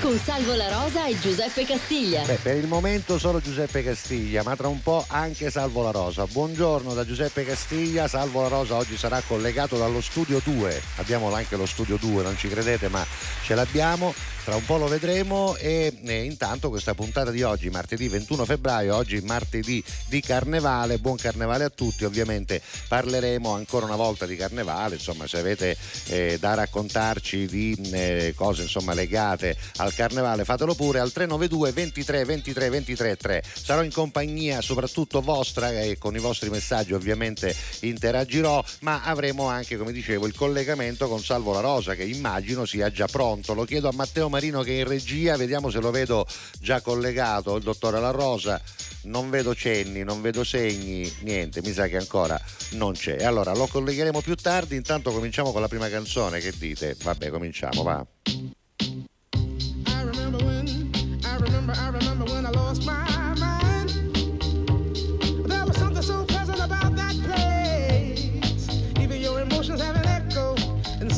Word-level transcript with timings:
Con 0.00 0.16
Salvo 0.16 0.54
La 0.54 0.68
Rosa 0.68 1.06
e 1.06 1.18
Giuseppe 1.18 1.64
Castiglia. 1.64 2.22
Beh, 2.22 2.38
per 2.40 2.56
il 2.56 2.68
momento 2.68 3.18
solo 3.18 3.40
Giuseppe 3.40 3.82
Castiglia, 3.82 4.44
ma 4.44 4.54
tra 4.54 4.68
un 4.68 4.80
po' 4.80 5.04
anche 5.08 5.50
Salvo 5.50 5.82
La 5.82 5.90
Rosa. 5.90 6.24
Buongiorno 6.24 6.94
da 6.94 7.04
Giuseppe 7.04 7.44
Castiglia. 7.44 8.06
Salvo 8.06 8.42
La 8.42 8.48
Rosa 8.48 8.76
oggi 8.76 8.96
sarà 8.96 9.20
collegato 9.26 9.76
dallo 9.76 10.00
studio 10.00 10.40
2. 10.44 10.82
Abbiamo 10.96 11.32
anche 11.34 11.56
lo 11.56 11.66
studio 11.66 11.96
2, 11.96 12.22
non 12.22 12.36
ci 12.38 12.48
credete, 12.48 12.88
ma 12.88 13.04
ce 13.42 13.56
l'abbiamo. 13.56 14.14
Tra 14.44 14.56
un 14.56 14.64
po' 14.64 14.78
lo 14.78 14.86
vedremo 14.86 15.56
e, 15.56 15.92
e 16.02 16.22
intanto 16.24 16.70
questa 16.70 16.94
puntata 16.94 17.30
di 17.30 17.42
oggi, 17.42 17.68
martedì 17.68 18.08
21 18.08 18.46
febbraio, 18.46 18.96
oggi 18.96 19.20
martedì 19.20 19.84
di 20.06 20.22
carnevale. 20.22 20.96
Buon 20.98 21.16
carnevale 21.16 21.64
a 21.64 21.68
tutti. 21.68 22.06
Ovviamente 22.06 22.62
parleremo 22.88 23.52
ancora 23.52 23.84
una 23.84 23.96
volta 23.96 24.24
di 24.24 24.36
carnevale 24.36 24.94
insomma 24.94 25.26
se 25.26 25.38
avete 25.38 25.76
eh, 26.06 26.38
da 26.40 26.54
raccontarci 26.54 27.46
di 27.46 27.76
eh, 27.92 28.32
cose 28.34 28.62
insomma 28.62 28.94
legate 28.94 29.54
al 29.88 29.94
carnevale 29.94 30.44
fatelo 30.44 30.74
pure 30.74 31.00
al 31.00 31.10
392 31.10 31.72
23 31.72 32.24
23 32.24 32.68
23 32.68 33.16
3 33.16 33.42
sarò 33.44 33.82
in 33.82 33.90
compagnia 33.90 34.60
soprattutto 34.60 35.20
vostra 35.20 35.70
e 35.70 35.98
con 35.98 36.14
i 36.14 36.20
vostri 36.20 36.50
messaggi 36.50 36.92
ovviamente 36.92 37.54
interagirò 37.80 38.62
ma 38.80 39.02
avremo 39.02 39.46
anche 39.46 39.76
come 39.76 39.92
dicevo 39.92 40.26
il 40.26 40.34
collegamento 40.34 41.08
con 41.08 41.22
Salvo 41.22 41.52
La 41.52 41.60
Rosa 41.60 41.94
che 41.94 42.04
immagino 42.04 42.64
sia 42.64 42.90
già 42.90 43.06
pronto 43.06 43.54
lo 43.54 43.64
chiedo 43.64 43.88
a 43.88 43.92
Matteo 43.92 44.28
Marino 44.28 44.62
che 44.62 44.76
è 44.76 44.78
in 44.80 44.86
regia 44.86 45.36
vediamo 45.36 45.70
se 45.70 45.80
lo 45.80 45.90
vedo 45.90 46.26
già 46.60 46.80
collegato 46.80 47.56
il 47.56 47.62
dottore 47.62 47.98
La 48.00 48.10
Rosa 48.10 48.60
non 49.02 49.30
vedo 49.30 49.54
cenni, 49.54 50.02
non 50.02 50.20
vedo 50.20 50.44
segni, 50.44 51.10
niente, 51.20 51.60
mi 51.62 51.72
sa 51.72 51.86
che 51.86 51.96
ancora 51.96 52.40
non 52.72 52.92
c'è. 52.92 53.24
Allora 53.24 53.54
lo 53.54 53.66
collegheremo 53.66 54.20
più 54.20 54.34
tardi, 54.34 54.76
intanto 54.76 55.12
cominciamo 55.12 55.52
con 55.52 55.60
la 55.60 55.68
prima 55.68 55.88
canzone, 55.88 56.40
che 56.40 56.52
dite? 56.56 56.96
Vabbè, 57.02 57.30
cominciamo, 57.30 57.82
va. 57.82 58.06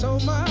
So 0.00 0.18
much 0.20 0.49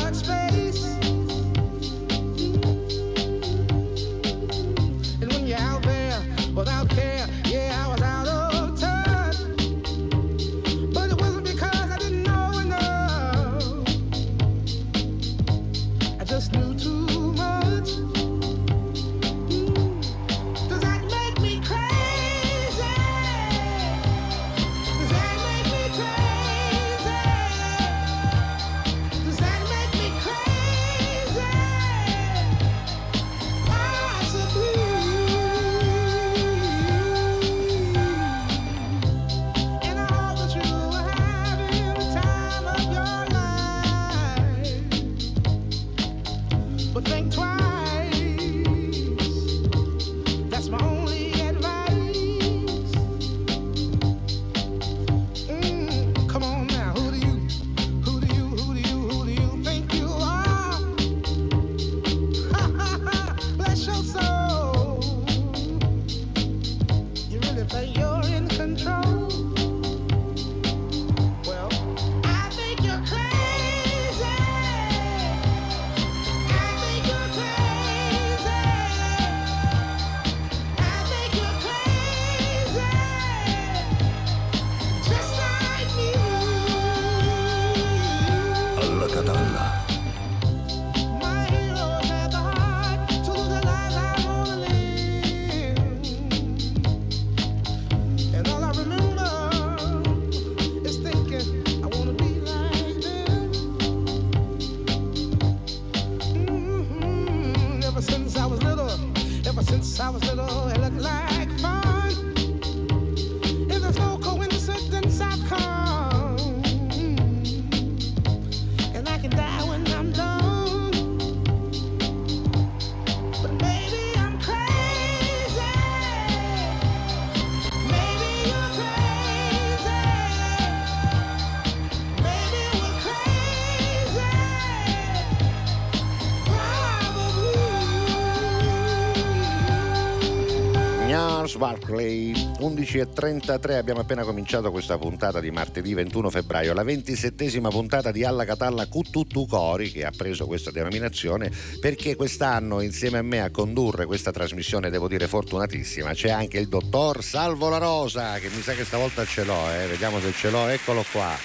11.33 142.70 143.78
abbiamo 143.78 144.02
appena 144.02 144.24
cominciato 144.24 144.70
questa 144.70 144.96
puntata 145.00 145.40
di 145.40 145.50
martedì 145.50 145.96
21 145.96 146.30
febbraio 146.30 146.76
la 146.76 146.84
ventisettesima 146.84 147.70
puntata 147.70 148.12
di 148.12 148.24
Alla 148.24 148.46
Catalla 148.46 148.86
Cuttutu 148.86 149.48
Cori 149.48 149.92
che 149.92 150.06
ha 150.06 150.12
preso 150.16 150.46
questa 150.46 150.70
denominazione 150.70 151.52
perché 151.80 152.16
quest'anno 152.16 152.82
insieme 152.82 153.18
a 153.18 153.24
me 153.24 153.42
a 153.42 153.50
condurre 153.50 154.06
questa 154.06 154.32
trasmissione 154.32 154.92
devo 154.92 155.08
dire 155.08 155.28
fortunatissima 155.28 156.14
c'è 156.14 156.30
anche 156.30 156.60
il 156.60 156.68
dottor 156.68 157.24
Salvo 157.24 157.70
La 157.70 157.80
Rosa 157.80 158.38
che 158.38 158.50
mi 158.50 158.62
sa 158.62 158.74
che 158.74 158.86
stavolta 158.86 159.26
ce 159.26 159.44
l'ho 159.44 159.72
eh? 159.72 159.88
vediamo 159.88 160.20
se 160.20 160.32
ce 160.32 160.52
l'ho 160.52 160.68
eccolo 160.68 161.04
qua 161.12 161.36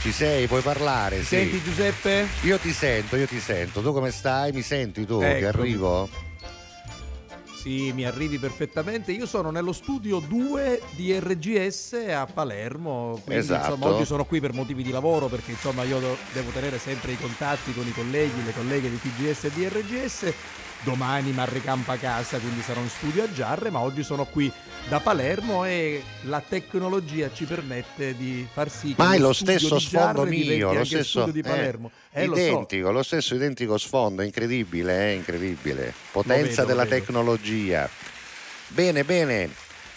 ci 0.00 0.12
sei, 0.12 0.46
puoi 0.46 0.62
parlare. 0.62 1.18
Sì. 1.18 1.36
Senti 1.36 1.62
Giuseppe? 1.62 2.26
Io 2.44 2.56
ti 2.56 2.72
sento, 2.72 3.16
io 3.16 3.26
ti 3.26 3.38
sento. 3.38 3.82
Tu 3.82 3.92
come 3.92 4.10
stai? 4.10 4.50
Mi 4.50 4.62
senti 4.62 5.04
tu? 5.04 5.20
Ecco. 5.20 5.38
Che 5.38 5.46
arrivo? 5.46 6.08
Sì, 7.60 7.92
mi 7.92 8.06
arrivi 8.06 8.38
perfettamente. 8.38 9.12
Io 9.12 9.26
sono 9.26 9.50
nello 9.50 9.74
studio 9.74 10.18
2 10.20 10.80
di 10.92 11.12
RGS 11.12 11.92
a 12.10 12.24
Palermo, 12.24 13.20
quindi 13.22 13.44
esatto. 13.44 13.74
insomma 13.74 13.94
oggi 13.94 14.06
sono 14.06 14.24
qui 14.24 14.40
per 14.40 14.54
motivi 14.54 14.82
di 14.82 14.90
lavoro 14.90 15.26
perché 15.26 15.50
insomma 15.50 15.82
io 15.82 16.00
devo 16.32 16.48
tenere 16.52 16.78
sempre 16.78 17.12
i 17.12 17.18
contatti 17.18 17.74
con 17.74 17.86
i 17.86 17.92
colleghi, 17.92 18.42
le 18.44 18.54
colleghe 18.54 18.88
di 18.88 18.98
TGS 18.98 19.44
e 19.44 19.50
di 19.52 19.68
RGS 19.68 20.32
domani 20.82 21.32
mi 21.32 21.40
arricampo 21.40 21.92
a 21.92 21.96
casa, 21.96 22.38
quindi 22.38 22.62
sarò 22.62 22.80
in 22.80 22.88
studio 22.88 23.24
a 23.24 23.32
Giarre, 23.32 23.70
ma 23.70 23.80
oggi 23.80 24.02
sono 24.02 24.24
qui 24.24 24.50
da 24.88 25.00
Palermo 25.00 25.64
e 25.64 26.02
la 26.22 26.42
tecnologia 26.46 27.30
ci 27.32 27.44
permette 27.44 28.16
di 28.16 28.46
far 28.50 28.70
sì 28.70 28.94
che 28.94 29.02
ma 29.02 29.14
è 29.14 29.18
lo 29.18 29.32
stesso 29.32 29.78
sfondo 29.78 30.24
mio, 30.24 30.72
lo 30.72 30.84
stesso 30.84 31.26
di 31.26 31.42
Palermo. 31.42 31.90
Eh, 32.12 32.22
eh, 32.22 32.24
identico, 32.24 32.86
lo, 32.86 32.88
so. 32.88 32.92
lo, 32.92 33.02
stesso 33.02 33.34
identico 33.34 33.78
sfondo, 33.78 34.22
incredibile, 34.22 35.10
eh, 35.10 35.14
incredibile. 35.14 35.92
Potenza 36.10 36.62
vedo, 36.62 36.66
della 36.66 36.86
tecnologia. 36.86 37.88
Bene, 38.68 39.04
bene. 39.04 39.50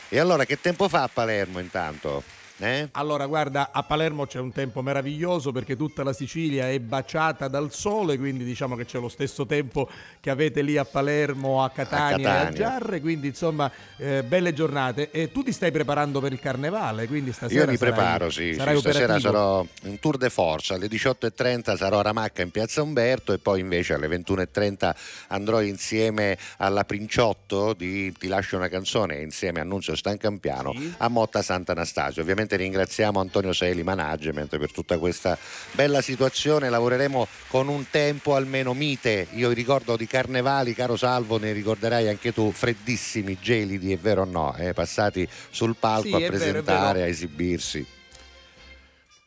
E 0.10 0.20
allora 0.20 0.46
che 0.46 0.60
tempo 0.60 0.88
fa 0.90 1.04
a 1.04 1.10
Palermo 1.12 1.60
intanto? 1.60 2.24
Eh? 2.64 2.90
Allora, 2.94 3.26
guarda, 3.26 3.72
a 3.72 3.84
Palermo 3.84 4.26
c'è 4.26 4.40
un 4.40 4.52
tempo 4.52 4.82
meraviglioso 4.82 5.52
perché 5.52 5.76
tutta 5.76 6.04
la 6.04 6.14
Sicilia 6.14 6.70
è 6.70 6.80
baciata 6.80 7.48
dal 7.48 7.74
sole, 7.74 8.18
quindi 8.18 8.44
diciamo 8.44 8.76
che 8.76 8.86
c'è 8.86 9.00
lo 9.00 9.10
stesso 9.10 9.46
tempo 9.46 9.90
che 10.20 10.30
avete 10.30 10.62
lì 10.62 10.78
a 10.78 10.86
Palermo, 10.86 11.64
a 11.64 11.70
Catania, 11.70 12.06
a 12.06 12.10
Catania. 12.10 12.44
e 12.44 12.48
a 12.48 12.52
Giarre, 12.52 13.02
quindi 13.02 13.28
insomma 13.28 13.72
eh, 13.98 14.24
belle 14.24 14.54
giornate. 14.54 15.12
E 15.12 15.32
tu 15.32 15.44
ti 15.44 15.52
stai 15.52 15.72
preparando 15.72 16.20
per 16.20 16.32
il 16.32 16.40
carnevale, 16.40 17.08
quindi 17.08 17.34
stasera 17.34 17.66
Io 17.66 17.70
mi 17.70 17.78
sarai, 17.78 17.94
preparo, 17.94 18.30
sì, 18.30 18.54
sarai 18.54 18.76
sì 18.76 18.82
stasera 18.82 19.20
sarò 19.20 19.66
in 19.84 20.00
tour 20.00 20.18
de 20.18 20.30
force, 20.30 20.74
alle 20.74 20.88
18.30 20.88 21.76
sarò 21.76 22.00
a 22.00 22.04
Ramacca 22.04 22.42
in 22.42 22.52
Piazza 22.52 22.82
Umberto 22.82 23.34
e 23.34 23.40
poi 23.40 23.60
invece 23.60 23.94
alle 23.94 24.08
21.30 24.08 24.94
andrò 25.28 25.62
insieme 25.62 26.38
alla 26.58 26.84
Princiotto 26.84 27.74
di 27.74 28.12
Ti 28.12 28.28
lascio 28.28 28.56
una 28.56 28.70
canzone 28.70 29.22
insieme 29.22 29.60
a 29.60 29.64
Annunzio 29.64 29.96
Stancampiano 29.96 30.74
sì. 30.74 30.94
a 30.98 31.08
Motta 31.08 31.42
Sant'Anastasio. 31.42 32.22
Ovviamente 32.22 32.53
ringraziamo 32.56 33.20
Antonio 33.20 33.54
Seli 33.54 33.84
Management 33.84 34.58
per 34.58 34.72
tutta 34.72 34.98
questa 34.98 35.38
bella 35.72 36.02
situazione, 36.02 36.70
lavoreremo 36.70 37.28
con 37.48 37.68
un 37.68 37.86
tempo 37.90 38.36
almeno 38.36 38.74
mite. 38.74 39.28
Io 39.34 39.52
ricordo 39.52 39.96
di 39.96 40.08
carnevali, 40.08 40.74
caro 40.74 40.96
Salvo, 40.96 41.38
ne 41.38 41.52
ricorderai 41.52 42.08
anche 42.08 42.34
tu, 42.34 42.52
freddissimi, 42.52 43.38
gelidi, 43.42 43.94
è 43.94 43.98
vero 43.98 44.22
o 44.22 44.26
no? 44.26 44.56
Eh? 44.58 44.74
Passati 44.74 45.28
sul 45.50 45.76
palco 45.78 46.18
sì, 46.18 46.24
a 46.24 46.28
presentare, 46.28 47.00
vero, 47.00 47.06
a 47.06 47.10
esibirsi. 47.10 47.86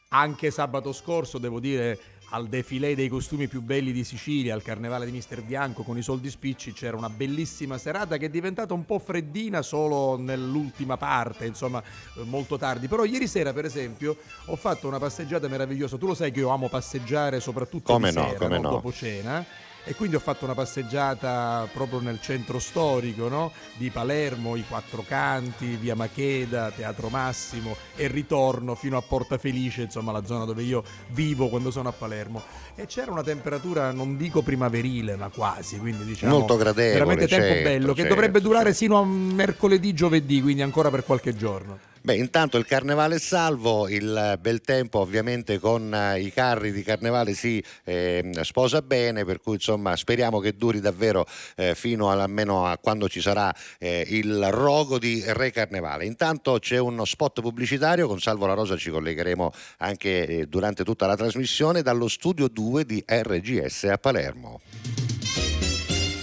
Anche 0.09 0.51
sabato 0.51 0.93
scorso, 0.93 1.39
devo 1.39 1.61
dire, 1.61 1.99
al 2.31 2.49
defilé 2.49 2.95
dei 2.95 3.09
costumi 3.09 3.47
più 3.47 3.63
belli 3.63 3.93
di 3.93 4.03
Sicilia, 4.03 4.55
al 4.55 4.63
carnevale 4.63 5.07
di 5.07 5.13
Mister 5.13 5.43
Bianco 5.43 5.83
con 5.83 5.97
i 5.97 6.03
soldi 6.03 6.29
spicci, 6.29 6.73
c'era 6.73 6.97
una 6.97 7.09
bellissima 7.09 7.79
serata 7.79 8.17
che 8.17 8.27
è 8.27 8.31
diventata 8.31 8.75
un 8.75 8.85
po' 8.85 8.99
freddina 8.99 9.63
solo 9.63 10.17
nell'ultima 10.19 10.97
parte, 10.97 11.47
insomma, 11.47 11.83
molto 12.25 12.59
tardi. 12.59 12.89
Però 12.89 13.05
ieri 13.05 13.29
sera, 13.29 13.53
per 13.53 13.65
esempio, 13.65 14.17
ho 14.47 14.57
fatto 14.57 14.89
una 14.89 14.99
passeggiata 14.99 15.47
meravigliosa. 15.49 15.97
Tu 15.97 16.07
lo 16.07 16.15
sai 16.15 16.33
che 16.33 16.41
io 16.41 16.49
amo 16.49 16.69
passeggiare 16.69 17.41
soprattutto 17.41 17.93
come 17.93 18.11
no, 18.11 18.25
sera, 18.25 18.39
come 18.39 18.59
no. 18.59 18.71
dopo 18.71 18.93
cena 18.93 19.45
e 19.89 19.95
quindi 19.95 20.17
ho 20.17 20.21
fatto 20.21 20.45
una 20.45 20.55
passeggiata 20.55 21.69
proprio 21.73 22.01
nel 22.01 22.21
centro 22.21 22.59
storico 22.59 23.29
no? 23.29 23.53
di 23.77 23.89
Palermo, 23.91 24.57
i 24.57 24.65
Quattro 24.69 25.05
Canti, 25.07 25.77
via 25.77 25.95
Macheda, 25.95 26.73
Teatro 26.73 27.09
Massimo 27.09 27.77
e 27.95 28.09
ritorno 28.09 28.75
fino 28.75 28.97
a 28.97 29.03
Porta 29.03 29.39
Felice, 29.39 29.83
insomma 29.83 30.11
la 30.11 30.25
zona 30.25 30.45
dove 30.45 30.65
io 30.65 30.83
vivo 31.11 31.49
quando 31.49 31.71
sono 31.71 31.89
a 31.89 31.93
Palermo. 31.93 32.43
E 32.75 32.87
c'era 32.87 33.13
una 33.13 33.23
temperatura, 33.23 33.93
non 33.93 34.17
dico 34.17 34.43
primaverile, 34.43 35.15
ma 35.15 35.29
quasi, 35.29 35.79
quindi 35.79 36.05
diciamo 36.05 36.37
molto 36.37 36.57
gradevole, 36.57 36.93
veramente 36.93 37.29
tempo 37.29 37.47
certo, 37.47 37.63
bello, 37.63 37.93
che 37.93 38.01
certo, 38.01 38.15
dovrebbe 38.15 38.41
durare 38.41 38.73
certo. 38.73 38.79
sino 38.79 38.99
a 38.99 39.05
mercoledì, 39.05 39.95
giovedì, 39.95 40.43
quindi 40.43 40.63
ancora 40.63 40.91
per 40.91 41.05
qualche 41.05 41.37
giorno. 41.37 41.79
Beh, 42.07 42.15
intanto 42.15 42.57
il 42.57 42.67
carnevale 42.67 43.17
è 43.17 43.19
salvo, 43.19 43.89
il 43.89 44.39
bel 44.41 44.61
tempo 44.61 45.01
ovviamente 45.01 45.59
con 45.59 45.93
eh, 45.93 46.21
i 46.21 46.33
carri 46.33 46.71
di 46.71 46.85
carnevale 46.85 47.35
si 47.35 47.61
eh, 47.83 48.31
sposa 48.43 48.81
bene, 48.81 49.25
per 49.25 49.41
cui 49.41 49.55
insomma 49.55 49.97
speriamo 49.97 50.39
che 50.39 50.55
duri 50.55 50.79
davvero 50.79 51.27
eh, 51.57 51.75
fino 51.75 52.09
almeno 52.09 52.65
a 52.65 52.79
quando 52.79 53.09
ci 53.09 53.21
sarà 53.21 53.53
eh, 53.81 54.07
il 54.09 54.53
rogo 54.53 55.01
di 55.01 55.21
Re 55.27 55.51
Carnevale. 55.51 56.05
Intanto 56.05 56.61
c'è 56.61 56.79
uno 56.79 57.05
spot 57.05 57.41
pubblicitario, 57.41 58.07
con 58.07 58.21
Salvo 58.21 58.47
La 58.47 58.55
Rosa 58.55 58.77
ci 58.77 58.91
collegheremo 58.91 59.51
anche 59.79 60.27
eh, 60.29 60.47
durante 60.47 60.85
tutta 60.85 61.09
la 61.09 61.17
trasmissione 61.17 61.83
dallo 61.83 62.07
studio 62.07 62.47
2 62.47 62.85
di 62.85 63.03
RGS 63.05 63.83
a 63.83 63.99
Palermo. 63.99 64.61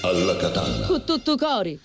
Alla 0.04 0.38
Catalla. 0.38 0.88
Con 0.88 1.04
tutto 1.04 1.36
cori. 1.36 1.78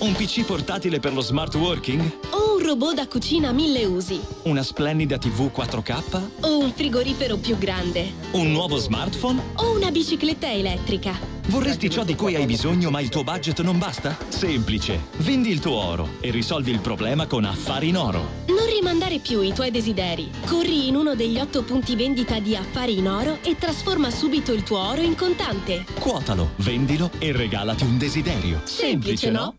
Un 0.00 0.14
PC 0.14 0.44
portatile 0.46 0.98
per 0.98 1.12
lo 1.12 1.20
smart 1.20 1.54
working? 1.56 2.00
O 2.30 2.54
un 2.56 2.64
robot 2.64 2.94
da 2.94 3.06
cucina 3.06 3.52
mille 3.52 3.84
usi? 3.84 4.18
Una 4.44 4.62
splendida 4.62 5.18
TV 5.18 5.50
4K? 5.54 6.20
O 6.40 6.58
un 6.58 6.72
frigorifero 6.72 7.36
più 7.36 7.58
grande? 7.58 8.10
Un 8.30 8.50
nuovo 8.50 8.78
smartphone? 8.78 9.42
O 9.56 9.76
una 9.76 9.90
bicicletta 9.90 10.50
elettrica? 10.50 11.18
Vorresti 11.48 11.90
ciò 11.90 12.04
di 12.04 12.14
cui 12.14 12.34
hai 12.34 12.46
bisogno 12.46 12.88
ma 12.88 13.00
il 13.00 13.10
tuo 13.10 13.24
budget 13.24 13.60
non 13.60 13.76
basta? 13.76 14.16
Semplice. 14.28 15.08
Vendi 15.18 15.50
il 15.50 15.60
tuo 15.60 15.74
oro 15.74 16.08
e 16.20 16.30
risolvi 16.30 16.70
il 16.70 16.80
problema 16.80 17.26
con 17.26 17.44
Affari 17.44 17.88
in 17.88 17.98
Oro. 17.98 18.26
Non 18.46 18.66
rimandare 18.72 19.18
più 19.18 19.42
i 19.42 19.52
tuoi 19.52 19.70
desideri. 19.70 20.30
Corri 20.46 20.88
in 20.88 20.96
uno 20.96 21.14
degli 21.14 21.38
otto 21.38 21.62
punti 21.62 21.94
vendita 21.94 22.38
di 22.38 22.56
Affari 22.56 22.96
in 22.96 23.08
Oro 23.08 23.38
e 23.42 23.56
trasforma 23.58 24.10
subito 24.10 24.52
il 24.54 24.62
tuo 24.62 24.78
oro 24.78 25.02
in 25.02 25.14
contante. 25.14 25.84
Quotalo, 25.98 26.52
vendilo 26.56 27.10
e 27.18 27.32
regalati 27.32 27.84
un 27.84 27.98
desiderio. 27.98 28.62
Semplice, 28.64 29.26
Semplice 29.26 29.30
no? 29.30 29.54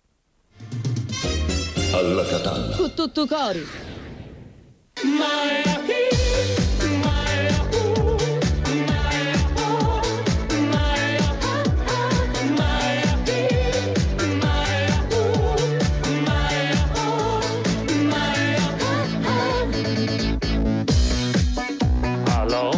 Alla 1.91 2.25
Catalla. 2.25 2.75
Con 2.75 2.93
tutto 2.93 3.25
cori. 3.27 3.65
Allo, 22.25 22.71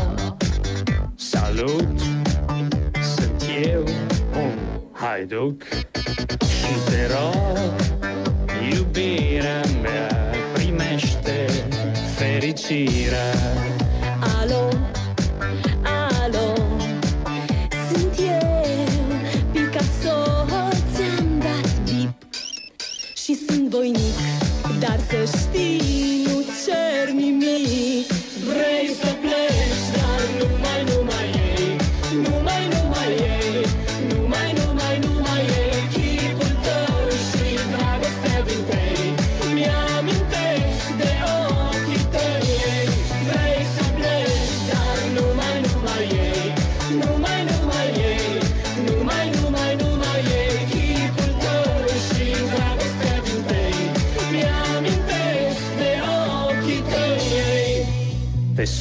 salut, 1.15 2.03
fericirea 12.73 13.33
Alo, 14.41 14.69
alo, 16.23 16.53
sunt 17.87 18.17
eu 18.17 18.65
Picasso, 19.51 20.45
ți-am 20.93 21.39
dat 21.39 21.79
bip. 21.83 22.13
Și 23.15 23.37
sunt 23.47 23.69
voinic, 23.69 24.17
dar 24.79 24.99
să 25.09 25.37
știi, 25.37 25.92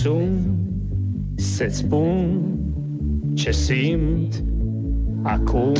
sun 0.02 0.56
să-ți 1.34 1.76
spun 1.76 2.42
ce 3.34 3.50
simt 3.50 4.42
acum. 5.22 5.72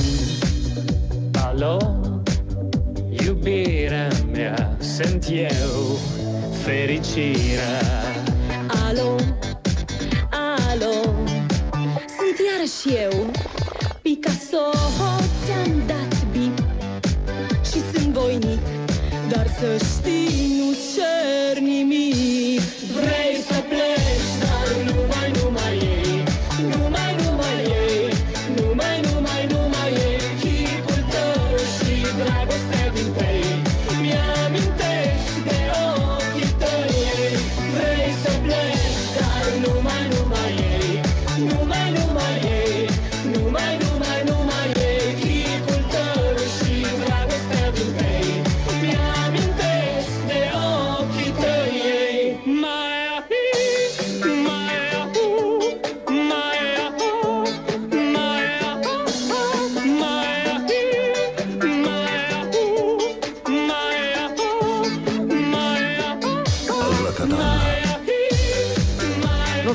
Alo, 1.46 2.00
iubirea 3.26 4.08
mea, 4.32 4.76
sunt 4.78 5.26
eu 5.30 5.96
fericirea. 6.50 7.80
Alo, 8.88 9.16
alo, 10.70 10.94
sunt 12.16 12.36
iarăși 12.50 13.02
eu. 13.02 13.30
Picasso, 14.02 14.64
ți-am 15.44 15.82
dat 15.86 16.24
bip. 16.32 16.64
Și 17.64 17.78
sunt 17.92 18.12
voinic, 18.12 18.60
dar 19.28 19.46
să 19.46 19.84
știi, 19.84 20.01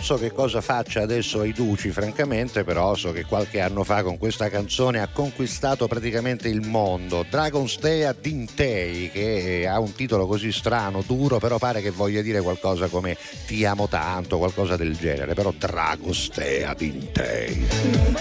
so 0.07 0.15
che 0.15 0.31
cosa 0.31 0.61
faccia 0.61 1.01
adesso 1.01 1.41
ai 1.41 1.51
Duci, 1.51 1.91
francamente, 1.91 2.63
però 2.63 2.95
so 2.95 3.11
che 3.11 3.25
qualche 3.25 3.59
anno 3.59 3.83
fa 3.83 4.03
con 4.03 4.17
questa 4.17 4.49
canzone 4.49 5.01
ha 5.01 5.09
conquistato 5.11 5.85
praticamente 5.85 6.47
il 6.47 6.61
mondo. 6.61 7.25
Dragonstea 7.29 8.15
Dintei, 8.17 9.11
che 9.11 9.67
ha 9.69 9.77
un 9.81 9.93
titolo 9.95 10.25
così 10.25 10.53
strano, 10.53 11.03
duro, 11.05 11.39
però 11.39 11.57
pare 11.57 11.81
che 11.81 11.91
voglia 11.91 12.21
dire 12.21 12.39
qualcosa 12.39 12.87
come 12.87 13.17
ti 13.47 13.65
amo 13.65 13.89
tanto, 13.89 14.37
qualcosa 14.37 14.77
del 14.77 14.95
genere, 14.95 15.33
però 15.33 15.51
Dragostea 15.51 16.73
Dintei. 16.73 17.67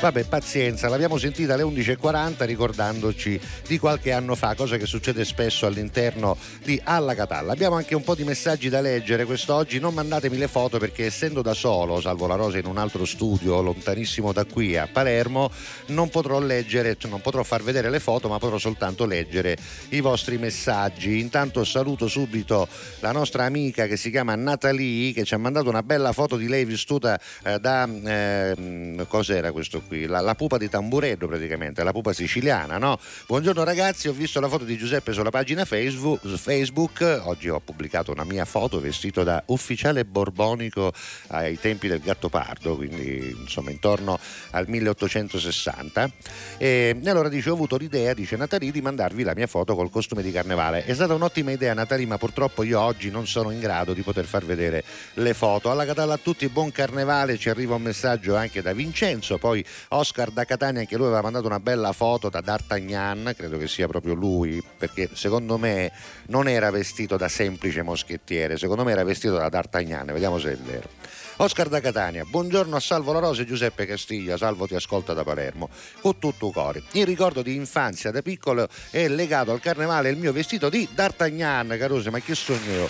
Vabbè, 0.00 0.24
pazienza, 0.24 0.88
l'abbiamo 0.88 1.18
sentita 1.18 1.54
alle 1.54 1.62
11.40 1.62 2.44
ricordandoci 2.46 3.40
di 3.64 3.78
qualche 3.78 4.10
anno 4.10 4.34
fa, 4.34 4.56
cosa 4.56 4.76
che 4.76 4.86
succede 4.86 5.24
spesso 5.24 5.66
all'interno 5.66 6.36
di 6.64 6.80
Alla 6.82 7.14
Catalla. 7.14 7.52
Abbiamo 7.52 7.76
anche 7.76 7.94
un 7.94 8.02
po' 8.02 8.16
di 8.16 8.24
messaggi 8.24 8.68
da 8.68 8.80
leggere 8.80 9.24
quest'oggi, 9.24 9.78
non 9.78 9.94
mandatemi 9.94 10.36
le 10.36 10.48
foto 10.48 10.78
perché 10.78 11.04
essendo 11.04 11.42
da 11.42 11.54
solo, 11.54 11.74
salvo 12.00 12.26
la 12.26 12.36
Rosa 12.36 12.56
in 12.56 12.64
un 12.64 12.78
altro 12.78 13.04
studio 13.04 13.60
lontanissimo 13.60 14.32
da 14.32 14.44
qui 14.46 14.78
a 14.78 14.88
Palermo, 14.90 15.50
non 15.88 16.08
potrò 16.08 16.40
leggere, 16.40 16.96
non 17.08 17.20
potrò 17.20 17.42
far 17.42 17.62
vedere 17.62 17.90
le 17.90 18.00
foto, 18.00 18.28
ma 18.28 18.38
potrò 18.38 18.56
soltanto 18.56 19.04
leggere 19.04 19.58
i 19.90 20.00
vostri 20.00 20.38
messaggi. 20.38 21.20
Intanto 21.20 21.64
saluto 21.64 22.08
subito 22.08 22.66
la 23.00 23.12
nostra 23.12 23.44
amica 23.44 23.86
che 23.86 23.98
si 23.98 24.10
chiama 24.10 24.34
Natalie 24.34 25.12
che 25.12 25.24
ci 25.24 25.34
ha 25.34 25.38
mandato 25.38 25.68
una 25.68 25.82
bella 25.82 26.12
foto 26.12 26.36
di 26.36 26.48
lei 26.48 26.64
vissuta 26.64 27.20
eh, 27.44 27.58
da 27.58 27.86
eh, 27.86 29.04
cos'era 29.06 29.52
questo 29.52 29.82
qui? 29.82 30.06
La, 30.06 30.20
la, 30.20 30.34
pupa 30.34 30.56
di 30.56 30.70
Tambureddo 30.70 31.26
praticamente, 31.26 31.84
la 31.84 31.92
pupa 31.92 32.14
siciliana, 32.14 32.78
no? 32.78 32.98
Buongiorno 33.26 33.64
ragazzi, 33.64 34.08
ho 34.08 34.12
visto 34.12 34.40
la 34.40 34.48
foto 34.48 34.64
di 34.64 34.78
Giuseppe 34.78 35.12
sulla 35.12 35.30
pagina 35.30 35.66
Facebook, 35.66 36.26
Facebook. 36.36 37.22
oggi 37.24 37.50
ho 37.50 37.60
pubblicato 37.60 38.12
una 38.12 38.24
mia 38.24 38.46
foto 38.46 38.80
vestito 38.80 39.22
da 39.24 39.42
ufficiale 39.46 40.06
borbonico 40.06 40.92
ai 41.28 41.58
tempi 41.66 41.88
del 41.88 41.98
Gattopardo, 41.98 42.76
quindi 42.76 43.36
insomma 43.40 43.72
intorno 43.72 44.20
al 44.50 44.68
1860. 44.68 46.10
E 46.58 46.96
allora 47.06 47.28
dice: 47.28 47.50
Ho 47.50 47.54
avuto 47.54 47.76
l'idea, 47.76 48.14
dice 48.14 48.36
Natali, 48.36 48.70
di 48.70 48.80
mandarvi 48.80 49.24
la 49.24 49.34
mia 49.34 49.48
foto 49.48 49.74
col 49.74 49.90
costume 49.90 50.22
di 50.22 50.30
carnevale. 50.30 50.84
È 50.84 50.94
stata 50.94 51.14
un'ottima 51.14 51.50
idea, 51.50 51.74
Natali, 51.74 52.06
ma 52.06 52.18
purtroppo 52.18 52.62
io 52.62 52.80
oggi 52.80 53.10
non 53.10 53.26
sono 53.26 53.50
in 53.50 53.58
grado 53.58 53.94
di 53.94 54.02
poter 54.02 54.26
far 54.26 54.44
vedere 54.44 54.84
le 55.14 55.34
foto. 55.34 55.68
Alla 55.68 55.84
Catalla 55.84 56.14
a 56.14 56.18
tutti, 56.18 56.46
buon 56.48 56.70
carnevale. 56.70 57.36
Ci 57.36 57.48
arriva 57.48 57.74
un 57.74 57.82
messaggio 57.82 58.36
anche 58.36 58.62
da 58.62 58.72
Vincenzo. 58.72 59.38
Poi 59.38 59.64
Oscar 59.88 60.30
da 60.30 60.44
Catania, 60.44 60.80
anche 60.80 60.96
lui 60.96 61.06
aveva 61.06 61.22
mandato 61.22 61.46
una 61.46 61.58
bella 61.58 61.92
foto 61.92 62.28
da 62.28 62.40
D'Artagnan, 62.40 63.34
credo 63.36 63.58
che 63.58 63.66
sia 63.66 63.88
proprio 63.88 64.14
lui, 64.14 64.62
perché 64.78 65.10
secondo 65.14 65.58
me 65.58 65.90
non 66.26 66.46
era 66.46 66.70
vestito 66.70 67.16
da 67.16 67.28
semplice 67.28 67.82
moschettiere, 67.82 68.56
secondo 68.56 68.84
me 68.84 68.92
era 68.92 69.02
vestito 69.02 69.36
da 69.36 69.48
D'Artagnan. 69.48 70.06
Vediamo 70.06 70.38
se 70.38 70.52
è 70.52 70.56
vero. 70.56 71.15
Oscar 71.38 71.68
da 71.68 71.80
Catania, 71.80 72.24
buongiorno 72.24 72.76
a 72.76 72.80
Salvo 72.80 73.12
La 73.12 73.18
Rosa 73.18 73.42
e 73.42 73.44
Giuseppe 73.44 73.84
Castiglia, 73.84 74.38
Salvo 74.38 74.66
ti 74.66 74.74
ascolta 74.74 75.12
da 75.12 75.22
Palermo, 75.22 75.68
con 76.00 76.18
tutto 76.18 76.50
cuore. 76.50 76.82
Il 76.92 77.04
ricordo 77.04 77.42
di 77.42 77.54
infanzia 77.54 78.10
da 78.10 78.22
piccolo 78.22 78.66
è 78.90 79.06
legato 79.06 79.52
al 79.52 79.60
carnevale 79.60 80.08
il 80.08 80.16
mio 80.16 80.32
vestito 80.32 80.70
di 80.70 80.88
D'Artagnan, 80.90 81.76
Caruso, 81.78 82.10
ma 82.10 82.20
che 82.20 82.34
sogno 82.34 82.72
io? 82.72 82.88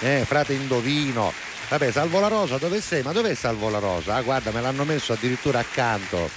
Eh, 0.00 0.24
frate 0.24 0.54
indovino. 0.54 1.32
Vabbè, 1.68 1.92
Salvo 1.92 2.18
La 2.18 2.26
Rosa, 2.26 2.58
dove 2.58 2.80
sei? 2.80 3.04
Ma 3.04 3.12
dov'è 3.12 3.34
Salvo 3.34 3.68
La 3.68 3.78
Rosa? 3.78 4.16
Ah, 4.16 4.22
guarda, 4.22 4.50
me 4.50 4.60
l'hanno 4.60 4.84
messo 4.84 5.12
addirittura 5.12 5.60
accanto. 5.60 6.28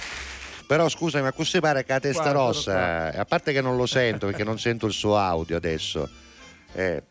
Però 0.68 0.88
scusami, 0.88 1.24
ma 1.24 1.32
così 1.32 1.58
pare 1.58 1.84
che 1.84 1.92
la 1.92 2.00
testa 2.00 2.22
guarda, 2.30 2.38
rossa, 2.38 3.12
a 3.12 3.24
parte 3.24 3.52
che 3.52 3.60
non 3.60 3.76
lo 3.76 3.86
sento 3.86 4.26
perché 4.26 4.44
non 4.44 4.60
sento 4.60 4.86
il 4.86 4.92
suo 4.92 5.16
audio 5.16 5.56
adesso. 5.56 6.08
Eh, 6.74 7.02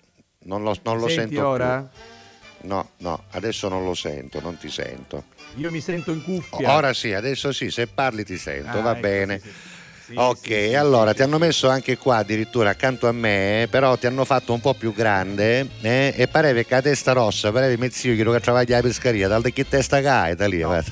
non 0.44 0.64
lo, 0.64 0.74
non 0.84 0.98
lo 0.98 1.10
sento 1.10 1.46
ora? 1.46 1.82
Più. 1.82 2.18
No, 2.62 2.90
no, 2.98 3.24
adesso 3.32 3.70
non 3.70 3.86
lo 3.86 3.94
sento, 3.94 4.42
non 4.42 4.58
ti 4.58 4.70
sento. 4.70 5.26
Io 5.56 5.72
mi 5.72 5.82
sento 5.82 6.12
in 6.12 6.24
cuffia. 6.24 6.76
Ora 6.76 6.94
sì, 6.94 7.14
adesso 7.14 7.52
sì, 7.52 7.72
se 7.72 7.88
parli 7.88 8.24
ti 8.24 8.38
sento, 8.38 8.78
ah, 8.80 8.82
va 8.82 8.92
ecco, 8.92 9.00
bene. 9.00 9.40
Sì, 9.40 9.50
sì. 9.50 9.78
Sì, 10.10 10.16
ok, 10.18 10.48
sì, 10.48 10.74
allora 10.74 11.12
sì, 11.12 11.18
ti 11.18 11.22
hanno 11.22 11.38
messo 11.38 11.70
anche 11.70 11.96
qua 11.96 12.18
addirittura 12.18 12.72
accanto 12.72 13.08
a 13.08 13.12
me, 13.12 13.68
però 13.70 13.96
ti 13.96 14.08
hanno 14.08 14.26
fatto 14.26 14.54
un 14.54 14.60
po' 14.60 14.74
più 14.74 14.92
grande 14.92 15.70
eh, 15.82 16.16
e 16.18 16.28
pareva 16.28 16.60
che 16.64 16.74
la 16.74 16.82
testa 16.82 17.12
rossa, 17.12 17.52
pareva 17.52 17.80
mezzio 17.80 18.16
che 18.16 18.40
travaglia 18.40 18.78
la 18.78 18.82
pescaria, 18.82 19.28
dal 19.28 19.44
che 19.54 19.68
testa 19.68 20.02
cae 20.02 20.34
da 20.34 20.48
lì. 20.48 20.62
No. 20.62 20.84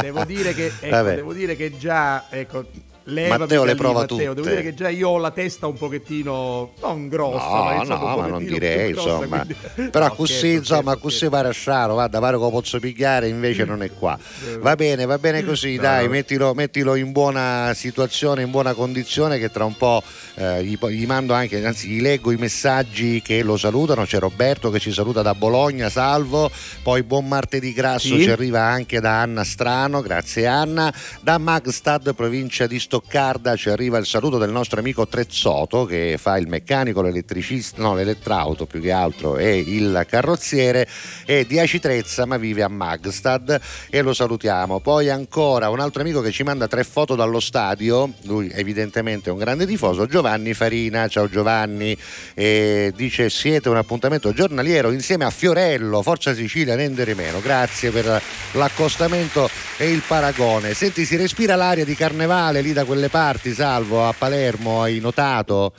devo, 0.00 0.24
dire 0.24 0.54
che, 0.54 0.72
ecco, 0.78 1.02
devo 1.02 1.32
dire 1.32 1.56
che 1.56 1.76
già 1.76 2.26
ecco, 2.30 2.64
Levami 3.04 3.40
Matteo 3.40 3.64
le 3.64 3.74
prova 3.74 4.00
Matteo. 4.00 4.16
tutte. 4.16 4.34
Devo 4.34 4.48
dire 4.48 4.62
che 4.62 4.74
già 4.74 4.88
io 4.88 5.10
ho 5.10 5.18
la 5.18 5.30
testa 5.30 5.66
un 5.66 5.76
pochettino 5.76 6.72
non 6.80 7.08
grossa, 7.08 7.46
no, 7.46 7.64
ma, 7.64 7.82
no, 7.82 8.16
ma 8.16 8.26
non 8.26 8.44
direi, 8.44 8.92
grossa, 8.92 9.10
insomma. 9.10 9.46
Quindi... 9.74 9.90
Però 9.90 10.06
no, 10.08 10.14
così, 10.14 10.32
scherzo, 10.32 10.56
insomma, 10.56 10.80
scherzo, 10.80 11.00
così 11.00 11.16
scherzo. 11.16 11.36
pare 11.36 11.52
strano, 11.52 11.92
guarda, 11.94 12.18
pare 12.18 12.36
che 12.36 12.42
lo 12.42 12.50
posso 12.50 12.78
pigliare, 12.80 13.28
invece 13.28 13.64
non 13.64 13.82
è 13.82 13.90
qua. 13.92 14.18
Va 14.58 14.74
bene, 14.74 15.04
va 15.04 15.18
bene 15.18 15.44
così, 15.44 15.76
dai, 15.76 16.08
mettilo, 16.08 16.54
mettilo, 16.54 16.94
in 16.94 17.12
buona 17.12 17.72
situazione, 17.74 18.42
in 18.42 18.50
buona 18.50 18.72
condizione 18.72 19.38
che 19.38 19.50
tra 19.50 19.64
un 19.64 19.76
po' 19.76 20.02
eh, 20.36 20.64
gli, 20.64 20.78
gli, 20.78 21.06
mando 21.06 21.34
anche, 21.34 21.64
anzi 21.64 21.88
gli 21.88 22.00
leggo 22.00 22.30
i 22.30 22.36
messaggi 22.36 23.20
che 23.20 23.42
lo 23.42 23.58
salutano, 23.58 24.04
c'è 24.04 24.18
Roberto 24.18 24.70
che 24.70 24.78
ci 24.78 24.92
saluta 24.92 25.20
da 25.20 25.34
Bologna, 25.34 25.90
salvo, 25.90 26.50
poi 26.82 27.02
buon 27.02 27.28
martedì 27.28 27.72
grasso 27.74 28.16
sì. 28.16 28.22
ci 28.22 28.30
arriva 28.30 28.62
anche 28.62 29.00
da 29.00 29.20
Anna 29.20 29.44
Strano, 29.44 30.00
grazie 30.00 30.46
Anna, 30.46 30.92
da 31.20 31.36
Magstad, 31.36 32.14
provincia 32.14 32.66
di 32.66 32.78
Stoccarda 32.94 33.56
ci 33.56 33.70
arriva 33.70 33.98
il 33.98 34.06
saluto 34.06 34.38
del 34.38 34.52
nostro 34.52 34.78
amico 34.78 35.08
Trezzotto 35.08 35.84
che 35.84 36.14
fa 36.16 36.36
il 36.36 36.46
meccanico, 36.46 37.02
l'elettricista, 37.02 37.82
no 37.82 37.92
l'elettrauto 37.96 38.66
più 38.66 38.80
che 38.80 38.92
altro 38.92 39.36
e 39.36 39.58
il 39.58 40.06
carrozziere 40.08 40.86
è 41.24 41.44
di 41.44 41.58
Acitrezza 41.58 42.24
ma 42.24 42.36
vive 42.36 42.62
a 42.62 42.68
Magstad 42.68 43.60
e 43.90 44.00
lo 44.00 44.14
salutiamo. 44.14 44.78
Poi 44.78 45.10
ancora 45.10 45.70
un 45.70 45.80
altro 45.80 46.02
amico 46.02 46.20
che 46.20 46.30
ci 46.30 46.44
manda 46.44 46.68
tre 46.68 46.84
foto 46.84 47.16
dallo 47.16 47.40
stadio, 47.40 48.12
lui 48.26 48.48
evidentemente 48.54 49.28
è 49.28 49.32
un 49.32 49.38
grande 49.38 49.66
tifoso, 49.66 50.06
Giovanni 50.06 50.54
Farina, 50.54 51.08
ciao 51.08 51.28
Giovanni, 51.28 51.98
e 52.32 52.92
dice 52.94 53.28
siete 53.28 53.68
un 53.68 53.76
appuntamento 53.76 54.32
giornaliero 54.32 54.92
insieme 54.92 55.24
a 55.24 55.30
Fiorello, 55.30 56.00
Forza 56.00 56.32
Sicilia, 56.32 56.76
Nendere 56.76 57.14
meno, 57.14 57.40
grazie 57.40 57.90
per 57.90 58.22
l'accostamento 58.52 59.50
e 59.78 59.90
il 59.90 60.04
paragone. 60.06 60.74
Senti 60.74 61.04
si 61.04 61.16
respira 61.16 61.56
l'aria 61.56 61.84
di 61.84 61.96
carnevale 61.96 62.60
lì 62.60 62.72
da 62.72 62.82
quelle 62.84 63.08
parti, 63.08 63.52
Salvo, 63.52 64.06
a 64.06 64.14
Palermo, 64.16 64.82
hai 64.82 65.00
notato? 65.00 65.72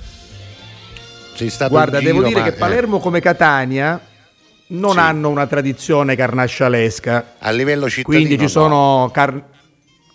Sei 1.35 1.49
stato 1.49 1.71
Guarda, 1.71 1.99
giro, 1.99 2.13
devo 2.13 2.27
dire 2.27 2.39
ma, 2.39 2.45
che 2.45 2.51
Palermo 2.53 2.97
eh. 2.97 3.01
come 3.01 3.19
Catania 3.19 3.99
non 4.67 4.93
sì. 4.93 4.99
hanno 4.99 5.29
una 5.29 5.47
tradizione 5.47 6.15
carnascialesca. 6.15 7.33
A 7.39 7.51
livello 7.51 7.89
cittadino 7.89 8.23
Quindi 8.23 8.41
ci 8.41 8.49
sono 8.49 9.09
car- 9.13 9.43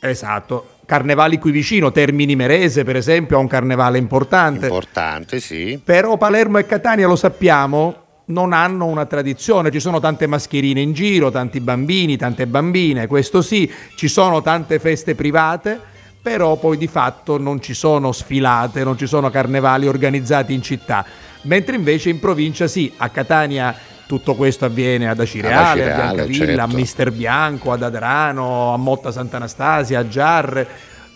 esatto, 0.00 0.76
carnevali 0.86 1.38
qui 1.38 1.50
vicino, 1.50 1.92
Termini 1.92 2.34
Merese 2.34 2.84
per 2.84 2.96
esempio, 2.96 3.36
ha 3.36 3.40
un 3.40 3.46
carnevale 3.46 3.98
importante. 3.98 4.66
Importante, 4.66 5.40
sì. 5.40 5.80
Però 5.82 6.16
Palermo 6.16 6.58
e 6.58 6.66
Catania 6.66 7.06
lo 7.06 7.16
sappiamo, 7.16 8.04
non 8.26 8.52
hanno 8.52 8.86
una 8.86 9.06
tradizione, 9.06 9.70
ci 9.70 9.80
sono 9.80 10.00
tante 10.00 10.26
mascherine 10.26 10.80
in 10.80 10.92
giro, 10.92 11.30
tanti 11.30 11.60
bambini, 11.60 12.16
tante 12.16 12.46
bambine, 12.46 13.06
questo 13.06 13.42
sì, 13.42 13.70
ci 13.94 14.08
sono 14.08 14.42
tante 14.42 14.78
feste 14.78 15.14
private, 15.14 15.80
però 16.22 16.56
poi 16.56 16.76
di 16.76 16.86
fatto 16.86 17.38
non 17.38 17.60
ci 17.60 17.74
sono 17.74 18.12
sfilate, 18.12 18.84
non 18.84 18.98
ci 18.98 19.06
sono 19.06 19.30
carnevali 19.30 19.88
organizzati 19.88 20.52
in 20.52 20.62
città, 20.62 21.04
mentre 21.42 21.76
invece 21.76 22.10
in 22.10 22.20
provincia 22.20 22.66
sì, 22.66 22.92
a 22.98 23.08
Catania 23.08 23.74
tutto 24.06 24.34
questo 24.34 24.64
avviene 24.64 25.08
ad 25.08 25.20
Acireale, 25.20 25.92
a 25.92 25.94
Biancavilla, 25.94 26.44
certo. 26.46 26.60
a 26.60 26.66
Mister 26.66 27.12
Bianco, 27.12 27.72
ad 27.72 27.82
Adrano, 27.82 28.72
a 28.72 28.76
Motta 28.76 29.12
Sant'Anastasia, 29.12 30.00
a 30.00 30.08
Giarre, 30.08 30.68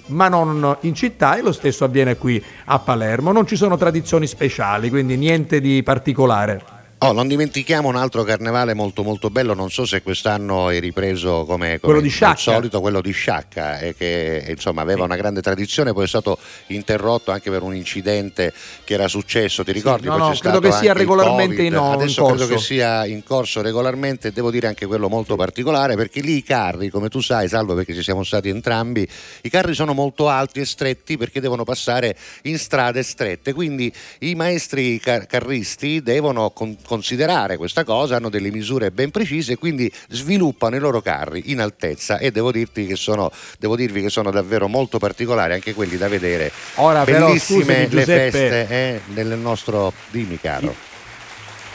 ma 0.07 0.29
non 0.29 0.77
in 0.83 0.95
città 0.95 1.37
e 1.37 1.43
lo 1.43 1.53
stesso 1.53 1.85
avviene 1.85 2.17
qui 2.17 2.43
a 2.67 2.79
Palermo. 2.79 3.33
Non 3.33 3.47
ci 3.47 3.57
sono 3.57 3.77
tradizioni 3.77 4.27
speciali, 4.27 4.91
quindi 4.91 5.17
niente 5.17 5.61
di 5.61 5.83
particolare. 5.83 6.74
Oh, 6.99 7.13
non 7.13 7.29
dimentichiamo 7.29 7.89
un 7.89 7.97
altro 7.97 8.23
carnevale 8.23 8.73
molto 8.73 9.03
molto 9.03 9.29
bello, 9.29 9.53
non 9.53 9.71
so 9.71 9.85
se 9.85 10.01
quest'anno 10.01 10.71
è 10.71 10.81
ripreso 10.81 11.45
come, 11.45 11.79
come 11.79 12.11
al 12.21 12.39
solito, 12.39 12.81
quello 12.81 13.03
di 13.03 13.13
Sciacca, 13.13 13.81
eh, 13.81 13.95
che 13.95 14.47
insomma 14.49 14.81
aveva 14.81 15.01
sì. 15.01 15.05
una 15.05 15.17
grande 15.17 15.43
tradizione, 15.43 15.93
poi 15.93 16.05
è 16.05 16.09
stato 16.09 16.39
interrotto 16.69 17.31
anche 17.31 17.51
per 17.51 17.63
un 17.63 17.75
incidente 17.75 18.55
che 18.85 18.95
era 18.95 19.07
successo, 19.07 19.65
ti 19.65 19.73
ricordi? 19.73 20.05
Sì, 20.05 20.09
no, 20.09 20.17
no, 20.17 20.35
credo 20.39 20.61
che 20.61 20.73
sia 20.73 20.95
regolarmente 20.95 21.63
in, 21.63 21.75
Adesso 21.75 22.23
in 22.23 22.37
credo 22.37 22.47
che 22.47 22.59
sia 22.59 23.05
in 23.05 23.23
corso 23.23 23.61
regolarmente, 23.61 24.33
devo 24.33 24.51
dire 24.51 24.69
anche 24.69 24.87
quello 24.87 25.09
molto 25.09 25.37
particolare, 25.37 25.97
perché 25.97 26.21
lì 26.21 26.37
i 26.37 26.43
carri, 26.43 26.89
come 26.89 27.11
tu 27.11 27.21
sai, 27.21 27.49
salvo 27.49 27.75
perché 27.75 27.93
ci 27.93 28.03
siamo 28.03 28.23
stati 28.23 28.49
entrambi, 28.49 29.07
i 29.43 29.51
carri 29.51 29.75
sono 29.75 29.93
molto 29.93 30.29
alti 30.29 30.61
e 30.61 30.65
stretti 30.65 31.19
perché 31.19 31.41
devono 31.41 31.65
passare 31.65 32.17
in 32.43 32.59
strade 32.59 33.03
strette, 33.03 33.53
quindi 33.53 33.93
i 34.21 34.35
maestri 34.35 34.99
car- 35.01 35.27
carristi 35.27 36.03
devono 36.03 36.51
con, 36.51 36.77
considerare 36.87 37.57
questa 37.57 37.85
cosa, 37.85 38.17
hanno 38.17 38.29
delle 38.29 38.51
misure 38.51 38.91
ben 38.91 39.11
precise 39.11 39.57
quindi 39.57 39.91
sviluppano 40.09 40.77
i 40.77 40.79
loro 40.79 41.01
carri 41.01 41.51
in 41.51 41.61
altezza 41.61 42.19
e 42.19 42.31
devo, 42.31 42.53
dirti 42.53 42.87
che 42.87 42.97
sono, 42.97 43.31
devo 43.59 43.77
dirvi 43.77 44.03
che 44.03 44.11
sono 44.11 44.31
davvero 44.31 44.69
molto 44.69 44.99
particolari 44.99 45.55
anche 45.55 45.75
quelli 45.75 45.97
da 45.97 46.09
vedere. 46.09 46.51
Ora 46.77 47.05
Bellissime 47.05 47.65
però, 47.65 47.81
scusami, 47.81 47.95
le 47.95 48.05
feste 48.05 48.69
eh, 48.69 49.01
nel 49.15 49.39
nostro... 49.39 49.93
Dimmi 50.11 50.39
caro. 50.39 50.75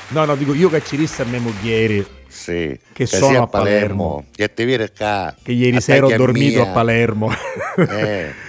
No, 0.10 0.26
no, 0.26 0.36
dico 0.36 0.54
io 0.54 0.70
che 0.70 0.84
ci 0.84 0.98
disse 0.98 1.22
a 1.22 1.26
me 1.26 1.40
moglieri. 1.40 2.06
Sì, 2.28 2.52
che, 2.52 2.80
che 2.94 3.06
sono 3.06 3.44
a 3.44 3.48
Palermo, 3.48 4.26
Palermo. 4.36 4.94
Che, 4.96 5.34
che 5.44 5.52
ieri 5.52 5.82
sera 5.82 6.06
ho 6.06 6.16
dormito 6.16 6.62
mia. 6.62 6.70
a 6.70 6.74
Palermo. 6.74 7.32
Eh. 7.76 8.48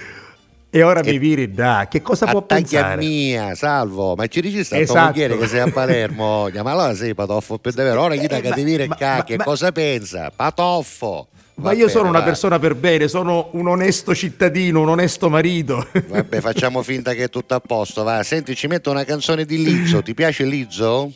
E 0.73 0.83
ora 0.83 1.01
mi 1.03 1.17
viri 1.17 1.51
da, 1.51 1.87
che 1.89 2.01
cosa 2.01 2.27
può 2.27 2.43
pensare? 2.43 2.93
a 2.93 2.95
mia, 2.95 3.55
salvo, 3.55 4.15
ma 4.15 4.25
ci 4.27 4.39
dici 4.39 4.63
sta 4.63 4.77
esatto. 4.77 5.11
che 5.11 5.45
sei 5.45 5.59
a 5.59 5.69
Palermo, 5.69 6.49
ma 6.49 6.71
allora 6.71 6.95
sei 6.95 7.13
patoffo 7.13 7.57
per 7.57 7.73
davvero, 7.73 8.01
ora 8.01 8.15
gli 8.15 8.25
dai 8.25 8.39
eh, 8.39 8.51
che 8.53 8.63
dire 8.63 8.87
che 9.25 9.35
cosa 9.35 9.73
pensa? 9.73 10.31
Patoffo. 10.33 11.27
Ma 11.55 11.73
io 11.73 11.79
bene, 11.79 11.89
sono 11.89 12.07
una 12.07 12.19
va. 12.19 12.25
persona 12.25 12.57
per 12.57 12.75
bene, 12.75 13.09
sono 13.09 13.49
un 13.51 13.67
onesto 13.67 14.15
cittadino, 14.15 14.79
un 14.79 14.87
onesto 14.87 15.29
marito. 15.29 15.85
Vabbè, 16.07 16.39
facciamo 16.39 16.81
finta 16.83 17.13
che 17.13 17.25
è 17.25 17.29
tutto 17.29 17.53
a 17.53 17.59
posto, 17.59 18.03
va. 18.03 18.23
Senti, 18.23 18.55
ci 18.55 18.67
metto 18.67 18.91
una 18.91 19.03
canzone 19.03 19.43
di 19.43 19.61
Lizzo, 19.61 20.01
ti 20.01 20.13
piace 20.13 20.45
Lizzo? 20.45 21.11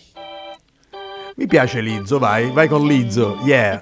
Mi 1.38 1.48
piace 1.48 1.80
Lizzo, 1.80 2.20
vai, 2.20 2.52
vai 2.52 2.68
con 2.68 2.86
Lizzo, 2.86 3.40
yeah. 3.46 3.82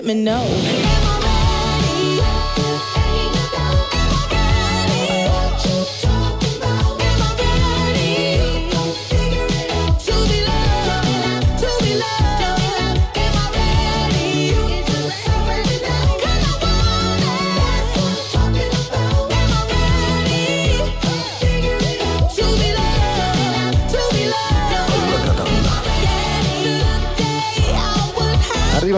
let 0.00 0.06
me 0.06 0.24
know. 0.24 1.29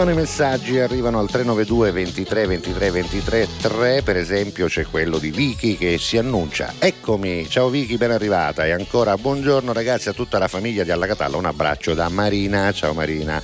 Arrivano 0.03 0.21
i 0.21 0.29
messaggi, 0.29 0.79
arrivano 0.79 1.19
al 1.19 1.29
392 1.29 1.91
23 1.91 2.45
23 2.45 2.91
23 2.91 3.47
3, 3.61 4.01
per 4.01 4.17
esempio 4.17 4.67
c'è 4.67 4.85
quello 4.85 5.17
di 5.17 5.31
Vicky 5.31 5.77
che 5.77 5.97
si 5.97 6.17
annuncia. 6.17 6.73
Eccomi, 6.77 7.47
ciao 7.47 7.69
Vicky, 7.69 7.95
ben 7.95 8.11
arrivata. 8.11 8.65
E 8.65 8.71
ancora 8.71 9.15
buongiorno 9.15 9.71
ragazzi 9.71 10.09
a 10.09 10.13
tutta 10.13 10.37
la 10.39 10.49
famiglia 10.49 10.83
di 10.83 10.91
Alla 10.91 11.07
Catalla, 11.07 11.37
un 11.37 11.45
abbraccio 11.45 11.93
da 11.93 12.09
Marina, 12.09 12.73
ciao 12.73 12.91
Marina. 12.91 13.41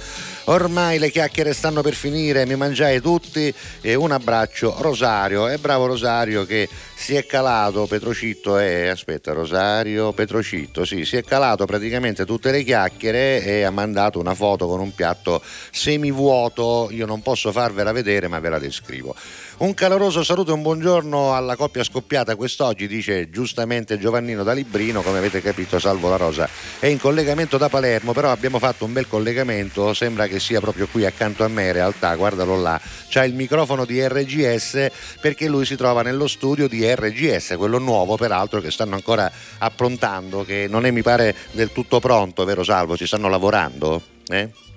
Ormai 0.50 0.98
le 0.98 1.12
chiacchiere 1.12 1.54
stanno 1.54 1.84
per 1.84 1.94
finire, 1.94 2.44
mi 2.48 2.56
mangiai 2.56 3.00
tutti 3.02 3.54
e 3.82 3.94
un 3.94 4.12
abbraccio 4.12 4.78
Rosario. 4.80 5.48
E 5.48 5.60
bravo 5.60 5.86
Rosario 5.86 6.44
che 6.44 6.68
si 6.96 7.14
è 7.14 7.28
calato 7.28 7.86
Petrocitto 7.86 8.58
e 8.58 8.88
aspetta 8.88 9.32
Rosario 9.32 10.12
Petrocitto, 10.12 10.86
sì, 10.86 11.06
si 11.06 11.18
è 11.18 11.24
calato 11.24 11.66
praticamente 11.66 12.26
tutte 12.26 12.50
le 12.50 12.64
chiacchiere 12.64 13.44
e 13.44 13.62
ha 13.62 13.70
mandato 13.70 14.18
una 14.18 14.34
foto 14.34 14.66
con 14.66 14.80
un 14.80 14.96
piatto 14.96 15.40
semivuoto. 15.70 16.90
Io 16.94 17.06
non 17.06 17.22
posso 17.22 17.52
farvela 17.52 17.92
vedere, 17.92 18.28
ma 18.28 18.40
ve 18.40 18.50
la 18.50 18.60
descrivo. 18.60 19.16
Un 19.60 19.74
caloroso 19.74 20.24
saluto 20.24 20.52
e 20.52 20.54
un 20.54 20.62
buongiorno 20.62 21.36
alla 21.36 21.58
coppia 21.58 21.84
scoppiata 21.84 22.38
quest'oggi, 22.38 22.88
dice 22.88 23.30
giustamente 23.30 24.00
Giovannino 24.00 24.44
da 24.44 24.54
Librino, 24.54 25.02
come 25.02 25.18
avete 25.18 25.42
capito 25.42 25.80
Salvo 25.80 26.08
La 26.08 26.16
Rosa 26.16 26.48
è 26.80 26.86
in 26.86 26.98
collegamento 26.98 27.58
da 27.58 27.68
Palermo, 27.68 28.14
però 28.14 28.32
abbiamo 28.32 28.58
fatto 28.58 28.86
un 28.86 28.94
bel 28.94 29.10
collegamento, 29.10 29.94
sembra 29.94 30.28
che 30.28 30.40
sia 30.40 30.62
proprio 30.62 30.88
qui 30.90 31.06
accanto 31.06 31.44
a 31.44 31.50
me 31.50 31.66
in 31.66 31.74
realtà, 31.74 32.16
guardalo 32.16 32.56
là, 32.56 32.80
c'ha 33.10 33.26
il 33.26 33.34
microfono 33.34 33.84
di 33.84 34.02
RGS 34.02 34.92
perché 35.20 35.50
lui 35.50 35.66
si 35.66 35.76
trova 35.76 36.04
nello 36.04 36.28
studio 36.28 36.70
di 36.70 36.90
RGS, 36.90 37.56
quello 37.58 37.80
nuovo 37.80 38.16
peraltro 38.16 38.62
che 38.62 38.72
stanno 38.72 38.96
ancora 38.96 39.30
approntando, 39.58 40.46
che 40.46 40.68
non 40.70 40.86
è 40.86 40.92
mi 40.92 41.02
pare 41.02 41.36
del 41.52 41.74
tutto 41.74 42.00
pronto, 42.00 42.46
vero 42.46 42.64
Salvo? 42.64 42.96
Ci 42.96 43.06
stanno 43.06 43.28
lavorando? 43.28 44.02
Eh? 44.30 44.69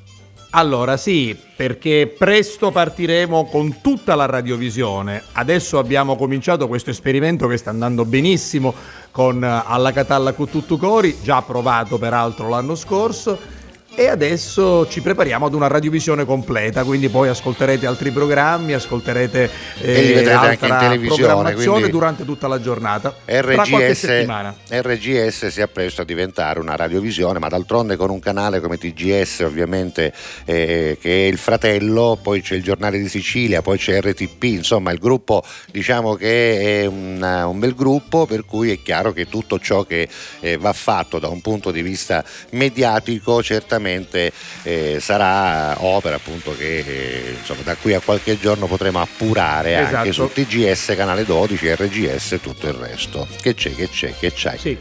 Allora 0.55 0.99
sì, 0.99 1.35
perché 1.57 2.15
presto 2.19 2.71
partiremo 2.71 3.47
con 3.47 3.81
tutta 3.81 4.15
la 4.15 4.27
radiovisione. 4.27 5.23
Adesso 5.33 5.79
abbiamo 5.79 6.15
cominciato 6.15 6.69
questo 6.69 6.91
esperimento 6.91 7.47
che 7.47 7.57
sta 7.57 7.71
andando 7.71 8.05
benissimo 8.05 8.75
con 9.11 9.43
eh, 9.43 9.63
Alla 9.65 9.93
Catalla 9.93 10.35
con 10.35 10.51
Tuttu 10.51 10.77
Cori, 10.77 11.17
già 11.23 11.39
approvato 11.39 11.97
peraltro 11.97 12.51
l'anno 12.51 12.75
scorso 12.75 13.61
e 13.95 14.09
adesso 14.09 14.89
ci 14.89 15.03
prepariamo 15.03 15.47
ad 15.47 15.55
una 15.55 15.67
radiovisione 15.67 16.25
completa, 16.25 16.83
quindi 16.83 17.09
poi 17.09 17.29
ascolterete 17.29 17.87
altri 17.87 18.11
programmi, 18.11 18.73
ascolterete 18.73 19.51
eh, 19.81 20.31
altra 20.33 20.97
programmazione 20.99 21.89
durante 21.89 22.25
tutta 22.25 22.49
la 22.49 22.61
giornata. 22.61 23.15
RGS, 23.27 24.27
RGS 24.69 25.47
si 25.49 25.61
appresta 25.61 26.03
a 26.03 26.05
diventare 26.05 26.59
una 26.59 26.75
radiovisione, 26.75 27.39
ma 27.39 27.49
d'altronde 27.49 27.97
con 27.97 28.09
un 28.09 28.21
canale 28.21 28.61
come 28.61 28.79
TGS 28.79 29.41
ovviamente 29.41 30.13
eh, 30.45 30.97
che 31.01 31.25
è 31.25 31.29
il 31.29 31.39
fratello, 31.39 32.19
poi 32.21 32.41
c'è 32.41 32.55
il 32.55 32.63
giornale 32.63 32.99
di 32.99 33.09
Sicilia, 33.09 33.61
poi 33.61 33.77
c'è 33.77 34.01
RTP, 34.01 34.43
insomma 34.45 34.91
il 34.91 34.99
gruppo 34.99 35.45
diciamo 35.71 36.15
che 36.15 36.81
è 36.81 36.87
una, 36.87 37.47
un 37.47 37.59
bel 37.59 37.75
gruppo 37.75 38.25
per 38.25 38.47
cui 38.47 38.71
è 38.71 38.81
chiaro 38.83 39.13
che 39.13 39.29
tutto 39.29 39.59
ciò 39.59 39.85
che 39.85 40.09
eh, 40.41 40.57
va 40.57 40.73
fatto 40.73 41.19
da 41.19 41.29
un 41.29 41.43
punto 41.43 41.71
di 41.71 41.83
vista 41.83 42.25
mediatico 42.51 43.43
certamente 43.43 43.81
sicuramente 43.83 44.33
eh, 44.63 44.99
sarà 45.01 45.83
opera 45.85 46.17
appunto 46.17 46.55
che 46.57 46.79
eh, 46.79 47.37
insomma, 47.39 47.63
da 47.63 47.77
qui 47.77 47.95
a 47.95 48.01
qualche 48.01 48.39
giorno 48.39 48.67
potremo 48.67 49.01
appurare 49.01 49.79
esatto. 49.79 49.97
anche 49.97 50.13
su 50.13 50.31
TGS, 50.33 50.95
canale 50.97 51.25
12, 51.25 51.75
RGS 51.75 52.33
e 52.33 52.41
tutto 52.41 52.69
il 52.69 52.75
resto. 52.75 53.27
Che 53.41 53.55
c'è, 53.55 53.75
che 53.75 53.89
c'è, 53.89 54.15
che 54.19 54.33
c'hai? 54.35 54.59
Sì. 54.59 54.79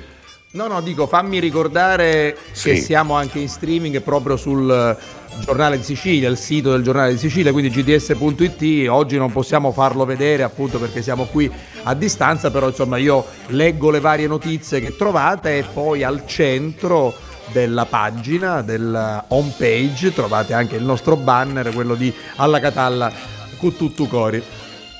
No, 0.54 0.68
no, 0.68 0.82
dico 0.82 1.08
fammi 1.08 1.40
ricordare 1.40 2.36
sì. 2.52 2.72
che 2.72 2.76
siamo 2.82 3.14
anche 3.14 3.40
in 3.40 3.48
streaming 3.48 4.02
proprio 4.02 4.36
sul 4.36 4.98
giornale 5.46 5.78
di 5.78 5.84
Sicilia, 5.84 6.28
il 6.28 6.36
sito 6.36 6.72
del 6.72 6.84
giornale 6.84 7.14
di 7.14 7.18
Sicilia, 7.18 7.54
quindi 7.54 7.72
gds.it. 7.72 8.90
Oggi 8.90 9.18
non 9.18 9.32
possiamo 9.32 9.72
farlo 9.72 10.04
vedere 10.04 10.44
appunto 10.44 10.78
perché 10.78 11.02
siamo 11.02 11.24
qui 11.24 11.50
a 11.84 11.94
distanza, 11.96 12.52
però 12.52 12.68
insomma 12.68 12.98
io 12.98 13.26
leggo 13.48 13.90
le 13.92 14.02
varie 14.02 14.28
notizie 14.28 14.82
che 14.82 14.98
trovate 14.98 15.60
e 15.60 15.64
poi 15.64 16.04
al 16.04 16.28
centro 16.28 17.14
della 17.52 17.86
pagina, 17.86 18.62
della 18.62 19.24
home 19.28 19.54
page, 19.58 20.14
trovate 20.14 20.54
anche 20.54 20.76
il 20.76 20.84
nostro 20.84 21.16
banner, 21.16 21.72
quello 21.74 21.96
di 21.96 22.14
Alla 22.38 22.60
Catalla 22.60 23.12
Cuttutu 23.58 24.08
Cori. 24.08 24.44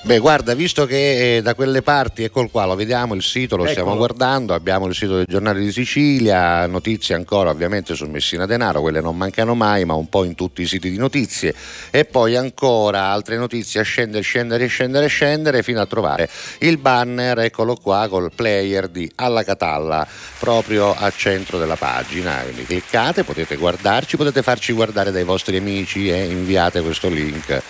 Beh, 0.04 0.18
guarda, 0.18 0.56
visto 0.56 0.88
che 0.88 1.38
eh, 1.38 1.42
da 1.44 1.54
quelle 1.54 1.84
parti, 1.84 2.24
eccolo 2.24 2.48
qua, 2.48 2.66
lo 2.66 2.74
vediamo, 2.74 3.14
il 3.14 3.22
sito 3.22 3.56
lo 3.56 3.62
Eccolo. 3.62 3.72
stiamo 3.72 3.96
guardando, 3.96 4.56
abbiamo 4.56 4.88
il 4.88 4.96
sito 4.96 5.18
del 5.18 5.26
giornale 5.28 5.60
di 5.60 5.72
Sicilia, 5.72 6.66
notizie 6.66 7.14
ancora 7.14 7.52
ovviamente 7.52 7.94
su 7.94 8.08
Messina 8.08 8.48
Denaro, 8.48 8.82
quelle 8.82 9.00
non 9.00 9.16
mancano 9.16 9.54
mai, 9.54 9.86
ma 9.86 9.94
un 9.94 10.10
po' 10.10 10.24
in 10.24 10.34
tutti 10.34 10.64
i 10.64 10.66
siti 10.66 10.90
di 10.90 10.98
notizie, 10.98 11.54
e 11.92 12.06
poi 12.06 12.36
ancora 12.36 13.10
altre 13.10 13.38
notizie 13.38 13.82
a 13.82 13.84
scendere, 13.84 14.24
scendere, 14.24 14.66
scendere, 14.66 15.06
scendere, 15.06 15.62
fino 15.62 15.80
a 15.80 15.86
trovare 15.86 16.28
il 16.62 16.80
banner, 16.80 17.38
eccolo 17.38 17.76
qua, 17.76 18.08
col 18.10 18.32
player 18.34 18.88
di 18.88 19.10
Alla 19.16 19.44
Catalla, 19.44 20.08
proprio 20.40 20.96
al 20.96 21.14
centro 21.16 21.60
della 21.60 21.76
pagina. 21.76 22.42
Quindi 22.42 22.66
cliccate, 22.66 23.24
potete 23.24 23.56
guardarci, 23.56 24.18
potete 24.18 24.42
farci 24.42 24.74
guardare 24.74 25.12
dai 25.12 25.24
vostri 25.24 25.58
amici 25.58 26.10
e 26.10 26.24
inviate 26.26 26.82
questo 26.82 27.08
link 27.08 27.62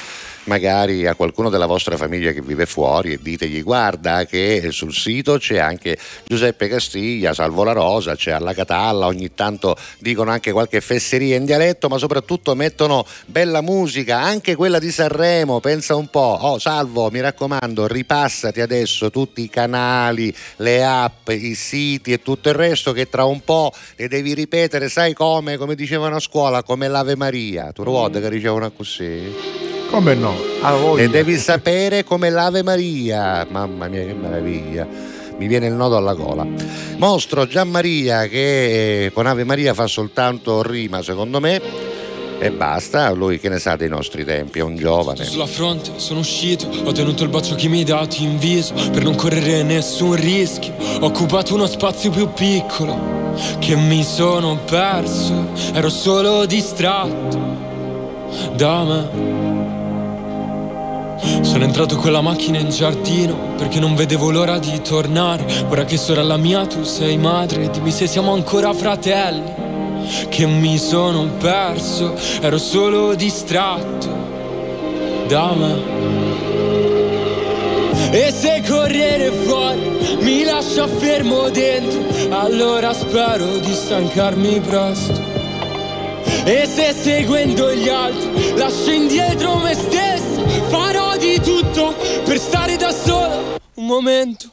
magari 0.45 1.06
a 1.06 1.15
qualcuno 1.15 1.49
della 1.49 1.65
vostra 1.65 1.97
famiglia 1.97 2.32
che 2.32 2.41
vive 2.41 2.65
fuori 2.65 3.13
e 3.13 3.19
ditegli 3.21 3.62
guarda 3.62 4.25
che 4.25 4.69
sul 4.71 4.93
sito 4.93 5.38
c'è 5.38 5.58
anche 5.58 5.97
Giuseppe 6.25 6.67
Castiglia, 6.67 7.34
Salvo 7.34 7.63
la 7.63 7.73
Rosa, 7.73 8.15
c'è 8.15 8.32
alla 8.32 8.54
Catalla, 8.54 9.06
ogni 9.06 9.34
tanto 9.34 9.75
dicono 9.99 10.32
anche 10.32 10.51
qualche 10.51 10.82
fesseria 10.82 11.36
in 11.36 11.45
dialetto, 11.45 11.88
ma 11.89 11.97
soprattutto 11.97 12.56
mettono 12.56 13.06
bella 13.25 13.62
musica, 13.62 14.19
anche 14.19 14.56
quella 14.56 14.80
di 14.80 14.91
Sanremo, 14.91 15.60
pensa 15.60 15.95
un 15.95 16.08
po', 16.10 16.38
oh 16.41 16.60
Salvo 16.60 17.10
mi 17.12 17.19
raccomando 17.21 17.88
ripassati 17.88 18.62
adesso 18.62 19.10
tutti 19.10 19.41
i 19.43 19.49
canali, 19.49 20.34
le 20.58 20.84
app, 20.84 21.30
i 21.30 21.56
siti 21.56 22.13
e 22.13 22.21
tutto 22.21 22.49
il 22.49 22.56
resto 22.56 22.93
che 22.93 23.10
tra 23.10 23.25
un 23.25 23.41
po' 23.43 23.71
le 23.95 24.08
devi 24.08 24.34
ripetere, 24.34 24.89
sai 24.89 25.13
come, 25.13 25.58
come 25.58 25.75
dicevano 25.75 26.15
a 26.15 26.19
scuola, 26.19 26.63
come 26.63 26.88
l'Ave 26.88 27.15
Maria, 27.15 27.71
tu 27.71 27.84
ricordi 27.84 28.19
mm. 28.19 28.21
che 28.21 28.30
dicevano 28.30 28.71
così? 28.71 29.71
Come 29.91 30.15
no? 30.15 30.34
E 30.95 31.10
devi 31.10 31.38
sapere 31.38 32.06
come 32.06 32.30
l'Ave 32.30 32.63
Maria. 32.63 33.45
Mamma 33.49 33.89
mia, 33.89 34.06
che 34.06 34.13
meraviglia. 34.13 34.88
Mi 35.38 35.47
viene 35.47 35.67
il 35.67 35.73
nodo 35.73 35.97
alla 35.97 36.13
gola. 36.13 36.47
Mostro 36.95 37.45
Gian 37.45 37.69
Maria 37.69 38.25
che 38.27 39.12
con 39.13 39.25
Ave 39.25 39.43
Maria 39.43 39.73
fa 39.73 39.88
soltanto 39.88 40.63
rima, 40.63 41.01
secondo 41.01 41.41
me. 41.41 41.62
E 42.39 42.51
basta, 42.51 43.12
lui 43.12 43.38
che 43.38 43.49
ne 43.49 43.60
sa 43.60 43.75
dei 43.75 43.89
nostri 43.89 44.23
tempi, 44.23 44.60
è 44.60 44.62
un 44.62 44.77
giovane. 44.77 45.25
Sulla 45.25 45.45
fronte 45.45 45.91
sono 45.97 46.21
uscito, 46.21 46.67
ho 46.86 46.91
tenuto 46.93 47.23
il 47.23 47.30
bacio 47.30 47.56
che 47.56 47.67
mi 47.67 47.80
hai 47.80 47.84
dato 47.84 48.15
in 48.19 48.39
viso 48.39 48.73
per 48.91 49.04
non 49.04 49.15
correre 49.15 49.62
nessun 49.62 50.15
rischio. 50.15 50.73
Ho 51.01 51.08
occupato 51.08 51.54
uno 51.54 51.67
spazio 51.67 52.12
più 52.12 52.32
piccolo 52.32 53.36
che 53.60 53.75
mi 53.75 54.04
sono 54.04 54.58
perso, 54.63 55.49
ero 55.73 55.89
solo 55.89 56.45
distratto 56.45 57.60
da 58.56 58.84
me. 58.84 59.51
Sono 61.42 61.64
entrato 61.64 61.96
con 61.98 62.12
la 62.12 62.22
macchina 62.22 62.58
in 62.58 62.70
giardino 62.70 63.54
perché 63.58 63.80
non 63.80 63.96
vedevo 63.96 64.32
l'ora 64.32 64.58
di 64.58 64.82
tornare. 64.82 65.46
Ora 65.70 65.86
che 65.86 65.98
sorella 65.98 66.38
mia 66.38 66.66
tu 66.66 66.84
sei 66.84 67.18
madre, 67.18 67.70
dimmi 67.70 67.92
se 67.92 68.08
siamo 68.08 68.34
ancora 68.34 68.74
fratelli. 68.74 69.70
Che 70.30 70.46
mi 70.46 70.78
sono 70.78 71.26
perso, 71.38 72.16
ero 72.42 72.58
solo 72.58 73.14
distratto 73.14 74.08
da 75.28 75.54
me. 75.54 76.00
E 78.12 78.32
se 78.32 78.62
correre 78.68 79.32
fuori 79.32 80.18
mi 80.20 80.44
lascia 80.44 80.86
fermo 80.88 81.50
dentro, 81.50 82.02
allora 82.30 82.94
spero 82.94 83.58
di 83.60 83.74
stancarmi 83.74 84.60
presto. 84.60 85.22
E 86.44 86.68
se 86.68 86.94
seguendo 86.94 87.74
gli 87.74 87.88
altri 87.88 88.58
lascio 88.58 88.92
indietro 88.92 89.58
me 89.58 89.74
stesso, 89.76 90.44
di 91.32 91.39
tutto 91.39 91.96
per 92.26 92.38
stare 92.38 92.76
da 92.76 92.91
solo 92.91 93.58
un 93.76 93.86
momento. 93.86 94.50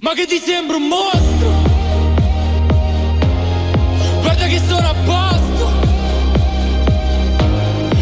Ma 0.00 0.14
che 0.14 0.26
ti 0.26 0.38
sembra 0.38 0.76
un 0.76 0.86
mostro? 0.86 1.50
Guarda 4.20 4.46
che 4.46 4.60
sono 4.68 4.88
a 4.88 4.94
posto. 5.04 5.72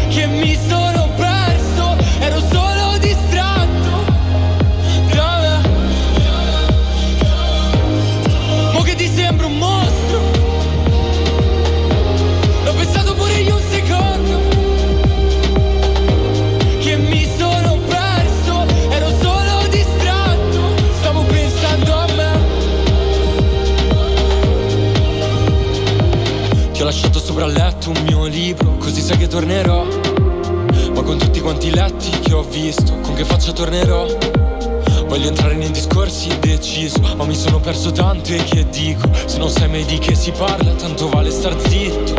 Che 0.09 0.27
mi 0.27 0.55
sono 0.67 1.09
perso, 1.15 1.97
ero 2.19 2.39
solo 2.51 2.97
distratto. 2.99 4.05
Dove? 5.09 5.61
Ma 8.73 8.83
che 8.83 8.95
ti 8.95 9.07
sembra 9.07 9.47
un 9.47 9.57
mostro? 9.57 10.02
Sopra 27.33 27.45
il 27.47 27.53
letto 27.53 27.89
un 27.89 28.03
mio 28.03 28.25
libro, 28.25 28.77
così 28.77 29.01
sai 29.01 29.17
che 29.17 29.25
tornerò. 29.27 29.83
Ma 30.93 31.01
con 31.01 31.17
tutti 31.17 31.39
quanti 31.39 31.71
letti 31.71 32.11
che 32.19 32.31
ho 32.31 32.43
visto, 32.43 32.93
con 33.01 33.15
che 33.15 33.25
faccia 33.25 33.51
tornerò? 33.51 34.05
Voglio 35.07 35.29
entrare 35.29 35.55
nei 35.55 35.71
discorsi 35.71 36.29
deciso, 36.39 36.99
ma 37.17 37.25
mi 37.25 37.33
sono 37.33 37.59
perso 37.59 37.91
tanto 37.91 38.33
e 38.33 38.43
che 38.43 38.69
dico? 38.69 39.09
Se 39.25 39.39
non 39.39 39.49
sai 39.49 39.67
mai 39.67 39.83
di 39.85 39.97
che 39.97 40.13
si 40.13 40.29
parla, 40.29 40.73
tanto 40.73 41.09
vale 41.09 41.31
star 41.31 41.59
zitto. 41.67 42.13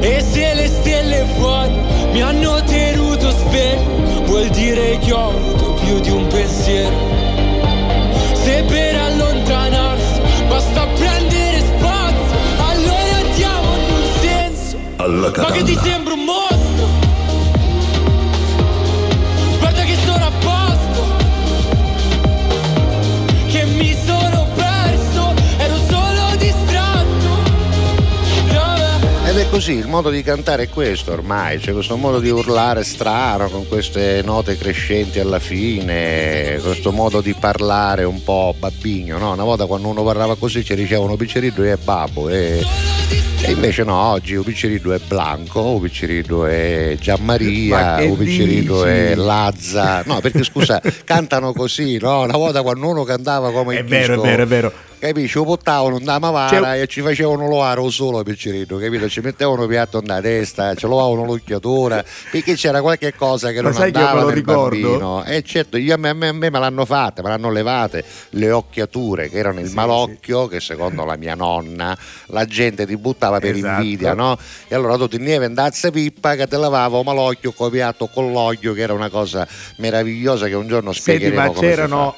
E 0.00 0.24
se 0.26 0.54
le 0.54 0.68
stelle 0.68 1.26
fuori 1.36 1.74
mi 2.12 2.22
hanno 2.22 2.62
tenuto 2.64 3.30
sveglio, 3.30 4.24
vuol 4.24 4.48
dire 4.48 4.98
che 5.00 5.12
ho 5.12 5.28
avuto 5.28 5.74
più 5.84 6.00
di 6.00 6.10
un 6.10 6.26
pensiero. 6.28 6.96
Se 8.42 8.64
per 8.66 8.96
allontanarsi 8.96 10.20
basta 10.48 10.86
prendere 10.86 11.41
Alla 15.02 15.32
Ma 15.36 15.50
che 15.50 15.62
ti 15.64 15.74
catalla. 15.74 15.90
sembra 15.90 16.11
così, 29.52 29.72
il 29.72 29.86
modo 29.86 30.08
di 30.08 30.22
cantare 30.22 30.62
è 30.62 30.68
questo 30.70 31.12
ormai, 31.12 31.58
c'è 31.58 31.74
questo 31.74 31.98
modo 31.98 32.20
di 32.20 32.30
urlare 32.30 32.84
strano 32.84 33.50
con 33.50 33.68
queste 33.68 34.22
note 34.24 34.56
crescenti 34.56 35.20
alla 35.20 35.38
fine, 35.38 36.58
questo 36.62 36.90
modo 36.90 37.20
di 37.20 37.34
parlare 37.34 38.04
un 38.04 38.22
po' 38.24 38.54
babbigno, 38.58 39.18
no? 39.18 39.32
Una 39.32 39.44
volta 39.44 39.66
quando 39.66 39.88
uno 39.88 40.02
parlava 40.04 40.36
così 40.36 40.64
ci 40.64 40.74
dicevano 40.74 41.16
picceriddu 41.16 41.64
è 41.64 41.76
babbo 41.76 42.30
e, 42.30 42.64
e 43.42 43.50
invece 43.50 43.84
no, 43.84 43.94
oggi 43.94 44.36
un 44.36 44.42
picceriddu 44.42 44.88
è 44.88 44.98
Blanco, 45.06 45.60
un 45.60 45.82
picceriddu 45.82 46.44
è 46.44 46.94
Ma 46.94 47.02
Gianmaria, 47.02 47.96
dici? 48.06 48.88
è 48.88 49.14
Lazza, 49.16 50.02
no 50.06 50.20
perché 50.20 50.44
scusa, 50.44 50.80
cantano 51.04 51.52
così, 51.52 51.98
no? 51.98 52.22
Una 52.22 52.38
volta 52.38 52.62
quando 52.62 52.88
uno 52.88 53.04
cantava 53.04 53.52
come 53.52 53.76
È 53.76 53.84
vero, 53.84 54.14
è 54.14 54.16
disco, 54.16 54.22
vero, 54.22 54.42
è 54.44 54.46
vero. 54.46 54.72
Capisci? 55.02 55.36
Lo 55.36 55.42
portavano 55.44 55.98
da 55.98 56.20
Mavara 56.20 56.60
C'è- 56.74 56.82
e 56.82 56.86
ci 56.86 57.00
facevano 57.00 57.48
lo 57.48 57.90
solo 57.90 58.22
piccerino, 58.22 58.76
capito? 58.76 59.08
Ci 59.08 59.18
mettevano 59.18 59.66
piatto 59.66 60.00
nella 60.00 60.20
testa, 60.20 60.74
ci 60.76 60.86
lavavano 60.86 61.24
l'occhiatura, 61.24 62.04
perché 62.30 62.54
c'era 62.54 62.80
qualche 62.80 63.12
cosa 63.12 63.50
che 63.50 63.62
Ma 63.62 63.70
non 63.70 63.78
che 63.78 63.84
andava 63.86 64.20
lo 64.22 64.28
ricordo? 64.28 64.68
bambino. 64.78 65.24
E 65.24 65.42
certo, 65.42 65.76
io, 65.76 65.94
a, 65.94 65.96
me, 65.96 66.10
a 66.10 66.14
me- 66.14 66.28
a 66.28 66.32
me 66.32 66.50
me 66.50 66.58
l'hanno 66.60 66.84
fatte, 66.84 67.20
me 67.20 67.30
l'hanno 67.30 67.50
levate 67.50 68.04
le 68.30 68.52
occhiature, 68.52 69.28
che 69.28 69.38
erano 69.38 69.58
il 69.58 69.66
Sì, 69.70 69.74
malocchio, 69.74 70.46
che 70.46 70.60
secondo 70.60 71.04
la 71.04 71.16
mia 71.16 71.34
nonna 71.34 71.98
la 72.26 72.44
gente 72.44 72.86
ti 72.86 72.96
buttava 72.96 73.40
per 73.40 73.56
Esatto. 73.56 73.82
invidia, 73.82 74.14
no? 74.14 74.38
E 74.68 74.74
allora 74.76 74.96
tu 74.96 75.08
ti 75.08 75.18
nieve 75.18 75.46
andazza 75.46 75.90
pippa 75.90 76.36
che 76.36 76.46
te 76.46 76.56
lavava 76.56 76.98
un 76.98 77.04
malocchio 77.04 77.50
copiato 77.50 78.06
con 78.06 78.30
l'occhio, 78.30 78.72
che 78.72 78.82
era 78.82 78.92
una 78.92 79.08
cosa 79.08 79.44
meravigliosa 79.78 80.46
che 80.46 80.54
un 80.54 80.68
giorno 80.68 80.92
Senti, 80.92 81.10
spiegheremo 81.24 81.40
ma 81.40 81.46
come 81.48 81.58
si 81.58 81.74
c'erano. 81.74 82.14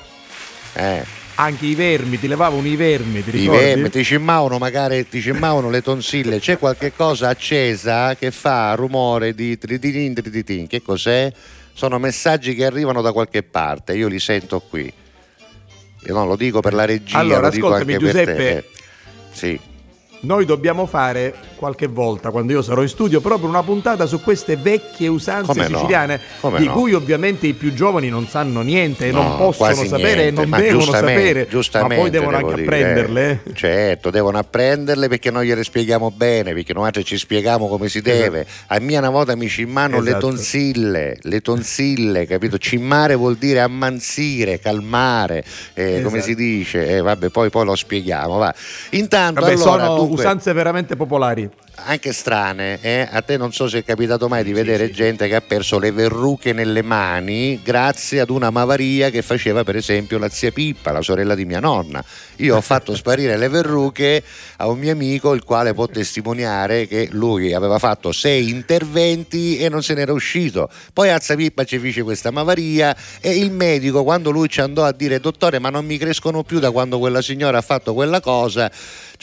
Eh. 0.75 1.23
Anche 1.37 1.67
i 1.67 1.75
vermi, 1.75 2.19
ti 2.19 2.29
levavano 2.29 2.67
i 2.67 2.77
vermi, 2.77 3.23
ti 3.25 3.31
ricordi? 3.31 3.63
I 3.63 3.65
vermi, 3.65 3.91
ti 3.91 4.05
cimmavano 4.05 4.59
magari, 4.59 5.09
ti 5.09 5.21
cimmavano 5.21 5.71
le 5.71 5.83
tonsille, 5.83 6.39
c'è 6.39 6.59
qualche 6.59 6.93
cosa 6.95 7.29
accesa 7.29 8.15
che 8.15 8.31
fa 8.31 8.75
rumore 8.75 9.35
di 9.35 9.59
triditin 9.59 10.15
triditin, 10.15 10.67
che 10.67 10.83
cos'è? 10.83 11.33
Sono 11.73 11.99
messaggi 11.99 12.55
che 12.55 12.65
arrivano 12.65 13.03
da 13.03 13.13
qualche 13.13 13.43
parte, 13.43 13.95
io 13.95 14.09
li 14.09 14.21
sento 14.21 14.61
qui. 14.61 14.93
Io 16.07 16.15
no, 16.15 16.27
lo 16.27 16.37
dico 16.37 16.61
per 16.61 16.75
la 16.75 16.85
regia, 16.85 17.19
allora, 17.19 17.41
lo 17.41 17.51
dico 17.51 17.73
anche 17.73 17.97
Giuseppe, 17.97 18.25
per 18.25 18.35
te. 18.35 18.65
Sì 19.33 19.73
noi 20.25 20.45
dobbiamo 20.45 20.87
fare 20.87 21.35
qualche 21.57 21.87
volta, 21.87 22.31
quando 22.31 22.53
io 22.53 22.63
sarò 22.63 22.83
in 22.83 22.89
studio, 22.89 23.21
proprio 23.21 23.49
una 23.49 23.63
puntata 23.63 24.07
su 24.07 24.21
queste 24.21 24.57
vecchie 24.57 25.09
usanze 25.09 25.47
Come 25.47 25.67
siciliane, 25.67 26.21
no? 26.43 26.57
di 26.57 26.67
no? 26.67 26.73
cui 26.73 26.93
ovviamente 26.93 27.47
i 27.47 27.53
più 27.53 27.73
giovani 27.73 28.09
non 28.09 28.27
sanno 28.27 28.61
niente 28.63 29.09
e 29.09 29.13
no, 29.13 29.23
non 29.23 29.37
possono 29.37 29.75
sapere 29.85 30.31
niente, 30.31 30.43
e 30.43 30.47
non 30.47 30.61
devono 30.61 30.93
sapere, 30.93 31.49
ma 31.73 31.87
poi 31.87 32.11
devono 32.11 32.37
anche 32.37 32.55
dire, 32.55 32.63
apprenderle. 32.63 33.41
Eh, 33.45 33.55
certo, 33.55 34.11
devono 34.11 34.39
apprenderle 34.39 35.09
perché 35.09 35.31
noi 35.31 35.47
gliele 35.47 35.65
spieghiamo 35.65 36.11
bene, 36.11 36.53
perché 36.53 36.73
noi 36.73 36.91
ci 37.05 37.17
spieghiamo 37.17 37.67
come 37.69 37.89
si 37.89 38.01
deve. 38.01 38.41
Esatto. 38.41 38.75
A 38.75 38.81
mia 38.81 38.99
una 38.99 39.11
volta 39.11 39.37
mi 39.37 39.49
cimmano 39.49 39.97
esatto. 39.97 40.11
le 40.11 40.19
tonsille, 40.19 41.19
le 41.21 41.41
tonsille, 41.41 42.27
capito? 42.27 42.59
Cimmare 42.59 43.15
vuol 43.15 43.37
dire 43.37 43.61
ammansire, 43.61 44.59
calmare, 44.59 45.45
eh, 45.75 45.93
esatto. 45.93 46.09
come 46.09 46.21
si 46.21 46.35
dice, 46.35 46.87
eh, 46.87 47.01
vabbè, 47.01 47.29
poi, 47.31 47.51
poi, 47.51 47.65
lo 47.65 47.75
spieghiamo. 47.75 48.39
Va. 48.39 48.55
Intanto 48.91 49.41
vabbè, 49.41 49.53
allora, 49.55 49.85
sono 49.85 50.14
usanze 50.15 50.53
veramente 50.53 50.97
popolari 50.97 51.51
anche 51.77 52.13
strane. 52.13 52.79
Eh? 52.81 53.09
A 53.11 53.21
te 53.23 53.37
non 53.37 53.53
so 53.53 53.69
se 53.69 53.79
è 53.79 53.85
capitato 53.85 54.29
mai 54.29 54.45
di 54.45 54.53
vedere 54.53 54.87
sì, 54.87 54.93
gente 54.93 55.25
sì. 55.25 55.31
che 55.31 55.37
ha 55.37 55.41
perso 55.41 55.79
le 55.79 55.91
verruche 55.91 56.53
nelle 56.53 56.83
mani 56.83 57.61
grazie 57.63 58.21
ad 58.21 58.31
una 58.31 58.51
mavaria 58.51 59.11
che 59.11 59.23
faceva 59.23 59.65
per 59.65 59.77
esempio 59.77 60.19
la 60.19 60.29
zia 60.29 60.53
Pippa, 60.53 60.93
la 60.93 61.03
sorella 61.03 61.35
di 61.35 61.45
mia 61.45 61.61
nonna. 61.61 62.05
Io 62.37 62.57
ho 62.57 62.61
fatto 62.61 62.95
sparire 62.97 63.37
le 63.37 63.49
verruche 63.49 64.23
a 64.59 64.69
un 64.69 64.79
mio 64.79 64.93
amico 64.93 65.35
il 65.35 65.43
quale 65.43 65.75
può 65.75 65.87
testimoniare 65.87 66.87
che 66.87 67.09
lui 67.11 67.53
aveva 67.53 67.79
fatto 67.79 68.13
sei 68.13 68.51
interventi 68.51 69.59
e 69.59 69.69
non 69.69 69.83
se 69.83 69.95
n'era 69.95 70.13
uscito. 70.13 70.71
Poi 70.93 71.11
a 71.11 71.19
zia 71.19 71.37
Pippa 71.37 71.65
ci 71.65 71.79
fece 71.79 72.03
questa 72.03 72.31
mavaria 72.31 72.97
e 73.21 73.37
il 73.37 73.51
medico 73.51 74.05
quando 74.05 74.31
lui 74.31 74.49
ci 74.49 74.61
andò 74.61 74.85
a 74.85 74.93
dire 74.93 75.19
dottore 75.21 75.59
ma 75.59 75.71
non 75.71 75.85
mi 75.85 75.99
crescono 75.99 76.43
più 76.43 76.59
da 76.59 76.71
quando 76.71 76.99
quella 76.99 77.23
signora 77.23 77.59
ha 77.59 77.63
fatto 77.63 77.95
quella 77.95 78.21
cosa 78.21 78.71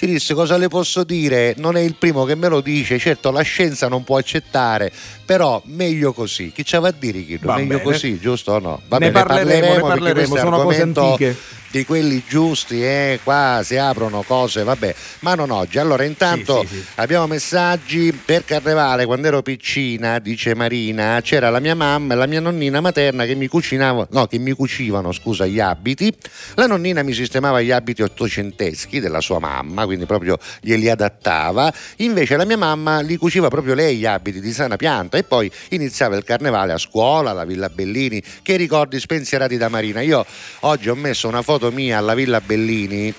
ci 0.02 0.08
disse 0.08 0.34
cosa 0.34 0.58
le 0.58 0.68
posso 0.68 1.04
dire, 1.04 1.54
non 1.58 1.78
è 1.78 1.82
il 1.82 1.94
primo 1.94 2.26
che 2.26 2.34
me 2.34 2.48
lo 2.48 2.60
dice, 2.60 2.98
certo 2.98 3.30
la 3.30 3.44
scienza 3.44 3.88
non 3.88 4.04
può 4.04 4.18
accettare, 4.18 4.92
però 5.24 5.62
meglio 5.66 6.12
così, 6.12 6.52
chi 6.52 6.66
ci 6.66 6.76
va 6.78 6.88
a 6.88 6.94
dire 6.98 7.24
Chino? 7.24 7.54
meglio 7.54 7.78
bene. 7.78 7.84
così, 7.84 8.20
giusto 8.20 8.54
o 8.54 8.58
no? 8.58 8.82
Va 8.88 8.98
ne, 8.98 9.12
bene, 9.12 9.24
parleremo, 9.24 9.60
parleremo, 9.60 9.88
ne 9.88 10.00
parleremo 10.00 10.36
sono 10.38 10.62
cose 10.64 10.82
antiche 10.82 11.38
di 11.72 11.86
quelli 11.86 12.22
giusti, 12.28 12.84
eh, 12.84 13.20
qua 13.24 13.62
si 13.64 13.78
aprono 13.78 14.24
cose, 14.24 14.64
vabbè, 14.64 14.94
ma 15.20 15.36
non 15.36 15.50
oggi. 15.50 15.80
Allora, 15.80 16.04
intanto 16.04 16.60
sì, 16.62 16.68
sì, 16.68 16.76
sì. 16.76 16.86
abbiamo 16.96 17.28
messaggi 17.28 18.12
per 18.14 18.44
carnevale. 18.44 19.06
Quando 19.06 19.28
ero 19.28 19.42
piccina, 19.42 20.20
dice 20.20 20.54
Marina, 20.54 21.20
c'era 21.24 21.50
la 21.50 21.60
mia 21.60 21.74
mamma 21.74 22.14
e 22.14 22.18
la 22.18 22.28
mia 22.28 22.42
nonnina 22.42 22.82
materna 22.82 23.26
che 23.26 23.36
mi 23.36 23.48
cucinavano, 23.48 24.08
no, 24.12 24.28
che 24.28 24.38
mi 24.38 24.52
cucivano, 24.52 25.12
scusa, 25.14 25.46
gli 25.46 25.60
abiti. 25.60 26.14
La 26.56 26.68
nonnina 26.68 27.02
mi 27.04 27.14
sistemava 27.14 27.62
gli 27.62 27.72
abiti 27.72 28.02
ottocenteschi 28.02 29.00
della 29.00 29.22
sua 29.22 29.40
mamma, 29.40 29.86
quindi 29.92 30.06
proprio 30.06 30.38
glieli 30.62 30.90
adattava. 30.90 31.72
Invece 31.98 32.38
la 32.38 32.46
mia 32.46 32.58
mamma 32.58 33.02
li 33.02 33.18
cuciva 33.18 33.50
proprio 33.50 33.74
lei 33.74 33.98
gli 33.98 34.06
abiti 34.06 34.40
di 34.40 34.54
sana 34.54 34.78
pianta 34.78 35.18
e 35.18 35.24
poi 35.24 35.52
iniziava 35.70 36.16
il 36.16 36.24
carnevale 36.24 36.72
a 36.72 36.78
scuola, 36.78 37.32
alla 37.32 37.44
Villa 37.44 37.70
Bellini. 37.70 38.24
Che 38.42 38.56
ricordi 38.56 39.00
spensierati 39.00 39.58
da 39.58 39.68
Marina. 39.68 40.00
Io 40.02 40.26
oggi 40.62 40.90
ho 40.90 40.96
messo 40.96 41.28
una 41.28 41.42
foto 41.42 41.72
mia 41.72 41.98
alla 41.98 42.14
Villa 42.14 42.40
Bellini 42.40 43.14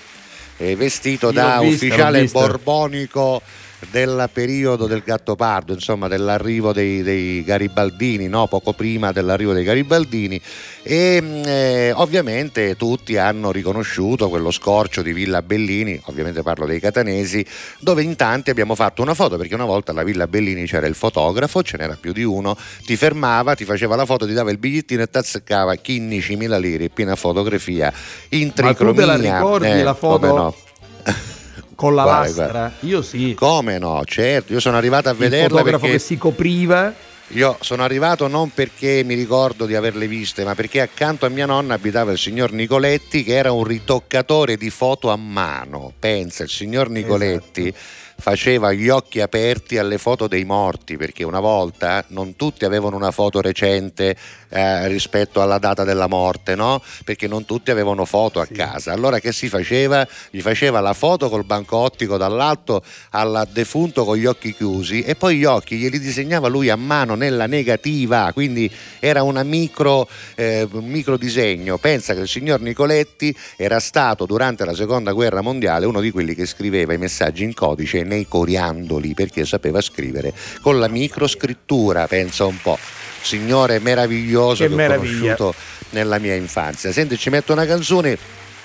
eh, 0.57 0.75
vestito 0.75 1.27
Io 1.27 1.33
da 1.33 1.59
vista, 1.59 1.85
ufficiale 1.85 2.25
borbonico 2.25 3.41
del 3.89 4.29
periodo 4.31 4.87
del 4.87 5.01
Gattopardo, 5.03 5.73
insomma 5.73 6.07
dell'arrivo 6.07 6.73
dei, 6.73 7.01
dei 7.01 7.43
Garibaldini, 7.43 8.27
no? 8.27 8.47
poco 8.47 8.73
prima 8.73 9.11
dell'arrivo 9.11 9.53
dei 9.53 9.63
Garibaldini 9.63 10.39
e 10.83 11.19
mm, 11.21 11.43
eh, 11.45 11.91
ovviamente 11.93 12.75
tutti 12.75 13.17
hanno 13.17 13.51
riconosciuto 13.51 14.29
quello 14.29 14.51
scorcio 14.51 15.01
di 15.01 15.13
Villa 15.13 15.41
Bellini, 15.41 15.99
ovviamente 16.05 16.41
parlo 16.41 16.65
dei 16.65 16.79
catanesi, 16.79 17.45
dove 17.79 18.03
in 18.03 18.15
tanti 18.15 18.49
abbiamo 18.49 18.75
fatto 18.75 19.01
una 19.01 19.13
foto 19.13 19.37
perché 19.37 19.55
una 19.55 19.65
volta 19.65 19.91
alla 19.91 20.03
Villa 20.03 20.27
Bellini 20.27 20.65
c'era 20.65 20.87
il 20.87 20.95
fotografo, 20.95 21.63
ce 21.63 21.77
n'era 21.77 21.97
più 21.99 22.11
di 22.13 22.23
uno, 22.23 22.57
ti 22.85 22.95
fermava, 22.95 23.55
ti 23.55 23.65
faceva 23.65 23.95
la 23.95 24.05
foto, 24.05 24.25
ti 24.25 24.33
dava 24.33 24.51
il 24.51 24.57
bigliettino 24.57 25.01
e 25.01 25.09
ti 25.09 25.17
azzeccava 25.17 25.73
15.000 25.73 26.59
lire, 26.59 26.89
piena 26.89 27.15
fotografia 27.15 27.91
in 28.29 28.53
tricromia. 28.53 29.05
Ma 29.05 29.15
tu 29.15 29.19
te 29.19 29.27
la 29.27 29.35
ricordi 29.35 29.67
eh, 29.67 29.83
la 29.83 29.93
foto? 29.93 30.55
con 31.75 31.95
la 31.95 32.03
guarda, 32.03 32.21
lastra? 32.21 32.45
Guarda. 32.45 32.73
Io 32.81 33.01
sì. 33.01 33.33
Come 33.35 33.77
no? 33.77 34.01
Certo, 34.05 34.53
io 34.53 34.59
sono 34.59 34.77
arrivato 34.77 35.09
a 35.09 35.13
vederla. 35.13 35.43
Il 35.43 35.49
fotografo 35.49 35.79
perché... 35.79 35.97
che 35.97 35.99
si 35.99 36.17
copriva. 36.17 36.93
Io 37.29 37.57
sono 37.61 37.83
arrivato 37.83 38.27
non 38.27 38.51
perché 38.51 39.01
mi 39.03 39.15
ricordo 39.15 39.65
di 39.65 39.75
averle 39.75 40.07
viste, 40.07 40.43
ma 40.43 40.53
perché 40.53 40.81
accanto 40.81 41.25
a 41.25 41.29
mia 41.29 41.45
nonna 41.45 41.73
abitava 41.73 42.11
il 42.11 42.17
signor 42.17 42.51
Nicoletti 42.51 43.23
che 43.23 43.35
era 43.35 43.51
un 43.51 43.63
ritoccatore 43.63 44.55
di 44.55 44.69
foto 44.69 45.09
a 45.09 45.15
mano. 45.15 45.93
Pensa, 45.97 46.43
il 46.43 46.49
signor 46.49 46.89
Nicoletti. 46.89 47.67
Esatto 47.67 48.01
faceva 48.23 48.71
gli 48.71 48.87
occhi 48.87 49.19
aperti 49.19 49.77
alle 49.77 49.97
foto 49.97 50.29
dei 50.29 50.45
morti, 50.45 50.95
perché 50.95 51.25
una 51.25 51.41
volta 51.41 52.05
non 52.07 52.37
tutti 52.37 52.63
avevano 52.63 52.95
una 52.95 53.11
foto 53.11 53.41
recente 53.41 54.15
eh, 54.47 54.87
rispetto 54.87 55.41
alla 55.41 55.57
data 55.57 55.83
della 55.83 56.07
morte, 56.07 56.55
no? 56.55 56.81
Perché 57.03 57.27
non 57.27 57.43
tutti 57.43 57.69
avevano 57.69 58.05
foto 58.05 58.39
a 58.39 58.45
sì. 58.45 58.53
casa. 58.53 58.93
Allora 58.93 59.19
che 59.19 59.33
si 59.33 59.49
faceva? 59.49 60.07
Gli 60.29 60.39
faceva 60.39 60.79
la 60.79 60.93
foto 60.93 61.27
col 61.27 61.43
banco 61.43 61.75
ottico 61.75 62.15
dall'alto 62.15 62.81
al 63.09 63.45
defunto 63.51 64.05
con 64.05 64.15
gli 64.15 64.25
occhi 64.25 64.53
chiusi 64.55 65.01
e 65.01 65.15
poi 65.15 65.35
gli 65.35 65.43
occhi 65.43 65.75
glieli 65.75 65.99
disegnava 65.99 66.47
lui 66.47 66.69
a 66.69 66.77
mano 66.77 67.15
nella 67.15 67.45
negativa, 67.45 68.31
quindi 68.31 68.71
era 69.01 69.23
una 69.23 69.43
micro, 69.43 70.07
eh, 70.35 70.65
micro 70.71 71.17
disegno. 71.17 71.77
Pensa 71.77 72.13
che 72.13 72.21
il 72.21 72.29
signor 72.29 72.61
Nicoletti 72.61 73.35
era 73.57 73.81
stato 73.81 74.25
durante 74.25 74.63
la 74.63 74.73
seconda 74.73 75.11
guerra 75.11 75.41
mondiale 75.41 75.85
uno 75.85 75.99
di 75.99 76.09
quelli 76.09 76.35
che 76.35 76.45
scriveva 76.45 76.93
i 76.93 76.97
messaggi 76.97 77.43
in 77.43 77.53
codice 77.53 78.11
nei 78.13 78.27
coriandoli 78.27 79.13
perché 79.13 79.45
sapeva 79.45 79.81
scrivere 79.81 80.33
con 80.61 80.79
la 80.79 80.87
microscrittura, 80.87 82.07
pensa 82.07 82.45
un 82.45 82.59
po'. 82.61 82.77
Signore 83.21 83.79
meraviglioso 83.79 84.67
che, 84.67 84.75
che 84.75 84.85
ho 84.85 84.95
conosciuto 84.97 85.55
nella 85.91 86.19
mia 86.19 86.35
infanzia. 86.35 86.91
Senti, 86.91 87.17
ci 87.17 87.29
metto 87.29 87.53
una 87.53 87.65
canzone, 87.65 88.17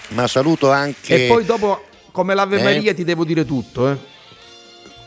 ma 0.09 0.27
saluto 0.27 0.71
anche. 0.71 1.25
E 1.25 1.29
poi 1.29 1.45
dopo, 1.45 1.85
come 2.11 2.35
l'Ave 2.35 2.59
eh? 2.59 2.63
Maria, 2.63 2.93
ti 2.93 3.05
devo 3.05 3.25
dire 3.25 3.45
tutto, 3.45 3.91
eh? 3.91 3.97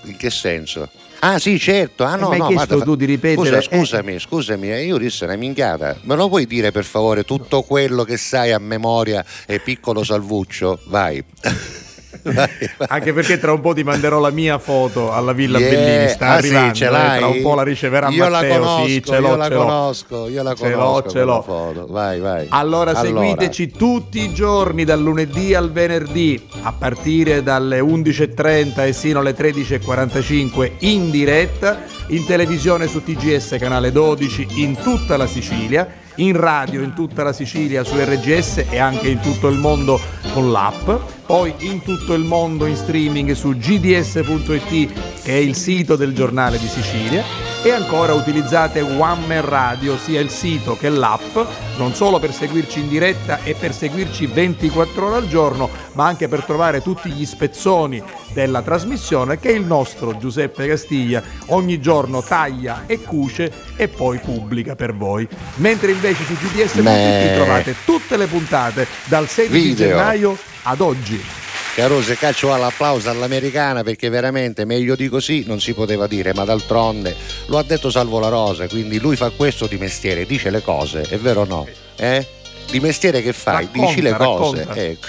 In 0.04 0.18
che 0.18 0.30
senso? 0.30 0.90
Ah 1.20 1.38
sì, 1.38 1.60
certo. 1.60 2.04
Ah, 2.04 2.16
no, 2.16 2.34
no, 2.34 2.52
guarda, 2.52 2.80
tu 2.82 2.96
di 2.96 3.06
ripetere. 3.06 3.62
Scusa, 3.62 3.78
scusami, 3.78 4.16
eh. 4.16 4.20
scusami, 4.20 4.68
io 4.68 4.98
disse 4.98 5.26
una 5.26 5.36
minchiata. 5.36 5.98
Me 6.04 6.16
lo 6.16 6.28
puoi 6.30 6.48
dire 6.48 6.72
per 6.72 6.84
favore 6.84 7.24
tutto 7.24 7.62
quello 7.62 8.04
che 8.04 8.18
sai 8.18 8.52
a 8.52 8.58
memoria 8.58 9.24
e 9.46 9.60
piccolo 9.60 10.04
salvuccio? 10.04 10.80
Vai. 10.86 11.24
Anche 12.88 13.14
perché 13.14 13.40
tra 13.40 13.52
un 13.52 13.62
po' 13.62 13.74
ti 13.74 13.84
manderò 13.84 14.20
la 14.20 14.30
mia 14.30 14.58
foto 14.58 15.12
alla 15.12 15.34
Villa 15.34 15.60
yeah. 15.60 15.70
Bellini. 15.70 16.10
Sta 16.10 16.28
ah, 16.28 16.34
arrivando, 16.34 16.76
sì, 16.76 16.84
eh, 16.84 16.88
tra 16.88 17.28
un 17.28 17.42
po' 17.42 17.56
la 17.56 17.64
riceverà 17.64 18.10
io 18.10 18.30
Matteo. 18.30 18.50
La 18.50 18.60
conosco, 18.60 18.88
sì, 18.88 19.04
ce 19.04 19.20
l'ho, 19.20 19.28
io 19.28 19.36
la 19.36 19.48
ce 19.48 19.56
conosco, 19.56 20.28
io 20.28 20.44
la 20.44 20.56
conosco. 20.56 21.10
Ce 21.10 21.24
l'ho, 21.24 21.46
ce 21.46 21.74
l'ho. 21.74 21.88
Vai, 21.90 22.20
vai. 22.20 22.48
Allora, 22.50 22.92
allora, 22.92 23.02
seguiteci 23.02 23.72
tutti 23.72 24.20
i 24.24 24.34
giorni 24.34 24.84
dal 24.84 25.02
lunedì 25.02 25.54
al 25.54 25.72
venerdì 25.72 26.48
a 26.62 26.72
partire 26.72 27.44
dalle 27.44 27.80
11.30 27.80 28.86
e 28.86 28.94
sino 28.94 29.20
alle 29.20 29.36
13.45 29.36 30.72
in 30.80 31.10
diretta, 31.10 31.84
in 32.08 32.26
televisione 32.26 32.88
su 32.88 33.04
TGS 33.04 33.58
canale 33.60 33.92
12 33.92 34.48
in 34.62 34.78
tutta 34.82 35.18
la 35.18 35.28
Sicilia 35.28 36.01
in 36.16 36.36
radio 36.36 36.82
in 36.82 36.94
tutta 36.94 37.24
la 37.24 37.34
Sicilia 37.34 37.84
su 37.84 37.96
RGS 37.96 38.66
e 38.70 38.80
anche 38.80 39.10
in 39.10 39.20
tutto 39.20 39.48
il 39.48 39.58
mondo 39.58 40.00
con 40.34 40.52
l'app, 40.52 40.90
poi 41.26 41.54
in 41.60 41.82
tutto 41.82 42.14
il 42.14 42.24
mondo 42.24 42.66
in 42.66 42.76
streaming 42.76 43.32
su 43.32 43.56
gds.it 43.56 44.94
che 45.24 45.32
è 45.32 45.38
il 45.38 45.56
sito 45.56 45.96
del 45.96 46.14
giornale 46.14 46.58
di 46.58 46.68
Sicilia 46.68 47.51
e 47.64 47.72
ancora 47.72 48.14
utilizzate 48.14 48.82
One 48.82 49.26
Man 49.28 49.46
Radio, 49.46 49.96
sia 49.96 50.20
il 50.20 50.30
sito 50.30 50.76
che 50.76 50.90
l'app, 50.90 51.38
non 51.78 51.94
solo 51.94 52.18
per 52.18 52.34
seguirci 52.34 52.80
in 52.80 52.90
diretta 52.90 53.44
e 53.44 53.54
per 53.54 53.74
seguirci 53.74 54.26
24 54.26 55.06
ore 55.06 55.16
al 55.18 55.28
giorno, 55.28 55.70
ma 55.94 56.08
anche 56.08 56.28
per 56.28 56.44
trovare 56.44 56.82
tutti 56.82 57.10
gli 57.12 57.26
spezzoni 57.26 58.02
della 58.34 58.64
trasmissione 58.64 59.38
che 59.38 59.52
il 59.52 59.64
nostro 59.64 60.18
Giuseppe 60.18 60.68
Castiglia 60.68 61.22
ogni 61.48 61.80
giorno 61.80 62.24
taglia 62.24 62.84
e 62.88 63.02
cuce 63.02 63.52
e 63.76 63.88
poi 63.88 64.18
pubblica 64.18 64.76
per 64.76 64.96
voi. 64.96 65.28
Mentre 65.56 65.92
invece 65.92 66.24
su 66.24 66.34
GDS.it 66.34 67.36
trovate 67.36 67.76
tutte 67.86 68.18
le 68.18 68.26
puntate 68.26 68.88
dal 69.06 69.28
16 69.28 69.62
Video. 69.62 69.76
gennaio 69.76 70.38
ad 70.64 70.80
oggi. 70.80 71.41
Caruso 71.76 72.14
caccio 72.16 72.56
l'applauso 72.56 73.10
all'americana 73.10 73.82
perché 73.82 74.10
veramente 74.10 74.66
meglio 74.66 74.96
di 74.96 75.08
così 75.08 75.44
non 75.48 75.60
si 75.62 75.74
poteva 75.74 76.06
dire, 76.06 76.34
ma 76.34 76.44
d'altronde 76.44 77.16
lo 77.48 77.58
ha 77.58 77.64
detto 77.64 77.90
Salvo 77.90 78.20
La 78.20 78.28
Rosa, 78.28 78.68
quindi 78.68 79.00
lui 79.00 79.16
fa 79.16 79.30
questo 79.30 79.68
di 79.68 79.78
mestiere, 79.78 80.26
dice 80.26 80.50
le 80.50 80.62
cose, 80.62 81.02
è 81.04 81.18
vero 81.18 81.42
o 81.42 81.46
no? 81.46 81.68
Eh? 81.96 82.26
di 82.70 82.80
mestiere 82.80 83.22
che 83.22 83.34
fai? 83.34 83.66
Racconta, 83.66 83.88
Dici 83.88 84.02
le 84.02 84.14
cose. 84.14 84.58
racconta. 84.66 84.82
Ecco. 84.82 85.08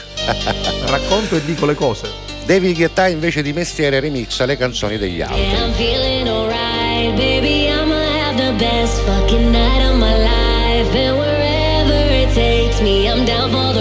Racconto 0.90 1.37
e 1.37 1.44
dico 1.44 1.64
le 1.66 1.75
cose. 1.75 2.09
David 2.44 2.77
Guetta 2.77 3.07
invece 3.07 3.40
di 3.42 3.53
mestiere 3.53 4.01
remixa 4.01 4.46
le 4.46 4.57
canzoni 4.57 4.98
degli 4.98 5.20
altri. 5.20 5.40
Yeah, 5.40 5.64
I'm 5.64 5.72
feeling 5.75 6.27
alright, 6.29 7.14
baby. 7.14 7.68
I'ma 7.68 7.94
have 7.94 8.37
the 8.37 8.53
best 8.59 9.01
fucking 9.03 9.51
night 9.53 9.81
of 9.88 9.94
my 9.96 10.12
life. 10.18 10.92
And 10.96 11.16
wherever 11.18 12.12
it 12.14 12.35
takes 12.35 12.81
me, 12.81 13.07
I'm 13.09 13.25
down 13.25 13.51
for 13.53 13.71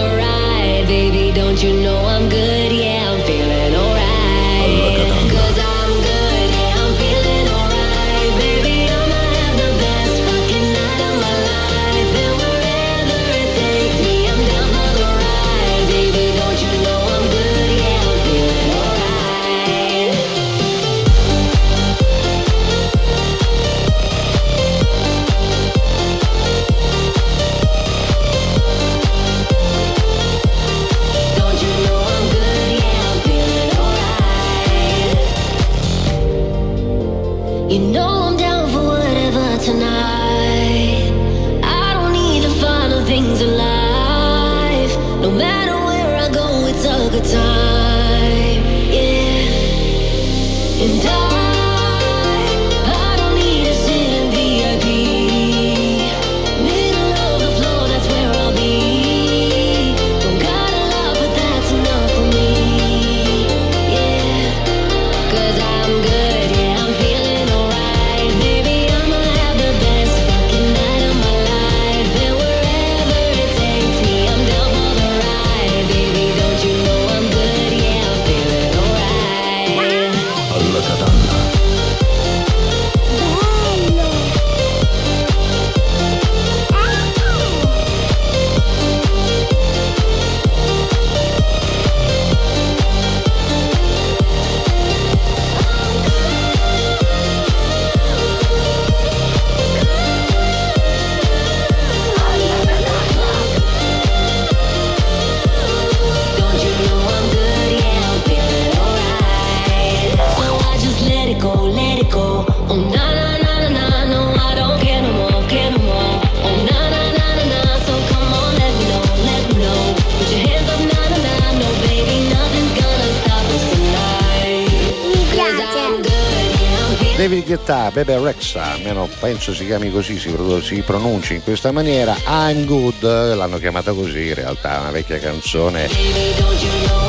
Rexha, 128.32 128.72
almeno 128.72 129.08
penso 129.20 129.52
si 129.52 129.66
chiami 129.66 129.90
così, 129.90 130.18
si, 130.18 130.34
si 130.62 130.80
pronunci 130.80 131.34
in 131.34 131.42
questa 131.42 131.70
maniera. 131.70 132.16
I'm 132.26 132.64
Good, 132.64 133.34
l'hanno 133.34 133.58
chiamata 133.58 133.92
così, 133.92 134.28
in 134.28 134.34
realtà 134.34 134.76
è 134.76 134.80
una 134.80 134.90
vecchia 134.90 135.18
canzone 135.18 135.86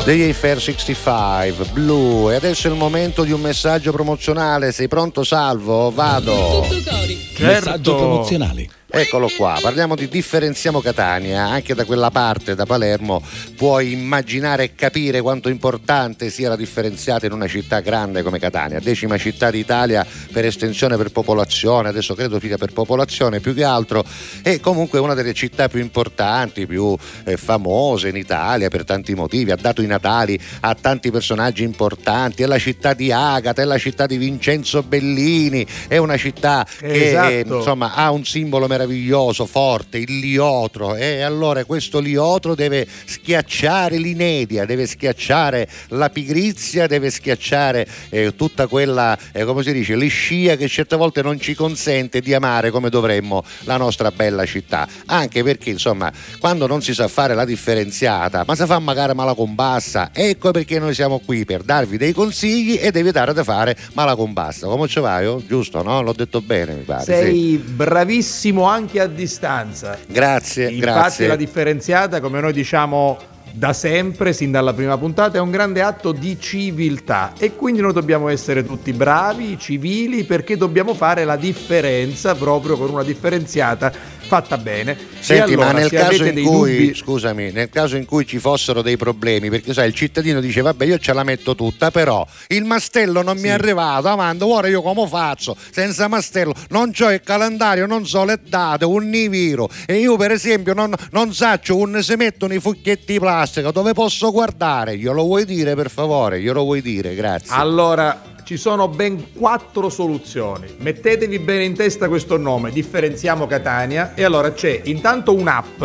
degli 0.04 0.30
Fair 0.34 0.60
65, 0.60 1.64
Blue. 1.72 2.30
E 2.30 2.36
adesso 2.36 2.68
è 2.68 2.70
il 2.70 2.76
momento 2.76 3.24
di 3.24 3.32
un 3.32 3.40
messaggio 3.40 3.90
promozionale. 3.90 4.70
Sei 4.70 4.86
pronto, 4.86 5.24
Salvo? 5.24 5.90
Vado. 5.90 6.66
Cori. 6.68 7.18
Messaggio 7.38 7.96
promozionale. 7.96 8.68
Eccolo 8.96 9.28
qua, 9.36 9.58
parliamo 9.60 9.96
di 9.96 10.08
Differenziamo 10.08 10.80
Catania, 10.80 11.46
anche 11.46 11.74
da 11.74 11.84
quella 11.84 12.12
parte, 12.12 12.54
da 12.54 12.64
Palermo, 12.64 13.20
puoi 13.64 13.92
immaginare 13.92 14.64
e 14.64 14.74
capire 14.74 15.22
quanto 15.22 15.48
importante 15.48 16.28
sia 16.28 16.50
la 16.50 16.54
differenziata 16.54 17.24
in 17.24 17.32
una 17.32 17.48
città 17.48 17.80
grande 17.80 18.22
come 18.22 18.38
Catania, 18.38 18.78
decima 18.78 19.16
città 19.16 19.50
d'Italia 19.50 20.06
per 20.30 20.44
estensione 20.44 20.98
per 20.98 21.10
popolazione, 21.10 21.88
adesso 21.88 22.14
credo 22.14 22.38
figa 22.38 22.58
per 22.58 22.74
popolazione 22.74 23.40
più 23.40 23.54
che 23.54 23.64
altro, 23.64 24.04
e 24.42 24.60
comunque 24.60 24.98
una 24.98 25.14
delle 25.14 25.32
città 25.32 25.68
più 25.68 25.80
importanti, 25.80 26.66
più 26.66 26.94
eh, 27.24 27.38
famose 27.38 28.10
in 28.10 28.16
Italia 28.16 28.68
per 28.68 28.84
tanti 28.84 29.14
motivi, 29.14 29.50
ha 29.50 29.56
dato 29.56 29.80
i 29.80 29.86
natali 29.86 30.38
a 30.60 30.74
tanti 30.74 31.10
personaggi 31.10 31.62
importanti, 31.62 32.02
è 32.04 32.46
la 32.46 32.58
città 32.58 32.92
di 32.92 33.10
Agata, 33.10 33.62
è 33.62 33.64
la 33.64 33.78
città 33.78 34.06
di 34.06 34.16
Vincenzo 34.18 34.82
Bellini, 34.82 35.66
è 35.88 35.96
una 35.96 36.16
città 36.16 36.66
che 36.78 36.86
eh, 36.86 37.08
Esatto. 37.08 37.56
insomma 37.56 37.94
ha 37.94 38.10
un 38.10 38.24
simbolo 38.24 38.66
meraviglioso, 38.66 39.46
forte, 39.46 39.98
il 39.98 40.18
liotro 40.18 40.96
e 40.96 41.22
allora 41.22 41.64
questo 41.64 42.00
liotro 42.00 42.54
deve 42.54 42.86
schiacciare 43.04 43.96
l'inedia, 43.96 44.64
deve 44.64 44.86
schiacciare 44.86 45.68
la 45.88 46.10
pigrizia, 46.10 46.86
deve 46.86 47.10
schiacciare 47.10 47.86
eh, 48.10 48.34
tutta 48.36 48.66
quella, 48.66 49.16
eh, 49.32 49.44
come 49.44 49.62
si 49.62 49.72
dice, 49.72 49.96
liscia 49.96 50.56
che 50.56 50.68
certe 50.68 50.96
volte 50.96 51.22
non 51.22 51.40
ci 51.40 51.54
consente 51.54 52.20
di 52.20 52.34
amare 52.34 52.70
come 52.70 52.90
dovremmo 52.90 53.44
la 53.60 53.76
nostra 53.76 54.10
bella 54.10 54.44
città, 54.44 54.86
anche 55.06 55.42
perché 55.42 55.70
insomma 55.70 56.12
quando 56.38 56.66
non 56.66 56.82
si 56.82 56.92
sa 56.94 57.08
fare 57.08 57.34
la 57.34 57.44
differenziata, 57.44 58.44
ma 58.46 58.54
si 58.54 58.64
fa 58.66 58.78
magari 58.78 59.14
mala 59.14 59.34
combassa, 59.34 60.10
ecco 60.12 60.50
perché 60.50 60.78
noi 60.78 60.94
siamo 60.94 61.18
qui 61.18 61.44
per 61.44 61.62
darvi 61.62 61.93
dei 61.96 62.12
consigli 62.12 62.78
ed 62.80 62.96
evitare 62.96 63.32
di 63.34 63.42
fare 63.42 63.76
mala 63.94 64.14
combassa, 64.14 64.66
come 64.66 64.88
ci 64.88 65.00
vai? 65.00 65.26
oh? 65.26 65.42
Giusto, 65.46 65.82
no? 65.82 66.02
L'ho 66.02 66.12
detto 66.12 66.40
bene, 66.40 66.74
mi 66.74 66.82
pare. 66.82 67.04
sì. 67.04 67.10
Sei 67.12 67.56
bravissimo 67.56 68.64
anche 68.64 69.00
a 69.00 69.06
distanza. 69.06 69.98
Grazie, 70.06 70.64
Infatti 70.70 70.80
grazie. 70.80 71.26
la 71.26 71.36
differenziata, 71.36 72.20
come 72.20 72.40
noi 72.40 72.52
diciamo 72.52 73.18
da 73.56 73.72
sempre, 73.72 74.32
sin 74.32 74.50
dalla 74.50 74.72
prima 74.72 74.98
puntata, 74.98 75.38
è 75.38 75.40
un 75.40 75.52
grande 75.52 75.80
atto 75.80 76.10
di 76.10 76.38
civiltà 76.40 77.34
e 77.38 77.54
quindi 77.54 77.80
noi 77.80 77.92
dobbiamo 77.92 78.28
essere 78.28 78.64
tutti 78.64 78.92
bravi, 78.92 79.56
civili, 79.58 80.24
perché 80.24 80.56
dobbiamo 80.56 80.92
fare 80.92 81.24
la 81.24 81.36
differenza 81.36 82.34
proprio 82.34 82.76
con 82.76 82.90
una 82.90 83.04
differenziata 83.04 83.92
fatta 84.24 84.58
bene. 84.58 84.96
Senti, 85.20 85.52
allora, 85.52 85.72
ma 85.72 85.78
nel 85.78 85.88
se 85.88 85.96
caso, 85.96 86.24
in 86.24 86.42
cui, 86.44 86.76
dubbi, 86.76 86.94
scusami, 86.94 87.52
nel 87.52 87.68
caso 87.70 87.96
in 87.96 88.04
cui 88.04 88.26
ci 88.26 88.38
fossero 88.38 88.82
dei 88.82 88.96
problemi, 88.96 89.48
perché 89.50 89.72
sai, 89.72 89.88
il 89.88 89.94
cittadino 89.94 90.40
dice 90.40 90.60
vabbè 90.60 90.84
io 90.84 90.98
ce 90.98 91.12
la 91.12 91.22
metto 91.22 91.54
tutta, 91.54 91.90
però 91.90 92.26
il 92.48 92.64
mastello 92.64 93.22
non 93.22 93.38
mi 93.38 93.48
è 93.48 93.52
arrivato, 93.52 94.08
avanti, 94.08 94.44
ora 94.44 94.68
io 94.68 94.82
come 94.82 95.06
faccio? 95.06 95.56
Senza 95.70 96.08
mastello, 96.08 96.52
non 96.70 96.92
c'ho 96.92 97.10
il 97.10 97.22
calendario, 97.22 97.86
non 97.86 98.06
so 98.06 98.24
le 98.24 98.40
date, 98.46 98.84
un 98.84 99.08
niviro 99.08 99.68
e 99.86 99.98
io 99.98 100.16
per 100.16 100.32
esempio 100.32 100.74
non, 100.74 100.92
non 101.10 101.32
saccio 101.32 101.76
un 101.76 102.02
si 102.02 102.14
mettono 102.16 102.54
i 102.54 102.60
fucchietti 102.60 103.12
di 103.12 103.18
plastica, 103.18 103.70
dove 103.70 103.92
posso 103.92 104.30
guardare? 104.30 104.96
Glielo 104.96 105.22
vuoi 105.22 105.44
dire 105.44 105.74
per 105.74 105.90
favore? 105.90 106.40
Glielo 106.40 106.62
vuoi 106.62 106.82
dire? 106.82 107.14
Grazie. 107.14 107.54
Allora, 107.54 108.33
ci 108.44 108.56
sono 108.58 108.88
ben 108.88 109.32
quattro 109.32 109.88
soluzioni. 109.88 110.76
Mettetevi 110.78 111.38
bene 111.38 111.64
in 111.64 111.74
testa 111.74 112.08
questo 112.08 112.36
nome, 112.36 112.70
differenziamo 112.70 113.46
Catania. 113.46 114.14
E 114.14 114.22
allora 114.22 114.52
c'è 114.52 114.82
intanto 114.84 115.34
un'app. 115.34 115.82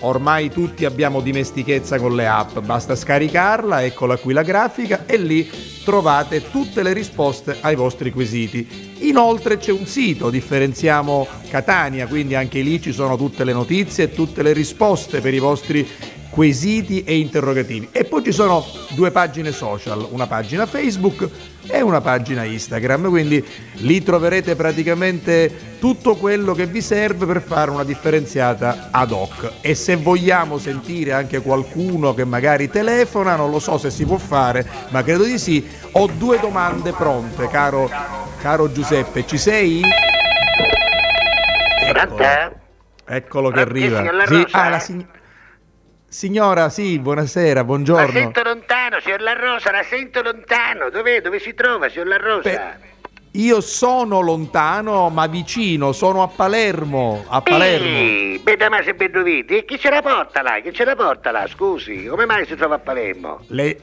Ormai 0.00 0.50
tutti 0.50 0.86
abbiamo 0.86 1.20
dimestichezza 1.20 1.98
con 1.98 2.16
le 2.16 2.26
app, 2.26 2.58
basta 2.60 2.96
scaricarla, 2.96 3.84
eccola 3.84 4.16
qui 4.16 4.32
la 4.32 4.42
grafica 4.42 5.04
e 5.04 5.18
lì 5.18 5.48
trovate 5.84 6.50
tutte 6.50 6.82
le 6.82 6.94
risposte 6.94 7.58
ai 7.60 7.74
vostri 7.74 8.10
quesiti. 8.10 8.94
Inoltre 9.00 9.58
c'è 9.58 9.72
un 9.72 9.84
sito, 9.84 10.30
differenziamo 10.30 11.26
Catania, 11.50 12.06
quindi 12.06 12.34
anche 12.34 12.60
lì 12.60 12.80
ci 12.80 12.92
sono 12.92 13.18
tutte 13.18 13.44
le 13.44 13.52
notizie 13.52 14.04
e 14.04 14.12
tutte 14.14 14.42
le 14.42 14.54
risposte 14.54 15.20
per 15.20 15.34
i 15.34 15.38
vostri 15.38 15.86
quesiti 16.30 17.02
e 17.04 17.18
interrogativi. 17.18 17.88
E 17.92 18.04
poi 18.04 18.22
ci 18.22 18.32
sono 18.32 18.64
due 18.90 19.10
pagine 19.10 19.52
social, 19.52 20.06
una 20.10 20.26
pagina 20.26 20.64
Facebook 20.64 21.28
e 21.66 21.80
una 21.82 22.00
pagina 22.00 22.44
Instagram, 22.44 23.08
quindi 23.08 23.44
lì 23.74 24.02
troverete 24.02 24.56
praticamente 24.56 25.76
tutto 25.78 26.16
quello 26.16 26.54
che 26.54 26.66
vi 26.66 26.80
serve 26.80 27.26
per 27.26 27.42
fare 27.42 27.70
una 27.70 27.84
differenziata 27.84 28.88
ad 28.90 29.10
hoc. 29.10 29.52
E 29.60 29.74
se 29.74 29.96
vogliamo 29.96 30.58
sentire 30.58 31.12
anche 31.12 31.40
qualcuno 31.40 32.14
che 32.14 32.24
magari 32.24 32.70
telefona, 32.70 33.36
non 33.36 33.50
lo 33.50 33.58
so 33.58 33.76
se 33.76 33.90
si 33.90 34.04
può 34.06 34.16
fare, 34.16 34.66
ma 34.90 35.02
credo 35.02 35.24
di 35.24 35.38
sì, 35.38 35.66
ho 35.92 36.08
due 36.16 36.38
domande 36.40 36.92
pronte, 36.92 37.48
caro, 37.48 37.90
caro 38.40 38.70
Giuseppe, 38.70 39.26
ci 39.26 39.36
sei? 39.36 39.82
Eccolo, 41.82 42.24
Eccolo 43.06 43.50
che 43.50 43.60
arriva. 43.60 44.02
Sì, 44.26 44.46
ah, 44.52 44.68
la 44.68 44.78
signora. 44.78 45.18
Signora, 46.10 46.70
sì, 46.70 46.98
buonasera, 46.98 47.62
buongiorno. 47.62 48.04
La 48.04 48.12
sento 48.12 48.42
lontano, 48.42 48.98
signor 48.98 49.20
La 49.20 49.32
Rosa, 49.32 49.70
la 49.70 49.84
sento 49.84 50.22
lontano. 50.22 50.90
Dov'è? 50.90 51.20
Dove 51.20 51.38
si 51.38 51.54
trova, 51.54 51.88
signor 51.88 52.08
La 52.08 52.16
Rosa? 52.16 52.50
Beh, 52.50 53.38
io 53.38 53.60
sono 53.60 54.18
lontano, 54.18 55.08
ma 55.08 55.28
vicino, 55.28 55.92
sono 55.92 56.24
a 56.24 56.26
Palermo, 56.26 57.24
a 57.28 57.40
Palermo. 57.42 58.40
Beh, 58.42 58.56
ben 58.56 59.10
dovete. 59.12 59.58
E 59.58 59.64
chi 59.64 59.78
ce 59.78 59.88
la 59.88 60.02
porta 60.02 60.42
là? 60.42 60.58
Chi 60.60 60.72
ce 60.72 60.84
la 60.84 60.96
porta 60.96 61.30
là? 61.30 61.46
Scusi, 61.46 62.06
come 62.06 62.26
mai 62.26 62.44
si 62.44 62.56
trova 62.56 62.74
a 62.74 62.80
Palermo? 62.80 63.42
Lei, 63.46 63.80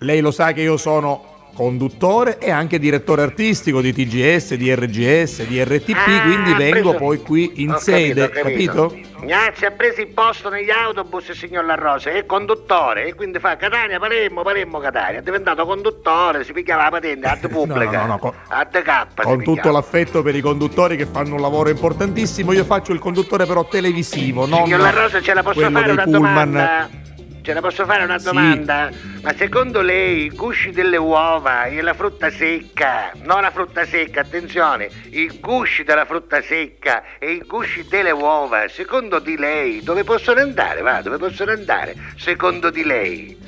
lei 0.00 0.20
lo 0.20 0.32
sa 0.32 0.52
che 0.52 0.60
io 0.60 0.76
sono 0.76 1.35
conduttore 1.56 2.38
e 2.38 2.50
anche 2.50 2.78
direttore 2.78 3.22
artistico 3.22 3.80
di 3.80 3.92
TGS, 3.92 4.54
di 4.54 4.72
RGS, 4.74 5.46
di 5.46 5.64
RTP, 5.64 5.96
ah, 5.96 6.22
quindi 6.22 6.52
vengo 6.52 6.90
preso... 6.90 6.94
poi 6.94 7.22
qui 7.22 7.52
in 7.62 7.70
ho 7.70 7.78
sede, 7.78 8.28
capito? 8.28 8.88
capito? 8.88 9.24
Gnazzi 9.24 9.64
ha 9.64 9.70
preso 9.70 10.02
il 10.02 10.08
posto 10.08 10.50
negli 10.50 10.70
autobus 10.70 11.28
il 11.28 11.34
signor 11.34 11.64
La 11.64 11.74
Rosa, 11.74 12.10
è 12.10 12.26
conduttore 12.26 13.06
e 13.06 13.14
quindi 13.14 13.38
fa 13.38 13.56
Catania, 13.56 13.98
Palermo, 13.98 14.42
Palermo, 14.42 14.78
Catania. 14.78 15.20
È 15.20 15.22
diventato 15.22 15.64
conduttore, 15.64 16.44
si 16.44 16.52
picchiava 16.52 16.84
la 16.84 16.90
patente, 16.90 17.26
ad 17.26 17.48
pubblica, 17.48 18.00
no, 18.04 18.06
no, 18.06 18.06
no, 18.06 18.18
con, 18.18 18.32
ad 18.48 18.82
K. 18.82 19.22
Con 19.22 19.42
tutto 19.42 19.72
l'affetto 19.72 20.22
per 20.22 20.36
i 20.36 20.42
conduttori 20.42 20.96
che 20.96 21.06
fanno 21.06 21.36
un 21.36 21.40
lavoro 21.40 21.70
importantissimo, 21.70 22.52
io 22.52 22.64
faccio 22.64 22.92
il 22.92 22.98
conduttore 22.98 23.46
però 23.46 23.64
televisivo, 23.64 24.44
non 24.44 24.64
Signor 24.64 24.80
La 24.80 24.90
Rosa 24.90 25.22
ce 25.22 25.32
la 25.32 25.42
posso 25.42 25.70
fare 25.70 25.90
una 25.90 26.02
pullman. 26.02 26.52
domanda? 26.52 27.04
Ce 27.46 27.52
la 27.52 27.60
posso 27.60 27.84
fare 27.84 28.02
una 28.02 28.18
domanda? 28.18 28.90
Sì. 28.90 29.20
Ma 29.22 29.32
secondo 29.36 29.80
lei 29.80 30.24
i 30.24 30.30
gusci 30.30 30.72
delle 30.72 30.96
uova 30.96 31.66
e 31.66 31.80
la 31.80 31.94
frutta 31.94 32.28
secca, 32.28 33.12
non 33.22 33.42
la 33.42 33.52
frutta 33.52 33.86
secca, 33.86 34.22
attenzione, 34.22 34.90
i 35.10 35.38
gusci 35.40 35.84
della 35.84 36.04
frutta 36.06 36.42
secca 36.42 37.04
e 37.20 37.34
i 37.34 37.42
gusci 37.46 37.86
delle 37.88 38.10
uova, 38.10 38.66
secondo 38.66 39.20
di 39.20 39.36
lei 39.36 39.80
dove 39.80 40.02
possono 40.02 40.40
andare? 40.40 40.80
Va, 40.80 41.00
dove 41.02 41.18
possono 41.18 41.52
andare? 41.52 41.94
Secondo 42.16 42.70
di 42.70 42.82
lei? 42.82 43.38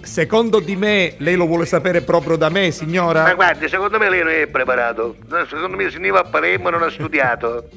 Secondo 0.00 0.58
di 0.58 0.74
me, 0.74 1.16
lei 1.18 1.34
lo 1.34 1.44
vuole 1.44 1.66
sapere 1.66 2.00
proprio 2.00 2.36
da 2.36 2.48
me, 2.48 2.70
signora? 2.70 3.24
Ma 3.24 3.34
guardi, 3.34 3.68
secondo 3.68 3.98
me 3.98 4.08
lei 4.08 4.22
non 4.22 4.32
è 4.32 4.46
preparato. 4.46 5.16
Secondo 5.50 5.76
me 5.76 5.90
se 5.90 5.98
ne 5.98 6.08
va 6.08 6.20
a 6.20 6.24
Palermo 6.24 6.70
non 6.70 6.82
ha 6.82 6.88
studiato. 6.88 7.68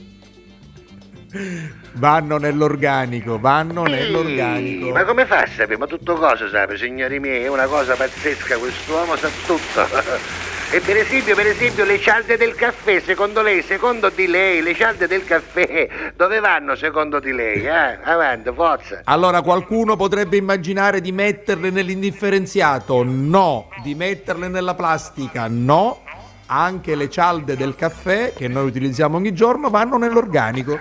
Vanno 1.93 2.37
nell'organico, 2.37 3.39
vanno 3.39 3.85
Ehi, 3.85 3.91
nell'organico. 3.91 4.89
Ma 4.91 5.03
come 5.03 5.25
fa 5.25 5.41
a 5.41 5.47
sapere? 5.47 5.77
Ma 5.77 5.87
tutto 5.87 6.15
cosa 6.15 6.47
sapere, 6.49 6.77
signori 6.77 7.19
miei? 7.19 7.43
È 7.43 7.49
una 7.49 7.65
cosa 7.65 7.95
pazzesca, 7.95 8.57
quest'uomo 8.57 9.15
sa 9.15 9.29
tutto. 9.45 10.45
E 10.69 10.81
per 10.81 10.97
esempio, 10.97 11.33
per 11.33 11.47
esempio, 11.47 11.85
le 11.85 11.97
cialde 11.97 12.35
del 12.35 12.53
caffè, 12.53 12.99
secondo 12.99 13.41
lei, 13.41 13.61
secondo 13.61 14.09
di 14.09 14.27
lei, 14.27 14.61
le 14.61 14.75
cialde 14.75 15.07
del 15.07 15.23
caffè, 15.23 16.11
dove 16.13 16.41
vanno 16.41 16.75
secondo 16.75 17.21
di 17.21 17.31
lei? 17.31 17.63
Eh? 17.65 17.99
Avanti, 18.03 18.51
forza. 18.53 18.99
Allora, 19.05 19.41
qualcuno 19.41 19.95
potrebbe 19.95 20.35
immaginare 20.35 20.99
di 20.99 21.13
metterle 21.13 21.69
nell'indifferenziato? 21.69 23.01
No. 23.05 23.69
Di 23.81 23.95
metterle 23.95 24.49
nella 24.49 24.75
plastica? 24.75 25.47
No 25.49 26.01
anche 26.47 26.95
le 26.95 27.09
cialde 27.09 27.55
del 27.55 27.75
caffè 27.75 28.33
che 28.33 28.47
noi 28.47 28.67
utilizziamo 28.67 29.17
ogni 29.17 29.33
giorno 29.33 29.69
vanno 29.69 29.97
nell'organico. 29.97 30.79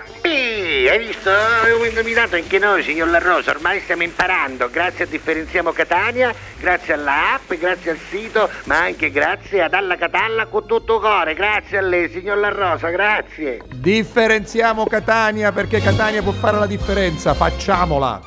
Hai 0.89 0.99
visto? 0.99 1.29
Abbiamo 1.29 1.83
indovinato 1.83 2.35
anche 2.35 2.59
noi, 2.59 2.81
signor 2.81 3.09
La 3.09 3.19
Rosa. 3.19 3.51
Ormai 3.51 3.81
stiamo 3.81 4.03
imparando. 4.03 4.69
Grazie 4.69 5.03
a 5.03 5.07
Differenziamo 5.07 5.71
Catania, 5.71 6.33
grazie 6.59 6.93
alla 6.93 7.33
app, 7.33 7.53
grazie 7.55 7.91
al 7.91 7.99
sito, 8.09 8.49
ma 8.65 8.79
anche 8.79 9.11
grazie 9.11 9.63
ad 9.63 9.73
Alla 9.73 9.97
Catalla 9.97 10.45
con 10.45 10.65
tutto 10.65 10.99
cuore. 10.99 11.33
Grazie 11.33 11.79
a 11.79 11.81
lei, 11.81 12.09
signor 12.09 12.37
La 12.37 12.49
Rosa, 12.49 12.89
grazie. 12.89 13.61
Differenziamo 13.73 14.85
Catania 14.85 15.51
perché 15.51 15.81
Catania 15.81 16.21
può 16.21 16.31
fare 16.31 16.57
la 16.57 16.67
differenza. 16.67 17.33
Facciamola. 17.33 18.21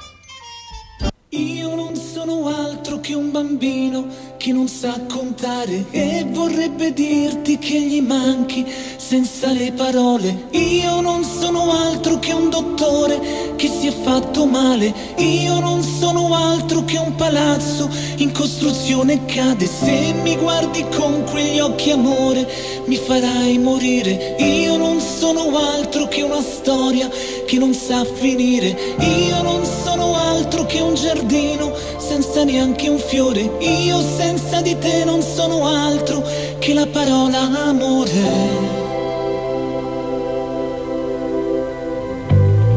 Io 1.31 1.75
non 1.75 1.95
sono 1.95 2.49
altro 2.49 3.01
che 3.01 3.15
un 3.15 3.31
bambino 3.31 4.30
che 4.41 4.53
non 4.53 4.69
sa 4.69 4.99
contare 5.07 5.85
e 5.91 6.25
vorrebbe 6.31 6.95
dirti 6.95 7.59
che 7.59 7.79
gli 7.79 8.01
manchi 8.01 8.65
senza 8.97 9.53
le 9.53 9.71
parole. 9.73 10.47
Io 10.53 11.03
non 11.03 11.23
sono 11.25 11.71
altro 11.71 12.19
che 12.19 12.33
un 12.33 12.49
dottore 12.49 13.53
che 13.57 13.69
si 13.69 13.87
è 13.89 13.93
fatto 13.93 14.47
male. 14.47 14.95
Io 15.19 15.61
non 15.61 15.83
sono 15.83 16.35
altro 16.35 16.87
che 16.87 16.97
un 16.97 17.15
palazzo 17.17 17.91
in 18.17 18.33
costruzione 18.33 19.27
cade. 19.27 19.67
Se 19.67 20.15
mi 20.23 20.35
guardi 20.37 20.87
con 20.97 21.23
quegli 21.31 21.61
occhi 21.61 21.91
amore 21.91 22.49
mi 22.87 22.97
farai 22.97 23.59
morire. 23.59 24.37
Io 24.39 24.79
non 24.79 25.03
sono 25.03 25.55
altro 25.59 26.09
che 26.09 26.23
una 26.23 26.41
storia 26.41 27.11
che 27.45 27.59
non 27.59 27.75
sa 27.75 28.07
finire. 28.07 28.97
Io 29.01 29.43
non 29.43 29.67
sono 29.85 30.17
altro 30.17 30.65
che 30.65 30.81
un 30.81 30.95
giardino 30.95 31.75
senza 31.99 32.43
neanche 32.45 32.89
un 32.89 32.99
fiore. 32.99 33.41
Io 33.59 34.01
senza 34.01 34.30
di 34.63 34.79
te 34.79 35.05
non 35.05 35.23
sono 35.23 35.67
altro 35.67 36.23
che 36.59 36.73
la 36.73 36.87
parola 36.87 37.41
amore. 37.67 38.11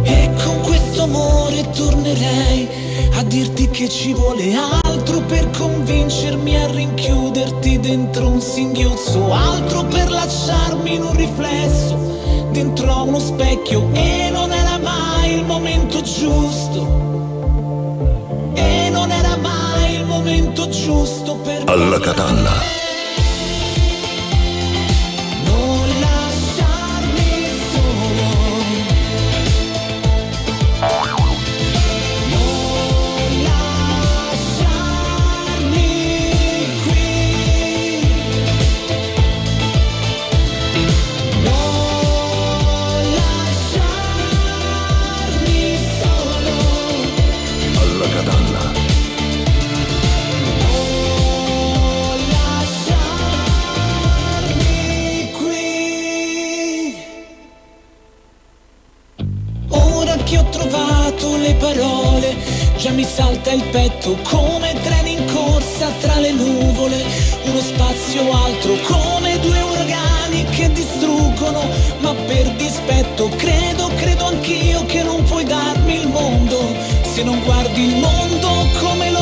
E 0.04 0.30
con 0.44 0.62
questo 0.62 1.04
amore 1.04 1.70
tornerei 1.70 2.68
a 3.18 3.24
dirti 3.24 3.70
che 3.70 3.88
ci 3.88 4.14
vuole 4.14 4.56
altro 4.56 5.22
per 5.22 5.50
convincermi 5.52 6.56
a 6.56 6.68
rinchiuderti 6.72 7.80
dentro 7.80 8.30
un 8.30 8.42
singhiozzo, 8.42 9.32
altro 9.32 9.84
per 9.86 10.10
lasciarmi 10.10 10.96
in 10.96 11.04
un 11.04 11.16
riflesso 11.16 12.50
dentro 12.52 13.04
uno 13.04 13.20
specchio 13.20 13.90
e 13.94 14.30
non 14.32 14.52
era 14.52 14.78
mai 14.80 15.34
il 15.34 15.46
momento 15.46 16.02
giusto 16.02 17.04
e 18.54 18.83
momento 20.34 20.68
giusto 20.70 21.36
per 21.38 21.64
alla 21.68 22.00
catalla 22.00 22.73
già 62.84 62.92
mi 62.92 63.06
salta 63.06 63.52
il 63.52 63.64
petto 63.72 64.18
come 64.24 64.74
treni 64.82 65.14
in 65.14 65.26
corsa 65.34 65.90
tra 66.02 66.20
le 66.20 66.32
nuvole, 66.32 67.02
uno 67.46 67.60
spazio 67.62 68.30
altro 68.32 68.76
come 68.84 69.40
due 69.40 69.62
uragani 69.62 70.44
che 70.52 70.70
distruggono, 70.72 71.64
ma 72.00 72.14
per 72.28 72.50
dispetto 72.56 73.30
credo, 73.38 73.90
credo 73.96 74.26
anch'io 74.26 74.86
che 74.86 75.02
non 75.04 75.24
puoi 75.24 75.46
darmi 75.46 75.96
il 75.96 76.08
mondo, 76.10 76.60
se 77.04 77.24
non 77.24 77.42
guardi 77.44 77.84
il 77.84 77.96
mondo 77.96 78.68
come 78.82 79.13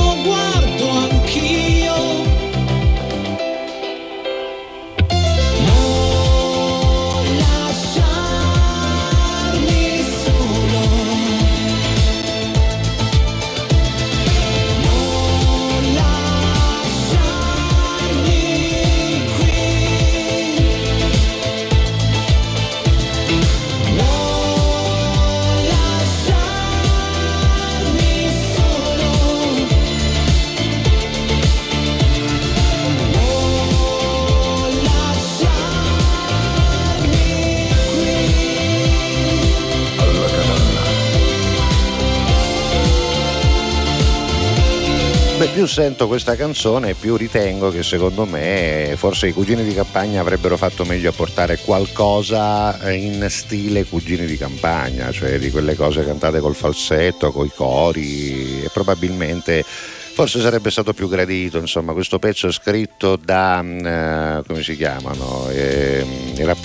più 45.61 45.69
sento 45.69 46.07
questa 46.07 46.35
canzone 46.35 46.95
più 46.95 47.15
ritengo 47.15 47.69
che 47.69 47.83
secondo 47.83 48.25
me 48.25 48.95
forse 48.97 49.27
i 49.27 49.31
cugini 49.31 49.63
di 49.63 49.75
campagna 49.75 50.19
avrebbero 50.19 50.57
fatto 50.57 50.85
meglio 50.85 51.11
a 51.11 51.13
portare 51.13 51.59
qualcosa 51.59 52.79
eh, 52.79 52.95
in 52.95 53.27
stile 53.29 53.85
cugini 53.85 54.25
di 54.25 54.37
campagna, 54.37 55.11
cioè 55.11 55.37
di 55.37 55.51
quelle 55.51 55.75
cose 55.75 56.03
cantate 56.03 56.39
col 56.39 56.55
falsetto, 56.55 57.31
coi 57.31 57.51
cori 57.53 58.63
e 58.63 58.71
probabilmente 58.73 59.63
forse 59.63 60.41
sarebbe 60.41 60.71
stato 60.71 60.93
più 60.93 61.07
gradito, 61.07 61.59
insomma, 61.59 61.93
questo 61.93 62.17
pezzo 62.17 62.47
è 62.47 62.51
scritto 62.51 63.15
da, 63.15 63.61
mm, 63.61 63.85
eh, 63.85 64.43
come 64.47 64.63
si 64.63 64.75
chiamano, 64.75 65.47
eh, 65.51 66.03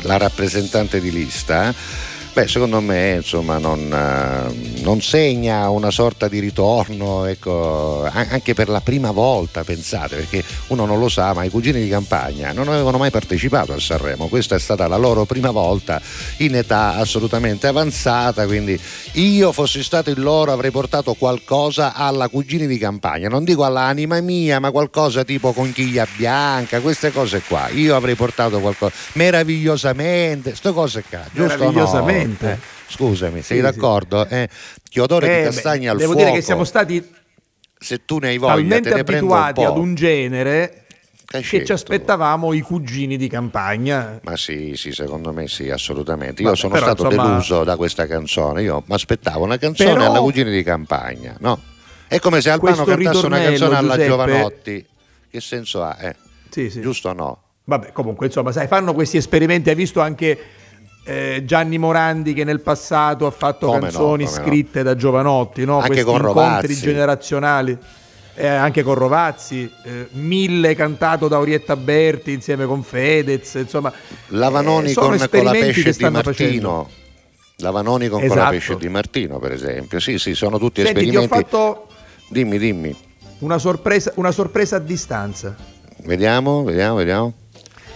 la 0.04 0.16
rappresentante 0.16 1.02
di 1.02 1.12
lista 1.12 1.74
Beh, 2.36 2.48
secondo 2.48 2.82
me 2.82 3.14
insomma, 3.14 3.56
non, 3.56 3.90
eh, 3.90 4.82
non, 4.82 5.00
segna 5.00 5.70
una 5.70 5.90
sorta 5.90 6.28
di 6.28 6.38
ritorno, 6.38 7.24
ecco, 7.24 8.06
anche 8.12 8.52
per 8.52 8.68
la 8.68 8.82
prima 8.82 9.10
volta, 9.10 9.64
pensate, 9.64 10.16
perché 10.16 10.44
uno 10.66 10.84
non 10.84 10.98
lo 10.98 11.08
sa, 11.08 11.32
ma 11.32 11.44
i 11.44 11.48
cugini 11.48 11.80
di 11.80 11.88
campagna 11.88 12.52
non 12.52 12.68
avevano 12.68 12.98
mai 12.98 13.10
partecipato 13.10 13.72
a 13.72 13.80
Sanremo, 13.80 14.28
questa 14.28 14.54
è 14.54 14.58
stata 14.58 14.86
la 14.86 14.98
loro 14.98 15.24
prima 15.24 15.50
volta 15.50 15.98
in 16.40 16.56
età 16.56 16.96
assolutamente 16.96 17.68
avanzata, 17.68 18.44
quindi 18.44 18.78
io 19.12 19.50
fossi 19.52 19.82
stato 19.82 20.10
il 20.10 20.20
loro 20.20 20.52
avrei 20.52 20.70
portato 20.70 21.14
qualcosa 21.14 21.94
alla 21.94 22.28
cugini 22.28 22.66
di 22.66 22.76
campagna, 22.76 23.30
non 23.30 23.44
dico 23.44 23.64
all'anima 23.64 24.20
mia, 24.20 24.60
ma 24.60 24.70
qualcosa 24.70 25.24
tipo 25.24 25.54
conchiglia 25.54 26.06
bianca, 26.14 26.80
queste 26.80 27.12
cose 27.12 27.40
qua, 27.48 27.70
io 27.70 27.96
avrei 27.96 28.14
portato 28.14 28.60
qualcosa 28.60 28.92
meravigliosamente, 29.14 30.50
queste 30.50 30.72
cose 30.72 31.02
qua, 31.08 31.22
giusto? 31.32 31.56
Meravigliosamente. 31.56 32.24
No? 32.25 32.25
Esattamente. 32.26 32.52
Eh, 32.52 32.58
scusami, 32.88 33.42
sei 33.42 33.56
sì, 33.56 33.62
d'accordo? 33.62 34.26
Sì. 34.28 34.34
Eh, 34.34 34.48
che 34.88 35.00
odore 35.00 35.26
eh, 35.26 35.38
di 35.38 35.44
castagna 35.44 35.90
al 35.92 35.96
devo 35.96 36.12
fuoco. 36.12 36.18
Devo 36.18 36.30
dire 36.30 36.40
che 36.40 36.44
siamo 36.44 36.64
stati 36.64 37.14
se 37.78 38.04
tu 38.04 38.18
ne 38.18 38.28
hai 38.28 38.38
voglia, 38.38 38.54
talmente 38.54 38.88
te 38.88 38.94
ne 38.94 39.00
abituati 39.00 39.60
un 39.60 39.66
ad 39.66 39.76
un 39.76 39.94
genere 39.94 40.86
che 41.26 41.64
ci 41.64 41.72
aspettavamo 41.72 42.52
i 42.52 42.60
cugini 42.60 43.16
di 43.16 43.28
campagna. 43.28 44.20
Ma 44.22 44.36
sì, 44.36 44.74
sì, 44.76 44.92
secondo 44.92 45.32
me 45.32 45.48
sì, 45.48 45.70
assolutamente. 45.70 46.42
Io 46.42 46.48
Vabbè, 46.48 46.58
sono 46.58 46.72
però, 46.72 46.86
stato 46.86 47.04
insomma... 47.04 47.28
deluso 47.28 47.64
da 47.64 47.76
questa 47.76 48.06
canzone. 48.06 48.62
Io 48.62 48.82
mi 48.86 48.94
aspettavo 48.94 49.44
una 49.44 49.58
canzone 49.58 49.92
però... 49.92 50.06
alla 50.06 50.20
cugini 50.20 50.50
di 50.50 50.62
campagna, 50.62 51.36
no? 51.40 51.60
È 52.08 52.20
come 52.20 52.40
se 52.40 52.50
Albano 52.50 52.84
cantasse 52.84 53.26
una 53.26 53.40
canzone 53.40 53.76
alla 53.76 53.94
Giuseppe... 53.94 54.06
Giovanotti. 54.06 54.86
Che 55.28 55.40
senso 55.40 55.82
ha? 55.82 55.96
Eh? 56.00 56.14
Sì, 56.48 56.70
sì. 56.70 56.80
Giusto 56.80 57.08
o 57.08 57.12
no? 57.12 57.42
Vabbè, 57.64 57.90
comunque, 57.90 58.26
insomma, 58.26 58.52
sai, 58.52 58.68
fanno 58.68 58.94
questi 58.94 59.16
esperimenti. 59.16 59.68
Hai 59.68 59.74
visto 59.74 60.00
anche 60.00 60.38
eh, 61.08 61.44
Gianni 61.44 61.78
Morandi 61.78 62.34
che 62.34 62.42
nel 62.42 62.60
passato 62.60 63.26
ha 63.26 63.30
fatto 63.30 63.68
come 63.68 63.78
canzoni 63.78 64.24
no, 64.24 64.30
scritte 64.30 64.78
no. 64.78 64.84
da 64.86 64.96
giovanotti, 64.96 65.64
no? 65.64 65.76
anche 65.76 66.02
questi 66.02 66.04
con 66.04 66.26
incontri 66.26 66.74
generazionali. 66.74 67.78
Eh, 68.38 68.46
anche 68.46 68.82
con 68.82 68.96
Rovazzi, 68.96 69.70
eh, 69.84 70.08
Mille 70.10 70.74
cantato 70.74 71.26
da 71.26 71.38
Orietta 71.38 71.74
Berti 71.74 72.32
insieme 72.32 72.66
con 72.66 72.82
Fedez, 72.82 73.54
insomma. 73.54 73.90
Lavanoni 74.26 74.90
eh, 74.90 74.94
con, 74.94 75.16
con 75.30 75.44
la 75.44 75.52
pesce 75.52 75.92
di 75.92 76.02
Martino. 76.02 76.22
Facendo. 76.22 76.90
Lavanoni 77.58 78.08
con, 78.08 78.20
esatto. 78.20 78.34
con 78.34 78.44
la 78.44 78.50
pesce 78.50 78.76
di 78.76 78.88
Martino, 78.90 79.38
per 79.38 79.52
esempio. 79.52 80.00
Sì, 80.00 80.18
sì, 80.18 80.34
sono 80.34 80.58
tutti 80.58 80.82
Senti, 80.82 80.98
esperimenti. 80.98 81.28
Ti 81.28 81.34
ho 81.34 81.40
fatto 81.40 81.86
dimmi, 82.28 82.58
dimmi. 82.58 82.94
Una 83.38 83.56
sorpresa, 83.56 84.12
una 84.16 84.32
sorpresa 84.32 84.76
a 84.76 84.80
distanza. 84.80 85.56
Vediamo, 86.04 86.62
vediamo, 86.62 86.96
vediamo. 86.96 87.32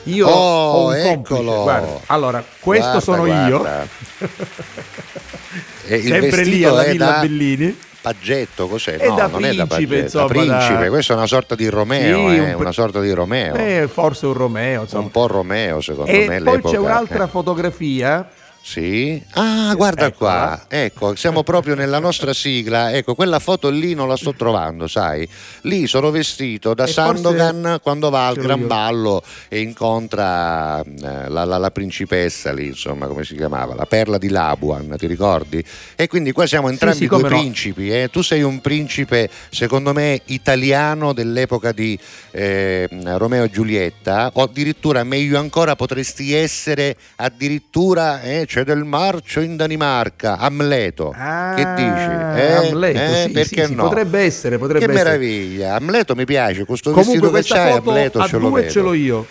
Io 0.04 0.26
oh, 0.26 0.32
ho 0.32 0.86
un 0.86 0.94
eccolo. 0.94 1.62
Guarda, 1.62 2.00
allora, 2.06 2.42
questo 2.60 2.84
guarda, 2.84 3.00
sono 3.00 3.24
guarda. 3.24 3.86
io. 5.88 6.00
Sempre 6.00 6.44
lì 6.44 6.64
alla 6.64 6.84
Villa 6.84 7.06
da... 7.06 7.20
Bellini. 7.20 7.76
Paggetto, 8.00 8.66
cos'è? 8.66 8.96
È 8.96 9.08
no, 9.08 9.14
da 9.14 9.26
non 9.26 9.40
principe, 9.40 9.50
è 9.50 9.56
da 9.56 9.66
Paggetto, 9.66 9.94
insomma, 9.94 10.26
principe, 10.26 10.84
da... 10.84 10.88
questo 10.88 11.12
è 11.12 11.16
una 11.16 11.26
sorta 11.26 11.54
di 11.54 11.68
Romeo, 11.68 12.30
sì, 12.30 12.36
eh, 12.36 12.54
un... 12.54 12.60
una 12.60 12.72
sorta 12.72 13.00
di 13.00 13.12
Romeo. 13.12 13.54
Eh, 13.54 13.90
forse 13.92 14.24
un 14.24 14.32
Romeo, 14.32 14.82
insomma. 14.82 15.02
Un 15.02 15.10
po' 15.10 15.26
Romeo, 15.26 15.82
secondo 15.82 16.10
e 16.10 16.26
me. 16.26 16.36
E 16.36 16.40
poi 16.40 16.62
c'è 16.62 16.78
un'altra 16.78 17.24
eh. 17.24 17.28
fotografia 17.28 18.26
sì. 18.62 19.20
Ah, 19.32 19.74
guarda 19.74 20.06
Eccola. 20.06 20.64
qua. 20.66 20.66
Ecco, 20.68 21.14
siamo 21.16 21.42
proprio 21.42 21.74
nella 21.74 21.98
nostra 21.98 22.32
sigla. 22.32 22.92
Ecco, 22.92 23.14
quella 23.14 23.38
foto 23.38 23.68
lì 23.68 23.94
non 23.94 24.06
la 24.06 24.16
sto 24.16 24.34
trovando, 24.34 24.86
sai? 24.86 25.28
Lì 25.62 25.86
sono 25.86 26.10
vestito 26.10 26.74
da 26.74 26.84
e 26.84 26.88
Sandogan 26.88 27.78
quando 27.82 28.10
va 28.10 28.28
al 28.28 28.36
Gran 28.36 28.60
io. 28.60 28.66
Ballo 28.66 29.22
e 29.48 29.60
incontra 29.60 30.80
eh, 30.82 31.28
la, 31.28 31.44
la, 31.44 31.58
la, 31.58 31.70
principessa 31.70 32.52
lì, 32.52 32.66
insomma, 32.66 33.06
come 33.06 33.24
si 33.24 33.34
chiamava? 33.34 33.74
La 33.74 33.86
perla 33.86 34.18
di 34.18 34.28
Labuan, 34.28 34.94
ti 34.98 35.06
ricordi? 35.06 35.64
E 35.96 36.06
quindi 36.06 36.32
qua 36.32 36.46
siamo 36.46 36.68
entrambi 36.68 36.96
sì, 36.96 37.02
sì, 37.02 37.08
due 37.08 37.28
principi. 37.28 37.88
No. 37.88 37.94
Eh? 37.94 38.08
Tu 38.10 38.22
sei 38.22 38.42
un 38.42 38.60
principe, 38.60 39.30
secondo 39.50 39.92
me, 39.92 40.20
italiano 40.26 41.12
dell'epoca 41.12 41.72
di 41.72 41.98
eh, 42.30 42.88
Romeo 43.16 43.44
e 43.44 43.50
Giulietta, 43.50 44.30
o 44.34 44.42
addirittura 44.42 45.02
meglio 45.02 45.38
ancora 45.38 45.74
potresti 45.76 46.34
essere 46.34 46.96
addirittura 47.16 48.20
eh, 48.22 48.46
c'è 48.50 48.64
del 48.64 48.82
marcio 48.82 49.38
in 49.38 49.54
Danimarca, 49.54 50.36
Amleto. 50.36 51.14
Ah, 51.16 51.52
che 51.54 51.62
dici? 51.76 52.40
Eh, 52.42 52.68
Amleto, 52.68 52.98
eh, 52.98 53.22
sì, 53.26 53.30
perché 53.30 53.66
sì, 53.66 53.74
no? 53.76 53.84
potrebbe 53.84 54.22
essere, 54.22 54.58
potrebbe 54.58 54.86
che 54.86 54.90
essere. 54.90 55.04
meraviglia. 55.08 55.76
Amleto 55.76 56.16
mi 56.16 56.24
piace, 56.24 56.64
questo 56.64 56.90
Comunque, 56.90 57.30
vestito 57.30 57.54
che 57.56 57.62
c'hai, 57.62 57.76
Amleto 57.76 58.26
ce 58.26 58.38
lo 58.38 58.50
vedo. 58.50 58.68
ce 58.68 58.80
l'ho 58.80 58.92
io. 58.92 59.26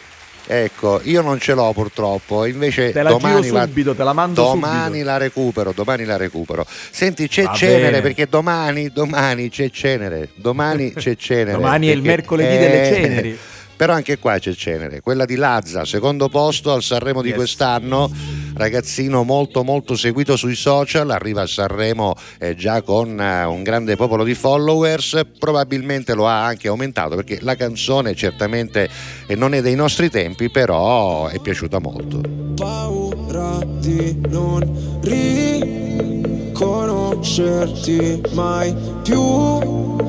Ecco, 0.48 1.02
io 1.04 1.22
non 1.22 1.38
ce 1.38 1.54
l'ho 1.54 1.70
purtroppo, 1.74 2.46
invece 2.46 2.94
te 2.94 3.04
la 3.04 3.10
domani 3.10 3.48
subito, 3.48 3.90
la, 3.90 3.96
te 3.98 4.04
la 4.06 4.14
mando 4.14 4.42
domani 4.42 4.86
subito. 4.86 5.06
la 5.06 5.18
recupero, 5.18 5.72
domani 5.76 6.06
la 6.06 6.16
recupero. 6.16 6.66
Senti, 6.90 7.28
c'è 7.28 7.44
Va 7.44 7.54
cenere 7.54 7.82
bene. 7.82 8.02
perché 8.02 8.26
domani, 8.26 8.88
domani 8.88 9.50
c'è 9.50 9.70
cenere, 9.70 10.30
domani 10.36 10.94
c'è 10.96 11.18
cenere. 11.18 11.52
domani 11.58 11.90
è 11.90 11.92
il 11.92 12.02
mercoledì 12.02 12.56
eh, 12.56 12.58
delle 12.58 12.86
ceneri. 12.96 13.40
Però 13.80 13.94
anche 13.94 14.20
qua 14.20 14.38
c'è 14.38 14.54
cenere, 14.56 15.00
quella 15.00 15.24
di 15.24 15.38
Lazza, 15.38 15.86
secondo 15.86 16.28
posto 16.28 16.74
al 16.74 16.84
Sanremo 16.84 17.22
di 17.22 17.30
yes. 17.30 17.38
quest'anno, 17.38 18.12
ragazzino 18.56 19.24
molto 19.24 19.64
molto 19.64 19.96
seguito 19.96 20.36
sui 20.36 20.56
social, 20.56 21.10
arriva 21.12 21.44
a 21.44 21.48
Sanremo 21.48 22.14
eh, 22.40 22.56
già 22.56 22.82
con 22.82 23.18
eh, 23.22 23.46
un 23.46 23.64
grande 23.64 23.96
popolo 23.96 24.26
di 24.26 24.36
followers, 24.36 25.22
probabilmente 25.40 26.14
lo 26.14 26.28
ha 26.28 26.44
anche 26.44 26.68
aumentato 26.68 27.16
perché 27.16 27.40
la 27.40 27.56
canzone 27.56 28.16
certamente 28.16 28.90
eh, 29.26 29.36
non 29.36 29.54
è 29.54 29.62
dei 29.62 29.76
nostri 29.76 30.10
tempi, 30.10 30.50
però 30.50 31.28
è 31.28 31.40
piaciuta 31.40 31.80
molto. 31.80 32.20
Paura 32.56 33.60
di 33.64 34.20
non 34.28 35.00
riconoscerti 36.52 38.24
mai 38.34 38.76
più 39.04 40.09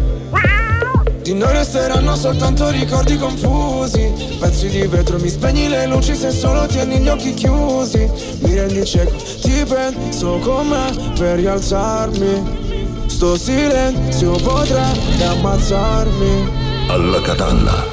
Noi 1.41 1.53
resteranno 1.53 2.15
soltanto 2.15 2.69
ricordi 2.69 3.17
confusi. 3.17 4.37
Pezzi 4.39 4.69
di 4.69 4.85
vetro, 4.85 5.17
mi 5.17 5.27
spegni 5.27 5.69
le 5.69 5.87
luci 5.87 6.13
se 6.13 6.29
solo 6.29 6.67
tieni 6.67 6.99
gli 6.99 7.07
occhi 7.07 7.33
chiusi. 7.33 8.07
Mi 8.41 8.53
rendi 8.53 8.85
cieco, 8.85 9.15
ti 9.41 9.65
penso 9.67 10.37
con 10.37 10.67
me 10.67 11.13
per 11.17 11.39
rialzarmi. 11.39 13.07
Sto 13.07 13.35
silenzio 13.37 14.33
potrebbe 14.33 15.25
ammazzarmi. 15.25 16.49
Alla 16.89 17.21
catalla. 17.21 17.85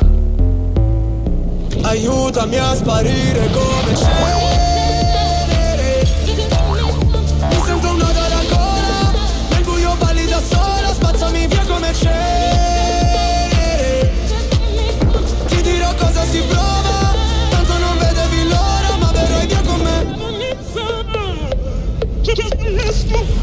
Aiutami 1.84 2.56
a 2.58 2.74
sparire 2.74 3.48
come 3.50 3.92
c'è 3.94 4.67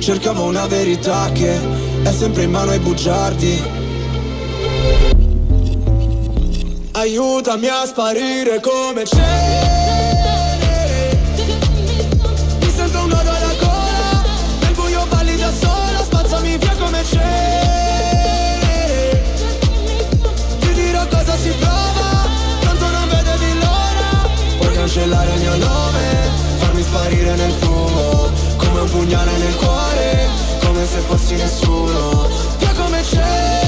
Cercavo 0.00 0.44
una 0.44 0.66
verità 0.66 1.30
che 1.32 1.58
è 2.02 2.12
sempre 2.12 2.44
in 2.44 2.50
mano 2.50 2.70
ai 2.70 2.78
bugiardi. 2.78 3.62
Aiutami 6.92 7.66
a 7.66 7.84
sparire 7.84 8.60
come 8.60 9.02
c'è. 9.02 9.66
Mi 12.60 12.70
sento 12.74 12.98
un 13.00 13.08
nodo 13.08 13.30
alla 13.30 13.54
gola 13.60 14.24
Nel 14.60 14.72
buio 14.74 15.04
balli 15.08 15.36
da 15.36 15.52
sola 15.52 16.02
Spazzami 16.02 16.56
via 16.56 16.74
come 16.78 17.02
c'è. 17.02 19.20
Ti 20.60 20.72
dirò 20.72 21.06
cosa 21.08 21.36
si 21.36 21.50
prova 21.50 22.26
Tanto 22.60 22.88
non 22.88 23.08
vedevi 23.08 23.58
l'ora. 23.58 24.30
Puoi 24.58 24.72
cancellare 24.74 25.34
il 25.34 25.40
mio 25.40 25.56
nome 25.56 26.00
Farmi 26.58 26.82
sparire 26.82 27.34
nel 27.36 27.50
un 27.50 27.77
pugnale 28.88 29.36
nel 29.38 29.54
cuore 29.56 30.28
Come 30.60 30.86
se 30.86 30.98
fossi 31.00 31.34
nessuno. 31.34 32.28
Via 32.58 32.72
come 32.72 33.00
c'è 33.02 33.67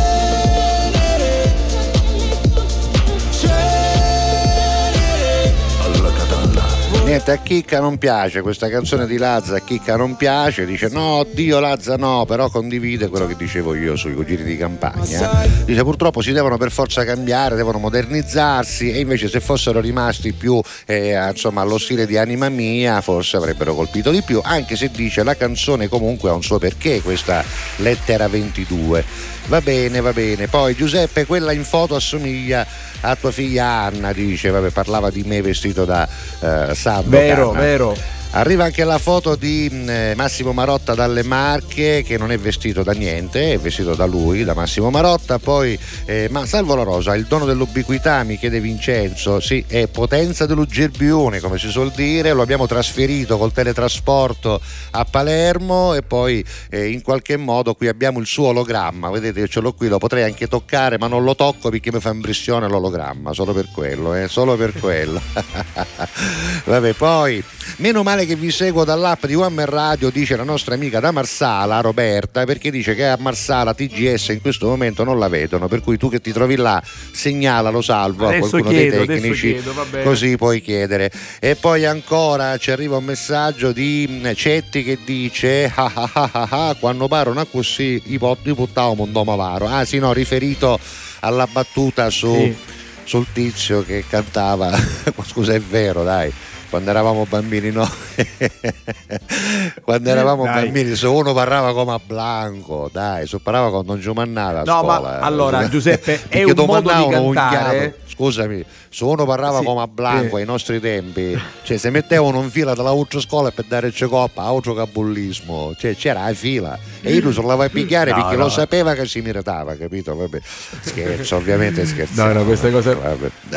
Niente, 7.10 7.32
a 7.32 7.38
Chicca 7.38 7.80
non 7.80 7.98
piace 7.98 8.40
questa 8.40 8.68
canzone 8.68 9.04
di 9.04 9.16
Lazza, 9.16 9.56
a 9.56 9.58
Chicca 9.58 9.96
non 9.96 10.14
piace, 10.14 10.64
dice 10.64 10.86
no, 10.92 11.26
Dio 11.28 11.58
Lazza 11.58 11.96
no, 11.96 12.24
però 12.24 12.48
condivide 12.48 13.08
quello 13.08 13.26
che 13.26 13.34
dicevo 13.34 13.74
io 13.74 13.96
sui 13.96 14.14
cugini 14.14 14.44
di 14.44 14.56
campagna. 14.56 15.44
Dice 15.64 15.82
purtroppo 15.82 16.22
si 16.22 16.30
devono 16.30 16.56
per 16.56 16.70
forza 16.70 17.04
cambiare, 17.04 17.56
devono 17.56 17.78
modernizzarsi 17.78 18.92
e 18.92 19.00
invece 19.00 19.28
se 19.28 19.40
fossero 19.40 19.80
rimasti 19.80 20.32
più 20.32 20.60
eh, 20.86 21.18
insomma, 21.28 21.62
allo 21.62 21.78
stile 21.78 22.06
di 22.06 22.16
Anima 22.16 22.48
Mia 22.48 23.00
forse 23.00 23.36
avrebbero 23.36 23.74
colpito 23.74 24.12
di 24.12 24.22
più, 24.22 24.40
anche 24.40 24.76
se 24.76 24.88
dice 24.92 25.24
la 25.24 25.34
canzone 25.34 25.88
comunque 25.88 26.30
ha 26.30 26.34
un 26.34 26.44
suo 26.44 26.58
perché, 26.58 27.02
questa 27.02 27.42
lettera 27.78 28.28
22. 28.28 29.39
Va 29.50 29.60
bene, 29.60 30.00
va 30.00 30.12
bene. 30.12 30.46
Poi 30.46 30.76
Giuseppe, 30.76 31.26
quella 31.26 31.50
in 31.50 31.64
foto 31.64 31.96
assomiglia 31.96 32.64
a 33.00 33.16
tua 33.16 33.32
figlia 33.32 33.66
Anna, 33.66 34.12
dice, 34.12 34.48
vabbè, 34.48 34.70
parlava 34.70 35.10
di 35.10 35.24
me 35.24 35.42
vestito 35.42 35.84
da 35.84 36.08
eh, 36.38 36.72
Sandro. 36.72 37.18
Vero, 37.18 37.50
Canna. 37.50 37.60
vero. 37.60 37.96
Arriva 38.32 38.62
anche 38.62 38.84
la 38.84 38.98
foto 38.98 39.34
di 39.34 39.68
eh, 39.68 40.14
Massimo 40.16 40.52
Marotta 40.52 40.94
dalle 40.94 41.24
Marche 41.24 42.04
che 42.04 42.16
non 42.16 42.30
è 42.30 42.38
vestito 42.38 42.84
da 42.84 42.92
niente, 42.92 43.54
è 43.54 43.58
vestito 43.58 43.96
da 43.96 44.06
lui, 44.06 44.44
da 44.44 44.54
Massimo 44.54 44.88
Marotta. 44.88 45.40
Poi, 45.40 45.76
eh, 46.04 46.28
ma 46.30 46.46
salvo 46.46 46.76
la 46.76 46.84
rosa, 46.84 47.16
il 47.16 47.24
dono 47.24 47.44
dell'ubiquità, 47.44 48.22
mi 48.22 48.38
chiede 48.38 48.60
Vincenzo, 48.60 49.40
sì, 49.40 49.64
è 49.66 49.88
potenza 49.88 50.46
dell'Uggerbione, 50.46 51.40
come 51.40 51.58
si 51.58 51.68
suol 51.70 51.90
dire, 51.90 52.32
lo 52.32 52.42
abbiamo 52.42 52.68
trasferito 52.68 53.36
col 53.36 53.52
teletrasporto 53.52 54.60
a 54.92 55.04
Palermo 55.04 55.94
e 55.94 56.02
poi 56.02 56.44
eh, 56.70 56.88
in 56.88 57.02
qualche 57.02 57.36
modo 57.36 57.74
qui 57.74 57.88
abbiamo 57.88 58.20
il 58.20 58.26
suo 58.26 58.48
ologramma, 58.48 59.10
vedete 59.10 59.40
io 59.40 59.48
ce 59.48 59.58
l'ho 59.58 59.72
qui, 59.72 59.88
lo 59.88 59.98
potrei 59.98 60.22
anche 60.22 60.46
toccare 60.46 60.98
ma 60.98 61.08
non 61.08 61.24
lo 61.24 61.34
tocco 61.34 61.68
perché 61.68 61.90
mi 61.92 61.98
fa 61.98 62.10
impressione 62.10 62.68
l'ologramma, 62.68 63.32
solo 63.32 63.52
per 63.52 63.70
quello, 63.72 64.14
eh, 64.14 64.28
solo 64.28 64.56
per 64.56 64.72
quello. 64.78 65.20
Vabbè, 66.64 66.92
poi, 66.92 67.42
meno 67.76 68.04
male 68.04 68.19
che 68.26 68.34
vi 68.34 68.50
seguo 68.50 68.84
dall'app 68.84 69.26
di 69.26 69.34
One 69.34 69.54
Man 69.54 69.66
Radio, 69.66 70.10
dice 70.10 70.36
la 70.36 70.42
nostra 70.42 70.74
amica 70.74 71.00
da 71.00 71.10
Marsala, 71.10 71.80
Roberta, 71.80 72.44
perché 72.44 72.70
dice 72.70 72.94
che 72.94 73.06
a 73.06 73.16
Marsala 73.18 73.74
TGS 73.74 74.28
in 74.28 74.40
questo 74.40 74.66
momento 74.66 75.04
non 75.04 75.18
la 75.18 75.28
vedono, 75.28 75.68
per 75.68 75.80
cui 75.80 75.96
tu 75.96 76.08
che 76.08 76.20
ti 76.20 76.32
trovi 76.32 76.56
là 76.56 76.82
segnala, 77.12 77.70
lo 77.70 77.82
salvo 77.82 78.26
adesso 78.26 78.46
a 78.46 78.48
qualcuno 78.48 78.74
chiedo, 78.74 79.04
dei 79.04 79.06
tecnici, 79.06 79.60
chiedo, 79.60 79.86
così 80.02 80.36
puoi 80.36 80.60
chiedere. 80.60 81.10
E 81.38 81.56
poi 81.56 81.84
ancora 81.84 82.56
ci 82.58 82.70
arriva 82.70 82.96
un 82.96 83.04
messaggio 83.04 83.72
di 83.72 84.06
mm, 84.10 84.32
Cetti 84.34 84.82
che 84.82 84.98
dice 85.04 85.70
ah, 85.74 85.92
ah, 85.94 86.10
ah, 86.12 86.30
ah, 86.32 86.48
ah, 86.50 86.76
quando 86.78 87.06
parlano 87.08 87.44
così 87.46 88.02
i 88.06 88.18
puttavo 88.18 89.02
un 89.02 89.12
domavaro. 89.12 89.66
Ah 89.68 89.84
sì, 89.84 89.98
no, 89.98 90.12
riferito 90.12 90.78
alla 91.20 91.46
battuta 91.46 92.10
su, 92.10 92.34
Sì. 92.34 92.56
sul 93.04 93.26
tizio 93.32 93.84
che 93.84 94.04
cantava, 94.08 94.70
scusa 95.26 95.54
è 95.54 95.60
vero 95.60 96.02
dai 96.02 96.32
quando 96.70 96.88
eravamo 96.90 97.26
bambini 97.28 97.70
no 97.70 97.86
quando 99.82 100.08
eravamo 100.08 100.44
Dai. 100.44 100.64
bambini 100.64 100.94
se 100.94 101.06
uno 101.06 101.32
parlava 101.34 101.72
come 101.72 101.92
a 101.92 102.00
Blanco 102.04 102.88
dai 102.92 103.26
se 103.26 103.38
parlava 103.40 103.70
con 103.70 103.84
non 103.86 104.00
ci 104.00 104.10
mannava 104.10 104.60
a 104.60 104.62
No, 104.64 104.82
ma 104.82 104.96
scuola, 104.96 105.18
eh. 105.20 105.24
allora, 105.24 105.68
Giuseppe, 105.68 106.20
è 106.28 106.42
un 106.44 106.52
modo 106.56 106.92
di 106.92 107.02
un 107.14 107.32
cantare- 107.34 107.78
chiaro. 107.78 107.94
scusami 108.06 108.64
se 108.92 109.04
uno 109.04 109.24
parlava 109.24 109.60
Sì, 109.60 109.64
come 109.64 109.82
a 109.82 109.86
Blanco 109.86 110.36
eh. 110.36 110.40
ai 110.40 110.46
nostri 110.46 110.80
tempi 110.80 111.40
cioè 111.62 111.76
se 111.76 111.90
mettevano 111.90 112.42
in 112.42 112.50
fila 112.50 112.74
dalla 112.74 112.90
ultra 112.90 113.20
scuola 113.20 113.52
per 113.52 113.64
dare 113.66 113.92
coppa 114.08 114.42
altro 114.42 114.74
cabullismo 114.74 115.74
cioè 115.78 115.94
c'era 115.94 116.24
la 116.24 116.34
fila 116.34 116.76
e 117.00 117.12
io 117.14 117.22
lo 117.22 117.30
sono 117.32 117.52
a 117.52 117.68
picchiare 117.68 118.10
No, 118.10 118.16
perché 118.16 118.36
no. 118.36 118.42
lo 118.44 118.48
sapeva 118.48 118.94
che 118.94 119.06
si 119.06 119.20
meritava 119.20 119.76
capito 119.76 120.16
vabbè 120.16 120.40
scherzo 120.80 121.36
ovviamente 121.36 121.86
scherzo 121.86 122.20
No, 122.24 122.32
no, 122.32 122.44
queste 122.44 122.70
cose. 122.72 122.96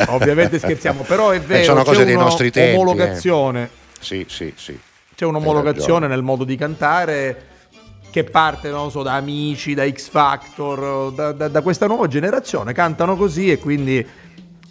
Ovviamente 0.08 0.58
scherziamo, 0.58 1.02
però 1.02 1.30
è 1.30 1.40
vero. 1.40 1.64
sono 1.64 1.80
c'è 1.80 1.86
cose 1.86 2.04
dei 2.04 2.14
una 2.14 2.24
nostri 2.24 2.50
tempi, 2.52 2.70
eh. 2.70 2.74
Omologazione. 2.78 3.70
sì 3.98 4.24
sì 4.28 4.52
sì 4.56 4.78
C'è 5.16 5.24
un'omologazione 5.24 6.06
nel 6.06 6.22
modo 6.22 6.44
di 6.44 6.54
cantare 6.56 7.46
che 8.10 8.22
parte, 8.22 8.68
non 8.70 8.92
so, 8.92 9.02
da 9.02 9.14
Amici, 9.14 9.74
da 9.74 9.90
X 9.90 10.08
Factor, 10.08 11.10
da, 11.12 11.32
da- 11.32 11.48
da 11.48 11.60
questa 11.62 11.88
nuova 11.88 12.06
generazione. 12.06 12.72
Cantano 12.72 13.16
così 13.16 13.50
e 13.50 13.58
quindi 13.58 14.06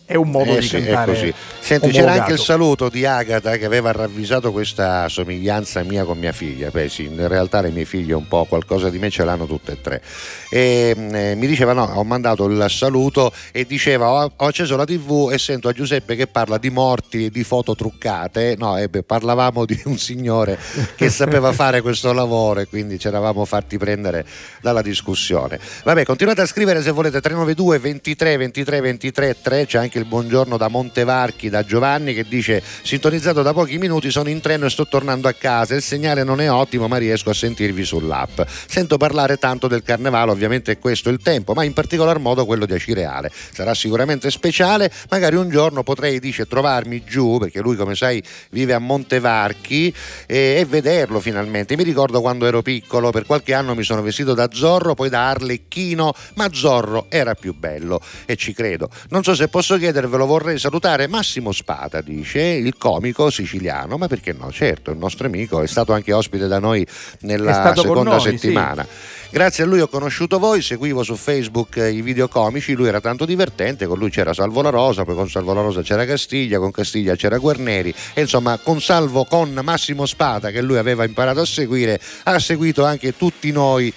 è 0.06 0.16
un 0.16 0.30
modo 0.30 0.56
Eh 0.56 0.60
di 0.60 0.68
sì, 0.68 0.82
cantare. 0.82 1.14
così. 1.14 1.34
Senti, 1.60 1.90
c'era 1.90 2.14
anche 2.14 2.34
il 2.34 2.40
saluto 2.40 2.90
di 2.90 3.06
Agata 3.06 3.58
che 3.58 3.66
aveva 3.66 3.92
ravvisato 3.92 4.52
questa 4.52 5.08
somiglianza 5.08 5.82
mia 5.84 6.04
con 6.04 6.18
mia 6.18 6.32
figlia. 6.34 6.70
Beh, 6.70 6.90
sì, 6.90 7.06
in 7.06 7.28
realtà 7.28 7.62
le 7.62 7.72
mie 7.72 7.86
figlie 7.86 8.14
un 8.14 8.28
po' 8.28 8.46
qualcosa 8.46 8.90
di 8.90 9.00
me 9.00 9.10
ce 9.10 9.24
l'hanno 9.24 9.46
tutte 9.46 9.74
e 9.74 9.82
tre. 9.82 10.02
E, 10.50 10.96
eh, 10.98 11.36
mi 11.36 11.48
diceva: 11.48 11.74
No, 11.74 11.84
ho 11.84 12.04
mandato 12.04 12.46
il 12.46 12.66
saluto 12.70 13.32
e 13.52 13.66
diceva: 13.66 14.10
Ho, 14.10 14.32
ho 14.36 14.46
acceso 14.46 14.76
la 14.76 14.86
TV 14.86 15.30
e 15.32 15.38
sento 15.38 15.68
a 15.68 15.72
Giuseppe 15.74 16.16
che 16.16 16.28
parla 16.28 16.58
di 16.58 16.70
morti 16.70 17.26
e 17.26 17.30
di 17.30 17.44
foto 17.44 17.74
truccate. 17.76 18.56
No, 18.58 18.78
eh, 18.78 18.90
beh, 18.90 19.04
parlavamo 19.04 19.66
di 19.66 19.82
un 19.86 19.98
signore 19.98 20.58
che 20.96 21.10
sapeva 21.10 21.52
fare 21.54 21.82
questo 21.82 22.12
lavoro 22.14 22.60
e 22.60 22.68
quindi 22.68 23.00
ci 23.00 23.08
eravamo 23.08 23.46
fatti 23.46 23.78
prendere 23.78 24.26
dalla 24.62 24.82
discussione. 24.82 25.60
Vabbè, 25.84 26.04
continuate 26.04 26.42
a 26.42 26.46
scrivere 26.46 26.82
se 26.82 26.92
volete 26.92 27.22
392 27.22 27.80
23 27.80 28.38
23 28.38 28.82
23 28.82 29.42
3. 29.42 29.66
C'è 29.66 29.78
anche 29.78 29.98
il 29.98 30.03
buongiorno 30.04 30.58
da 30.58 30.68
Montevarchi 30.68 31.50
da 31.50 31.64
Giovanni 31.64 32.14
che 32.14 32.26
dice: 32.28 32.64
Sintonizzato 32.84 33.42
da 33.42 33.54
pochi 33.54 33.78
minuti, 33.78 34.12
sono 34.12 34.30
in 34.30 34.42
treno 34.42 34.66
e 34.66 34.70
sto 34.70 34.88
tornando 34.88 35.28
a 35.28 35.34
casa. 35.34 35.76
Il 35.76 35.82
segnale 35.82 36.24
non 36.24 36.42
è 36.42 36.52
ottimo, 36.52 36.88
ma 36.88 36.98
riesco 36.98 37.30
a 37.30 37.34
sentirvi 37.34 37.84
sull'app. 37.84 38.42
Sento 38.68 38.98
parlare 38.98 39.38
tanto 39.38 39.68
del 39.68 39.84
carnevale, 39.84 40.32
ovviamente 40.32 40.74
è 40.74 40.80
questo 40.80 41.10
il 41.10 41.20
tempo, 41.22 41.54
ma 41.54 41.64
in 41.64 41.74
particolar 41.74 42.20
modo 42.20 42.46
quello 42.46 42.66
di 42.66 42.74
Acireale. 42.74 43.32
Sarà 43.52 43.74
sicuramente 43.74 44.30
speciale. 44.32 44.92
Magari 45.10 45.36
un 45.36 45.50
giorno 45.50 45.84
potrei, 45.84 46.20
dice, 46.20 46.48
trovarmi 46.48 47.04
giù, 47.04 47.38
perché 47.40 47.60
lui, 47.62 47.76
come 47.76 47.96
sai, 47.96 48.22
vive 48.52 48.74
a 48.74 48.80
Montevarchi 48.80 49.94
e, 50.26 50.56
e 50.60 50.66
vederlo 50.66 51.20
finalmente. 51.20 51.76
Mi 51.76 51.84
ricordo 51.84 52.22
quando 52.22 52.46
ero 52.46 52.62
piccolo, 52.62 53.12
per 53.12 53.26
qualche 53.26 53.54
anno 53.54 53.76
mi 53.76 53.84
sono 53.84 54.02
vestito 54.02 54.34
da 54.34 54.50
Zorro, 54.52 54.94
poi 54.94 55.10
da 55.10 55.30
Arlecchino, 55.30 56.14
ma 56.36 56.50
Zorro 56.52 57.06
era 57.10 57.36
più 57.36 57.54
bello 57.54 58.02
e 58.26 58.36
ci 58.36 58.54
credo. 58.54 58.90
Non 59.10 59.24
so 59.24 59.36
se 59.36 59.48
posso 59.48 59.78
chiedervelo, 59.84 60.26
vorrei 60.26 60.58
salutare 60.60 61.08
Massimo 61.08 61.52
Spada, 61.52 62.00
dice, 62.00 62.40
il 62.42 62.78
comico 62.78 63.30
siciliano, 63.30 63.98
ma 63.98 64.08
perché 64.08 64.32
no? 64.32 64.50
Certo, 64.50 64.92
il 64.92 64.98
nostro 64.98 65.28
amico 65.28 65.62
è 65.62 65.68
stato 65.68 65.92
anche 65.92 66.14
ospite 66.14 66.48
da 66.48 66.58
noi 66.58 66.84
È 66.84 66.88
nella 67.22 67.74
seconda 67.76 68.12
noi, 68.12 68.22
sì. 68.22 68.30
settimana. 68.30 68.88
Grazie 69.30 69.66
a 69.66 69.68
lui 69.68 69.82
ho 69.82 69.88
conosciuto 69.88 70.40
voi, 70.40 70.62
seguivo 70.62 71.04
su 71.04 71.16
Facebook 71.16 71.76
eh, 71.78 71.92
i 71.92 72.02
video 72.02 72.30
comici, 72.30 72.74
lui 72.74 72.88
era 72.88 73.02
tanto 73.02 73.26
divertente, 73.26 73.86
con 73.86 73.98
lui 73.98 74.10
c'era 74.10 74.32
Salvo 74.32 74.62
La 74.62 74.70
Rosa, 74.70 75.04
poi 75.04 75.16
con 75.16 75.28
Salvo 75.28 75.54
La 75.54 75.62
Rosa 75.62 75.82
c'era 75.82 76.06
Castiglia, 76.06 76.60
con 76.60 76.72
Castiglia 76.72 77.16
c'era 77.16 77.38
Guarneri 77.40 77.94
e 78.14 78.22
insomma 78.22 78.58
con 78.60 78.80
Salvo, 78.80 79.26
con 79.26 79.60
Massimo 79.64 80.06
Spada 80.06 80.50
che 80.52 80.62
lui 80.62 80.78
aveva 80.78 81.04
imparato 81.04 81.42
a 81.42 81.46
seguire, 81.46 82.00
ha 82.24 82.40
seguito 82.40 82.86
anche 82.86 83.18
tutti 83.18 83.52
noi 83.52 83.94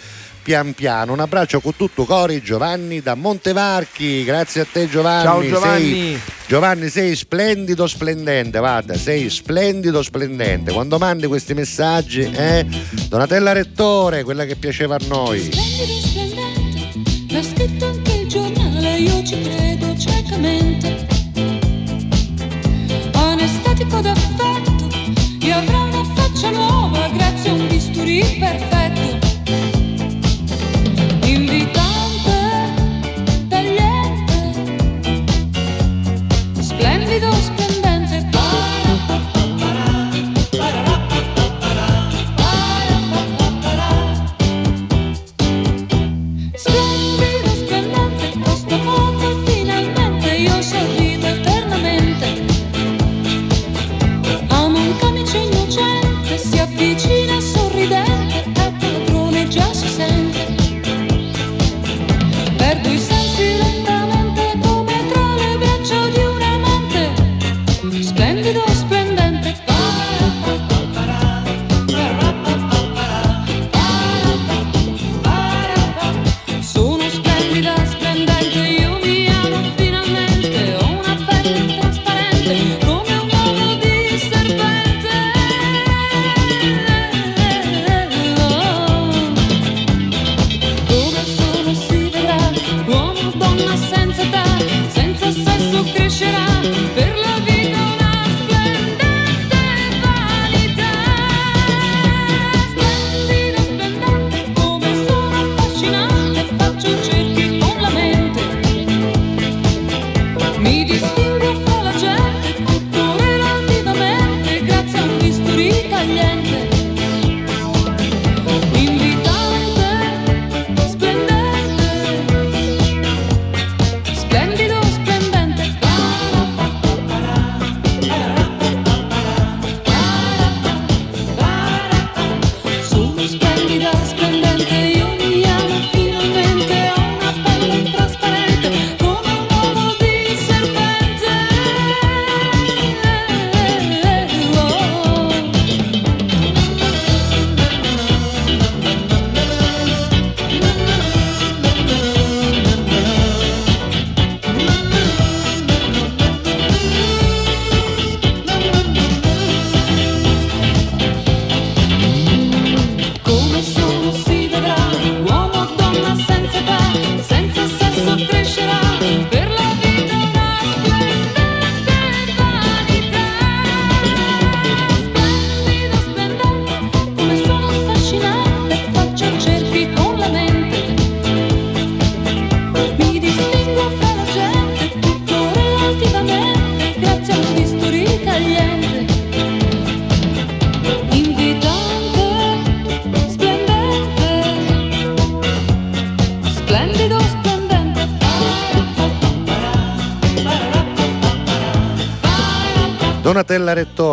pian 0.46 0.74
piano. 0.74 1.12
Un 1.12 1.18
abbraccio 1.18 1.58
con 1.58 1.74
tutto 1.74 2.04
cori 2.04 2.40
Giovanni 2.40 3.00
da 3.00 3.16
Montevarchi, 3.16 4.22
grazie 4.22 4.60
a 4.60 4.66
te 4.70 4.88
Giovanni. 4.88 5.24
Ciao 5.24 5.40
Sei- 5.40 5.50
Giovanni. 5.50 6.20
Giovanni 6.46 6.88
sei 6.88 7.16
splendido 7.16 7.88
splendente, 7.88 8.60
guarda, 8.60 8.96
sei 8.96 9.28
splendido 9.28 10.04
splendente. 10.04 10.72
Quando 10.72 10.98
mandi 10.98 11.26
questi 11.26 11.52
messaggi, 11.52 12.20
eh? 12.20 12.64
Donatella 13.08 13.50
Rettore, 13.50 14.22
quella 14.22 14.44
che 14.44 14.54
piaceva 14.54 14.94
a 14.94 15.00
noi. 15.08 15.40
Splendido, 15.40 15.98
splendente, 16.06 17.34
l'ha 17.34 17.42
scritto 17.42 17.84
anche 17.86 18.12
il 18.12 18.28
giornale, 18.28 18.98
io 18.98 19.24
ci 19.24 19.40
credo 19.40 19.98
ciecamente. 19.98 21.06
Anestetico 23.14 24.00
d'affetto, 24.00 25.44
io 25.44 25.56
avrò 25.56 25.86
una 25.86 26.04
faccia 26.14 26.50
nuova 26.50 27.08
grazie 27.08 27.50
a 27.50 27.52
un 27.54 27.66
bisturi 27.66 28.36
perfetto. 28.38 28.75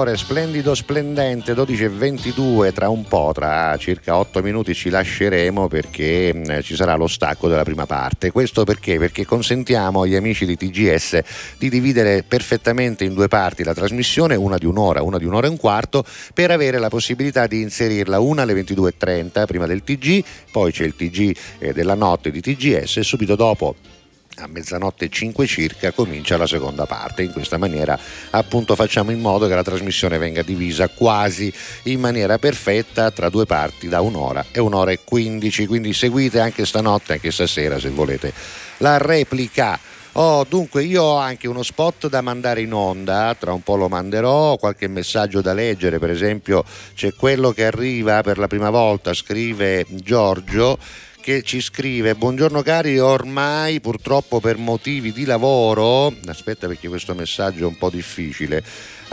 Rettore, 0.04 0.18
splendido, 0.18 0.76
splendente, 0.76 1.54
12 1.54 1.84
e 1.86 1.90
22, 1.90 2.74
tra 2.74 2.90
un 2.90 3.06
po', 3.06 3.32
tra 3.34 3.78
circa 3.78 4.18
8 4.18 4.42
minuti 4.42 4.74
ci 4.74 4.90
lasceremo 4.90 5.70
perché 5.70 6.34
mm, 6.34 6.60
ci 6.60 6.76
sarà 6.76 6.96
lo 6.96 7.08
stacco 7.08 7.48
della 7.48 7.64
prima 7.64 7.86
parte. 7.86 8.30
Questo 8.32 8.66
perché? 8.66 8.98
Perché 8.98 9.26
consentiamo 9.26 10.02
agli 10.02 10.16
amici 10.16 10.46
di 10.46 10.58
TGS 10.58 11.22
di 11.58 11.70
dividere 11.70 12.24
perfettamente 12.24 13.06
in 13.06 13.14
due 13.14 13.30
parti 13.30 13.64
la 13.64 13.74
trasmissione, 13.74 14.36
una 14.36 14.58
di 14.58 14.66
un'ora, 14.66 15.02
una 15.02 15.18
di 15.18 15.26
un'ora 15.26 15.48
e 15.48 15.52
un 15.52 15.58
quarto, 15.58 16.04
per 16.34 16.52
avere 16.52 16.80
la 16.80 16.90
possibilità 16.90 17.48
di 17.48 17.62
inserirla 17.62 18.20
una 18.20 18.42
alle 18.42 18.56
22.30 18.56 19.46
prima 19.46 19.68
del 19.68 19.84
TG, 19.86 20.22
poi 20.52 20.74
c'è 20.74 20.84
il 20.84 20.98
TG 20.98 21.38
eh, 21.60 21.72
della 21.72 21.96
notte 21.96 22.30
di 22.30 22.42
TGS 22.42 22.98
e 22.98 23.04
subito 23.04 23.36
dopo 23.36 23.93
a 24.38 24.48
mezzanotte 24.48 25.10
5 25.10 25.46
circa 25.46 25.92
comincia 25.92 26.38
la 26.38 26.48
seconda 26.48 26.86
parte. 26.86 27.24
In 27.24 27.32
questa 27.32 27.58
maniera 27.58 27.98
appunto 28.32 28.76
facciamo 28.76 29.12
in 29.12 29.20
modo 29.20 29.48
che 29.48 29.56
la 29.56 29.64
trasmissione 29.64 30.18
venga 30.18 30.42
divisa 30.42 30.88
quasi 30.90 31.54
in 31.84 32.00
maniera 32.00 32.38
perfetta 32.38 33.12
tra 33.12 33.30
due 33.30 33.46
parti 33.46 33.88
da 33.88 34.02
un'ora 34.02 34.46
e 34.52 34.60
un'ora 34.60 34.92
e 34.92 35.00
quindici. 35.04 35.68
Quindi 35.68 35.94
seguite 35.94 36.40
anche 36.40 36.66
stanotte, 36.66 37.14
anche 37.14 37.32
stasera 37.32 37.80
se 37.80 37.90
volete, 37.90 38.34
la 38.78 38.98
replica. 38.98 39.80
Oh, 40.16 40.46
dunque 40.48 40.84
io 40.84 41.02
ho 41.02 41.18
anche 41.18 41.48
uno 41.48 41.64
spot 41.64 42.08
da 42.08 42.22
mandare 42.22 42.62
in 42.62 42.72
onda, 42.72 43.36
tra 43.40 43.52
un 43.52 43.64
po' 43.64 43.76
lo 43.76 43.90
manderò, 43.90 44.58
qualche 44.58 44.88
messaggio 44.88 45.42
da 45.42 45.54
leggere, 45.54 45.98
per 45.98 46.12
esempio 46.12 46.64
c'è 46.94 47.16
quello 47.16 47.52
che 47.52 47.66
arriva 47.66 48.22
per 48.22 48.38
la 48.38 48.46
prima 48.46 48.70
volta, 48.70 49.12
scrive 49.16 49.88
Giorgio 49.90 50.78
che 51.24 51.42
ci 51.42 51.62
scrive 51.62 52.16
buongiorno 52.16 52.62
cari 52.62 53.00
ormai 53.00 53.80
purtroppo 53.80 54.42
per 54.42 54.58
motivi 54.58 55.14
di 55.14 55.24
lavoro 55.24 56.14
aspetta 56.26 56.68
perché 56.68 56.90
questo 56.90 57.14
messaggio 57.14 57.64
è 57.64 57.66
un 57.66 57.78
po' 57.78 57.90
difficile 57.90 58.62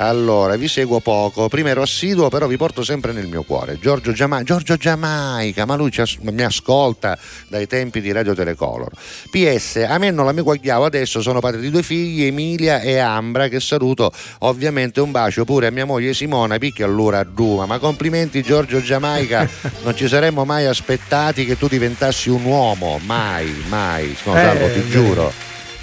allora, 0.03 0.57
vi 0.57 0.66
seguo 0.66 1.01
poco. 1.01 1.48
Prima 1.51 1.68
ero 1.68 1.82
assiduo, 1.82 2.30
però 2.30 2.46
vi 2.46 2.57
porto 2.57 2.82
sempre 2.82 3.12
nel 3.12 3.26
mio 3.26 3.42
cuore. 3.42 3.78
Giorgio, 3.78 4.12
Giama- 4.12 4.42
Giorgio 4.42 4.76
Giamaica, 4.76 5.66
ma 5.66 5.74
lui 5.76 5.92
as- 5.98 6.16
mi 6.22 6.42
ascolta 6.42 7.18
dai 7.48 7.66
tempi 7.66 8.01
di 8.01 8.11
Radio 8.11 8.34
Telecolor. 8.34 8.88
PS, 9.30 9.84
a 9.86 9.98
me 9.98 10.11
non 10.11 10.24
la 10.24 10.32
mi 10.32 10.40
guagliavo, 10.40 10.86
adesso 10.86 11.20
sono 11.20 11.40
padre 11.40 11.61
di 11.61 11.68
due 11.70 11.82
figli, 11.82 12.24
Emilia 12.24 12.80
e 12.80 12.96
Ambra, 12.96 13.48
che 13.48 13.61
saluto. 13.61 14.11
Ovviamente 14.38 15.01
un 15.03 15.11
bacio 15.11 15.44
pure 15.44 15.66
a 15.66 15.70
mia 15.70 15.84
moglie 15.84 16.14
Simona, 16.14 16.57
picchia 16.57 16.86
allora 16.86 17.18
a 17.18 17.24
Duma. 17.24 17.66
Ma 17.66 17.78
complimenti 17.78 18.42
Giorgio 18.42 18.80
Giamaica, 18.80 19.46
non 19.84 19.94
ci 19.94 20.09
saremmo 20.09 20.46
mai 20.46 20.64
aspettati 20.64 21.44
che 21.44 21.59
tu 21.59 21.68
diventassi 21.68 22.30
un 22.30 22.44
uomo, 22.44 22.98
mai, 23.05 23.64
mai. 23.68 24.16
No, 24.24 24.32
salvo, 24.32 24.64
eh, 24.64 24.72
ti 24.72 24.88
giuro. 24.88 25.30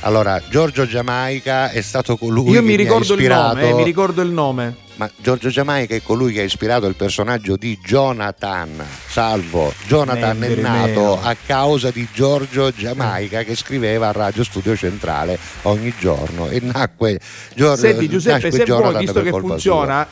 Allora, 0.01 0.41
Giorgio 0.47 0.85
Giamaica 0.85 1.71
è 1.71 1.81
stato 1.81 2.17
colui 2.17 2.51
Io 2.51 2.61
mi 2.61 2.71
che 2.71 2.75
ricordo 2.83 3.15
mi 3.15 3.25
ha 3.25 3.25
ispirato... 3.25 3.51
il 3.51 3.57
nome, 3.57 3.69
eh, 3.69 3.73
mi 3.73 3.83
ricordo 3.83 4.21
il 4.21 4.29
nome. 4.29 4.75
Ma 4.95 5.09
Giorgio 5.15 5.49
Giamaica 5.49 5.95
è 5.95 6.01
colui 6.01 6.33
che 6.33 6.41
ha 6.41 6.43
ispirato 6.43 6.87
il 6.87 6.95
personaggio 6.95 7.55
di 7.55 7.77
Jonathan. 7.83 8.83
Salvo, 9.07 9.73
Jonathan 9.85 10.43
è 10.43 10.55
nato 10.55 11.19
a 11.21 11.35
causa 11.45 11.91
di 11.91 12.07
Giorgio 12.13 12.71
Giamaica 12.71 13.43
che 13.43 13.55
scriveva 13.55 14.09
a 14.09 14.11
Radio 14.11 14.43
Studio 14.43 14.75
Centrale 14.75 15.37
ogni 15.63 15.93
giorno 15.99 16.47
e 16.47 16.59
nacque 16.61 17.19
Giorgio 17.53 17.81
Senti 17.81 18.07
Giuseppe, 18.07 18.51
se 18.51 18.63
Jonathan 18.63 18.91
vuoi, 18.91 19.03
visto 19.03 19.21
che 19.21 19.29
funziona, 19.29 20.07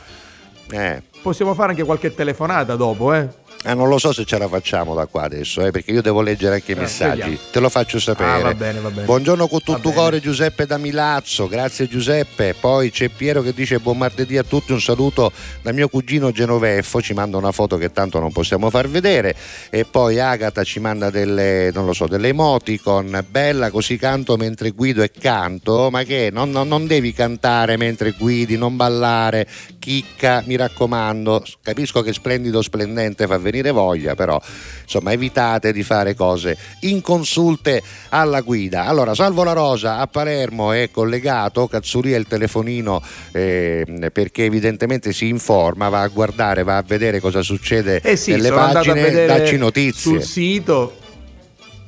eh. 0.70 1.02
possiamo 1.22 1.54
fare 1.54 1.70
anche 1.70 1.84
qualche 1.84 2.14
telefonata 2.14 2.76
dopo, 2.76 3.12
eh? 3.12 3.28
Eh, 3.68 3.74
non 3.74 3.88
lo 3.88 3.98
so 3.98 4.12
se 4.12 4.24
ce 4.24 4.38
la 4.38 4.46
facciamo 4.46 4.94
da 4.94 5.06
qua 5.06 5.24
adesso, 5.24 5.60
eh, 5.66 5.72
perché 5.72 5.90
io 5.90 6.00
devo 6.00 6.20
leggere 6.20 6.54
anche 6.54 6.70
i 6.70 6.76
eh, 6.76 6.78
messaggi. 6.78 7.18
Vediamo. 7.18 7.38
Te 7.50 7.58
lo 7.58 7.68
faccio 7.68 7.98
sapere. 7.98 8.30
Ah, 8.30 8.38
va 8.38 8.54
bene, 8.54 8.78
va 8.78 8.90
bene. 8.90 9.06
Buongiorno 9.06 9.48
con 9.48 9.60
tutto 9.60 9.90
cuore 9.90 10.20
Giuseppe 10.20 10.66
da 10.66 10.78
Milazzo, 10.78 11.48
grazie 11.48 11.88
Giuseppe. 11.88 12.54
Poi 12.54 12.92
c'è 12.92 13.08
Piero 13.08 13.42
che 13.42 13.52
dice 13.52 13.80
buon 13.80 13.98
martedì 13.98 14.38
a 14.38 14.44
tutti, 14.44 14.70
un 14.70 14.80
saluto 14.80 15.32
da 15.62 15.72
mio 15.72 15.88
cugino 15.88 16.30
Genoveffo, 16.30 17.02
ci 17.02 17.12
manda 17.12 17.38
una 17.38 17.50
foto 17.50 17.76
che 17.76 17.90
tanto 17.90 18.20
non 18.20 18.30
possiamo 18.30 18.70
far 18.70 18.88
vedere. 18.88 19.34
E 19.68 19.84
poi 19.84 20.20
Agata 20.20 20.62
ci 20.62 20.78
manda 20.78 21.10
delle, 21.10 21.72
non 21.74 21.86
lo 21.86 21.92
so, 21.92 22.06
delle 22.06 22.28
emoticon, 22.28 23.24
bella 23.28 23.72
così 23.72 23.96
canto 23.96 24.36
mentre 24.36 24.70
guido 24.70 25.02
e 25.02 25.10
canto, 25.10 25.90
ma 25.90 26.04
che 26.04 26.30
non, 26.32 26.50
non, 26.50 26.68
non 26.68 26.86
devi 26.86 27.12
cantare 27.12 27.76
mentre 27.76 28.12
guidi, 28.12 28.56
non 28.56 28.76
ballare, 28.76 29.44
chicca, 29.80 30.44
mi 30.46 30.54
raccomando. 30.54 31.42
Capisco 31.60 32.02
che 32.02 32.12
splendido, 32.12 32.62
splendente 32.62 33.26
fa 33.26 33.36
venire 33.38 33.54
venire 33.56 33.70
voglia, 33.70 34.14
però 34.14 34.40
insomma 34.82 35.12
evitate 35.12 35.72
di 35.72 35.82
fare 35.82 36.14
cose 36.14 36.56
inconsulte 36.80 37.82
alla 38.10 38.40
guida. 38.40 38.84
Allora, 38.84 39.14
Salvo 39.14 39.42
La 39.42 39.52
Rosa 39.52 39.98
a 39.98 40.06
Palermo 40.06 40.72
è 40.72 40.90
collegato, 40.90 41.66
Cazzuria 41.66 42.16
il 42.16 42.26
telefonino 42.26 43.02
eh, 43.32 44.10
perché 44.12 44.44
evidentemente 44.44 45.12
si 45.12 45.28
informa, 45.28 45.88
va 45.88 46.02
a 46.02 46.08
guardare, 46.08 46.62
va 46.62 46.76
a 46.76 46.84
vedere 46.86 47.20
cosa 47.20 47.42
succede 47.42 48.00
eh 48.02 48.16
sì, 48.16 48.32
nelle 48.32 48.50
pagine, 48.50 49.26
dacci 49.26 49.56
notizie. 49.56 50.10
Sul 50.10 50.22
sito. 50.22 50.98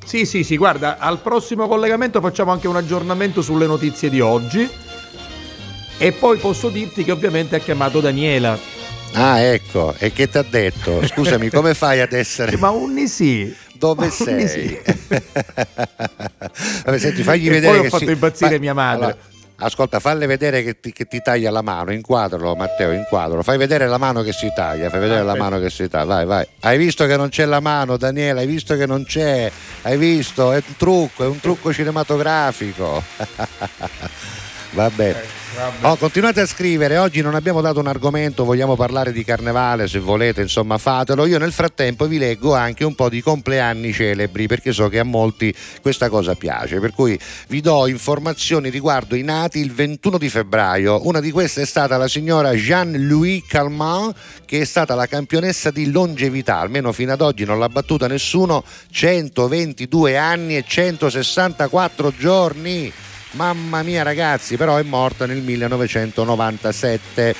Sì, 0.05 0.25
sì, 0.25 0.43
sì, 0.43 0.57
guarda, 0.57 0.97
al 0.97 1.19
prossimo 1.19 1.67
collegamento 1.67 2.19
facciamo 2.19 2.51
anche 2.51 2.67
un 2.67 2.75
aggiornamento 2.75 3.43
sulle 3.43 3.67
notizie 3.67 4.09
di 4.09 4.19
oggi. 4.19 4.67
E 6.01 6.13
poi 6.13 6.37
posso 6.37 6.69
dirti 6.69 7.03
che 7.03 7.11
ovviamente 7.11 7.57
ha 7.57 7.59
chiamato 7.59 7.99
Daniela 7.99 8.57
Ah, 9.13 9.39
ecco, 9.39 9.93
e 9.97 10.11
che 10.11 10.29
ti 10.29 10.37
ha 10.37 10.43
detto? 10.43 11.05
Scusami, 11.05 11.49
come 11.51 11.73
fai 11.73 11.99
ad 12.01 12.13
essere. 12.13 12.57
Ma 12.57 12.69
Unni 12.69 13.07
sì. 13.07 13.53
Dove 13.73 14.05
Ma 14.05 14.11
sei? 14.11 14.47
Sì. 14.47 14.77
Vabbè, 16.83 16.97
senti, 16.97 17.23
fagli 17.23 17.47
e 17.47 17.51
vedere. 17.51 17.77
Poi 17.77 17.87
ho 17.87 17.89
fatto 17.89 18.05
si... 18.05 18.11
impazzire 18.11 18.55
Fa... 18.55 18.59
mia 18.59 18.73
madre. 18.73 19.05
Allora, 19.05 19.17
ascolta, 19.59 19.99
falle 19.99 20.25
vedere 20.25 20.63
che 20.63 20.79
ti, 20.79 20.91
che 20.91 21.05
ti, 21.05 21.21
taglia 21.21 21.49
la 21.49 21.61
mano, 21.61 21.93
inquadralo 21.93 22.55
Matteo, 22.55 22.91
inquadralo, 22.91 23.41
fai 23.41 23.57
vedere 23.57 23.87
la 23.87 23.97
mano 23.97 24.21
che 24.21 24.33
si 24.33 24.51
taglia, 24.53 24.89
fai 24.89 24.99
vedere 24.99 25.21
ah, 25.21 25.23
la 25.23 25.35
mano 25.35 25.59
che 25.59 25.69
si 25.69 25.87
taglia, 25.87 26.05
vai, 26.05 26.25
vai. 26.25 26.47
Hai 26.59 26.77
visto 26.77 27.05
che 27.05 27.15
non 27.15 27.29
c'è 27.29 27.45
la 27.45 27.61
mano, 27.61 27.95
Daniele, 27.95 28.41
hai 28.41 28.47
visto 28.47 28.75
che 28.75 28.85
non 28.85 29.05
c'è, 29.05 29.49
hai 29.83 29.97
visto, 29.97 30.51
è 30.51 30.57
un 30.57 30.75
trucco, 30.75 31.23
è 31.23 31.27
un 31.27 31.39
trucco 31.39 31.71
cinematografico. 31.71 33.01
Va 34.71 34.89
bene. 34.89 35.38
Oh, 35.81 35.97
continuate 35.97 36.39
a 36.39 36.45
scrivere, 36.45 36.97
oggi 36.97 37.19
non 37.21 37.35
abbiamo 37.35 37.59
dato 37.59 37.81
un 37.81 37.87
argomento, 37.87 38.45
vogliamo 38.45 38.77
parlare 38.77 39.11
di 39.11 39.25
carnevale, 39.25 39.89
se 39.89 39.99
volete, 39.99 40.41
insomma 40.41 40.77
fatelo. 40.77 41.25
Io 41.25 41.37
nel 41.37 41.51
frattempo 41.51 42.07
vi 42.07 42.17
leggo 42.17 42.55
anche 42.55 42.85
un 42.85 42.95
po' 42.95 43.09
di 43.09 43.21
compleanni 43.21 43.91
celebri 43.91 44.47
perché 44.47 44.71
so 44.71 44.87
che 44.87 44.99
a 44.99 45.03
molti 45.03 45.53
questa 45.81 46.07
cosa 46.07 46.35
piace, 46.35 46.79
per 46.79 46.93
cui 46.93 47.19
vi 47.49 47.59
do 47.59 47.87
informazioni 47.87 48.69
riguardo 48.69 49.15
i 49.15 49.21
nati 49.21 49.59
il 49.59 49.73
21 49.73 50.17
di 50.17 50.29
febbraio. 50.29 51.05
Una 51.05 51.19
di 51.19 51.31
queste 51.31 51.63
è 51.63 51.65
stata 51.65 51.97
la 51.97 52.07
signora 52.07 52.53
Jean-Louis 52.53 53.43
Calment 53.45 54.15
che 54.45 54.61
è 54.61 54.65
stata 54.65 54.95
la 54.95 55.07
campionessa 55.07 55.71
di 55.71 55.91
longevità, 55.91 56.59
almeno 56.59 56.93
fino 56.93 57.11
ad 57.11 57.19
oggi 57.19 57.43
non 57.43 57.59
l'ha 57.59 57.67
battuta 57.67 58.07
nessuno, 58.07 58.63
122 58.91 60.15
anni 60.15 60.55
e 60.55 60.63
164 60.65 62.13
giorni. 62.17 62.93
Mamma 63.31 63.83
mia 63.83 64.03
ragazzi, 64.03 64.57
però 64.57 64.77
è 64.77 64.83
morta 64.83 65.25
nel 65.25 65.41
1997. 65.41 67.35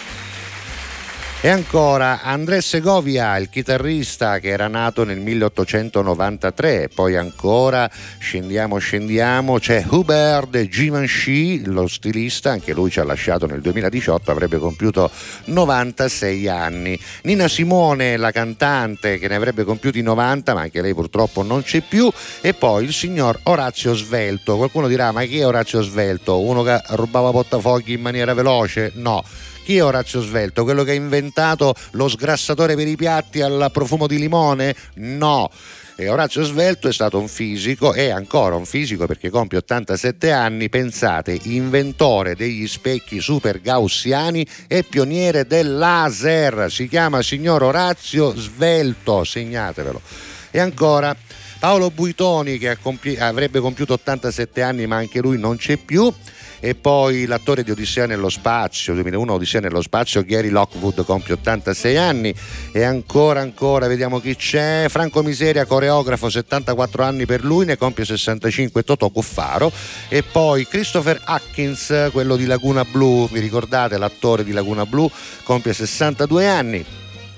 E 1.41 1.47
ancora 1.47 2.21
André 2.21 2.59
Segovia, 2.59 3.37
il 3.37 3.47
chitarrista 3.47 4.39
che 4.39 4.49
era 4.49 4.67
nato 4.67 5.05
nel 5.05 5.21
1893, 5.21 6.89
poi 6.93 7.15
ancora 7.15 7.89
scendiamo, 8.17 8.77
scendiamo, 8.77 9.57
c'è 9.57 9.85
Hubert 9.87 10.67
Givenchy, 10.67 11.63
lo 11.63 11.87
stilista, 11.87 12.51
anche 12.51 12.73
lui 12.73 12.91
ci 12.91 12.99
ha 12.99 13.05
lasciato 13.05 13.45
nel 13.45 13.61
2018, 13.61 14.31
avrebbe 14.31 14.57
compiuto 14.57 15.09
96 15.45 16.49
anni. 16.49 16.99
Nina 17.21 17.47
Simone, 17.47 18.17
la 18.17 18.31
cantante 18.31 19.17
che 19.17 19.29
ne 19.29 19.35
avrebbe 19.35 19.63
compiuti 19.63 20.01
90, 20.01 20.53
ma 20.53 20.59
anche 20.59 20.81
lei 20.81 20.93
purtroppo 20.93 21.41
non 21.41 21.63
c'è 21.63 21.79
più, 21.79 22.11
e 22.41 22.53
poi 22.53 22.83
il 22.83 22.91
signor 22.91 23.39
Orazio 23.43 23.93
Svelto. 23.93 24.57
Qualcuno 24.57 24.89
dirà, 24.89 25.13
ma 25.13 25.23
chi 25.23 25.39
è 25.39 25.47
Orazio 25.47 25.81
Svelto? 25.83 26.41
Uno 26.41 26.63
che 26.63 26.81
rubava 26.87 27.31
portafogli 27.31 27.93
in 27.93 28.01
maniera 28.01 28.33
veloce? 28.33 28.91
No 28.95 29.23
chi 29.69 29.77
è 29.77 29.83
Orazio 29.83 30.19
Svelto? 30.21 30.63
Quello 30.63 30.83
che 30.83 30.89
ha 30.89 30.95
inventato 30.95 31.75
lo 31.91 32.07
sgrassatore 32.07 32.73
per 32.73 32.87
i 32.87 32.95
piatti 32.95 33.39
al 33.41 33.69
profumo 33.71 34.07
di 34.07 34.17
limone? 34.17 34.75
No. 34.95 35.47
E 35.95 36.09
Orazio 36.09 36.41
Svelto 36.41 36.87
è 36.87 36.91
stato 36.91 37.19
un 37.19 37.27
fisico, 37.27 37.93
è 37.93 38.09
ancora 38.09 38.55
un 38.55 38.65
fisico 38.65 39.05
perché 39.05 39.29
compie 39.29 39.59
87 39.59 40.31
anni, 40.31 40.69
pensate, 40.69 41.37
inventore 41.43 42.35
degli 42.35 42.67
specchi 42.67 43.21
super 43.21 43.61
gaussiani 43.61 44.43
e 44.67 44.81
pioniere 44.81 45.45
del 45.45 45.77
laser. 45.77 46.71
Si 46.71 46.87
chiama 46.87 47.21
signor 47.21 47.61
Orazio 47.61 48.33
Svelto, 48.35 49.23
segnatevelo. 49.23 50.01
E 50.49 50.59
ancora 50.59 51.15
Paolo 51.59 51.91
Buitoni 51.91 52.57
che 52.57 52.75
compi- 52.81 53.17
avrebbe 53.17 53.59
compiuto 53.59 53.93
87 53.93 54.63
anni 54.63 54.87
ma 54.87 54.95
anche 54.95 55.19
lui 55.19 55.37
non 55.37 55.57
c'è 55.57 55.77
più 55.77 56.11
e 56.59 56.75
poi 56.75 57.25
l'attore 57.25 57.63
di 57.63 57.71
Odissea 57.71 58.05
nello 58.05 58.29
spazio, 58.29 58.93
2001 58.93 59.33
Odissea 59.33 59.61
nello 59.61 59.81
spazio, 59.81 60.23
Gary 60.23 60.49
Lockwood 60.49 61.05
compie 61.05 61.33
86 61.35 61.97
anni. 61.97 62.33
E 62.71 62.83
ancora 62.83 63.39
ancora 63.39 63.87
vediamo 63.87 64.19
chi 64.19 64.35
c'è, 64.35 64.85
Franco 64.89 65.21
Miseria 65.23 65.65
coreografo 65.65 66.29
74 66.29 67.03
anni 67.03 67.25
per 67.25 67.43
lui, 67.43 67.65
ne 67.65 67.77
compie 67.77 68.05
65 68.05 68.83
Totò 68.83 69.09
Cuffaro. 69.09 69.71
E 70.09 70.23
poi 70.23 70.67
Christopher 70.67 71.21
Atkins, 71.23 72.09
quello 72.11 72.35
di 72.35 72.45
Laguna 72.45 72.83
Blu, 72.83 73.27
vi 73.29 73.39
ricordate 73.39 73.97
l'attore 73.97 74.43
di 74.43 74.51
Laguna 74.51 74.85
Blu, 74.85 75.09
compie 75.43 75.73
62 75.73 76.47
anni 76.47 76.85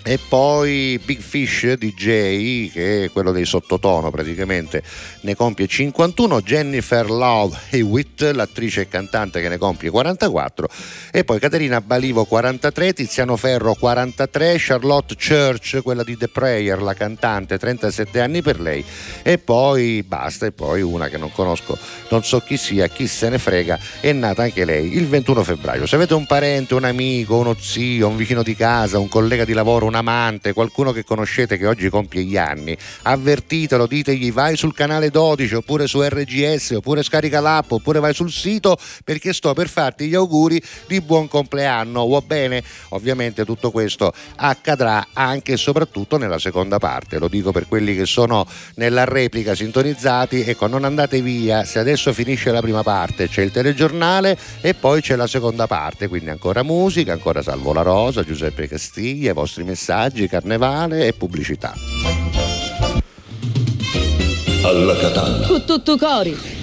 e 0.04 0.20
poi 0.30 0.99
Big 1.04 1.20
Fish 1.20 1.74
DJ 1.74 2.72
che 2.72 3.06
è 3.06 3.12
quello 3.12 3.32
dei 3.32 3.45
sottotono 3.45 4.10
praticamente 4.10 4.82
ne 5.22 5.36
compie 5.36 5.68
51 5.68 6.41
Jennifer 6.41 7.10
Love 7.10 7.58
Hewitt 7.70 8.22
l'attrice 8.34 8.82
e 8.82 8.88
cantante 8.88 9.41
che 9.41 9.49
ne 9.49 9.58
compie 9.58 9.89
44 9.89 10.70
e 11.12 11.24
poi 11.24 11.39
Caterina 11.39 11.82
Balivo 11.82 12.26
43 12.26 12.93
Tiziano 12.93 13.36
Ferro 13.36 13.74
43 13.74 14.56
Charlotte 14.58 15.16
Church 15.16 15.82
quella 15.82 16.04
di 16.04 16.18
The 16.18 16.28
Prayer 16.28 16.82
la 16.82 16.93
cantante 16.93 17.58
37 17.58 18.20
anni 18.20 18.41
per 18.41 18.60
lei. 18.60 18.84
E 19.22 19.38
poi 19.38 20.04
basta 20.04 20.45
e 20.45 20.52
poi 20.52 20.82
una 20.82 21.10
che 21.10 21.18
non 21.18 21.32
conosco 21.32 21.78
non 22.10 22.24
so 22.24 22.39
chi 22.39 22.58
sia 22.58 22.88
chi 22.88 23.08
se 23.08 23.30
ne 23.30 23.38
frega 23.38 23.80
è 23.99 24.12
nata 24.12 24.43
anche 24.43 24.66
lei 24.66 24.95
il 24.95 25.08
21 25.08 25.43
febbraio. 25.43 25.86
Se 25.86 25.95
avete 25.95 26.14
un 26.14 26.26
parente 26.26 26.74
un 26.74 26.84
amico 26.84 27.38
uno 27.38 27.56
zio 27.60 28.08
un 28.08 28.18
vicino 28.18 28.43
di 28.43 28.56
casa 28.56 28.99
un 28.99 29.10
collega 29.10 29.45
di 29.45 29.54
lavoro 29.54 29.86
un 29.92 29.96
amante, 29.96 30.54
qualcuno 30.54 30.94
che 30.94 31.04
conoscete 31.04 31.58
che 31.58 31.68
oggi 31.68 31.89
compie 31.89 32.24
gli 32.24 32.38
anni, 32.38 32.76
avvertitelo, 33.04 33.86
ditegli 33.86 34.32
vai 34.32 34.56
sul 34.56 34.74
canale 34.74 35.10
12 35.10 35.56
oppure 35.56 35.86
su 35.86 36.02
RGS 36.02 36.72
oppure 36.78 37.04
scarica 37.04 37.42
l'app 37.42 37.72
oppure 37.72 38.00
vai 38.00 38.14
sul 38.14 38.32
sito 38.32 38.78
perché 39.04 39.34
sto 39.34 39.54
per 39.54 39.68
farti 39.68 40.08
gli 40.08 40.16
auguri 40.16 40.62
di 40.88 41.02
buon 41.02 41.28
compleanno, 41.28 42.08
va 42.08 42.22
bene? 42.22 42.64
Ovviamente 42.89 43.44
tutto 43.44 43.70
questo 43.70 44.14
accadrà 44.38 45.08
anche 45.14 45.54
e 45.54 45.58
soprattutto 45.58 46.18
nella 46.18 46.39
seconda 46.39 46.80
parte, 46.80 47.20
lo 47.20 47.28
dico 47.28 47.52
per 47.52 47.68
quelli 47.68 47.94
che 47.94 48.06
sono 48.06 48.48
nella 48.76 49.04
replica 49.04 49.54
sintonizzati, 49.54 50.44
ecco 50.44 50.68
non 50.68 50.86
andate 50.86 51.22
via, 51.22 51.66
se 51.66 51.80
adesso 51.80 52.14
finisce 52.14 52.52
la 52.52 52.62
prima 52.62 52.82
parte 52.82 53.28
c'è 53.28 53.42
il 53.42 53.52
telegiornale 53.52 54.38
e 54.62 54.74
poi 54.74 55.02
c'è 55.02 55.18
la 55.18 55.28
seconda 55.28 55.68
parte, 55.68 56.08
quindi 56.08 56.30
ancora 56.30 56.64
musica, 56.64 57.12
ancora 57.12 57.42
Salvo 57.42 57.74
la 57.74 57.82
Rosa, 57.82 58.24
Giuseppe 58.24 58.68
Castiglia, 58.70 59.32
i 59.32 59.34
vostri 59.34 59.64
messaggi 59.64 59.80
messaggi, 59.82 60.28
carnevale 60.28 61.08
e 61.08 61.14
pubblicità. 61.14 61.74
Alla 64.64 64.96
Catalla. 64.96 65.48
Con 65.48 65.66
tutto 65.66 65.98
cori. 65.98 66.61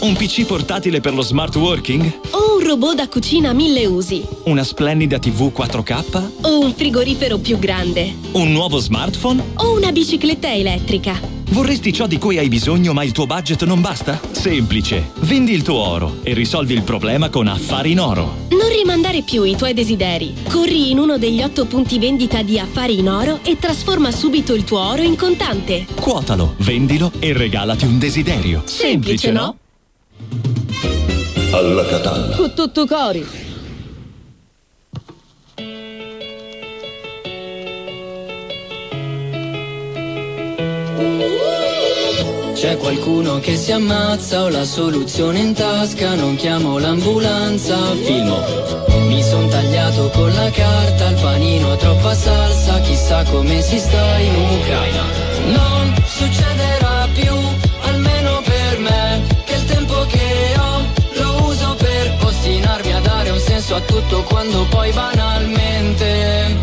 Un 0.00 0.14
PC 0.14 0.44
portatile 0.44 1.00
per 1.00 1.12
lo 1.12 1.22
smart 1.22 1.56
working? 1.56 2.20
O 2.30 2.54
un 2.56 2.64
robot 2.64 2.94
da 2.94 3.08
cucina 3.08 3.50
a 3.50 3.52
mille 3.52 3.84
usi? 3.84 4.24
Una 4.44 4.62
splendida 4.62 5.18
TV 5.18 5.50
4K? 5.52 6.30
O 6.42 6.60
un 6.60 6.72
frigorifero 6.72 7.38
più 7.38 7.58
grande? 7.58 8.14
Un 8.32 8.52
nuovo 8.52 8.78
smartphone? 8.78 9.42
O 9.56 9.72
una 9.76 9.90
bicicletta 9.90 10.52
elettrica? 10.54 11.18
Vorresti 11.50 11.92
ciò 11.92 12.06
di 12.06 12.16
cui 12.18 12.38
hai 12.38 12.48
bisogno 12.48 12.92
ma 12.92 13.02
il 13.02 13.10
tuo 13.10 13.26
budget 13.26 13.64
non 13.64 13.80
basta? 13.80 14.20
Semplice. 14.30 15.10
Vendi 15.20 15.52
il 15.52 15.62
tuo 15.62 15.78
oro 15.78 16.18
e 16.22 16.32
risolvi 16.32 16.74
il 16.74 16.82
problema 16.82 17.28
con 17.28 17.48
Affari 17.48 17.90
in 17.90 18.00
Oro. 18.00 18.46
Non 18.50 18.68
rimandare 18.68 19.22
più 19.22 19.42
i 19.42 19.56
tuoi 19.56 19.74
desideri. 19.74 20.32
Corri 20.48 20.90
in 20.90 20.98
uno 21.00 21.18
degli 21.18 21.42
otto 21.42 21.64
punti 21.64 21.98
vendita 21.98 22.42
di 22.42 22.60
Affari 22.60 22.98
in 23.00 23.08
Oro 23.08 23.40
e 23.42 23.58
trasforma 23.58 24.12
subito 24.12 24.54
il 24.54 24.62
tuo 24.62 24.78
oro 24.78 25.02
in 25.02 25.16
contante. 25.16 25.86
Quotalo, 26.00 26.54
vendilo 26.58 27.10
e 27.18 27.32
regalati 27.32 27.84
un 27.84 27.98
desiderio. 27.98 28.62
Semplice, 28.64 28.86
Semplice 28.86 29.30
no? 29.32 29.56
Alla 31.50 31.84
Catalla. 31.86 32.36
Con 32.36 32.52
tutto 32.54 32.86
cori. 32.86 33.26
C'è 42.52 42.76
qualcuno 42.76 43.38
che 43.38 43.56
si 43.56 43.72
ammazza, 43.72 44.42
ho 44.42 44.48
la 44.48 44.64
soluzione 44.64 45.38
in 45.38 45.54
tasca, 45.54 46.14
non 46.14 46.34
chiamo 46.36 46.78
l'ambulanza, 46.78 47.76
filmo. 48.02 48.42
Mi 49.06 49.22
son 49.22 49.48
tagliato 49.48 50.10
con 50.10 50.30
la 50.34 50.50
carta, 50.50 51.08
il 51.08 51.20
panino 51.20 51.76
troppa 51.76 52.14
salsa, 52.14 52.80
chissà 52.80 53.22
come 53.30 53.62
si 53.62 53.78
sta 53.78 54.18
in 54.18 54.34
Ucraina. 54.34 55.02
Non 55.46 55.94
succederà 56.04 57.08
più, 57.14 57.32
dare 63.78 63.86
un 63.86 63.86
senso 63.86 63.86
a 63.86 63.86
tutto 63.86 64.22
quando 64.24 64.66
poi 64.68 64.92
banalmente 64.92 66.56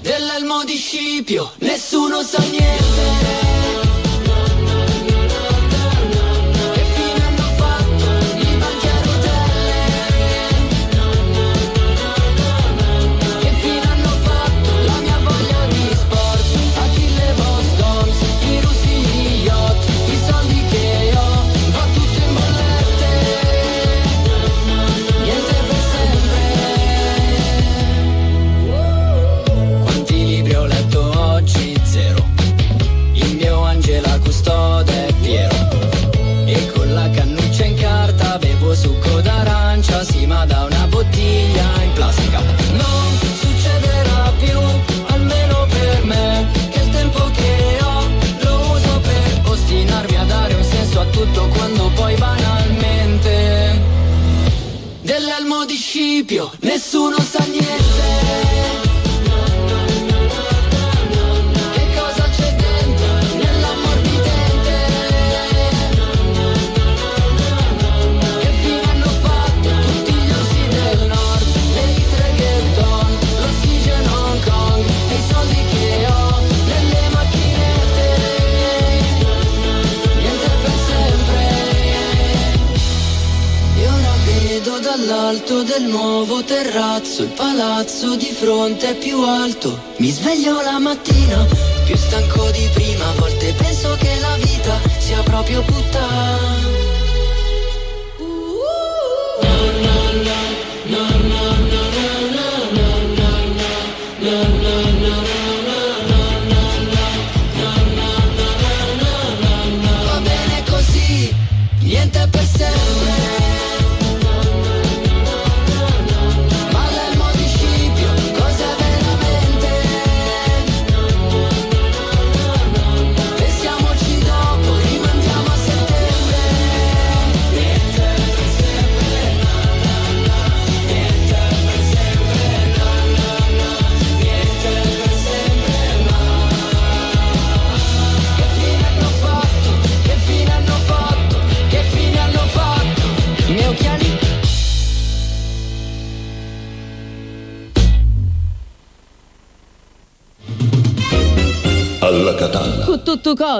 dell'elmo 0.00 0.64
di 0.64 0.76
Scipio 0.76 1.52
nessuno 1.58 2.22
sa 2.22 2.42
niente. 2.50 3.91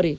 Tutto 0.03 0.19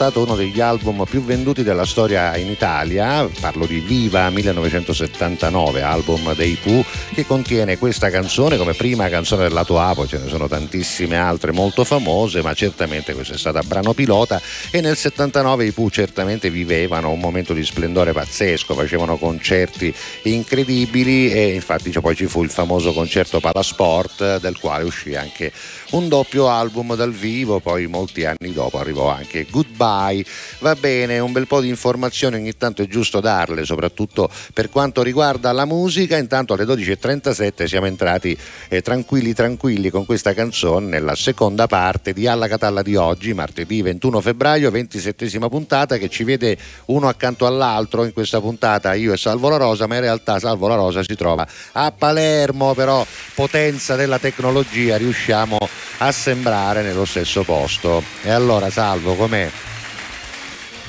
Stato 0.00 0.22
uno 0.22 0.34
degli 0.34 0.60
album 0.60 1.04
più 1.04 1.22
venduti 1.22 1.62
della 1.62 1.84
storia 1.84 2.34
in 2.38 2.48
Italia, 2.48 3.28
parlo 3.38 3.66
di 3.66 3.80
Viva 3.80 4.30
1979, 4.30 5.82
album 5.82 6.34
dei 6.34 6.54
Pooh, 6.54 6.82
che 7.20 7.26
contiene 7.26 7.76
questa 7.76 8.08
canzone 8.08 8.56
come 8.56 8.72
prima 8.72 9.08
canzone 9.08 9.42
del 9.42 9.52
lato 9.52 9.78
A, 9.78 9.94
poi 9.94 10.08
ce 10.08 10.18
ne 10.18 10.28
sono 10.28 10.48
tantissime 10.48 11.18
altre 11.18 11.52
molto 11.52 11.84
famose, 11.84 12.40
ma 12.40 12.54
certamente 12.54 13.12
questo 13.12 13.34
è 13.34 13.36
stato 13.36 13.60
brano 13.66 13.92
pilota 13.92 14.40
e 14.70 14.80
nel 14.80 14.96
79 14.96 15.66
i 15.66 15.72
Pooh 15.72 15.90
certamente 15.90 16.50
vivevano 16.50 17.10
un 17.10 17.18
momento 17.18 17.52
di 17.52 17.62
splendore 17.62 18.12
pazzesco, 18.12 18.74
facevano 18.74 19.16
concerti 19.18 19.92
incredibili 20.22 21.30
e 21.30 21.54
infatti 21.54 21.90
poi 21.90 22.16
ci 22.16 22.26
fu 22.26 22.42
il 22.42 22.50
famoso 22.50 22.92
concerto 22.92 23.40
Palasport 23.40 24.38
del 24.40 24.58
quale 24.58 24.84
uscì 24.84 25.14
anche 25.14 25.52
un 25.90 26.08
doppio 26.08 26.48
album 26.48 26.94
dal 26.94 27.12
vivo, 27.12 27.60
poi 27.60 27.86
molti 27.86 28.24
anni 28.24 28.52
dopo 28.52 28.78
arrivò 28.78 29.10
anche 29.10 29.46
Goodbye. 29.50 30.24
Va 30.60 30.74
bene, 30.74 31.18
un 31.18 31.32
bel 31.32 31.46
po' 31.46 31.62
di 31.62 31.68
informazioni 31.68 32.36
ogni 32.36 32.54
tanto 32.54 32.82
è 32.82 32.86
giusto 32.86 33.20
darle, 33.20 33.64
soprattutto 33.64 34.28
per 34.52 34.68
quanto 34.68 35.02
riguarda 35.02 35.52
la 35.52 35.64
musica. 35.64 36.18
Intanto 36.18 36.52
alle 36.52 36.64
12.37 36.64 37.64
siamo 37.64 37.86
entrati 37.86 38.36
eh, 38.68 38.82
tranquilli 38.82 39.32
tranquilli 39.32 39.88
con 39.88 40.04
questa 40.04 40.34
canzone 40.34 40.86
nella 40.86 41.14
seconda 41.14 41.66
parte 41.66 42.12
di 42.12 42.26
Alla 42.26 42.46
Catalla 42.46 42.82
di 42.82 42.94
oggi, 42.94 43.32
martedì 43.32 43.80
21 43.80 44.20
febbraio, 44.20 44.70
27 44.70 45.48
puntata 45.48 45.96
che 45.96 46.10
ci 46.10 46.24
vede 46.24 46.58
uno 46.86 47.08
accanto 47.08 47.46
all'altro 47.46 48.04
in 48.04 48.12
questa 48.12 48.38
puntata 48.38 48.92
io 48.92 49.14
e 49.14 49.16
Salvo 49.16 49.48
La 49.48 49.56
Rosa, 49.56 49.86
ma 49.86 49.94
in 49.94 50.02
realtà 50.02 50.38
Salvo 50.38 50.68
La 50.68 50.74
Rosa 50.74 51.02
si 51.02 51.14
trova 51.14 51.46
a 51.72 51.90
Palermo, 51.90 52.74
però 52.74 53.06
potenza 53.34 53.96
della 53.96 54.18
tecnologia 54.18 54.98
riusciamo 54.98 55.56
a 55.98 56.12
sembrare 56.12 56.82
nello 56.82 57.06
stesso 57.06 57.44
posto. 57.44 58.02
E 58.22 58.30
allora 58.30 58.68
Salvo, 58.68 59.14
com'è? 59.14 59.50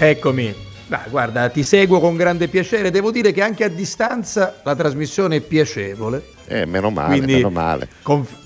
Eccomi. 0.04 0.52
Beh, 0.88 1.10
guarda, 1.12 1.48
ti 1.50 1.62
seguo 1.62 2.00
con 2.00 2.16
grande 2.16 2.48
piacere. 2.48 2.90
Devo 2.90 3.12
dire 3.12 3.32
che 3.32 3.44
anche 3.44 3.66
a 3.66 3.68
distanza 3.68 4.60
la 4.64 4.76
trasmissione 4.76 5.36
è 5.36 5.42
piacevole. 5.42 6.24
Eh, 6.48 6.66
meno 6.66 6.90
male, 6.90 7.18
Quindi, 7.18 7.36
meno 7.36 7.52
male. 7.52 7.88
Conf- 8.02 8.41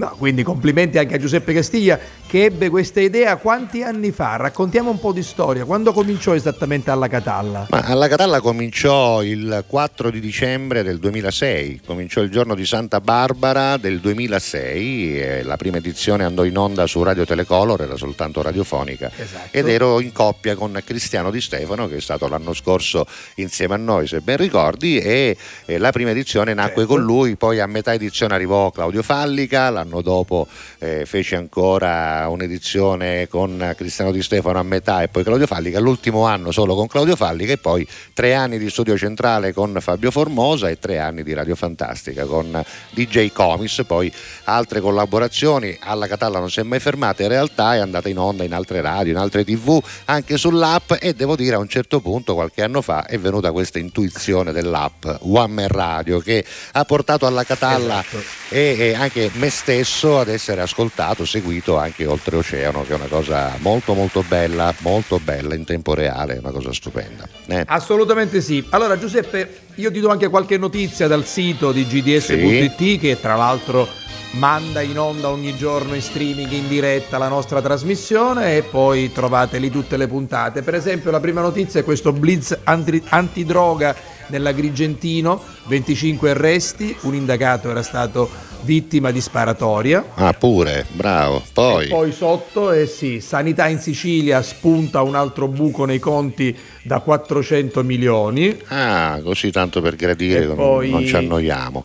no, 0.00 0.14
quindi 0.16 0.42
complimenti 0.42 0.96
anche 0.96 1.16
a 1.16 1.18
Giuseppe 1.18 1.52
Castiglia 1.52 1.98
che 2.26 2.44
ebbe 2.44 2.70
questa 2.70 3.00
idea 3.00 3.36
quanti 3.36 3.82
anni 3.82 4.12
fa? 4.12 4.36
Raccontiamo 4.36 4.90
un 4.90 4.98
po' 4.98 5.12
di 5.12 5.22
storia. 5.22 5.64
Quando 5.64 5.92
cominciò 5.92 6.34
esattamente 6.34 6.90
alla 6.90 7.08
Catalla? 7.08 7.66
Ma 7.68 7.80
alla 7.80 8.08
Catalla 8.08 8.40
cominciò 8.40 9.22
il 9.22 9.64
4 9.66 10.10
di 10.10 10.20
dicembre 10.20 10.82
del 10.82 10.98
2006, 10.98 11.80
cominciò 11.84 12.22
il 12.22 12.30
giorno 12.30 12.54
di 12.54 12.64
Santa 12.64 13.00
Barbara 13.00 13.76
del 13.76 14.00
2006, 14.00 15.42
la 15.42 15.56
prima 15.56 15.78
edizione 15.78 16.24
andò 16.24 16.44
in 16.44 16.56
onda 16.56 16.86
su 16.86 17.02
Radio 17.02 17.26
Telecolor, 17.26 17.82
era 17.82 17.96
soltanto 17.96 18.40
radiofonica, 18.42 19.10
esatto. 19.14 19.48
ed 19.50 19.68
ero 19.68 20.00
in 20.00 20.12
coppia 20.12 20.54
con 20.54 20.80
Cristiano 20.84 21.30
Di 21.30 21.40
Stefano 21.40 21.88
che 21.88 21.96
è 21.96 22.00
stato 22.00 22.28
l'anno 22.28 22.54
scorso 22.54 23.06
insieme 23.34 23.74
a 23.74 23.78
noi, 23.78 24.06
se 24.06 24.20
ben 24.20 24.36
ricordi, 24.36 24.98
e, 24.98 25.36
la 25.66 25.90
prima 25.90 26.10
edizione 26.10 26.54
nacque 26.54 26.82
certo. 26.82 26.94
con 26.94 27.02
lui, 27.02 27.34
poi 27.34 27.58
a 27.58 27.66
metà 27.66 27.92
edizione 27.92 28.34
arrivò 28.34 28.70
Claudio 28.70 29.02
Fallica, 29.02 29.68
l'anno 29.68 29.89
dopo 30.00 30.46
eh, 30.78 31.04
fece 31.06 31.34
ancora 31.34 32.28
un'edizione 32.28 33.26
con 33.28 33.74
Cristiano 33.76 34.12
Di 34.12 34.22
Stefano 34.22 34.60
a 34.60 34.62
metà 34.62 35.02
e 35.02 35.08
poi 35.08 35.24
Claudio 35.24 35.46
Fallica, 35.48 35.80
l'ultimo 35.80 36.24
anno 36.24 36.52
solo 36.52 36.76
con 36.76 36.86
Claudio 36.86 37.16
Fallica 37.16 37.52
e 37.52 37.58
poi 37.58 37.86
tre 38.14 38.34
anni 38.34 38.58
di 38.58 38.70
studio 38.70 38.96
centrale 38.96 39.52
con 39.52 39.76
Fabio 39.80 40.12
Formosa 40.12 40.68
e 40.68 40.78
tre 40.78 41.00
anni 41.00 41.24
di 41.24 41.34
Radio 41.34 41.56
Fantastica 41.56 42.24
con 42.26 42.62
DJ 42.90 43.32
Comis, 43.32 43.82
poi 43.86 44.12
altre 44.44 44.80
collaborazioni, 44.80 45.76
alla 45.80 46.06
Catalla 46.06 46.38
non 46.38 46.50
si 46.50 46.60
è 46.60 46.62
mai 46.62 46.78
fermata, 46.78 47.22
in 47.22 47.28
realtà 47.28 47.74
è 47.74 47.78
andata 47.78 48.08
in 48.08 48.18
onda 48.18 48.44
in 48.44 48.54
altre 48.54 48.80
radio, 48.80 49.12
in 49.12 49.18
altre 49.18 49.44
tv, 49.44 49.82
anche 50.04 50.36
sull'app 50.36 50.92
e 51.00 51.14
devo 51.14 51.34
dire 51.34 51.56
a 51.56 51.58
un 51.58 51.68
certo 51.68 52.00
punto 52.00 52.34
qualche 52.34 52.62
anno 52.62 52.82
fa 52.82 53.06
è 53.06 53.18
venuta 53.18 53.50
questa 53.50 53.78
intuizione 53.78 54.52
dell'app 54.52 55.06
One 55.22 55.52
Man 55.52 55.68
Radio 55.68 56.18
che 56.20 56.44
ha 56.72 56.84
portato 56.84 57.26
alla 57.26 57.44
Catalla 57.44 58.00
esatto. 58.00 58.22
e, 58.50 58.76
e 58.78 58.94
anche 58.94 59.30
me 59.34 59.50
stesso 59.50 59.79
ad 59.82 60.28
essere 60.28 60.60
ascoltato, 60.60 61.24
seguito 61.24 61.78
anche 61.78 62.06
oltreoceano, 62.06 62.84
che 62.84 62.92
è 62.92 62.96
una 62.96 63.06
cosa 63.06 63.56
molto 63.58 63.94
molto 63.94 64.24
bella, 64.26 64.74
molto 64.78 65.18
bella 65.18 65.54
in 65.54 65.64
tempo 65.64 65.94
reale, 65.94 66.38
una 66.38 66.50
cosa 66.50 66.72
stupenda. 66.72 67.28
Eh. 67.46 67.64
Assolutamente 67.66 68.40
sì. 68.40 68.64
Allora 68.70 68.98
Giuseppe, 68.98 69.60
io 69.76 69.90
ti 69.90 70.00
do 70.00 70.08
anche 70.08 70.28
qualche 70.28 70.58
notizia 70.58 71.06
dal 71.06 71.24
sito 71.24 71.72
di 71.72 71.86
gds.it 71.86 72.76
sì. 72.76 72.98
che 72.98 73.18
tra 73.20 73.36
l'altro 73.36 73.88
manda 74.32 74.80
in 74.80 74.98
onda 74.98 75.28
ogni 75.28 75.56
giorno 75.56 75.94
in 75.94 76.02
streaming 76.02 76.50
in 76.52 76.68
diretta 76.68 77.18
la 77.18 77.28
nostra 77.28 77.60
trasmissione 77.60 78.56
e 78.56 78.62
poi 78.62 79.12
trovate 79.12 79.58
lì 79.58 79.70
tutte 79.70 79.96
le 79.96 80.06
puntate. 80.06 80.62
Per 80.62 80.74
esempio 80.74 81.10
la 81.10 81.20
prima 81.20 81.40
notizia 81.40 81.80
è 81.80 81.84
questo 81.84 82.12
blitz 82.12 82.56
anti- 82.64 83.02
antidroga 83.08 84.18
nell'Agrigentino, 84.30 85.42
25 85.66 86.30
arresti, 86.30 86.96
un 87.02 87.14
indagato 87.14 87.70
era 87.70 87.82
stato 87.82 88.48
vittima 88.62 89.10
di 89.10 89.20
sparatoria. 89.20 90.04
Ah, 90.14 90.32
pure, 90.32 90.86
bravo. 90.92 91.42
Poi, 91.52 91.86
e 91.86 91.88
poi 91.88 92.12
sotto, 92.12 92.72
eh 92.72 92.86
sì, 92.86 93.20
Sanità 93.20 93.66
in 93.68 93.78
Sicilia 93.78 94.42
spunta 94.42 95.02
un 95.02 95.14
altro 95.14 95.48
buco 95.48 95.84
nei 95.84 95.98
conti 95.98 96.56
da 96.82 97.00
400 97.00 97.82
milioni. 97.82 98.56
Ah, 98.68 99.20
così 99.22 99.50
tanto 99.50 99.80
per 99.80 99.96
gradire, 99.96 100.46
poi... 100.46 100.90
non 100.90 101.06
ci 101.06 101.16
annoiamo. 101.16 101.84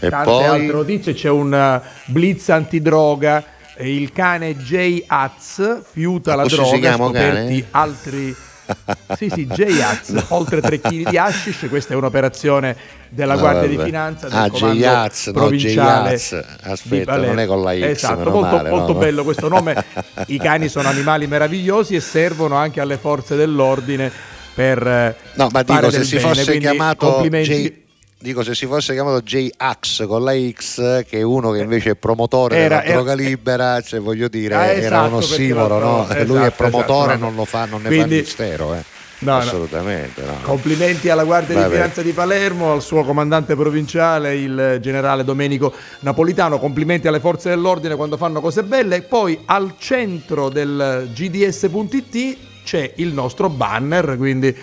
E 0.00 0.08
Tante 0.08 0.30
poi... 0.30 0.44
altre 0.44 0.72
notizie, 0.72 1.14
c'è 1.14 1.30
un 1.30 1.52
uh, 1.52 2.12
blitz 2.12 2.48
antidroga, 2.50 3.44
il 3.78 4.12
cane 4.12 4.56
J. 4.56 5.04
Hutz 5.08 5.82
fiuta 5.90 6.34
la 6.34 6.44
droga, 6.44 6.94
scoperti 6.94 7.64
altri 7.70 8.34
sì, 9.16 9.30
sì, 9.30 9.46
J-Haz, 9.46 10.26
oltre 10.28 10.60
3 10.60 10.80
kg 10.80 11.08
di 11.08 11.16
hashish, 11.16 11.66
questa 11.68 11.94
è 11.94 11.96
un'operazione 11.96 12.76
della 13.08 13.36
Guardia 13.36 13.62
vabbè. 13.62 13.76
di 13.76 13.82
Finanza 13.82 14.28
del 14.28 14.38
ah, 14.38 14.48
J-Haz, 14.48 15.30
provinciale 15.32 16.20
no, 16.30 16.42
Aspetta, 16.62 17.16
non 17.16 17.38
è 17.38 17.46
con 17.46 17.62
la 17.62 17.74
X, 17.74 17.82
Esatto, 17.82 18.30
molto, 18.30 18.56
male, 18.56 18.70
molto 18.70 18.92
no? 18.92 18.98
bello 18.98 19.24
questo 19.24 19.48
nome. 19.48 19.84
I 20.26 20.38
cani 20.38 20.68
sono 20.68 20.88
animali 20.88 21.26
meravigliosi 21.26 21.94
e 21.94 22.00
servono 22.00 22.56
anche 22.56 22.80
alle 22.80 22.96
forze 22.96 23.36
dell'ordine 23.36 24.10
per 24.54 25.16
No, 25.34 25.48
ma 25.50 25.62
dico 25.62 25.90
se 25.90 26.04
si 26.04 26.16
bene, 26.16 26.28
fosse 26.28 26.58
chiamato 26.58 27.20
J 27.22 27.83
dico 28.24 28.42
se 28.42 28.54
si 28.54 28.64
fosse 28.64 28.94
chiamato 28.94 29.20
J-Ax 29.20 30.06
con 30.06 30.24
la 30.24 30.32
X 30.34 31.04
che 31.04 31.18
è 31.18 31.22
uno 31.22 31.50
che 31.50 31.58
invece 31.58 31.90
è 31.90 31.94
promotore 31.94 32.56
era, 32.56 32.80
della 32.80 32.94
droga 32.94 33.12
libera 33.12 33.82
cioè 33.82 34.00
voglio 34.00 34.28
dire 34.28 34.54
ah, 34.54 34.64
esatto, 34.70 34.86
era 34.86 35.02
un 35.02 35.12
ossimoro 35.12 35.78
no? 35.78 36.04
esatto, 36.04 36.24
lui 36.24 36.36
è 36.36 36.40
esatto, 36.40 36.54
promotore 36.56 37.12
esatto, 37.12 37.24
non 37.26 37.34
lo 37.34 37.44
fa 37.44 37.66
non 37.66 37.82
ne 37.82 37.88
Quindi, 37.88 38.14
fa 38.14 38.20
mistero 38.22 38.74
eh. 38.74 38.92
No, 39.16 39.36
Assolutamente. 39.36 40.20
No. 40.20 40.36
Complimenti 40.42 41.08
alla 41.08 41.24
Guardia 41.24 41.54
Vabbè. 41.54 41.68
di 41.68 41.74
Finanza 41.74 42.02
di 42.02 42.12
Palermo, 42.12 42.72
al 42.72 42.82
suo 42.82 43.04
comandante 43.04 43.54
provinciale, 43.54 44.34
il 44.34 44.78
generale 44.82 45.24
Domenico 45.24 45.72
Napolitano. 46.00 46.58
Complimenti 46.58 47.08
alle 47.08 47.20
forze 47.20 47.48
dell'ordine 47.48 47.94
quando 47.94 48.18
fanno 48.18 48.42
cose 48.42 48.64
belle. 48.64 48.96
E 48.96 49.02
poi 49.02 49.38
al 49.46 49.76
centro 49.78 50.50
del 50.50 51.08
GDS.it 51.14 52.36
c'è 52.64 52.92
il 52.96 53.14
nostro 53.14 53.48
banner, 53.48 54.16
quindi 54.18 54.54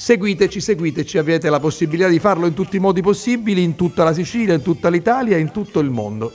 Seguiteci, 0.00 0.62
seguiteci, 0.62 1.18
avete 1.18 1.50
la 1.50 1.60
possibilità 1.60 2.08
di 2.08 2.18
farlo 2.18 2.46
in 2.46 2.54
tutti 2.54 2.76
i 2.76 2.78
modi 2.78 3.02
possibili, 3.02 3.62
in 3.62 3.74
tutta 3.74 4.02
la 4.02 4.14
Sicilia, 4.14 4.54
in 4.54 4.62
tutta 4.62 4.88
l'Italia, 4.88 5.36
in 5.36 5.50
tutto 5.50 5.78
il 5.78 5.90
mondo. 5.90 6.32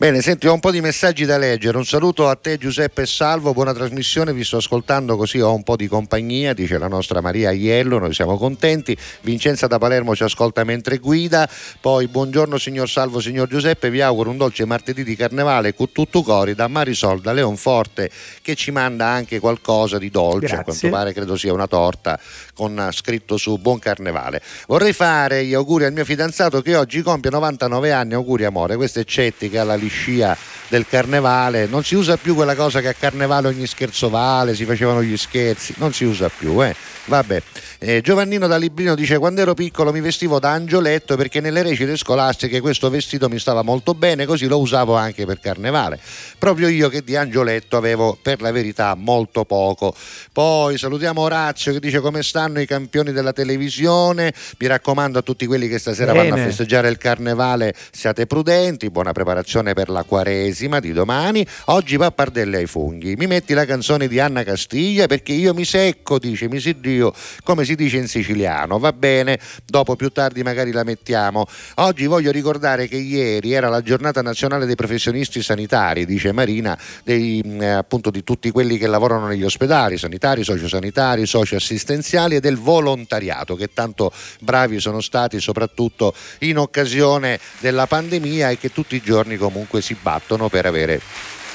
Bene, 0.00 0.22
senti, 0.22 0.46
ho 0.46 0.54
un 0.54 0.60
po' 0.60 0.70
di 0.70 0.80
messaggi 0.80 1.26
da 1.26 1.36
leggere. 1.36 1.76
Un 1.76 1.84
saluto 1.84 2.26
a 2.26 2.34
te 2.34 2.56
Giuseppe 2.56 3.04
Salvo, 3.04 3.52
buona 3.52 3.74
trasmissione, 3.74 4.32
vi 4.32 4.44
sto 4.44 4.56
ascoltando 4.56 5.14
così 5.14 5.40
ho 5.40 5.52
un 5.52 5.62
po' 5.62 5.76
di 5.76 5.88
compagnia, 5.88 6.54
dice 6.54 6.78
la 6.78 6.88
nostra 6.88 7.20
Maria 7.20 7.50
Aiello, 7.50 7.98
noi 7.98 8.14
siamo 8.14 8.38
contenti. 8.38 8.96
Vincenza 9.20 9.66
da 9.66 9.76
Palermo 9.76 10.16
ci 10.16 10.22
ascolta 10.22 10.64
mentre 10.64 10.96
guida. 10.96 11.46
Poi 11.82 12.08
buongiorno 12.08 12.56
signor 12.56 12.88
Salvo, 12.88 13.20
signor 13.20 13.46
Giuseppe, 13.46 13.90
vi 13.90 14.00
auguro 14.00 14.30
un 14.30 14.38
dolce 14.38 14.64
martedì 14.64 15.04
di 15.04 15.14
carnevale 15.14 15.74
con 15.74 15.92
tutto 15.92 16.22
cori 16.22 16.54
da 16.54 16.66
Marisol, 16.66 17.20
da 17.20 17.32
Leonforte, 17.32 18.10
che 18.40 18.54
ci 18.54 18.70
manda 18.70 19.04
anche 19.06 19.38
qualcosa 19.38 19.98
di 19.98 20.08
dolce, 20.08 20.46
Grazie. 20.46 20.56
a 20.56 20.62
quanto 20.64 20.88
pare 20.88 21.12
credo 21.12 21.36
sia 21.36 21.52
una 21.52 21.66
torta 21.66 22.18
con 22.54 22.88
scritto 22.90 23.36
su 23.36 23.58
Buon 23.58 23.78
Carnevale. 23.78 24.40
Vorrei 24.66 24.94
fare 24.94 25.44
gli 25.44 25.52
auguri 25.52 25.84
al 25.84 25.92
mio 25.92 26.06
fidanzato 26.06 26.62
che 26.62 26.74
oggi 26.74 27.02
compie 27.02 27.30
99 27.30 27.92
anni, 27.92 28.14
auguri 28.14 28.46
amore, 28.46 28.76
questo 28.76 29.00
è 29.00 29.04
Cetti 29.04 29.50
che 29.50 29.58
ha 29.58 29.64
la 29.64 29.76
liscia 29.90 30.36
del 30.68 30.86
carnevale, 30.86 31.66
non 31.66 31.82
si 31.82 31.96
usa 31.96 32.16
più 32.16 32.36
quella 32.36 32.54
cosa 32.54 32.80
che 32.80 32.86
a 32.86 32.94
carnevale 32.94 33.48
ogni 33.48 33.66
scherzo 33.66 34.08
vale, 34.08 34.54
si 34.54 34.64
facevano 34.64 35.02
gli 35.02 35.16
scherzi, 35.16 35.74
non 35.78 35.92
si 35.92 36.04
usa 36.04 36.28
più, 36.28 36.62
eh. 36.64 36.74
Vabbè, 37.06 37.42
eh, 37.80 38.00
Giovannino 38.02 38.46
da 38.46 38.56
Librino 38.56 38.94
dice 38.94 39.18
quando 39.18 39.40
ero 39.40 39.54
piccolo 39.54 39.90
mi 39.90 40.00
vestivo 40.00 40.38
da 40.38 40.52
angioletto 40.52 41.16
perché 41.16 41.40
nelle 41.40 41.62
recite 41.62 41.96
scolastiche 41.96 42.60
questo 42.60 42.88
vestito 42.88 43.28
mi 43.28 43.40
stava 43.40 43.62
molto 43.62 43.94
bene, 43.94 44.26
così 44.26 44.46
lo 44.46 44.60
usavo 44.60 44.94
anche 44.94 45.26
per 45.26 45.40
carnevale. 45.40 45.98
Proprio 46.38 46.68
io 46.68 46.88
che 46.88 47.02
di 47.02 47.16
angioletto 47.16 47.76
avevo 47.76 48.16
per 48.20 48.40
la 48.40 48.52
verità 48.52 48.94
molto 48.94 49.44
poco. 49.44 49.92
Poi 50.32 50.78
salutiamo 50.78 51.20
Orazio 51.20 51.72
che 51.72 51.80
dice 51.80 51.98
come 51.98 52.22
stanno 52.22 52.60
i 52.60 52.66
campioni 52.66 53.10
della 53.10 53.32
televisione, 53.32 54.32
mi 54.58 54.66
raccomando 54.68 55.18
a 55.18 55.22
tutti 55.22 55.46
quelli 55.46 55.66
che 55.66 55.80
stasera 55.80 56.12
bene. 56.12 56.30
vanno 56.30 56.42
a 56.42 56.46
festeggiare 56.46 56.88
il 56.88 56.98
carnevale 56.98 57.74
siate 57.90 58.26
prudenti, 58.26 58.88
buona 58.90 59.10
preparazione 59.10 59.72
per 59.72 59.79
la 59.88 60.02
quaresima 60.02 60.80
di 60.80 60.92
domani. 60.92 61.46
Oggi 61.66 61.96
pappardelle 61.96 62.58
ai 62.58 62.66
funghi. 62.66 63.14
Mi 63.16 63.26
metti 63.26 63.54
la 63.54 63.64
canzone 63.64 64.08
di 64.08 64.20
Anna 64.20 64.42
Castiglia 64.42 65.06
perché 65.06 65.32
io 65.32 65.54
mi 65.54 65.64
secco, 65.64 66.18
dice 66.18 66.48
mi 66.48 66.60
si 66.60 66.78
Dio, 66.80 67.12
come 67.44 67.64
si 67.64 67.74
dice 67.74 67.96
in 67.98 68.08
siciliano. 68.08 68.78
Va 68.78 68.92
bene, 68.92 69.38
dopo 69.64 69.96
più 69.96 70.10
tardi 70.10 70.42
magari 70.42 70.72
la 70.72 70.84
mettiamo. 70.84 71.46
Oggi 71.76 72.06
voglio 72.06 72.32
ricordare 72.32 72.88
che 72.88 72.96
ieri 72.96 73.52
era 73.52 73.68
la 73.68 73.82
giornata 73.82 74.20
nazionale 74.20 74.66
dei 74.66 74.74
professionisti 74.74 75.42
sanitari, 75.42 76.04
dice 76.04 76.32
Marina, 76.32 76.78
dei, 77.04 77.40
eh, 77.60 77.66
appunto 77.66 78.10
di 78.10 78.24
tutti 78.24 78.50
quelli 78.50 78.76
che 78.76 78.88
lavorano 78.88 79.28
negli 79.28 79.44
ospedali, 79.44 79.96
sanitari, 79.96 80.42
sociosanitari, 80.42 81.26
socioassistenziali 81.26 82.34
e 82.34 82.40
del 82.40 82.56
volontariato 82.58 83.54
che 83.54 83.72
tanto 83.72 84.12
bravi 84.40 84.80
sono 84.80 85.00
stati 85.00 85.40
soprattutto 85.40 86.14
in 86.40 86.58
occasione 86.58 87.38
della 87.60 87.86
pandemia 87.86 88.50
e 88.50 88.58
che 88.58 88.72
tutti 88.72 88.96
i 88.96 89.02
giorni 89.02 89.36
comunque 89.36 89.69
si 89.78 89.94
battono 89.94 90.48
per 90.48 90.66
avere 90.66 91.00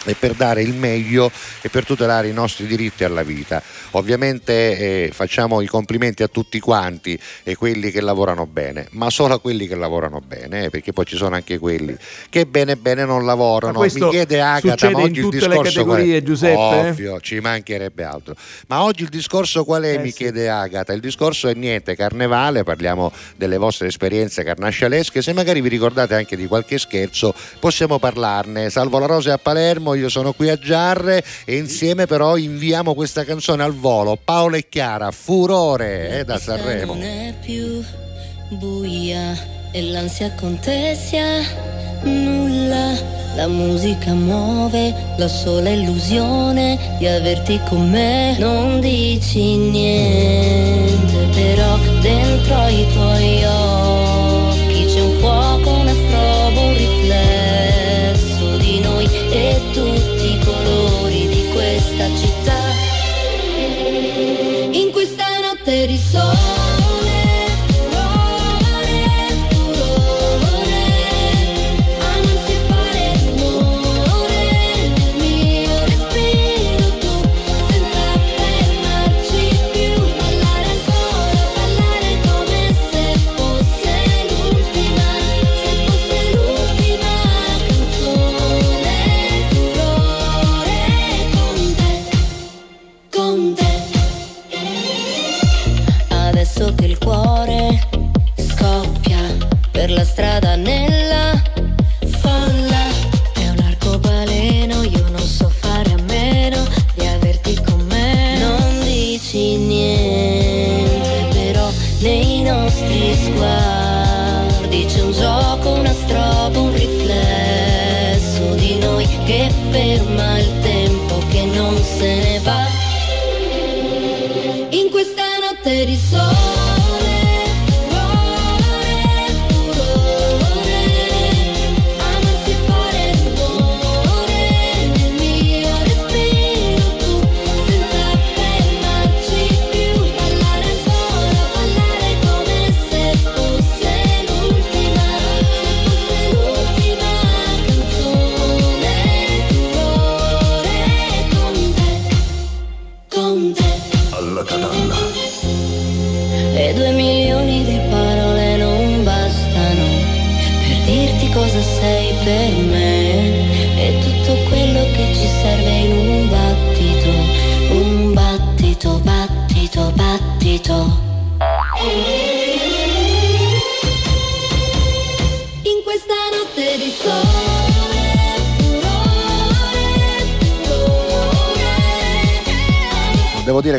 e 0.06 0.16
per 0.16 0.34
dare 0.34 0.62
il 0.62 0.74
meglio 0.74 1.30
e 1.62 1.70
per 1.70 1.86
tutelare 1.86 2.30
i 2.30 2.34
nostri 2.34 2.66
diritti 2.66 3.04
alla 3.04 3.24
vita. 3.24 3.62
Ovviamente 3.92 4.78
eh, 4.78 5.10
facciamo 5.12 5.62
i 5.62 5.68
complimenti 5.68 6.24
a 6.24 6.28
tutti 6.28 6.60
quanti 6.60 7.20
e 7.44 7.56
quelli 7.56 7.92
che 7.92 8.02
lavorano 8.02 8.46
bene, 8.46 8.88
ma 8.92 9.10
solo 9.10 9.34
a 9.36 9.40
quelli 9.40 9.68
che 9.68 9.76
lavorano 9.76 10.22
bene, 10.26 10.66
eh, 10.66 10.70
perché 10.70 10.94
poi 10.94 11.06
ci 11.06 11.18
sono 11.18 11.36
anche 11.36 11.58
quelli 11.58 11.96
che 12.30 12.46
bene 12.46 12.76
bene 12.76 13.06
non 13.06 13.26
lavorano. 13.26 13.80
Mi 13.80 14.10
chiede 14.10 14.42
Agata, 14.42 14.90
ma 14.92 15.00
oggi 15.00 15.20
il 15.22 15.30
le 15.30 15.62
categorie, 15.62 16.24
Giuseppe? 16.24 16.90
Ovvio, 16.90 17.20
ci 17.20 17.40
mancherebbe 17.40 18.04
altro. 18.04 18.36
Ma 18.68 18.84
oggi 18.84 19.04
il 19.04 19.10
discorso 19.10 19.64
qual 19.64 19.84
è? 19.84 19.94
Eh, 19.94 19.98
mi 20.00 20.12
sì. 20.12 20.18
chiede 20.18 20.50
Agata. 20.50 20.94
Il 20.94 21.00
discorso 21.00 21.48
è 21.48 21.54
niente, 21.54 21.96
carnevale, 21.96 22.64
parliamo 22.64 23.12
delle 23.36 23.58
vostre 23.58 23.88
esperienze 23.88 24.44
carnascialesche, 24.44 25.22
se 25.22 25.34
magari 25.34 25.62
vi 25.62 25.70
ricordate 25.70 26.16
anche 26.16 26.36
di 26.36 26.46
qualche 26.46 26.78
scherzo, 26.78 27.34
possiamo 27.60 28.00
parlarne. 28.00 28.70
Salvo 28.70 29.00
la 29.00 29.06
Rosa 29.06 29.34
a 29.34 29.38
Palermo, 29.38 29.95
io 29.96 30.10
sono 30.10 30.34
qui 30.34 30.50
a 30.50 30.58
Giarre 30.58 31.24
e 31.46 31.58
insieme 31.58 32.06
però 32.06 32.38
inviamo 32.38 32.94
questa 32.94 33.24
canzone 33.24 33.64
al 33.64 33.74
volo. 33.74 34.18
Paolo 34.22 34.56
e 34.56 34.68
Chiara, 34.70 35.12
furore 35.12 36.20
eh, 36.20 36.24
da 36.24 36.38
Sanremo. 36.38 36.94
Non 36.94 37.04
è 37.04 37.34
più 37.44 37.84
buia 38.50 39.36
e 39.72 39.82
l'ansia 39.82 40.34
contessa 40.36 41.42
nulla. 42.04 43.14
La 43.36 43.48
musica 43.48 44.14
muove 44.14 44.94
la 45.18 45.28
sola 45.28 45.70
illusione 45.70 46.96
di 46.98 47.06
averti 47.06 47.60
con 47.68 47.90
me. 47.90 48.38
Non 48.40 48.80
dici 48.80 49.58
niente, 49.58 51.28
però 51.34 51.78
dentro 52.02 52.68
i 52.68 52.88
tuoi 52.94 53.44
occhi 53.44 54.15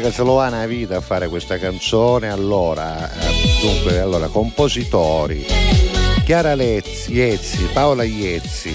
Che 0.07 0.13
Slovana 0.13 0.61
ha 0.61 0.67
vita 0.67 0.99
a 0.99 1.01
fare 1.01 1.27
questa 1.27 1.59
canzone, 1.59 2.29
allora, 2.29 3.11
eh, 3.11 3.59
dunque, 3.61 3.99
allora, 3.99 4.29
compositori, 4.29 5.45
Chiara 6.25 6.55
Lezzi, 6.55 7.15
Iezzi, 7.15 7.69
Paola 7.73 8.05
Iezzi, 8.05 8.73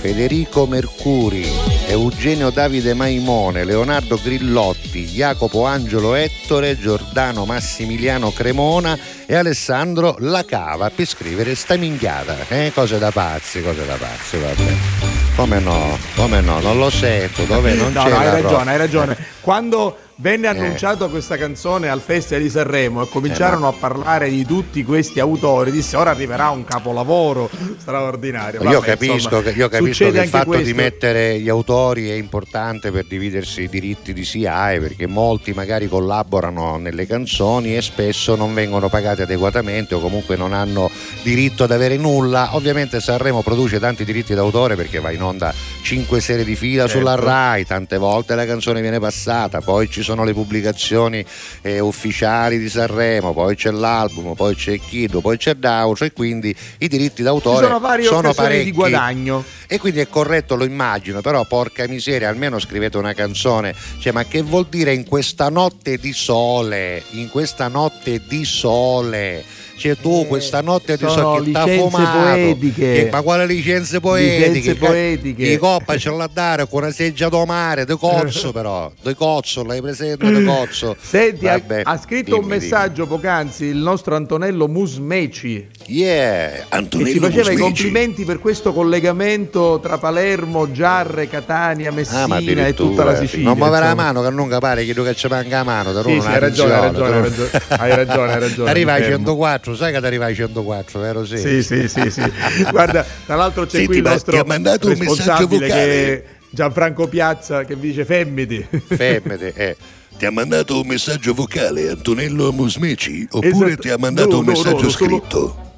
Federico 0.00 0.66
Mercuri, 0.66 1.48
Eugenio 1.86 2.50
Davide 2.50 2.92
Maimone, 2.92 3.62
Leonardo 3.62 4.18
Grillotti, 4.20 5.04
Jacopo 5.04 5.64
Angelo 5.64 6.16
Ettore, 6.16 6.76
Giordano 6.76 7.44
Massimiliano 7.44 8.32
Cremona 8.32 8.98
e 9.26 9.36
Alessandro 9.36 10.16
La 10.18 10.44
Cava 10.44 10.90
per 10.90 11.06
scrivere 11.06 11.54
sta 11.54 11.76
minchiata, 11.76 12.36
eh? 12.48 12.72
cose 12.74 12.98
da 12.98 13.12
pazzi, 13.12 13.62
cose 13.62 13.86
da 13.86 13.94
pazzi, 13.94 14.38
vabbè. 14.38 15.08
Come 15.36 15.58
no, 15.60 15.96
come 16.16 16.40
no, 16.40 16.60
non 16.60 16.78
lo 16.78 16.90
sento, 16.90 17.44
dove 17.44 17.74
non 17.74 17.92
no, 17.92 18.02
c'è 18.02 18.10
no, 18.10 18.16
hai 18.18 18.30
ragione, 18.30 18.56
roba. 18.56 18.70
hai 18.70 18.76
ragione. 18.76 19.16
Quando 19.40 19.96
venne 20.16 20.46
Eh. 20.46 20.50
annunciata 20.50 21.06
questa 21.08 21.38
canzone 21.38 21.88
al 21.88 22.00
Festival 22.00 22.42
di 22.42 22.50
Sanremo 22.50 23.02
e 23.02 23.08
cominciarono 23.08 23.68
a 23.68 23.72
parlare 23.72 24.28
di 24.28 24.44
tutti 24.44 24.84
questi 24.84 25.18
autori, 25.18 25.70
disse 25.70 25.96
ora 25.96 26.10
arriverà 26.10 26.50
un 26.50 26.62
capolavoro 26.64 27.48
straordinario. 27.78 28.60
io 28.62 28.70
Vabbè, 28.70 28.84
capisco, 28.86 29.14
insomma, 29.14 29.42
che, 29.42 29.50
io 29.52 29.68
capisco 29.68 30.10
che 30.10 30.18
il 30.20 30.28
fatto 30.28 30.50
di 30.50 30.56
questo. 30.56 30.74
mettere 30.74 31.38
gli 31.40 31.48
autori 31.48 32.10
è 32.10 32.14
importante 32.14 32.90
per 32.90 33.06
dividersi 33.06 33.62
i 33.62 33.68
diritti 33.70 34.12
di 34.12 34.22
SIAE 34.24 34.78
perché 34.78 35.06
molti 35.06 35.52
magari 35.52 35.88
collaborano 35.88 36.76
nelle 36.76 37.06
canzoni 37.06 37.74
e 37.76 37.80
spesso 37.80 38.36
non 38.36 38.52
vengono 38.52 38.88
pagati 38.90 39.22
adeguatamente 39.22 39.94
o 39.94 40.00
comunque 40.00 40.36
non 40.36 40.52
hanno 40.52 40.90
diritto 41.22 41.64
ad 41.64 41.70
avere 41.70 41.96
nulla. 41.96 42.50
Ovviamente 42.56 43.00
Sanremo 43.00 43.40
produce 43.42 43.78
tanti 43.80 44.04
diritti 44.04 44.34
d'autore 44.34 44.76
perché 44.76 45.00
va 45.00 45.10
in 45.12 45.22
onda 45.22 45.52
cinque 45.82 46.20
serie 46.20 46.44
di 46.44 46.56
fila 46.56 46.86
Certo. 46.86 46.98
sulla 46.98 47.14
RAI, 47.14 47.64
tante 47.64 47.96
volte 47.96 48.34
la 48.34 48.44
canzone 48.44 48.82
viene 48.82 48.98
passata, 49.00 49.28
poi 49.62 49.88
ci 49.88 50.02
sono 50.02 50.24
le 50.24 50.32
pubblicazioni 50.32 51.24
eh, 51.62 51.80
ufficiali 51.80 52.58
di 52.58 52.68
Sanremo, 52.68 53.32
poi 53.32 53.54
c'è 53.54 53.70
l'album, 53.70 54.34
poi 54.34 54.54
c'è 54.54 54.78
Kiddo, 54.78 55.20
poi 55.20 55.36
c'è 55.36 55.54
Dauso 55.54 56.04
e 56.04 56.12
quindi 56.12 56.54
i 56.78 56.88
diritti 56.88 57.22
d'autore 57.22 57.66
sono, 57.66 57.78
varie 57.78 58.06
sono 58.06 58.34
parecchi. 58.34 58.64
di 58.64 58.72
guadagno. 58.72 59.44
E 59.66 59.78
quindi 59.78 60.00
è 60.00 60.08
corretto, 60.08 60.56
lo 60.56 60.64
immagino, 60.64 61.20
però 61.20 61.44
porca 61.44 61.86
miseria, 61.86 62.28
almeno 62.28 62.58
scrivete 62.58 62.98
una 62.98 63.14
canzone. 63.14 63.74
Cioè, 63.98 64.12
ma 64.12 64.24
che 64.24 64.42
vuol 64.42 64.66
dire 64.68 64.92
in 64.92 65.06
questa 65.06 65.48
notte 65.48 65.98
di 65.98 66.12
sole? 66.12 67.02
In 67.10 67.28
questa 67.28 67.68
notte 67.68 68.22
di 68.26 68.44
sole 68.44 69.44
cioè 69.80 69.96
tu 69.96 70.26
questa 70.26 70.60
notte 70.60 70.98
ti 70.98 71.08
so 71.08 71.40
che 71.42 71.52
t'ha 71.52 71.66
fumato. 71.66 72.18
poetiche. 72.18 72.92
Che, 72.92 73.08
ma 73.10 73.22
quale 73.22 73.46
licenze 73.46 73.98
poetiche? 73.98 74.48
Licenze 74.48 74.74
poetiche. 74.74 75.48
di 75.48 75.56
coppa 75.56 75.96
ce 75.96 76.10
l'ha 76.10 76.28
dare 76.30 76.68
con 76.68 76.82
una 76.82 76.92
seggia 76.92 77.30
mare 77.46 77.86
di 77.86 77.96
cozzo 77.96 78.52
però 78.52 78.92
di 79.00 79.14
cozzo 79.14 79.64
l'hai 79.64 79.80
presente 79.80 80.30
di 80.30 80.44
cozzo? 80.44 80.94
Senti 81.00 81.46
Vabbè, 81.46 81.80
ha, 81.84 81.96
scritto 81.96 82.34
dimmi, 82.34 82.42
un 82.42 82.46
messaggio 82.46 83.04
dimmi. 83.04 83.16
poc'anzi 83.16 83.64
il 83.64 83.78
nostro 83.78 84.16
Antonello 84.16 84.68
Musmeci. 84.68 85.68
Yeah 85.86 86.66
Antonello 86.68 87.06
che 87.06 87.12
ci 87.12 87.18
faceva 87.18 87.38
Musmeci. 87.38 87.58
i 87.58 87.62
complimenti 87.62 88.24
per 88.26 88.38
questo 88.38 88.74
collegamento 88.74 89.80
tra 89.82 89.96
Palermo 89.96 90.70
Giarre 90.70 91.26
Catania 91.26 91.88
ah, 91.88 91.92
Messina 91.92 92.34
ah, 92.34 92.66
e 92.66 92.74
tutta 92.74 93.02
la 93.04 93.16
Sicilia 93.16 93.46
non 93.46 93.56
muovere 93.56 93.86
la 93.86 93.94
mano 93.94 94.20
che 94.20 94.28
non 94.28 94.46
capare 94.46 94.84
che 94.84 95.14
ci 95.14 95.26
manca 95.28 95.56
la 95.56 95.64
mano 95.64 96.02
sì, 96.02 96.20
sì, 96.20 96.26
hai 96.26 96.38
ragione, 96.38 96.74
hai 96.74 96.80
ragione, 96.80 97.16
hai 97.16 97.22
ragione, 97.22 97.50
hai 97.68 97.94
ragione, 97.94 98.32
hai 98.32 98.40
ragione 98.40 98.70
arriva 98.70 98.92
ai 98.92 99.04
104 99.04 99.69
4, 99.70 99.76
sai 99.76 99.92
che 99.92 100.00
ti 100.00 100.06
arriva 100.06 100.24
ai 100.26 100.34
104, 100.34 101.00
vero? 101.00 101.24
Sì, 101.24 101.38
sì, 101.38 101.62
sì, 101.62 101.88
sì. 101.88 102.10
sì. 102.10 102.22
Guarda, 102.70 103.04
tra 103.26 103.36
l'altro 103.36 103.64
c'è 103.64 103.78
Senti, 103.78 103.86
qui 103.86 103.96
il 103.98 104.02
nostro 104.02 104.32
ti 104.32 104.38
ha 104.38 104.44
mandato 104.44 104.88
un 104.88 104.96
messaggio 104.98 105.46
vocale. 105.46 106.24
Gianfranco 106.52 107.06
Piazza 107.06 107.64
che 107.64 107.78
dice 107.78 108.04
femmiti. 108.04 108.66
Femmiti, 108.86 109.52
eh. 109.54 109.76
Ti 110.18 110.26
ha 110.26 110.32
mandato 110.32 110.80
un 110.80 110.86
messaggio 110.86 111.32
vocale 111.32 111.88
Antonello 111.88 112.52
Musmeci 112.52 113.26
oppure 113.30 113.68
esatto. 113.68 113.82
ti 113.82 113.88
ha 113.88 113.96
mandato 113.96 114.30
no, 114.32 114.38
un 114.40 114.44
messaggio 114.44 114.76
no, 114.76 114.82
no, 114.82 114.90
scritto? 114.90 115.38
Solo... 115.38 115.68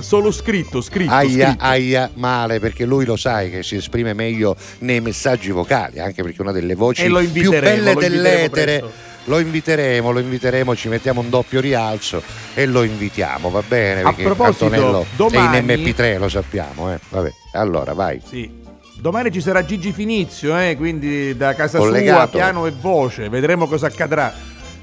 Solo 0.00 0.30
scritto, 0.30 0.80
scritto. 0.80 1.10
Aia, 1.10 1.48
scritto. 1.48 1.64
aia, 1.64 2.10
male, 2.14 2.60
perché 2.60 2.84
lui 2.84 3.04
lo 3.04 3.16
sai 3.16 3.50
che 3.50 3.64
si 3.64 3.74
esprime 3.74 4.12
meglio 4.12 4.54
nei 4.80 5.00
messaggi 5.00 5.50
vocali, 5.50 5.98
anche 5.98 6.22
perché 6.22 6.40
una 6.40 6.52
delle 6.52 6.76
voci 6.76 7.10
più 7.32 7.50
belle 7.50 7.94
dell'etere 7.94 8.78
presto 8.78 9.08
lo 9.28 9.38
inviteremo, 9.38 10.10
lo 10.10 10.18
inviteremo, 10.18 10.74
ci 10.74 10.88
mettiamo 10.88 11.20
un 11.20 11.28
doppio 11.28 11.60
rialzo 11.60 12.22
e 12.54 12.66
lo 12.66 12.82
invitiamo, 12.82 13.50
va 13.50 13.62
bene? 13.66 14.02
Perché 14.02 14.22
A 14.22 14.24
proposito, 14.24 14.64
Antonello 14.64 15.06
domani... 15.16 15.56
è 15.56 15.74
in 15.74 15.82
MP3, 15.82 16.18
lo 16.18 16.28
sappiamo, 16.28 16.92
eh? 16.92 16.98
Vabbè, 17.10 17.32
allora 17.52 17.92
vai. 17.92 18.20
Sì. 18.26 18.66
Domani 18.98 19.30
ci 19.30 19.40
sarà 19.40 19.64
Gigi 19.64 19.92
Finizio, 19.92 20.58
eh? 20.58 20.74
quindi 20.76 21.36
da 21.36 21.54
casa 21.54 21.78
Collegato. 21.78 22.30
sua, 22.30 22.38
piano 22.38 22.66
e 22.66 22.72
voce, 22.72 23.28
vedremo 23.28 23.68
cosa 23.68 23.86
accadrà. 23.86 24.34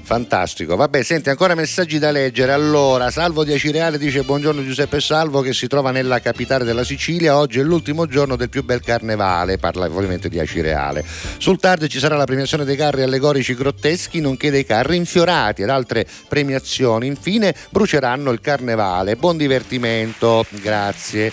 Fantastico, 0.06 0.76
vabbè, 0.76 1.02
senti 1.02 1.30
ancora 1.30 1.56
messaggi 1.56 1.98
da 1.98 2.12
leggere. 2.12 2.52
Allora, 2.52 3.10
Salvo 3.10 3.42
di 3.42 3.52
Acireale 3.52 3.98
dice 3.98 4.22
buongiorno 4.22 4.62
Giuseppe 4.62 5.00
Salvo 5.00 5.40
che 5.40 5.52
si 5.52 5.66
trova 5.66 5.90
nella 5.90 6.20
capitale 6.20 6.62
della 6.62 6.84
Sicilia. 6.84 7.36
Oggi 7.36 7.58
è 7.58 7.64
l'ultimo 7.64 8.06
giorno 8.06 8.36
del 8.36 8.48
più 8.48 8.62
bel 8.62 8.82
carnevale, 8.82 9.58
parla 9.58 9.86
ovviamente 9.86 10.28
di 10.28 10.38
Acireale. 10.38 11.04
Sul 11.38 11.58
tardi 11.58 11.88
ci 11.88 11.98
sarà 11.98 12.14
la 12.14 12.24
premiazione 12.24 12.64
dei 12.64 12.76
carri 12.76 13.02
allegorici 13.02 13.56
grotteschi, 13.56 14.20
nonché 14.20 14.52
dei 14.52 14.64
carri 14.64 14.94
infiorati 14.94 15.62
ed 15.62 15.70
altre 15.70 16.06
premiazioni. 16.28 17.08
Infine 17.08 17.52
bruceranno 17.70 18.30
il 18.30 18.40
carnevale. 18.40 19.16
Buon 19.16 19.36
divertimento, 19.36 20.46
grazie. 20.62 21.32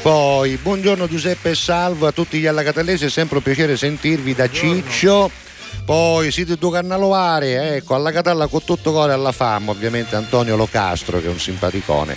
Poi, 0.00 0.56
buongiorno 0.62 1.08
Giuseppe 1.08 1.50
e 1.50 1.54
Salvo 1.56 2.06
a 2.06 2.12
tutti 2.12 2.38
gli 2.38 2.46
allacatellesi, 2.46 3.06
è 3.06 3.10
sempre 3.10 3.38
un 3.38 3.42
piacere 3.42 3.76
sentirvi 3.76 4.32
da 4.32 4.48
Ciccio. 4.48 5.44
Poi 5.86 6.32
siete 6.32 6.56
due 6.56 6.72
cannaloari, 6.72 7.52
ecco, 7.52 7.94
alla 7.94 8.10
Catalla 8.10 8.48
con 8.48 8.64
tutto 8.64 8.90
cuore 8.90 9.12
alla 9.12 9.30
fama, 9.30 9.70
ovviamente 9.70 10.16
Antonio 10.16 10.56
Locastro 10.56 11.20
che 11.20 11.26
è 11.26 11.30
un 11.30 11.38
simpaticone. 11.38 12.16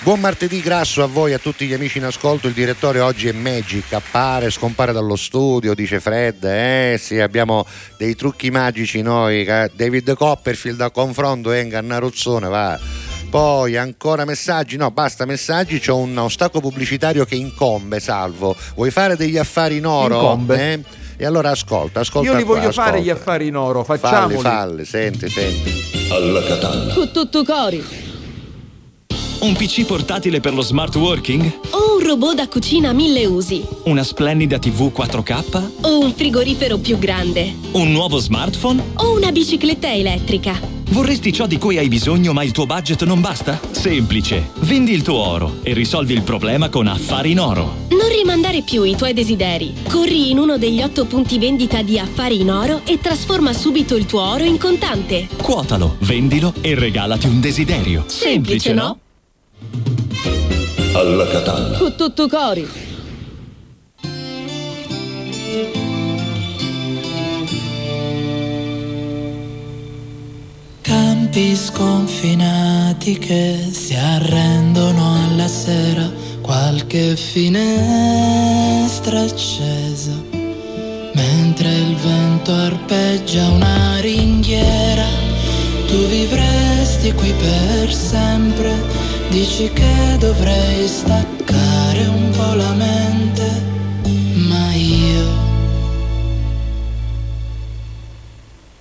Buon 0.00 0.20
martedì 0.20 0.62
grasso 0.62 1.02
a 1.02 1.06
voi, 1.06 1.34
a 1.34 1.38
tutti 1.38 1.66
gli 1.66 1.74
amici 1.74 1.98
in 1.98 2.04
ascolto. 2.04 2.46
Il 2.48 2.54
direttore 2.54 3.00
oggi 3.00 3.28
è 3.28 3.32
Magic, 3.32 3.92
appare, 3.92 4.48
scompare 4.48 4.92
dallo 4.92 5.16
studio, 5.16 5.74
dice 5.74 6.00
Fred. 6.00 6.44
Eh 6.44 6.96
sì, 6.98 7.20
abbiamo 7.20 7.66
dei 7.98 8.16
trucchi 8.16 8.50
magici 8.50 9.02
noi. 9.02 9.44
David 9.44 10.14
Copperfield 10.14 10.80
a 10.80 10.90
confronto 10.90 11.52
e 11.52 11.60
Ingannaruzzone, 11.60 12.48
va. 12.48 12.80
Poi 13.28 13.76
ancora 13.76 14.24
messaggi, 14.24 14.78
no 14.78 14.90
basta 14.90 15.26
messaggi, 15.26 15.78
c'ho 15.78 15.96
un 15.96 16.16
ostacolo 16.16 16.68
pubblicitario 16.68 17.26
che 17.26 17.34
incombe, 17.34 18.00
salvo. 18.00 18.56
Vuoi 18.74 18.90
fare 18.90 19.14
degli 19.14 19.36
affari 19.36 19.76
in 19.76 19.86
oro? 19.86 20.14
Incombe. 20.14 20.72
Eh? 20.72 21.02
E 21.16 21.24
allora 21.24 21.50
ascolta, 21.50 22.00
ascolta. 22.00 22.30
Io 22.30 22.36
li 22.36 22.42
qua, 22.44 22.54
voglio 22.56 22.68
ascolta. 22.68 22.90
fare 22.90 23.02
gli 23.02 23.10
affari 23.10 23.46
in 23.46 23.56
oro, 23.56 23.84
facciamoli. 23.84 24.34
Falli, 24.38 24.56
falli, 24.56 24.84
senti, 24.84 25.28
senti. 25.28 25.72
Alla 26.10 26.42
Catalla. 26.42 26.92
Con 26.94 27.10
tutto 27.12 27.44
cori. 27.44 28.12
Un 29.44 29.52
PC 29.56 29.84
portatile 29.84 30.40
per 30.40 30.54
lo 30.54 30.62
smart 30.62 30.96
working? 30.96 31.58
O 31.72 31.96
un 31.98 32.02
robot 32.02 32.34
da 32.34 32.48
cucina 32.48 32.88
a 32.88 32.92
mille 32.94 33.26
usi? 33.26 33.62
Una 33.84 34.02
splendida 34.02 34.58
TV 34.58 34.90
4K? 34.90 35.82
O 35.82 35.98
un 35.98 36.14
frigorifero 36.14 36.78
più 36.78 36.96
grande? 36.96 37.54
Un 37.72 37.92
nuovo 37.92 38.16
smartphone? 38.16 38.82
O 38.94 39.14
una 39.14 39.30
bicicletta 39.32 39.92
elettrica? 39.92 40.58
Vorresti 40.88 41.30
ciò 41.30 41.46
di 41.46 41.58
cui 41.58 41.76
hai 41.76 41.88
bisogno 41.88 42.32
ma 42.32 42.42
il 42.42 42.52
tuo 42.52 42.64
budget 42.64 43.04
non 43.04 43.20
basta? 43.20 43.60
Semplice. 43.70 44.48
Vendi 44.60 44.92
il 44.92 45.02
tuo 45.02 45.18
oro 45.18 45.56
e 45.62 45.74
risolvi 45.74 46.14
il 46.14 46.22
problema 46.22 46.70
con 46.70 46.86
Affari 46.86 47.32
in 47.32 47.40
Oro. 47.40 47.82
Non 47.90 48.08
rimandare 48.16 48.62
più 48.62 48.82
i 48.82 48.96
tuoi 48.96 49.12
desideri. 49.12 49.74
Corri 49.90 50.30
in 50.30 50.38
uno 50.38 50.56
degli 50.56 50.80
otto 50.80 51.04
punti 51.04 51.38
vendita 51.38 51.82
di 51.82 51.98
Affari 51.98 52.40
in 52.40 52.50
Oro 52.50 52.80
e 52.86 52.98
trasforma 52.98 53.52
subito 53.52 53.94
il 53.94 54.06
tuo 54.06 54.22
oro 54.22 54.44
in 54.44 54.56
contante. 54.56 55.28
Quotalo, 55.36 55.96
vendilo 55.98 56.54
e 56.62 56.74
regalati 56.74 57.26
un 57.26 57.40
desiderio. 57.40 58.04
Semplice, 58.06 58.70
Semplice 58.70 58.72
no? 58.72 58.98
Alla 60.94 61.26
Catalla. 61.26 61.78
Con 61.78 61.94
tutto 61.96 62.28
cori. 62.28 62.68
Campi 70.80 71.56
sconfinati 71.56 73.18
che 73.18 73.68
si 73.72 73.94
arrendono 73.94 75.24
alla 75.24 75.48
sera, 75.48 76.08
qualche 76.40 77.16
finestra 77.16 77.62
accesa, 79.22 80.12
mentre 81.14 81.72
il 81.74 81.96
vento 81.96 82.52
arpeggia 82.52 83.48
una 83.48 83.98
ringhiera, 83.98 85.06
tu 85.86 86.06
vivresti 86.06 87.12
qui 87.14 87.32
per 87.32 87.92
sempre, 87.92 88.80
dici 89.34 89.68
che 89.72 90.16
dovrei 90.20 90.86
staccare 90.86 92.06
un 92.06 92.30
po' 92.30 92.54
la 92.54 92.72
mente, 92.72 93.46
ma 94.48 94.72
io... 94.74 95.42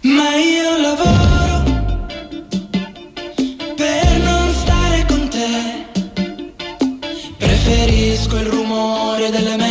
Ma 0.02 0.30
io 0.36 0.78
lavoro 0.88 1.56
per 3.76 4.20
non 4.22 4.54
stare 4.54 5.06
con 5.08 5.28
te. 5.28 5.86
Preferisco 7.38 8.36
il 8.38 8.46
rumore 8.46 9.32
delle 9.32 9.56
metro 9.56 9.63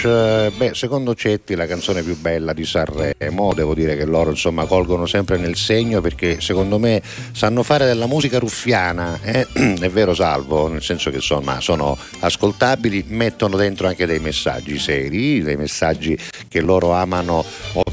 Splash. 0.00 0.04
Eh, 0.04 0.52
Beh, 0.56 0.74
secondo 0.74 1.14
Cetti 1.14 1.54
la 1.54 1.66
canzone 1.66 2.02
più 2.02 2.18
bella 2.18 2.52
di 2.52 2.64
Sanremo, 2.64 3.52
devo 3.54 3.74
dire 3.74 3.96
che 3.96 4.04
loro 4.04 4.30
insomma 4.30 4.64
colgono 4.64 5.06
sempre 5.06 5.36
nel 5.36 5.56
segno 5.56 6.00
perché 6.00 6.40
secondo 6.40 6.78
me 6.78 7.02
sanno 7.32 7.62
fare 7.62 7.86
della 7.86 8.06
musica 8.06 8.38
ruffiana, 8.38 9.18
eh? 9.22 9.46
è 9.52 9.90
vero 9.90 10.14
Salvo, 10.14 10.68
nel 10.68 10.82
senso 10.82 11.10
che 11.10 11.16
insomma 11.16 11.60
sono 11.60 11.96
ascoltabili, 12.20 13.04
mettono 13.08 13.56
dentro 13.56 13.86
anche 13.86 14.06
dei 14.06 14.18
messaggi 14.18 14.78
seri, 14.78 15.42
dei 15.42 15.56
messaggi 15.56 16.18
che 16.48 16.60
loro 16.60 16.92
amano 16.92 17.44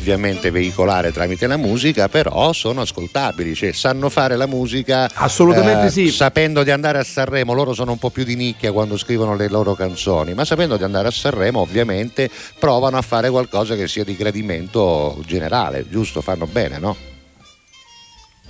ovviamente 0.07 0.51
veicolare 0.51 1.11
tramite 1.11 1.47
la 1.47 1.57
musica, 1.57 2.07
però 2.07 2.53
sono 2.53 2.81
ascoltabili, 2.81 3.53
cioè 3.53 3.73
sanno 3.73 4.09
fare 4.09 4.37
la 4.37 4.45
musica 4.45 5.09
Assolutamente 5.13 5.87
eh, 5.87 5.89
sì. 5.89 6.09
sapendo 6.09 6.63
di 6.63 6.71
andare 6.71 6.97
a 6.97 7.03
Sanremo, 7.03 7.53
loro 7.53 7.73
sono 7.73 7.91
un 7.91 7.97
po' 7.97 8.09
più 8.09 8.23
di 8.23 8.35
nicchia 8.35 8.71
quando 8.71 8.97
scrivono 8.97 9.35
le 9.35 9.49
loro 9.49 9.73
canzoni, 9.73 10.33
ma 10.33 10.45
sapendo 10.45 10.77
di 10.77 10.83
andare 10.83 11.09
a 11.09 11.11
Sanremo 11.11 11.59
ovviamente 11.59 12.29
provano 12.57 12.97
a 12.97 13.01
fare 13.01 13.29
qualcosa 13.29 13.75
che 13.75 13.87
sia 13.87 14.05
di 14.05 14.15
gradimento 14.15 15.21
generale, 15.25 15.85
giusto? 15.89 16.21
Fanno 16.21 16.45
bene, 16.45 16.79
no? 16.79 17.06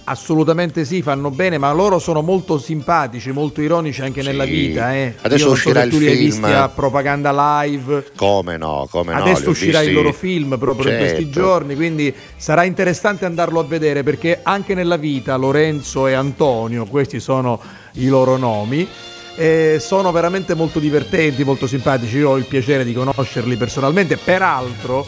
Assolutamente 0.09 0.85
sì, 0.85 1.01
fanno 1.01 1.29
bene, 1.31 1.57
ma 1.57 1.69
loro 1.73 1.99
sono 1.99 2.21
molto 2.21 2.57
simpatici, 2.57 3.33
molto 3.33 3.59
ironici 3.59 4.01
anche 4.01 4.21
nella 4.21 4.45
vita. 4.45 4.93
Eh. 4.95 5.15
Adesso 5.21 5.41
Io 5.43 5.47
so 5.49 5.53
uscirà 5.55 5.81
se 5.81 5.85
il 5.87 5.91
tu 5.91 5.99
li 5.99 6.07
hai 6.07 6.15
film. 6.15 6.25
visti 6.29 6.45
a 6.45 6.69
propaganda 6.69 7.61
live. 7.63 8.11
Come 8.15 8.55
no, 8.55 8.87
come 8.89 9.13
no. 9.13 9.21
li 9.21 9.29
Adesso 9.31 9.49
uscirà 9.49 9.79
visti- 9.79 9.87
il 9.87 9.93
loro 9.93 10.13
film 10.13 10.57
proprio 10.57 10.91
in 10.93 10.97
questi 10.97 11.23
Certo. 11.25 11.39
giorni, 11.41 11.75
quindi 11.75 12.15
sarà 12.37 12.63
interessante 12.63 13.25
andarlo 13.25 13.59
a 13.59 13.63
vedere 13.65 14.03
perché 14.03 14.39
anche 14.43 14.73
nella 14.75 14.95
vita 14.95 15.35
Lorenzo 15.35 16.07
e 16.07 16.13
Antonio, 16.13 16.85
questi 16.85 17.19
sono 17.19 17.59
i 17.95 18.07
loro 18.07 18.37
nomi, 18.37 18.87
eh, 19.35 19.77
sono 19.81 20.13
veramente 20.13 20.53
molto 20.53 20.79
divertenti, 20.79 21.43
molto 21.43 21.67
simpatici. 21.67 22.15
Io 22.19 22.29
ho 22.29 22.37
il 22.37 22.45
piacere 22.45 22.85
di 22.85 22.93
conoscerli 22.93 23.57
personalmente. 23.57 24.15
Peraltro, 24.15 25.05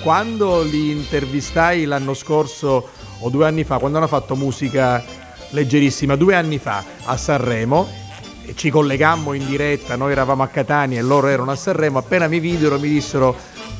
quando 0.00 0.62
li 0.62 0.90
intervistai 0.90 1.84
l'anno 1.84 2.14
scorso 2.14 2.96
o 3.20 3.30
due 3.30 3.46
anni 3.46 3.64
fa, 3.64 3.78
quando 3.78 3.98
hanno 3.98 4.06
fatto 4.06 4.36
musica 4.36 5.02
leggerissima, 5.50 6.16
due 6.16 6.34
anni 6.34 6.58
fa 6.58 6.84
a 7.04 7.16
Sanremo, 7.16 7.88
e 8.44 8.54
ci 8.54 8.70
collegammo 8.70 9.34
in 9.34 9.46
diretta, 9.46 9.96
noi 9.96 10.12
eravamo 10.12 10.42
a 10.42 10.48
Catania 10.48 10.98
e 10.98 11.02
loro 11.02 11.28
erano 11.28 11.50
a 11.50 11.56
Sanremo, 11.56 11.98
appena 11.98 12.28
mi 12.28 12.40
videro 12.40 12.78
mi 12.78 12.88
dissero 12.88 13.36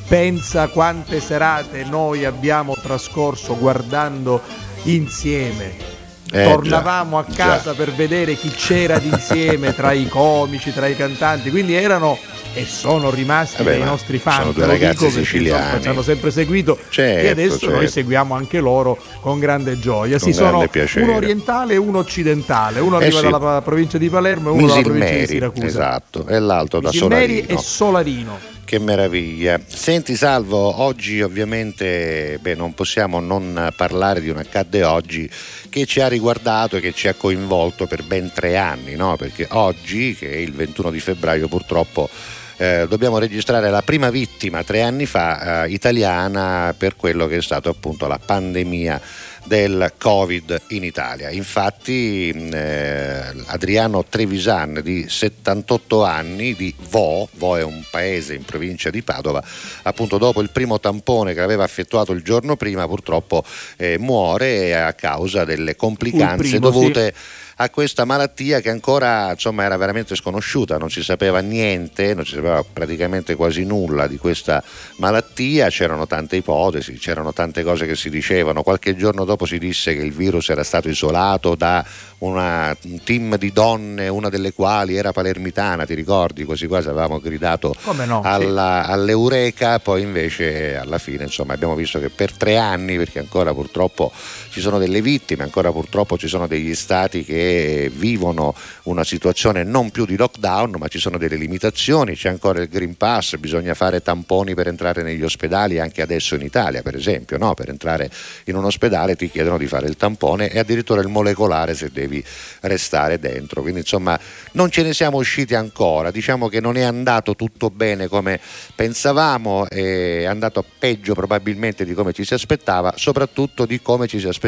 pensa 0.08 0.68
quante 0.68 1.20
serate 1.20 1.84
noi 1.84 2.24
abbiamo 2.24 2.74
trascorso 2.74 3.56
guardando 3.58 4.40
insieme. 4.84 5.96
Eh, 6.30 6.44
Tornavamo 6.44 7.22
già, 7.22 7.28
a 7.30 7.34
casa 7.34 7.74
per 7.74 7.92
vedere 7.92 8.34
chi 8.34 8.50
c'era 8.50 8.98
d'insieme 8.98 9.74
tra 9.74 9.92
i 9.92 10.06
comici, 10.08 10.72
tra 10.72 10.86
i 10.86 10.96
cantanti, 10.96 11.50
quindi 11.50 11.74
erano 11.74 12.18
e 12.58 12.64
sono 12.66 13.10
rimasti 13.10 13.60
Eh 13.60 13.64
beh, 13.64 13.70
dei 13.76 13.82
nostri 13.84 14.18
fan. 14.18 14.40
sono 14.40 14.52
due 14.52 14.66
ragazzi 14.66 15.10
siciliani. 15.10 15.80
ci 15.82 15.88
hanno 15.88 16.02
sempre 16.02 16.30
seguito 16.30 16.78
Certo, 16.88 17.26
e 17.26 17.28
adesso 17.30 17.66
noi 17.66 17.74
certo. 17.76 17.90
seguiamo 17.90 18.34
anche 18.34 18.58
loro 18.60 18.98
con 19.20 19.38
grande 19.38 19.78
gioia. 19.78 20.18
Con 20.18 20.32
Sì, 20.32 20.38
grande 20.38 20.56
sono 20.58 20.68
piacere. 20.68 21.04
uno 21.04 21.14
orientale 21.16 21.74
e 21.74 21.76
uno 21.76 21.98
occidentale, 21.98 22.80
uno 22.80 22.98
Eh 23.00 23.04
arriva 23.06 23.20
sì. 23.20 23.28
dalla 23.30 23.62
provincia 23.62 23.98
di 23.98 24.08
Palermo 24.08 24.48
e 24.48 24.52
uno 24.52 24.66
dalla 24.66 24.80
provincia 24.80 24.92
di 25.06 25.12
Misilmeri, 25.12 25.26
Siracusa. 25.32 25.66
esatto, 25.66 26.26
e 26.26 26.38
l'altro 26.38 26.80
da 26.80 26.88
Misilmeri 26.92 27.34
Solarino. 27.42 27.58
e 27.58 27.62
Solarino. 27.62 28.38
Che 28.68 28.78
meraviglia. 28.78 29.58
Senti 29.66 30.14
Salvo, 30.14 30.82
oggi 30.82 31.22
ovviamente 31.22 32.38
beh, 32.38 32.54
non 32.54 32.74
possiamo 32.74 33.18
non 33.18 33.72
parlare 33.74 34.20
di 34.20 34.28
un 34.28 34.36
accadde 34.36 34.82
oggi 34.84 35.26
che 35.70 35.86
ci 35.86 36.00
ha 36.00 36.08
riguardato 36.08 36.76
e 36.76 36.80
che 36.80 36.92
ci 36.92 37.08
ha 37.08 37.14
coinvolto 37.14 37.86
per 37.86 38.02
ben 38.02 38.30
tre 38.34 38.58
anni, 38.58 38.94
no? 38.94 39.16
perché 39.16 39.46
oggi, 39.52 40.14
che 40.14 40.30
è 40.30 40.36
il 40.36 40.52
21 40.52 40.90
di 40.90 41.00
febbraio 41.00 41.48
purtroppo, 41.48 42.10
eh, 42.58 42.86
dobbiamo 42.88 43.18
registrare 43.18 43.70
la 43.70 43.82
prima 43.82 44.10
vittima 44.10 44.64
tre 44.64 44.82
anni 44.82 45.06
fa 45.06 45.64
eh, 45.64 45.70
italiana 45.70 46.74
per 46.76 46.96
quello 46.96 47.26
che 47.26 47.36
è 47.36 47.42
stato 47.42 47.68
appunto 47.68 48.06
la 48.06 48.18
pandemia 48.18 49.00
del 49.44 49.94
Covid 49.96 50.62
in 50.68 50.84
Italia. 50.84 51.30
Infatti 51.30 52.30
mh, 52.34 52.50
eh, 52.52 53.34
Adriano 53.46 54.04
Trevisan 54.04 54.80
di 54.82 55.06
78 55.08 56.04
anni 56.04 56.54
di 56.54 56.74
Vo, 56.90 57.28
Vo 57.32 57.56
è 57.56 57.62
un 57.62 57.82
paese 57.90 58.34
in 58.34 58.44
provincia 58.44 58.90
di 58.90 59.02
Padova, 59.02 59.42
appunto 59.82 60.18
dopo 60.18 60.42
il 60.42 60.50
primo 60.50 60.78
tampone 60.78 61.34
che 61.34 61.40
aveva 61.40 61.64
effettuato 61.64 62.12
il 62.12 62.22
giorno 62.22 62.56
prima 62.56 62.86
purtroppo 62.86 63.42
eh, 63.76 63.98
muore 63.98 64.80
a 64.80 64.92
causa 64.92 65.44
delle 65.44 65.76
complicanze 65.76 66.58
primo, 66.58 66.70
dovute 66.70 67.14
a 67.60 67.70
questa 67.70 68.04
malattia 68.04 68.60
che 68.60 68.70
ancora 68.70 69.32
insomma, 69.32 69.64
era 69.64 69.76
veramente 69.76 70.14
sconosciuta, 70.14 70.78
non 70.78 70.90
si 70.90 71.02
sapeva 71.02 71.40
niente, 71.40 72.14
non 72.14 72.24
si 72.24 72.34
sapeva 72.34 72.64
praticamente 72.64 73.34
quasi 73.34 73.64
nulla 73.64 74.06
di 74.06 74.16
questa 74.16 74.62
malattia, 74.98 75.68
c'erano 75.68 76.06
tante 76.06 76.36
ipotesi, 76.36 76.92
c'erano 76.98 77.32
tante 77.32 77.64
cose 77.64 77.86
che 77.86 77.96
si 77.96 78.10
dicevano, 78.10 78.62
qualche 78.62 78.94
giorno 78.94 79.24
dopo 79.24 79.44
si 79.44 79.58
disse 79.58 79.94
che 79.96 80.02
il 80.02 80.12
virus 80.12 80.50
era 80.50 80.62
stato 80.62 80.88
isolato 80.88 81.56
da 81.56 81.84
una- 82.18 82.76
un 82.84 83.02
team 83.02 83.36
di 83.36 83.52
donne, 83.52 84.06
una 84.08 84.28
delle 84.28 84.52
quali 84.52 84.94
era 84.96 85.12
palermitana, 85.12 85.84
ti 85.84 85.94
ricordi? 85.94 86.44
Quasi 86.44 86.66
quasi 86.68 86.88
avevamo 86.88 87.18
gridato 87.20 87.74
Come 87.82 88.06
no? 88.06 88.20
alla- 88.24 88.86
all'Eureka, 88.86 89.80
poi 89.80 90.02
invece 90.02 90.76
alla 90.76 90.98
fine 90.98 91.24
insomma, 91.24 91.54
abbiamo 91.54 91.74
visto 91.74 91.98
che 91.98 92.08
per 92.08 92.32
tre 92.32 92.56
anni, 92.56 92.96
perché 92.96 93.18
ancora 93.18 93.52
purtroppo 93.52 94.12
ci 94.50 94.60
sono 94.60 94.78
delle 94.78 95.00
vittime, 95.00 95.42
ancora 95.42 95.70
purtroppo 95.70 96.16
ci 96.16 96.28
sono 96.28 96.46
degli 96.46 96.74
stati 96.74 97.24
che 97.24 97.90
vivono 97.94 98.54
una 98.84 99.04
situazione 99.04 99.62
non 99.62 99.90
più 99.90 100.04
di 100.06 100.16
lockdown, 100.16 100.76
ma 100.78 100.88
ci 100.88 100.98
sono 100.98 101.18
delle 101.18 101.36
limitazioni, 101.36 102.14
c'è 102.14 102.28
ancora 102.28 102.60
il 102.60 102.68
Green 102.68 102.96
Pass, 102.96 103.36
bisogna 103.36 103.74
fare 103.74 104.02
tamponi 104.02 104.54
per 104.54 104.68
entrare 104.68 105.02
negli 105.02 105.22
ospedali 105.22 105.78
anche 105.78 106.02
adesso 106.02 106.34
in 106.34 106.42
Italia, 106.42 106.82
per 106.82 106.96
esempio, 106.96 107.38
no? 107.38 107.54
per 107.54 107.68
entrare 107.68 108.10
in 108.44 108.56
un 108.56 108.64
ospedale 108.64 109.16
ti 109.16 109.30
chiedono 109.30 109.58
di 109.58 109.66
fare 109.66 109.86
il 109.86 109.96
tampone 109.96 110.50
e 110.50 110.58
addirittura 110.58 111.00
il 111.00 111.08
molecolare 111.08 111.74
se 111.74 111.90
devi 111.92 112.22
restare 112.60 113.18
dentro. 113.18 113.62
Quindi 113.62 113.80
insomma 113.80 114.18
non 114.52 114.70
ce 114.70 114.82
ne 114.82 114.92
siamo 114.94 115.18
usciti 115.18 115.54
ancora, 115.54 116.10
diciamo 116.10 116.48
che 116.48 116.60
non 116.60 116.76
è 116.76 116.82
andato 116.82 117.36
tutto 117.36 117.70
bene 117.70 118.08
come 118.08 118.40
pensavamo, 118.74 119.68
è 119.68 120.24
andato 120.24 120.64
peggio 120.78 121.14
probabilmente 121.14 121.84
di 121.84 121.94
come 121.94 122.12
ci 122.12 122.24
si 122.24 122.34
aspettava, 122.34 122.94
soprattutto 122.96 123.66
di 123.66 123.80
come 123.80 124.06
ci 124.06 124.18
si 124.18 124.26
aspettava 124.26 124.46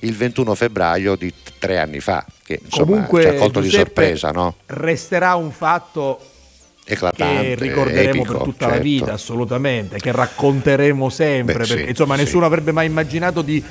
il 0.00 0.14
21 0.16 0.54
febbraio 0.54 1.16
di 1.16 1.32
tre 1.58 1.78
anni 1.78 2.00
fa, 2.00 2.24
che 2.44 2.60
insomma 2.64 2.86
Comunque, 2.86 3.22
ci 3.22 3.28
ha 3.28 3.34
colto 3.34 3.60
di 3.60 3.68
Giuseppe, 3.68 3.84
sorpresa, 4.02 4.30
no? 4.30 4.56
Resterà 4.66 5.34
un 5.34 5.50
fatto 5.52 6.20
Eclatante, 6.84 7.54
che 7.54 7.54
ricorderemo 7.54 8.22
epico, 8.22 8.32
per 8.32 8.42
tutta 8.42 8.66
la 8.66 8.72
certo. 8.72 8.88
vita, 8.88 9.12
assolutamente, 9.12 9.98
che 9.98 10.10
racconteremo 10.10 11.08
sempre, 11.10 11.58
Beh, 11.58 11.64
sì, 11.64 11.74
perché 11.74 11.88
insomma 11.90 12.16
sì. 12.16 12.22
nessuno 12.22 12.44
avrebbe 12.46 12.72
mai 12.72 12.86
immaginato 12.86 13.42
di 13.42 13.62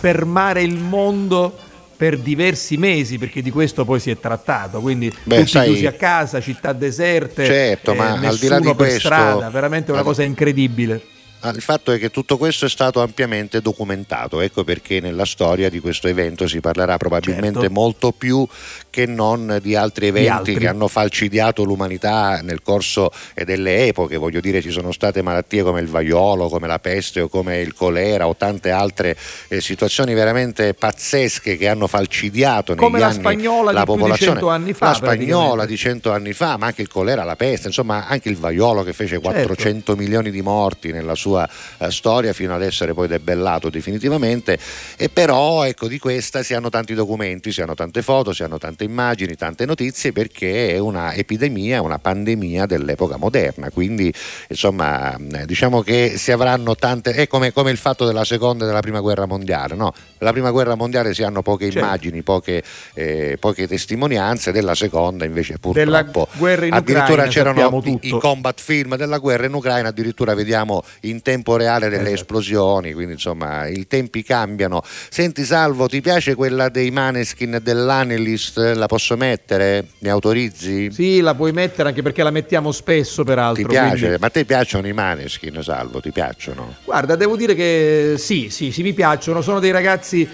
fermare 0.00 0.62
il 0.62 0.76
mondo 0.76 1.56
per 1.96 2.18
diversi 2.18 2.76
mesi, 2.76 3.18
perché 3.18 3.42
di 3.42 3.50
questo 3.50 3.84
poi 3.84 3.98
si 3.98 4.10
è 4.10 4.18
trattato, 4.20 4.80
quindi 4.80 5.12
Beh, 5.24 5.38
tutti 5.38 5.48
sai- 5.50 5.66
chiusi 5.68 5.86
a 5.86 5.92
casa, 5.92 6.40
città 6.40 6.72
deserte, 6.72 7.44
Certo, 7.44 7.92
eh, 7.92 7.96
ma 7.96 8.12
al 8.12 8.36
di 8.36 8.46
là 8.48 8.58
di 8.60 8.66
per 8.66 8.74
questo- 8.76 8.98
strada, 9.00 9.48
veramente 9.50 9.90
una 9.90 10.02
cosa 10.02 10.22
incredibile. 10.22 11.02
Ah, 11.40 11.50
il 11.50 11.62
fatto 11.62 11.92
è 11.92 11.98
che 12.00 12.10
tutto 12.10 12.36
questo 12.36 12.64
è 12.64 12.68
stato 12.68 13.00
ampiamente 13.00 13.60
documentato, 13.60 14.40
ecco 14.40 14.64
perché 14.64 14.98
nella 14.98 15.24
storia 15.24 15.70
di 15.70 15.78
questo 15.78 16.08
evento 16.08 16.48
si 16.48 16.58
parlerà 16.58 16.96
probabilmente 16.96 17.60
certo. 17.60 17.72
molto 17.72 18.10
più 18.10 18.44
che 18.90 19.06
non 19.06 19.60
di 19.62 19.76
altri 19.76 20.08
eventi 20.08 20.26
di 20.26 20.36
altri. 20.36 20.56
che 20.56 20.66
hanno 20.66 20.88
falcidiato 20.88 21.62
l'umanità 21.62 22.40
nel 22.42 22.60
corso 22.60 23.12
delle 23.44 23.86
epoche, 23.86 24.16
voglio 24.16 24.40
dire 24.40 24.60
ci 24.60 24.72
sono 24.72 24.90
state 24.90 25.22
malattie 25.22 25.62
come 25.62 25.80
il 25.80 25.86
vaiolo, 25.86 26.48
come 26.48 26.66
la 26.66 26.80
peste 26.80 27.20
o 27.20 27.28
come 27.28 27.60
il 27.60 27.72
colera 27.72 28.26
o 28.26 28.34
tante 28.34 28.72
altre 28.72 29.16
eh, 29.46 29.60
situazioni 29.60 30.14
veramente 30.14 30.74
pazzesche 30.74 31.56
che 31.56 31.68
hanno 31.68 31.86
falcidiato 31.86 32.74
come 32.74 32.98
negli 32.98 33.06
la 33.06 33.12
spagnola 33.12 33.70
la 33.70 33.84
popolazione. 33.84 34.40
Di 34.40 34.48
anni 34.48 34.72
fa, 34.72 34.86
la 34.86 34.94
spagnola 34.94 35.66
di 35.66 35.76
cento 35.76 36.10
anni 36.10 36.32
fa, 36.32 36.56
ma 36.56 36.66
anche 36.66 36.82
il 36.82 36.88
colera, 36.88 37.22
la 37.22 37.36
peste, 37.36 37.68
insomma 37.68 38.08
anche 38.08 38.28
il 38.28 38.36
vaiolo 38.36 38.82
che 38.82 38.92
fece 38.92 39.20
400 39.20 39.62
certo. 39.62 39.94
milioni 39.96 40.32
di 40.32 40.42
morti 40.42 40.90
nella 40.90 41.14
sua 41.14 41.27
sua 41.28 41.48
eh, 41.78 41.90
storia 41.90 42.32
fino 42.32 42.54
ad 42.54 42.62
essere 42.62 42.94
poi 42.94 43.06
debellato 43.06 43.68
definitivamente 43.68 44.58
e 44.96 45.08
però 45.10 45.64
ecco 45.64 45.86
di 45.86 45.98
questa 45.98 46.42
si 46.42 46.54
hanno 46.54 46.70
tanti 46.70 46.94
documenti, 46.94 47.52
si 47.52 47.60
hanno 47.60 47.74
tante 47.74 48.02
foto, 48.02 48.32
si 48.32 48.42
hanno 48.42 48.58
tante 48.58 48.84
immagini, 48.84 49.34
tante 49.36 49.66
notizie 49.66 50.12
perché 50.12 50.70
è 50.70 50.78
una 50.78 51.12
epidemia, 51.14 51.82
una 51.82 51.98
pandemia 51.98 52.66
dell'epoca 52.66 53.16
moderna, 53.16 53.70
quindi 53.70 54.12
insomma 54.48 55.16
diciamo 55.44 55.82
che 55.82 56.14
si 56.16 56.32
avranno 56.32 56.74
tante, 56.74 57.12
è 57.12 57.26
come, 57.26 57.52
come 57.52 57.70
il 57.70 57.76
fatto 57.76 58.06
della 58.06 58.24
seconda 58.24 58.64
e 58.64 58.66
della 58.66 58.80
prima 58.80 59.00
guerra 59.00 59.26
mondiale, 59.26 59.74
no? 59.74 59.92
La 60.18 60.32
prima 60.32 60.50
guerra 60.50 60.74
mondiale 60.74 61.12
si 61.14 61.22
hanno 61.22 61.42
poche 61.42 61.64
certo. 61.64 61.78
immagini, 61.78 62.22
poche, 62.22 62.62
eh, 62.94 63.36
poche, 63.38 63.68
testimonianze, 63.68 64.52
della 64.52 64.74
seconda 64.74 65.24
invece 65.24 65.58
purtroppo 65.58 66.28
addirittura 66.70 67.24
Ucraina, 67.24 67.26
c'erano 67.28 67.82
i, 67.84 67.98
i, 68.02 68.10
combat 68.10 68.58
film 68.60 68.96
della 68.96 69.18
guerra 69.18 69.46
in 69.46 69.54
Ucraina, 69.54 69.88
addirittura 69.88 70.34
vediamo 70.34 70.82
in 71.00 71.17
in 71.18 71.22
tempo 71.22 71.56
reale 71.56 71.88
delle 71.88 72.02
esatto. 72.02 72.14
esplosioni, 72.14 72.92
quindi 72.92 73.14
insomma 73.14 73.66
i 73.66 73.86
tempi 73.86 74.22
cambiano. 74.22 74.82
Senti 75.10 75.44
Salvo, 75.44 75.88
ti 75.88 76.00
piace 76.00 76.34
quella 76.34 76.68
dei 76.68 76.90
Maneskin 76.90 77.58
dell'Analist? 77.60 78.58
La 78.58 78.86
posso 78.86 79.16
mettere? 79.16 79.88
Mi 79.98 80.08
autorizzi? 80.08 80.90
Sì, 80.92 81.20
la 81.20 81.34
puoi 81.34 81.52
mettere 81.52 81.88
anche 81.88 82.02
perché 82.02 82.22
la 82.22 82.30
mettiamo 82.30 82.70
spesso 82.72 83.24
peraltro. 83.24 83.62
Ti 83.62 83.68
piace? 83.68 83.98
Quindi... 83.98 84.16
Ma 84.20 84.26
a 84.26 84.30
te 84.30 84.44
piacciono 84.44 84.86
i 84.86 84.92
Maneskin 84.92 85.60
Salvo? 85.62 86.00
Ti 86.00 86.12
piacciono? 86.12 86.76
Guarda, 86.84 87.16
devo 87.16 87.36
dire 87.36 87.54
che 87.54 88.14
sì, 88.16 88.48
sì, 88.50 88.70
sì, 88.70 88.82
mi 88.82 88.92
piacciono. 88.92 89.42
Sono 89.42 89.58
dei 89.58 89.72
ragazzi 89.72 90.28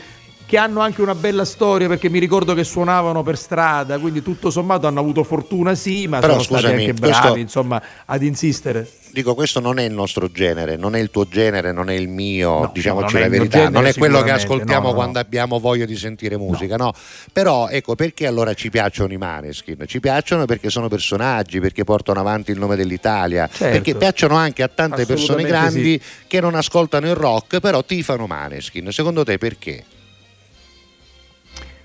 che 0.46 0.56
hanno 0.56 0.80
anche 0.80 1.02
una 1.02 1.14
bella 1.14 1.44
storia 1.44 1.88
perché 1.88 2.08
mi 2.08 2.18
ricordo 2.18 2.54
che 2.54 2.64
suonavano 2.64 3.22
per 3.22 3.36
strada, 3.36 3.98
quindi 3.98 4.22
tutto 4.22 4.50
sommato 4.50 4.86
hanno 4.86 5.00
avuto 5.00 5.22
fortuna 5.24 5.74
sì, 5.74 6.06
ma 6.06 6.20
Però, 6.20 6.32
sono 6.32 6.44
scusami, 6.44 6.62
stati 6.62 6.80
anche 6.80 6.94
bravi 6.94 7.12
questo... 7.12 7.38
insomma 7.38 7.82
ad 8.04 8.22
insistere 8.22 8.88
dico 9.14 9.34
questo 9.34 9.60
non 9.60 9.78
è 9.78 9.84
il 9.84 9.94
nostro 9.94 10.28
genere, 10.28 10.76
non 10.76 10.96
è 10.96 10.98
il 10.98 11.10
tuo 11.10 11.26
genere, 11.26 11.72
non 11.72 11.88
è 11.88 11.94
il 11.94 12.08
mio, 12.08 12.58
no, 12.58 12.70
diciamoci 12.74 13.16
la 13.16 13.28
verità, 13.28 13.58
genere, 13.58 13.72
non 13.72 13.86
è 13.86 13.94
quello 13.94 14.20
che 14.22 14.32
ascoltiamo 14.32 14.88
no, 14.88 14.94
quando 14.94 15.20
abbiamo 15.20 15.60
voglia 15.60 15.86
di 15.86 15.96
sentire 15.96 16.36
musica, 16.36 16.76
no. 16.76 16.92
Però 17.32 17.68
ecco 17.68 17.94
perché 17.94 18.26
allora 18.26 18.52
ci 18.54 18.70
piacciono 18.70 19.12
i 19.12 19.16
Maneskin? 19.16 19.84
Ci 19.86 20.00
piacciono 20.00 20.46
perché 20.46 20.68
sono 20.68 20.88
personaggi, 20.88 21.60
perché 21.60 21.84
portano 21.84 22.18
avanti 22.18 22.50
il 22.50 22.58
nome 22.58 22.74
dell'Italia, 22.74 23.46
certo. 23.46 23.72
perché 23.72 23.94
piacciono 23.94 24.34
anche 24.34 24.64
a 24.64 24.68
tante 24.68 25.06
persone 25.06 25.44
grandi 25.44 25.92
sì. 25.92 26.26
che 26.26 26.40
non 26.40 26.56
ascoltano 26.56 27.06
il 27.06 27.14
rock, 27.14 27.60
però 27.60 27.84
tifano 27.84 28.26
Maneskin. 28.26 28.90
Secondo 28.90 29.22
te 29.22 29.38
perché? 29.38 29.84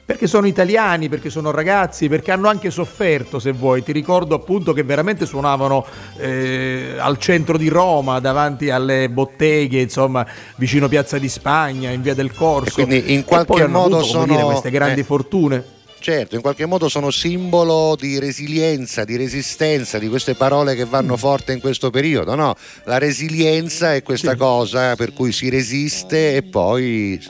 Perché 0.10 0.26
sono 0.26 0.48
italiani, 0.48 1.08
perché 1.08 1.30
sono 1.30 1.52
ragazzi, 1.52 2.10
perché 2.10 2.32
hanno 2.32 2.48
anche 2.48 2.72
sofferto, 2.72 3.38
se 3.38 3.52
vuoi. 3.52 3.84
Ti 3.84 3.92
ricordo 3.92 4.34
appunto 4.34 4.74
che 4.74 4.82
veramente 4.82 5.28
suonavano 5.28 5.86
eh, 6.18 6.96
al 6.98 7.20
centro 7.20 7.60
di 7.60 7.68
Roma, 7.68 8.20
davanti 8.20 8.72
alle 8.72 9.08
botteghe, 9.08 9.80
insomma, 9.80 10.26
vicino 10.56 10.88
Piazza 10.88 11.20
di 11.20 11.30
Spagna, 11.30 11.92
in 11.92 12.02
Via 12.02 12.16
del 12.16 12.34
Corso. 12.34 12.80
E 12.80 12.86
quindi 12.86 13.14
in 13.14 13.24
qualche 13.24 13.68
modo 13.68 13.98
avuto, 13.98 14.10
sono 14.10 14.26
dire, 14.26 14.42
queste 14.42 14.72
grandi 14.72 15.02
eh. 15.02 15.04
fortune. 15.04 15.64
Certo, 16.00 16.34
in 16.34 16.42
qualche 16.42 16.66
modo 16.66 16.90
sono 16.90 17.12
simbolo 17.12 17.96
di 17.96 18.18
resilienza, 18.18 19.04
di 19.04 19.16
resistenza, 19.16 20.00
di 20.00 20.08
queste 20.08 20.34
parole 20.34 20.74
che 20.74 20.86
vanno 20.86 21.14
mm. 21.14 21.18
forte 21.18 21.54
in 21.54 21.60
questo 21.60 21.92
periodo. 21.92 22.34
No? 22.34 22.56
La 22.86 22.98
resilienza 22.98 23.94
è 23.94 24.02
questa 24.02 24.32
sì. 24.32 24.38
cosa 24.38 24.96
per 24.96 25.14
cui 25.14 25.32
si 25.32 25.50
resiste 25.50 26.36
e 26.36 26.42
poi 26.42 27.22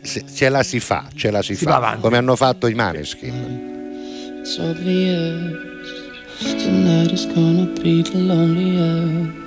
ce 0.00 0.48
la 0.48 0.62
si 0.62 0.80
fa, 0.80 1.04
ce 1.14 1.30
la 1.30 1.42
si, 1.42 1.54
si 1.54 1.64
fa, 1.64 1.96
come 2.00 2.16
hanno 2.16 2.36
fatto 2.36 2.66
i 2.66 2.74
Maneskin. 2.74 3.70
It's 4.40 4.58
obvious 4.58 5.52
tonight 6.40 7.12
is 7.12 7.26
gonna 7.26 7.66
be 7.82 8.02
the 8.02 8.16
loneliest. 8.16 9.40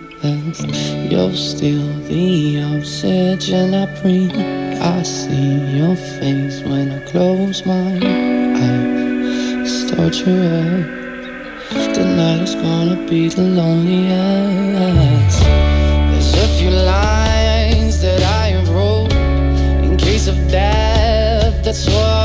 You're 1.09 1.35
still 1.35 1.87
the 2.07 2.61
oxygen 2.77 3.73
I 3.73 3.85
breathe. 4.01 4.35
I 4.81 5.03
see 5.03 5.77
your 5.77 5.95
face 5.95 6.61
when 6.61 6.91
I 6.91 6.99
close 7.09 7.65
my 7.65 7.99
eyes. 8.55 9.87
Start 9.87 10.15
your 10.25 10.37
head. 10.37 10.85
Tonight 11.93 12.41
is 12.43 12.55
gonna 12.55 12.95
be 13.09 13.29
the 13.29 13.41
loneliest. 13.41 15.41
There's 15.41 16.33
a 16.35 16.47
few 16.57 16.69
lines 16.69 17.24
of 20.27 20.47
death. 20.49 21.63
That's 21.63 21.85
what 21.87 22.24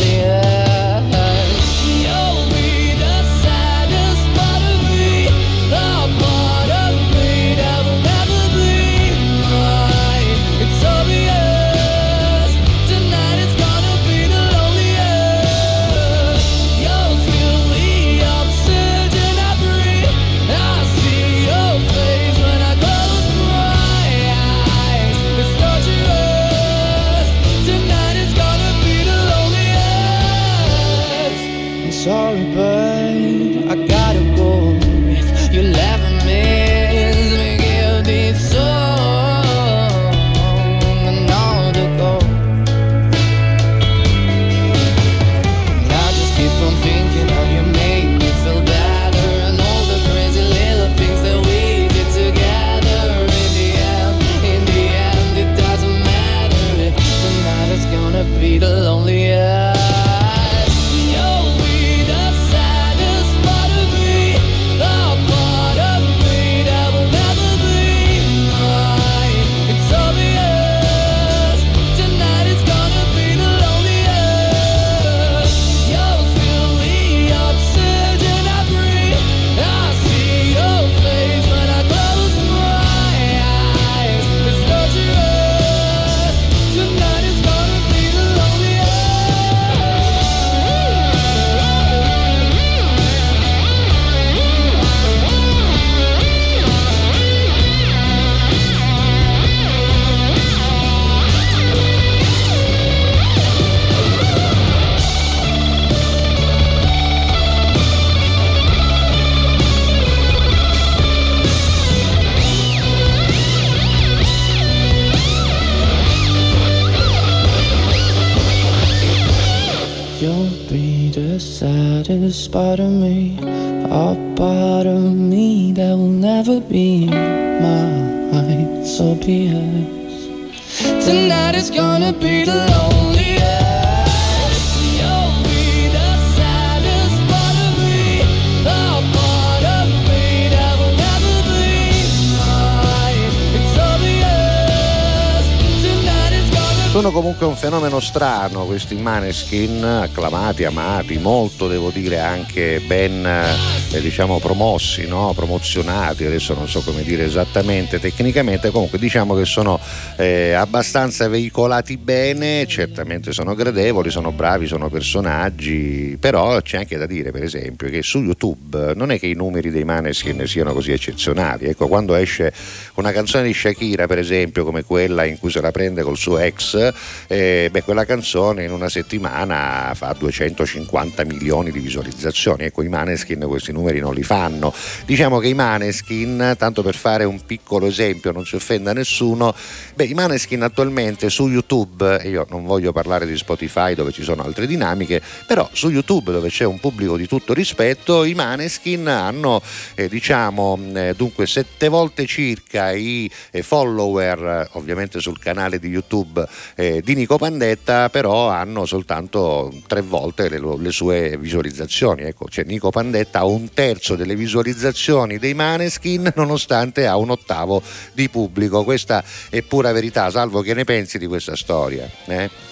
Strano 148.11 148.65
questi 148.65 148.95
maneskin, 148.95 149.81
acclamati, 149.81 150.65
amati, 150.65 151.17
molto 151.17 151.69
devo 151.69 151.91
dire 151.91 152.19
anche 152.19 152.81
ben 152.85 153.25
eh, 153.25 154.01
diciamo 154.01 154.37
promossi, 154.39 155.07
no? 155.07 155.31
promozionati, 155.33 156.25
adesso 156.25 156.53
non 156.53 156.67
so 156.67 156.81
come 156.81 157.03
dire 157.03 157.23
esattamente 157.23 158.01
tecnicamente, 158.01 158.69
comunque 158.69 158.99
diciamo 158.99 159.33
che 159.33 159.45
sono 159.45 159.79
eh, 160.17 160.51
abbastanza 160.51 161.29
veicolati 161.29 161.95
bene, 161.95 162.67
certamente 162.67 163.31
sono 163.31 163.55
gradevoli, 163.55 164.09
sono 164.09 164.33
bravi, 164.33 164.67
sono 164.67 164.89
personaggi, 164.89 166.17
però 166.19 166.59
c'è 166.61 166.79
anche 166.79 166.97
da 166.97 167.05
dire 167.05 167.31
per 167.31 167.43
esempio 167.43 167.89
che 167.89 168.03
su 168.03 168.19
YouTube 168.19 168.91
non 168.93 169.11
è 169.11 169.19
che 169.19 169.27
i 169.27 169.35
numeri 169.35 169.71
dei 169.71 169.85
maneskin 169.85 170.45
siano 170.45 170.73
così 170.73 170.91
eccezionali, 170.91 171.67
ecco 171.67 171.87
quando 171.87 172.13
esce 172.15 172.51
una 172.95 173.11
canzone 173.11 173.45
di 173.45 173.53
Shakira 173.53 174.07
per 174.07 174.19
esempio 174.19 174.63
come 174.63 174.83
quella 174.83 175.23
in 175.23 175.39
cui 175.39 175.49
se 175.49 175.61
la 175.61 175.71
prende 175.71 176.03
col 176.03 176.17
suo 176.17 176.37
ex 176.37 176.93
eh, 177.27 177.69
beh, 177.71 177.83
quella 177.83 178.05
canzone 178.05 178.63
in 178.63 178.71
una 178.71 178.89
settimana 178.89 179.93
fa 179.95 180.13
250 180.17 181.23
milioni 181.25 181.71
di 181.71 181.79
visualizzazioni. 181.79 182.65
Ecco, 182.65 182.81
i 182.81 182.89
Maneskin 182.89 183.45
questi 183.47 183.71
numeri 183.71 183.99
non 183.99 184.13
li 184.13 184.23
fanno. 184.23 184.73
Diciamo 185.05 185.39
che 185.39 185.47
i 185.47 185.53
Maneskin, 185.53 186.55
tanto 186.57 186.83
per 186.83 186.95
fare 186.95 187.23
un 187.23 187.45
piccolo 187.45 187.85
esempio, 187.85 188.31
non 188.31 188.45
si 188.45 188.55
offenda 188.55 188.93
nessuno, 188.93 189.53
beh, 189.95 190.05
i 190.05 190.13
Maneskin 190.13 190.61
attualmente 190.61 191.29
su 191.29 191.47
YouTube, 191.47 192.21
io 192.25 192.45
non 192.49 192.65
voglio 192.65 192.91
parlare 192.91 193.25
di 193.25 193.37
Spotify 193.37 193.95
dove 193.95 194.11
ci 194.11 194.23
sono 194.23 194.43
altre 194.43 194.67
dinamiche, 194.67 195.21
però 195.47 195.69
su 195.71 195.89
YouTube 195.89 196.31
dove 196.31 196.49
c'è 196.49 196.65
un 196.65 196.79
pubblico 196.79 197.17
di 197.17 197.27
tutto 197.27 197.53
rispetto, 197.53 198.23
i 198.23 198.33
Maneskin 198.33 199.07
hanno, 199.07 199.61
eh, 199.95 200.07
diciamo, 200.07 200.79
eh, 200.93 201.13
dunque 201.15 201.47
sette 201.47 201.87
volte 201.87 202.25
circa 202.25 202.80
i 202.89 203.29
eh, 203.51 203.61
follower, 203.61 204.69
ovviamente 204.73 205.19
sul 205.19 205.37
canale 205.37 205.77
di 205.77 205.89
YouTube 205.89 206.45
eh, 206.75 207.01
di 207.01 207.13
Nico 207.13 207.37
Pandetta 207.37 208.09
però 208.09 208.49
hanno 208.49 208.85
soltanto 208.85 209.71
tre 209.87 210.01
volte 210.01 210.49
le, 210.49 210.59
le 210.77 210.91
sue 210.91 211.37
visualizzazioni. 211.37 212.23
Ecco, 212.23 212.47
cioè 212.49 212.65
Nico 212.65 212.89
Pandetta 212.89 213.39
ha 213.39 213.45
un 213.45 213.69
terzo 213.73 214.15
delle 214.15 214.35
visualizzazioni 214.35 215.37
dei 215.37 215.53
Maneskin 215.53 216.31
nonostante 216.35 217.05
ha 217.07 217.17
un 217.17 217.29
ottavo 217.29 217.81
di 218.13 218.29
pubblico. 218.29 218.83
Questa 218.83 219.23
è 219.49 219.61
pura 219.61 219.91
verità, 219.91 220.29
salvo 220.29 220.61
che 220.61 220.73
ne 220.73 220.83
pensi 220.83 221.17
di 221.17 221.27
questa 221.27 221.55
storia. 221.55 222.09
Eh? 222.25 222.70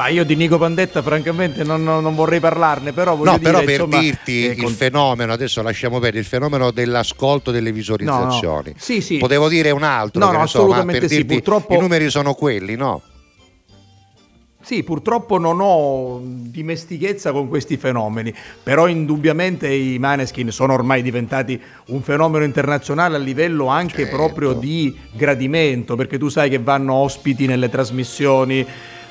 Ma 0.00 0.08
io 0.08 0.24
di 0.24 0.34
Nico 0.34 0.56
Pandetta 0.56 1.02
francamente 1.02 1.62
non, 1.62 1.84
non, 1.84 2.02
non 2.02 2.14
vorrei 2.14 2.40
parlarne, 2.40 2.94
però 2.94 3.14
voglio 3.16 3.32
no, 3.32 3.36
dire, 3.36 3.50
però 3.50 3.62
per 3.62 3.80
insomma, 3.80 4.00
dirti 4.00 4.46
eh, 4.46 4.52
il 4.52 4.62
con... 4.62 4.72
fenomeno, 4.72 5.30
adesso 5.30 5.60
lasciamo 5.60 5.98
perdere, 5.98 6.20
il 6.20 6.24
fenomeno 6.24 6.70
dell'ascolto 6.70 7.50
delle 7.50 7.70
visualizzazioni. 7.70 8.68
No, 8.68 8.72
no. 8.72 8.78
Sì, 8.78 9.02
sì. 9.02 9.18
Potevo 9.18 9.50
dire 9.50 9.70
un 9.72 9.82
altro, 9.82 10.24
no, 10.24 10.32
no, 10.32 10.46
so, 10.46 10.60
assolutamente 10.60 11.06
sì, 11.06 11.16
dirti, 11.16 11.34
purtroppo... 11.34 11.74
i 11.74 11.78
numeri 11.80 12.08
sono 12.08 12.32
quelli, 12.32 12.76
no? 12.76 13.02
Sì, 14.62 14.82
purtroppo 14.84 15.36
non 15.36 15.58
ho 15.60 16.22
dimestichezza 16.24 17.30
con 17.32 17.48
questi 17.48 17.76
fenomeni, 17.76 18.32
però 18.62 18.88
indubbiamente 18.88 19.70
i 19.70 19.98
Maneskin 19.98 20.50
sono 20.50 20.72
ormai 20.72 21.02
diventati 21.02 21.60
un 21.88 22.00
fenomeno 22.00 22.44
internazionale 22.46 23.16
a 23.16 23.18
livello 23.18 23.66
anche 23.66 24.04
certo. 24.04 24.16
proprio 24.16 24.54
di 24.54 24.96
gradimento, 25.12 25.94
perché 25.94 26.16
tu 26.16 26.28
sai 26.28 26.48
che 26.48 26.58
vanno 26.58 26.94
ospiti 26.94 27.44
nelle 27.44 27.68
trasmissioni 27.68 28.66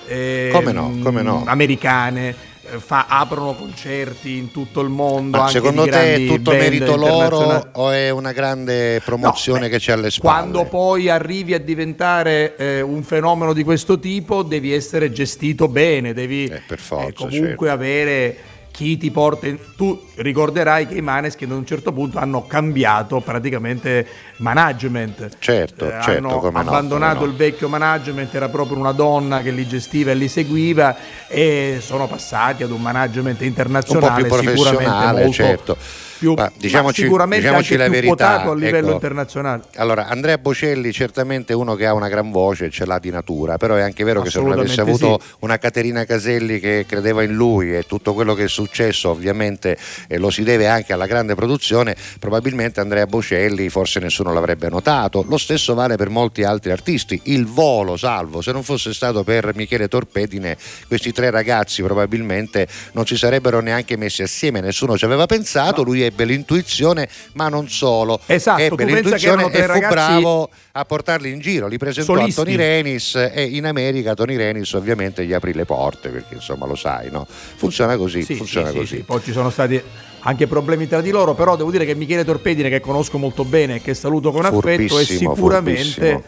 eh, 0.09 0.49
come 0.51 0.71
no, 0.71 0.97
come 1.01 1.21
no. 1.21 1.43
americane. 1.45 2.47
Fa, 2.69 3.07
aprono 3.09 3.55
concerti 3.55 4.37
in 4.37 4.51
tutto 4.51 4.81
il 4.81 4.89
mondo. 4.89 5.39
Ma 5.39 5.47
secondo 5.47 5.87
te 5.87 6.13
è 6.13 6.27
tutto 6.27 6.51
merito 6.51 6.95
loro 6.95 7.69
o 7.73 7.89
è 7.89 8.11
una 8.11 8.31
grande 8.31 9.01
promozione 9.03 9.61
No, 9.61 9.65
beh, 9.65 9.71
che 9.71 9.79
c'è 9.79 9.93
alle 9.93 10.11
spalle? 10.11 10.35
Quando 10.35 10.65
poi 10.65 11.09
arrivi 11.09 11.55
a 11.55 11.59
diventare 11.59 12.55
eh, 12.57 12.81
un 12.81 13.01
fenomeno 13.01 13.53
di 13.53 13.63
questo 13.63 13.97
tipo, 13.97 14.43
devi 14.43 14.71
essere 14.71 15.11
gestito 15.11 15.67
bene, 15.67 16.13
devi 16.13 16.47
per 16.67 16.77
forza, 16.77 17.07
eh, 17.07 17.13
comunque 17.13 17.67
certo. 17.67 17.69
avere 17.69 18.37
chi 18.79 18.95
ti 18.97 19.11
porta. 19.11 19.45
in- 19.45 19.57
Tu 19.75 20.01
ricorderai 20.15 20.87
che 20.87 20.95
i 20.95 21.01
Maneskin 21.01 21.51
ad 21.51 21.57
un 21.57 21.65
certo 21.65 21.91
punto 21.91 22.17
hanno 22.17 22.45
cambiato 22.47 23.19
praticamente 23.19 24.07
management. 24.37 25.31
Certo, 25.37 25.85
Eh, 25.85 26.01
certo, 26.01 26.27
hanno 26.27 26.49
no, 26.51 26.59
abbandonato 26.59 27.15
come 27.15 27.25
no. 27.25 27.31
il 27.31 27.37
vecchio 27.37 27.67
management, 27.67 28.33
era 28.33 28.47
proprio 28.47 28.77
una 28.77 28.93
donna 28.93 29.41
che 29.41 29.51
li 29.51 29.67
gestiva 29.67 30.11
e 30.11 30.15
li 30.15 30.29
seguiva 30.29 30.95
e 31.27 31.79
sono 31.81 32.07
passati 32.07 32.63
ad 32.63 32.71
un 32.71 32.81
management 32.81 33.33
un 33.35 33.37
po' 33.37 33.43
internazionale 33.43 34.23
più 34.27 34.37
sicuramente 34.37 34.51
professionale, 34.61 35.17
molto 35.19 35.33
certo. 35.33 35.77
Più, 36.19 36.33
Ma 36.33 36.43
ma 36.43 36.51
diciamoci, 36.57 37.03
sicuramente 37.03 37.45
diciamoci 37.45 37.73
anche 37.73 37.83
la 37.83 37.89
più 37.89 37.93
verità, 37.93 38.27
quotato 38.27 38.51
a 38.51 38.55
livello 38.55 38.87
ecco. 38.87 38.93
internazionale. 38.93 39.63
Allora, 39.75 40.07
Andrea 40.07 40.37
Bocelli 40.37 40.91
certamente 40.91 41.53
è 41.53 41.55
uno 41.55 41.75
che 41.75 41.85
ha 41.85 41.93
una 41.93 42.09
gran 42.09 42.29
voce, 42.29 42.69
ce 42.69 42.85
l'ha 42.85 42.99
di 42.99 43.09
natura, 43.09 43.57
però 43.57 43.75
è 43.75 43.81
anche 43.81 44.03
vero 44.03 44.21
che 44.21 44.29
se 44.29 44.39
non 44.41 44.51
avesse 44.51 44.81
avuto 44.81 45.19
una 45.39 45.57
Caterina 45.57 46.03
Caselli 46.05 46.59
che 46.59 46.85
credeva 46.87 47.23
in 47.23 47.33
lui 47.33 47.75
e 47.75 47.85
tutto 47.87 48.13
quello 48.13 48.33
che 48.33 48.43
è 48.43 48.47
successo 48.47 49.09
ovviamente 49.09 49.77
eh, 50.07 50.17
lo 50.17 50.29
si 50.29 50.43
deve 50.43 50.67
anche 50.67 50.93
alla 50.93 51.07
grande 51.07 51.35
produzione, 51.35 51.95
probabilmente 52.19 52.79
Andrea 52.79 53.05
Bocelli 53.05 53.69
forse 53.69 53.99
nessuno 53.99 54.33
l'avrebbe 54.33 54.69
notato. 54.69 55.23
Lo 55.27 55.37
stesso 55.37 55.73
vale 55.73 55.95
per 55.95 56.09
molti 56.09 56.43
altri 56.43 56.71
artisti. 56.71 57.19
Il 57.25 57.45
volo, 57.45 57.95
salvo, 57.95 58.41
se 58.41 58.51
non 58.51 58.63
fosse 58.63 58.93
stato 58.93 59.23
per 59.23 59.55
Michele 59.55 59.87
Torpedine, 59.87 60.57
questi 60.87 61.11
tre 61.11 61.29
ragazzi 61.29 61.81
probabilmente 61.81 62.67
non 62.91 63.05
si 63.05 63.15
sarebbero 63.15 63.61
neanche 63.61 63.95
messi 63.95 64.21
assieme, 64.21 64.59
nessuno 64.59 64.97
ci 64.97 65.05
aveva 65.05 65.25
pensato, 65.25 65.83
lui 65.83 66.03
ebbe 66.09 66.25
l'intuizione, 66.25 67.07
ma 67.33 67.49
non 67.49 67.69
solo. 67.69 68.19
Esatto, 68.25 68.61
ebbe 68.61 68.85
l'intuizione 68.85 69.51
e 69.51 69.63
fu 69.63 69.79
bravo 69.79 70.49
a 70.73 70.85
portarli 70.85 71.31
in 71.31 71.39
giro, 71.39 71.67
li 71.67 71.77
presentò 71.77 72.13
solisti. 72.15 72.39
a 72.39 72.43
Tony 72.43 72.55
Renis 72.55 73.15
e 73.15 73.43
in 73.43 73.65
America 73.65 74.13
Tony 74.13 74.35
Renis 74.35 74.71
ovviamente 74.73 75.25
gli 75.25 75.33
aprì 75.33 75.53
le 75.53 75.65
porte 75.65 76.09
perché 76.09 76.35
insomma 76.35 76.65
lo 76.65 76.75
sai, 76.75 77.09
no? 77.09 77.25
Funziona 77.27 77.97
così, 77.97 78.21
Sì, 78.23 78.35
funziona 78.35 78.67
sì, 78.67 78.73
sì, 78.73 78.79
così. 78.79 78.95
sì. 78.97 79.03
Poi 79.03 79.21
ci 79.23 79.31
sono 79.31 79.49
stati 79.49 79.81
anche 80.21 80.47
problemi 80.47 80.87
tra 80.87 81.01
di 81.01 81.11
loro, 81.11 81.33
però 81.33 81.55
devo 81.55 81.71
dire 81.71 81.85
che 81.85 81.95
Michele 81.95 82.25
Torpedine, 82.25 82.69
che 82.69 82.79
conosco 82.81 83.17
molto 83.17 83.45
bene 83.45 83.75
e 83.75 83.81
che 83.81 83.93
saluto 83.93 84.31
con 84.31 84.45
affetto, 84.45 84.99
è 84.99 85.03
sicuramente, 85.03 85.81
furbissimo. 85.81 86.23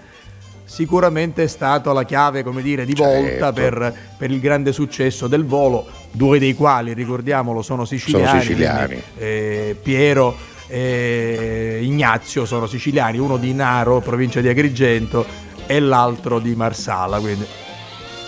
Sicuramente 0.71 1.49
stato 1.49 1.91
la 1.91 2.05
chiave, 2.05 2.43
come 2.43 2.61
dire, 2.61 2.85
di 2.85 2.93
volta 2.93 3.53
Certo. 3.53 3.53
per, 3.53 3.93
per 4.17 4.31
il 4.31 4.39
grande 4.39 4.71
successo 4.71 5.27
del 5.27 5.43
volo, 5.43 5.85
due 6.11 6.39
dei 6.39 6.55
quali, 6.55 6.93
ricordiamolo, 6.93 7.61
sono 7.61 7.83
siciliani. 7.83 8.27
Sono 8.27 8.39
siciliani. 8.39 8.85
quindi, 8.85 9.03
eh, 9.17 9.75
Piero 9.81 10.37
e 10.67 11.79
Ignazio 11.81 12.45
sono 12.45 12.67
siciliani, 12.67 13.17
uno 13.17 13.35
di 13.35 13.53
Naro, 13.53 13.99
provincia 13.99 14.39
di 14.39 14.47
Agrigento, 14.47 15.25
e 15.67 15.79
l'altro 15.81 16.39
di 16.39 16.55
Marsala. 16.55 17.19
Quindi. 17.19 17.45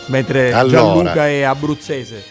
Mentre 0.07 0.51
Allora. 0.51 0.81
Gianluca 0.81 1.27
è 1.29 1.41
abruzzese. 1.43 2.25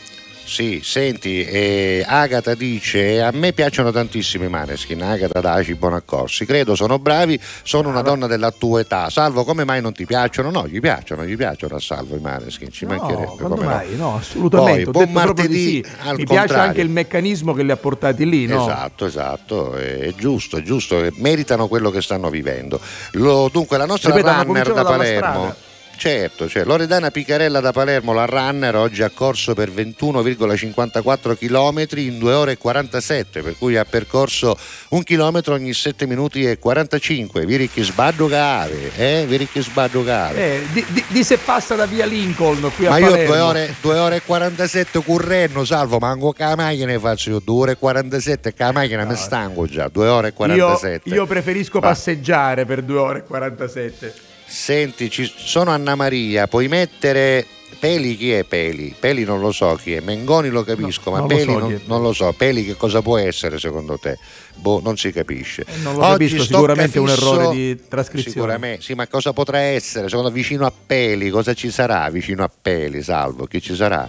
Sì, 0.52 0.82
senti, 0.84 1.42
eh, 1.46 2.04
Agata 2.06 2.54
dice: 2.54 3.22
A 3.22 3.30
me 3.32 3.54
piacciono 3.54 3.90
tantissimo 3.90 4.44
i 4.44 4.48
Maneskin. 4.50 5.02
Agata 5.02 5.40
Daci, 5.40 5.74
Bonaccorsi. 5.74 6.44
Credo 6.44 6.74
sono 6.74 6.98
bravi, 6.98 7.40
sono 7.62 7.88
una 7.88 8.02
donna 8.02 8.26
della 8.26 8.50
tua 8.50 8.80
età. 8.80 9.08
Salvo, 9.08 9.44
come 9.44 9.64
mai 9.64 9.80
non 9.80 9.94
ti 9.94 10.04
piacciono? 10.04 10.50
No, 10.50 10.66
gli 10.68 10.78
piacciono, 10.78 11.24
gli 11.24 11.36
piacciono 11.36 11.76
a 11.76 11.80
Salvo 11.80 12.16
i 12.16 12.20
Maneskin. 12.20 12.70
Ci 12.70 12.84
mancherebbe. 12.84 13.24
No, 13.24 13.36
quando 13.36 13.54
come 13.54 13.66
mai? 13.66 13.96
no. 13.96 14.10
No, 14.10 14.16
assolutamente. 14.16 14.90
Poi, 14.90 14.92
buon 14.92 15.12
martedì, 15.12 15.54
sì. 15.54 15.84
Mi 16.10 16.16
piace 16.16 16.26
contrario. 16.26 16.62
anche 16.64 16.80
il 16.82 16.90
meccanismo 16.90 17.54
che 17.54 17.62
li 17.62 17.70
ha 17.70 17.76
portati 17.78 18.28
lì, 18.28 18.44
no? 18.44 18.60
Esatto, 18.60 19.06
esatto, 19.06 19.76
è 19.76 20.12
giusto, 20.14 20.58
è 20.58 20.62
giusto, 20.62 21.02
meritano 21.14 21.66
quello 21.66 21.88
che 21.88 22.02
stanno 22.02 22.28
vivendo. 22.28 22.78
Lo- 23.12 23.48
dunque, 23.50 23.78
la 23.78 23.86
nostra 23.86 24.14
Ripeto, 24.14 24.42
runner 24.42 24.72
da 24.74 24.84
Palermo. 24.84 25.70
Certo, 26.02 26.48
cioè, 26.48 26.64
Loredana 26.64 27.12
Picarella 27.12 27.60
da 27.60 27.70
Palermo, 27.70 28.12
la 28.12 28.24
runner, 28.24 28.74
oggi 28.74 29.04
ha 29.04 29.10
corso 29.10 29.54
per 29.54 29.70
21,54 29.70 31.36
km 31.38 31.86
in 32.00 32.18
2 32.18 32.32
ore 32.32 32.52
e 32.52 32.58
47, 32.58 33.40
per 33.40 33.56
cui 33.56 33.76
ha 33.76 33.84
percorso 33.84 34.58
un 34.88 35.04
chilometro 35.04 35.54
ogni 35.54 35.72
7 35.72 36.06
minuti 36.06 36.44
e 36.44 36.58
45. 36.58 37.46
Virichi 37.46 37.84
sbaddo 37.84 38.26
cave, 38.26 38.90
eh? 38.96 39.26
Virichi 39.28 39.62
sbaddo 39.62 40.02
cave. 40.02 40.38
Eh, 40.56 40.66
di, 40.72 40.84
di- 40.88 41.04
di 41.06 41.22
se 41.22 41.38
passa 41.38 41.76
da 41.76 41.86
via 41.86 42.04
Lincoln 42.04 42.72
qui 42.74 42.86
a 42.86 42.90
Ma 42.90 42.98
io 42.98 43.06
Palermo. 43.06 43.32
2 43.34 43.38
ore, 43.40 43.74
due 43.80 43.98
ore 44.00 44.16
e 44.16 44.22
47 44.22 45.04
currenno, 45.04 45.64
salvo, 45.64 45.98
manco 46.00 46.32
che 46.32 46.42
la 46.42 46.56
macchina 46.56 46.98
faccio 46.98 47.30
io, 47.30 47.38
2 47.38 47.54
ore 47.60 47.72
e 47.72 47.76
47, 47.76 48.52
che 48.54 48.64
la 48.64 48.72
macchina 48.72 49.04
mi 49.04 49.14
stanco 49.14 49.66
già, 49.66 49.86
2 49.86 50.08
ore 50.08 50.26
e 50.26 50.30
io, 50.30 50.34
47. 50.34 51.08
io 51.10 51.26
preferisco 51.26 51.78
Va. 51.78 51.86
passeggiare 51.90 52.64
per 52.66 52.82
2 52.82 52.98
ore 52.98 53.18
e 53.20 53.22
47. 53.22 54.30
Senti, 54.52 55.08
ci 55.08 55.32
sono 55.34 55.70
Anna 55.70 55.94
Maria, 55.94 56.46
puoi 56.46 56.68
mettere 56.68 57.46
Peli 57.78 58.18
chi 58.18 58.32
è 58.32 58.44
Peli? 58.44 58.94
Peli 58.96 59.24
non 59.24 59.40
lo 59.40 59.50
so 59.50 59.74
chi 59.76 59.94
è, 59.94 60.00
Mengoni 60.00 60.50
lo 60.50 60.62
capisco, 60.62 61.08
no, 61.08 61.22
ma 61.22 61.26
Peli 61.26 61.46
lo 61.46 61.52
so 61.52 61.58
non, 61.58 61.80
non, 61.86 62.02
lo 62.02 62.12
so. 62.12 62.32
Peli 62.36 62.66
che 62.66 62.76
cosa 62.76 63.00
può 63.00 63.16
essere 63.16 63.58
secondo 63.58 63.96
te? 63.98 64.18
Boh, 64.56 64.82
non 64.82 64.98
si 64.98 65.10
capisce. 65.10 65.64
Eh, 65.66 65.78
non 65.78 65.94
lo 65.94 66.04
Oggi 66.04 66.28
capisco, 66.28 66.44
sicuramente 66.44 66.98
è 66.98 67.00
un 67.00 67.08
errore 67.08 67.50
di 67.50 67.80
trascrizione. 67.88 68.30
Sicuramente, 68.30 68.82
sì, 68.82 68.92
ma 68.92 69.06
cosa 69.08 69.32
potrà 69.32 69.58
essere? 69.58 70.10
Secondo 70.10 70.30
vicino 70.30 70.66
a 70.66 70.72
Peli, 70.86 71.30
cosa 71.30 71.54
ci 71.54 71.70
sarà 71.70 72.10
vicino 72.10 72.44
a 72.44 72.50
Peli, 72.60 73.02
Salvo? 73.02 73.46
Chi 73.46 73.60
ci 73.62 73.74
sarà? 73.74 74.06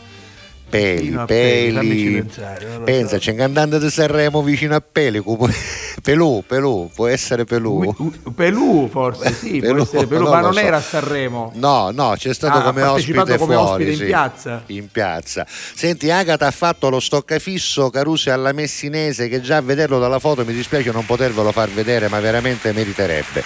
Peli, 0.73 1.19
Peli. 1.27 2.13
Pensare, 2.13 2.65
Pensa, 2.83 3.09
so. 3.09 3.17
c'è 3.19 3.31
un 3.31 3.37
cantante 3.37 3.77
di 3.77 3.91
Sanremo 3.91 4.41
vicino 4.41 4.73
a 4.73 4.81
Peli, 4.81 5.21
Pelù, 6.01 6.43
Pelù, 6.47 6.89
può 6.95 7.05
essere 7.05 7.45
Pelù. 7.45 7.93
Pelù 8.35 8.89
forse, 8.89 9.31
sì, 9.33 9.59
Pelù, 9.61 9.87
Pelù 9.87 10.29
ma 10.29 10.39
non 10.39 10.53
so. 10.53 10.59
era 10.59 10.77
a 10.77 10.81
Sanremo. 10.81 11.51
No, 11.55 11.91
no, 11.91 12.15
c'è 12.17 12.33
stato 12.33 12.57
ah, 12.57 12.63
come 12.63 12.81
ospite 12.81 13.37
come 13.37 13.53
fuori, 13.53 13.83
ospite 13.83 13.93
sì, 13.93 14.01
in 14.01 14.07
piazza. 14.07 14.63
In 14.65 14.91
piazza. 14.91 15.45
Senti, 15.47 16.09
Agata 16.09 16.47
ha 16.47 16.51
fatto 16.51 16.89
lo 16.89 16.99
stoccafisso 16.99 17.91
Carusi 17.91 18.31
alla 18.31 18.51
Messinese 18.51 19.27
che 19.27 19.41
già 19.41 19.57
a 19.57 19.61
vederlo 19.61 19.99
dalla 19.99 20.17
foto 20.17 20.43
mi 20.43 20.53
dispiace 20.53 20.91
non 20.91 21.05
potervelo 21.05 21.51
far 21.51 21.69
vedere, 21.69 22.07
ma 22.07 22.19
veramente 22.19 22.71
meriterebbe. 22.71 23.43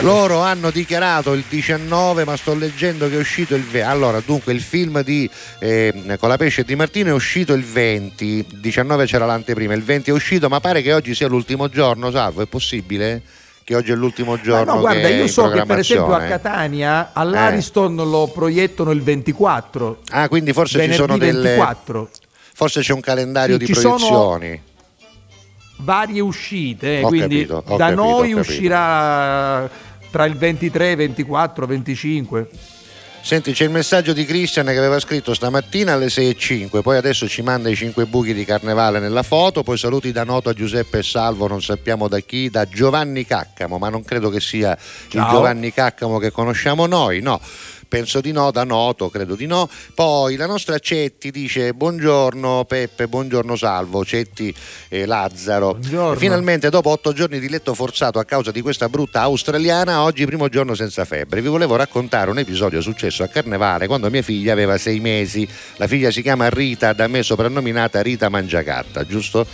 Loro 0.00 0.40
hanno 0.40 0.70
dichiarato 0.70 1.34
il 1.34 1.44
19, 1.46 2.24
ma 2.24 2.34
sto 2.36 2.54
leggendo 2.54 3.10
che 3.10 3.16
è 3.16 3.18
uscito 3.18 3.54
il 3.54 3.62
20. 3.62 3.86
Allora, 3.86 4.22
dunque 4.24 4.54
il 4.54 4.62
film 4.62 5.02
di 5.02 5.28
eh, 5.58 6.16
con 6.18 6.30
la 6.30 6.38
pesce 6.38 6.61
Di 6.64 6.76
Martino 6.76 7.10
è 7.10 7.12
uscito 7.12 7.52
il 7.54 7.64
20, 7.64 8.24
il 8.24 8.46
19 8.60 9.06
c'era 9.06 9.26
l'anteprima, 9.26 9.74
il 9.74 9.82
20 9.82 10.10
è 10.10 10.12
uscito, 10.12 10.48
ma 10.48 10.60
pare 10.60 10.82
che 10.82 10.92
oggi 10.92 11.14
sia 11.14 11.26
l'ultimo 11.26 11.68
giorno, 11.68 12.10
Salvo, 12.10 12.42
è 12.42 12.46
possibile? 12.46 13.22
Che 13.64 13.74
oggi 13.74 13.92
è 13.92 13.94
l'ultimo 13.94 14.40
giorno. 14.40 14.74
no, 14.74 14.80
guarda, 14.80 15.08
io 15.08 15.26
so 15.28 15.48
che 15.50 15.64
per 15.64 15.78
esempio 15.78 16.14
a 16.14 16.20
Catania 16.20 17.10
all'Ariston 17.12 17.98
eh. 17.98 18.04
lo 18.04 18.30
proiettano 18.32 18.90
il 18.90 19.02
24. 19.02 20.00
Ah, 20.10 20.28
quindi 20.28 20.52
forse 20.52 20.84
ci 20.84 20.92
sono 20.94 21.16
delle 21.16 21.56
24. 21.56 22.10
Forse 22.54 22.80
c'è 22.80 22.92
un 22.92 23.00
calendario 23.00 23.58
sì, 23.58 23.64
di 23.64 23.72
proiezioni. 23.72 24.62
varie 25.78 26.20
uscite, 26.20 27.02
ho 27.02 27.08
quindi 27.08 27.46
capito, 27.46 27.76
da 27.76 27.86
capito, 27.88 28.02
noi 28.02 28.32
uscirà 28.32 29.70
tra 30.10 30.26
il 30.26 30.36
23, 30.36 30.96
24, 30.96 31.66
25. 31.66 32.48
Senti, 33.24 33.52
c'è 33.52 33.64
il 33.64 33.70
messaggio 33.70 34.12
di 34.12 34.24
Christian 34.24 34.66
che 34.66 34.76
aveva 34.76 34.98
scritto 34.98 35.32
stamattina 35.32 35.92
alle 35.92 36.06
6.05, 36.06 36.82
poi 36.82 36.96
adesso 36.96 37.28
ci 37.28 37.40
manda 37.40 37.70
i 37.70 37.76
5 37.76 38.04
buchi 38.06 38.34
di 38.34 38.44
carnevale 38.44 38.98
nella 38.98 39.22
foto, 39.22 39.62
poi 39.62 39.78
saluti 39.78 40.10
da 40.10 40.24
noto 40.24 40.48
a 40.48 40.52
Giuseppe 40.52 41.04
Salvo, 41.04 41.46
non 41.46 41.62
sappiamo 41.62 42.08
da 42.08 42.18
chi, 42.18 42.50
da 42.50 42.66
Giovanni 42.66 43.24
Caccamo, 43.24 43.78
ma 43.78 43.88
non 43.88 44.02
credo 44.02 44.28
che 44.28 44.40
sia 44.40 44.76
Ciao. 45.08 45.22
il 45.22 45.30
Giovanni 45.30 45.72
Caccamo 45.72 46.18
che 46.18 46.32
conosciamo 46.32 46.86
noi, 46.86 47.20
no 47.20 47.40
penso 47.92 48.22
di 48.22 48.32
no, 48.32 48.50
da 48.50 48.64
noto 48.64 49.10
credo 49.10 49.34
di 49.34 49.44
no. 49.44 49.68
Poi 49.94 50.36
la 50.36 50.46
nostra 50.46 50.78
Cetti 50.78 51.30
dice 51.30 51.74
buongiorno 51.74 52.64
Peppe, 52.64 53.06
buongiorno 53.06 53.54
Salvo, 53.54 54.02
Cetti 54.02 54.54
eh, 54.88 55.04
Lazzaro. 55.04 55.74
Buongiorno. 55.74 56.18
Finalmente 56.18 56.70
dopo 56.70 56.88
otto 56.88 57.12
giorni 57.12 57.38
di 57.38 57.50
letto 57.50 57.74
forzato 57.74 58.18
a 58.18 58.24
causa 58.24 58.50
di 58.50 58.62
questa 58.62 58.88
brutta 58.88 59.20
australiana, 59.20 60.04
oggi 60.04 60.24
primo 60.24 60.48
giorno 60.48 60.74
senza 60.74 61.04
febbre. 61.04 61.42
Vi 61.42 61.48
volevo 61.48 61.76
raccontare 61.76 62.30
un 62.30 62.38
episodio 62.38 62.80
successo 62.80 63.24
a 63.24 63.28
Carnevale 63.28 63.86
quando 63.86 64.08
mia 64.08 64.22
figlia 64.22 64.54
aveva 64.54 64.78
sei 64.78 64.98
mesi. 64.98 65.46
La 65.76 65.86
figlia 65.86 66.10
si 66.10 66.22
chiama 66.22 66.48
Rita, 66.48 66.94
da 66.94 67.08
me 67.08 67.22
soprannominata 67.22 68.00
Rita 68.00 68.30
Mangiacarta, 68.30 69.04
giusto? 69.04 69.46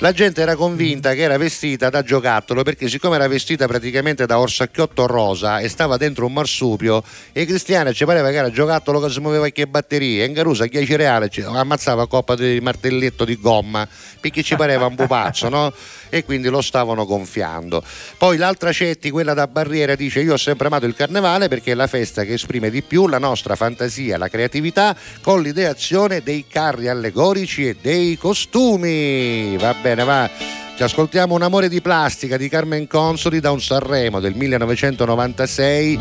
La 0.00 0.12
gente 0.12 0.40
era 0.40 0.56
convinta 0.56 1.12
che 1.12 1.20
era 1.20 1.36
vestita 1.36 1.90
da 1.90 2.02
giocattolo 2.02 2.62
perché 2.62 2.88
siccome 2.88 3.16
era 3.16 3.28
vestita 3.28 3.66
praticamente 3.66 4.24
da 4.24 4.38
orsacchiotto 4.38 5.06
rosa 5.06 5.58
e 5.58 5.68
stava 5.68 5.98
dentro 5.98 6.24
un 6.24 6.32
marsupio 6.32 7.02
e 7.32 7.44
Cristiana 7.44 7.92
ci 7.92 8.06
pareva 8.06 8.30
che 8.30 8.36
era 8.36 8.50
giocattolo 8.50 8.98
che 8.98 9.10
si 9.10 9.20
muoveva 9.20 9.48
che 9.48 9.66
batterie 9.66 10.24
e 10.24 10.26
in 10.26 10.32
Carusa 10.32 10.66
chi 10.68 10.86
cereale 10.86 11.30
ammazzava 11.44 12.04
a 12.04 12.06
coppa 12.06 12.34
di 12.34 12.58
martelletto 12.62 13.26
di 13.26 13.38
gomma 13.38 13.86
perché 14.18 14.42
ci 14.42 14.56
pareva 14.56 14.86
un 14.86 14.94
pupazzo 14.94 15.50
no? 15.50 15.72
e 16.10 16.24
quindi 16.24 16.48
lo 16.48 16.60
stavano 16.60 17.06
gonfiando 17.06 17.82
poi 18.18 18.36
l'altra 18.36 18.72
Cetti 18.72 19.10
quella 19.10 19.32
da 19.32 19.46
barriera 19.46 19.94
dice 19.94 20.20
io 20.20 20.34
ho 20.34 20.38
sempre 20.38 20.66
amato 20.66 20.86
il 20.86 20.94
carnevale 20.94 21.48
perché 21.48 21.72
è 21.72 21.74
la 21.74 21.86
festa 21.86 22.24
che 22.24 22.34
esprime 22.34 22.70
di 22.70 22.82
più 22.82 23.06
la 23.06 23.18
nostra 23.18 23.56
fantasia 23.56 24.18
la 24.18 24.28
creatività 24.28 24.96
con 25.22 25.40
l'ideazione 25.42 26.22
dei 26.22 26.44
carri 26.48 26.88
allegorici 26.88 27.68
e 27.68 27.76
dei 27.80 28.16
costumi 28.16 29.56
va 29.56 29.74
bene 29.74 30.04
va. 30.04 30.30
Ci 30.76 30.82
ascoltiamo 30.82 31.34
Un 31.34 31.42
amore 31.42 31.68
di 31.68 31.82
plastica 31.82 32.36
di 32.36 32.48
Carmen 32.48 32.86
Consoli 32.86 33.40
da 33.40 33.50
un 33.50 33.60
Sanremo 33.60 34.18
del 34.18 34.34
1996 34.34 35.98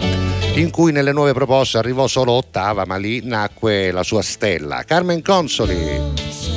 in 0.56 0.72
cui 0.72 0.91
nelle 0.91 1.11
nuove 1.11 1.34
proposte 1.34 1.77
arrivò 1.77 2.07
solo 2.07 2.31
ottava, 2.34 2.86
ma 2.86 2.95
lì 2.95 3.22
nacque 3.23 3.91
la 3.91 4.03
sua 4.03 4.22
stella. 4.22 4.84
Carmen 4.86 5.22
Consoli. 5.22 6.48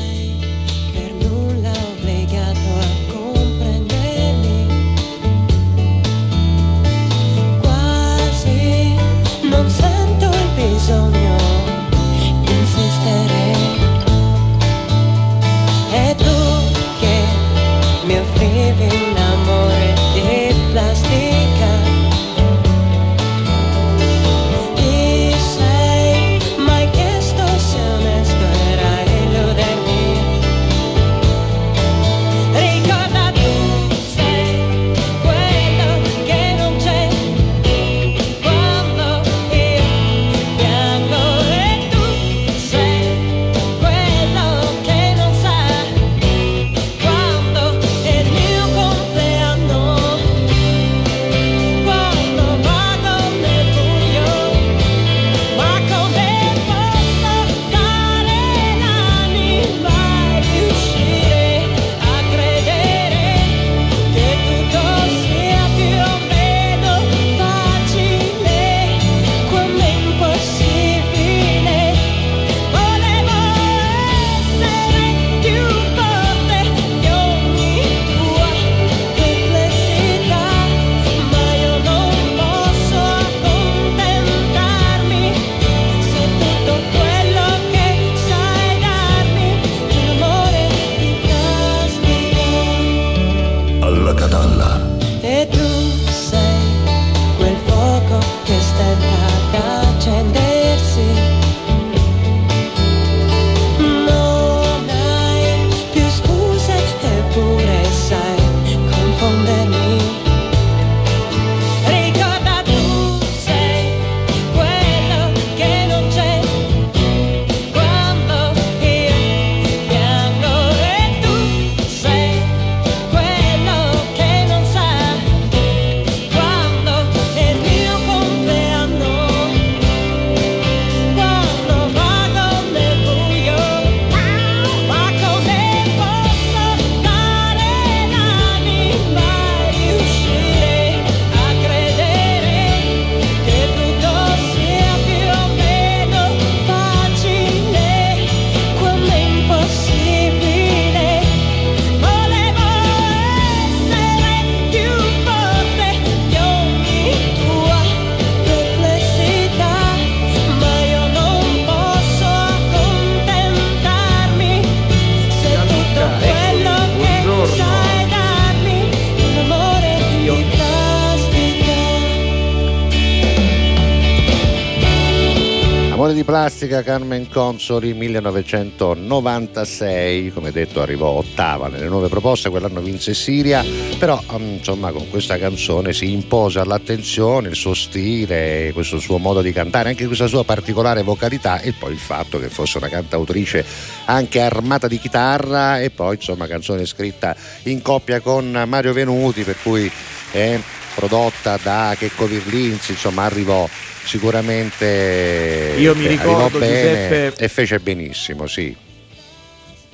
Carmen 176.83 177.29
Consoli 177.29 177.93
1996, 177.95 180.33
come 180.33 180.51
detto 180.51 180.81
arrivò 180.81 181.09
ottava 181.09 181.69
nelle 181.69 181.89
nuove 181.89 182.09
proposte, 182.09 182.51
quell'anno 182.51 182.81
vinse 182.81 183.15
Siria, 183.15 183.65
però 183.99 184.21
mm, 184.21 184.57
insomma 184.57 184.93
con 184.93 185.09
questa 185.11 185.39
canzone 185.39 185.93
si 185.93 186.13
impose 186.13 186.59
all'attenzione 186.59 187.49
il 187.49 187.55
suo 187.55 187.75
stile, 187.75 188.71
questo 188.73 188.99
suo 188.99 189.19
modo 189.19 189.41
di 189.41 189.53
cantare, 189.53 189.89
anche 189.89 190.07
questa 190.07 190.27
sua 190.27 190.45
particolare 190.45 191.03
vocalità 191.03 191.61
e 191.61 191.73
poi 191.73 191.93
il 191.93 191.99
fatto 191.99 192.39
che 192.39 192.49
fosse 192.49 192.79
una 192.79 192.89
cantautrice 192.89 193.65
anche 194.05 194.41
armata 194.41 194.89
di 194.89 194.99
chitarra 194.99 195.81
e 195.81 195.91
poi 195.91 196.17
insomma 196.17 196.47
canzone 196.47 196.87
scritta 196.87 197.35
in 197.65 197.83
coppia 197.83 198.21
con 198.21 198.65
Mario 198.67 198.93
Venuti 198.93 199.43
per 199.43 199.57
cui 199.63 199.91
è 200.31 200.59
prodotta 200.95 201.59
da 201.63 201.95
Checco 201.97 202.27
Virlinzi, 202.27 202.93
insomma 202.93 203.25
arrivò 203.25 203.69
sicuramente 204.05 205.75
Io 205.79 205.95
mi 205.95 206.07
ricordo, 206.07 206.59
bene 206.59 207.09
Giuseppe, 207.09 207.45
e 207.45 207.49
fece 207.49 207.79
benissimo, 207.81 208.47
sì. 208.47 208.77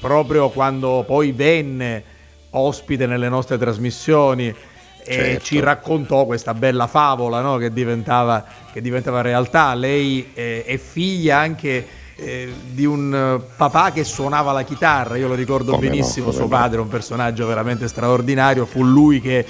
Proprio 0.01 0.49
quando 0.51 1.05
poi 1.07 1.33
venne 1.33 2.03
ospite 2.51 3.07
nelle 3.07 3.29
nostre 3.29 3.59
trasmissioni 3.59 4.49
e 4.49 5.15
Certo. 5.15 5.45
ci 5.45 5.61
raccontò 5.61 6.27
questa 6.27 6.53
bella 6.53 6.87
favola 6.87 7.41
no? 7.41 7.57
che, 7.57 7.73
diventava, 7.73 8.45
che 8.73 8.81
diventava 8.81 9.23
realtà. 9.23 9.75
Lei 9.75 10.31
eh, 10.35 10.65
è 10.65 10.77
figlia 10.77 11.39
anche 11.39 11.87
eh, 12.15 12.53
di 12.71 12.85
un 12.85 13.41
papà 13.57 13.93
che 13.93 14.05
suonava 14.05 14.53
la 14.53 14.65
chitarra, 14.65 15.17
io 15.17 15.29
lo 15.29 15.35
ricordo 15.35 15.73
Come 15.73 15.87
no, 15.87 15.91
benissimo, 15.91 16.27
come 16.27 16.37
suo 16.37 16.45
no. 16.45 16.51
padre, 16.51 16.81
un 16.81 16.89
personaggio 16.89 17.47
veramente 17.47 17.89
straordinario, 17.89 18.67
fu 18.67 18.83
lui 18.83 19.21
che 19.21 19.47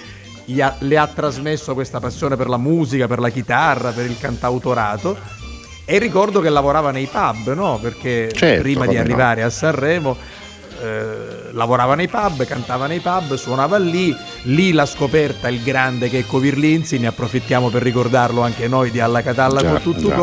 ha- 0.60 0.76
le 0.80 0.96
ha 0.98 1.06
trasmesso 1.06 1.74
questa 1.74 2.00
passione 2.00 2.36
per 2.36 2.48
la 2.48 2.56
musica, 2.56 3.06
per 3.06 3.18
la 3.18 3.28
chitarra, 3.28 3.90
per 3.90 4.06
il 4.06 4.18
cantautorato. 4.18 5.16
E 5.84 5.98
ricordo 5.98 6.40
che 6.40 6.48
lavorava 6.50 6.90
nei 6.90 7.06
pub, 7.06 7.54
no? 7.54 7.78
Perché 7.80 8.30
Certo, 8.32 8.62
prima 8.62 8.80
di 8.82 8.86
come 8.88 8.98
no. 8.98 9.04
arrivare 9.04 9.42
a 9.42 9.50
Sanremo 9.50 10.16
eh, 10.82 11.52
lavorava 11.52 11.94
nei 11.94 12.08
pub, 12.08 12.44
cantava 12.44 12.86
nei 12.86 13.00
pub, 13.00 13.34
suonava 13.34 13.78
lì, 13.78 14.14
lì 14.42 14.72
l'ha 14.72 14.86
scoperta 14.86 15.48
il 15.48 15.62
grande 15.62 16.08
Checco 16.08 16.38
Virlinzi, 16.38 16.98
ne 16.98 17.08
approfittiamo 17.08 17.68
per 17.68 17.82
ricordarlo 17.82 18.42
anche 18.42 18.68
noi 18.68 18.90
di 18.90 19.00
Alla 19.00 19.22
Catalla 19.22 19.60
Già, 19.60 19.70
con 19.70 19.82
tutto 19.82 20.08
già. 20.08 20.14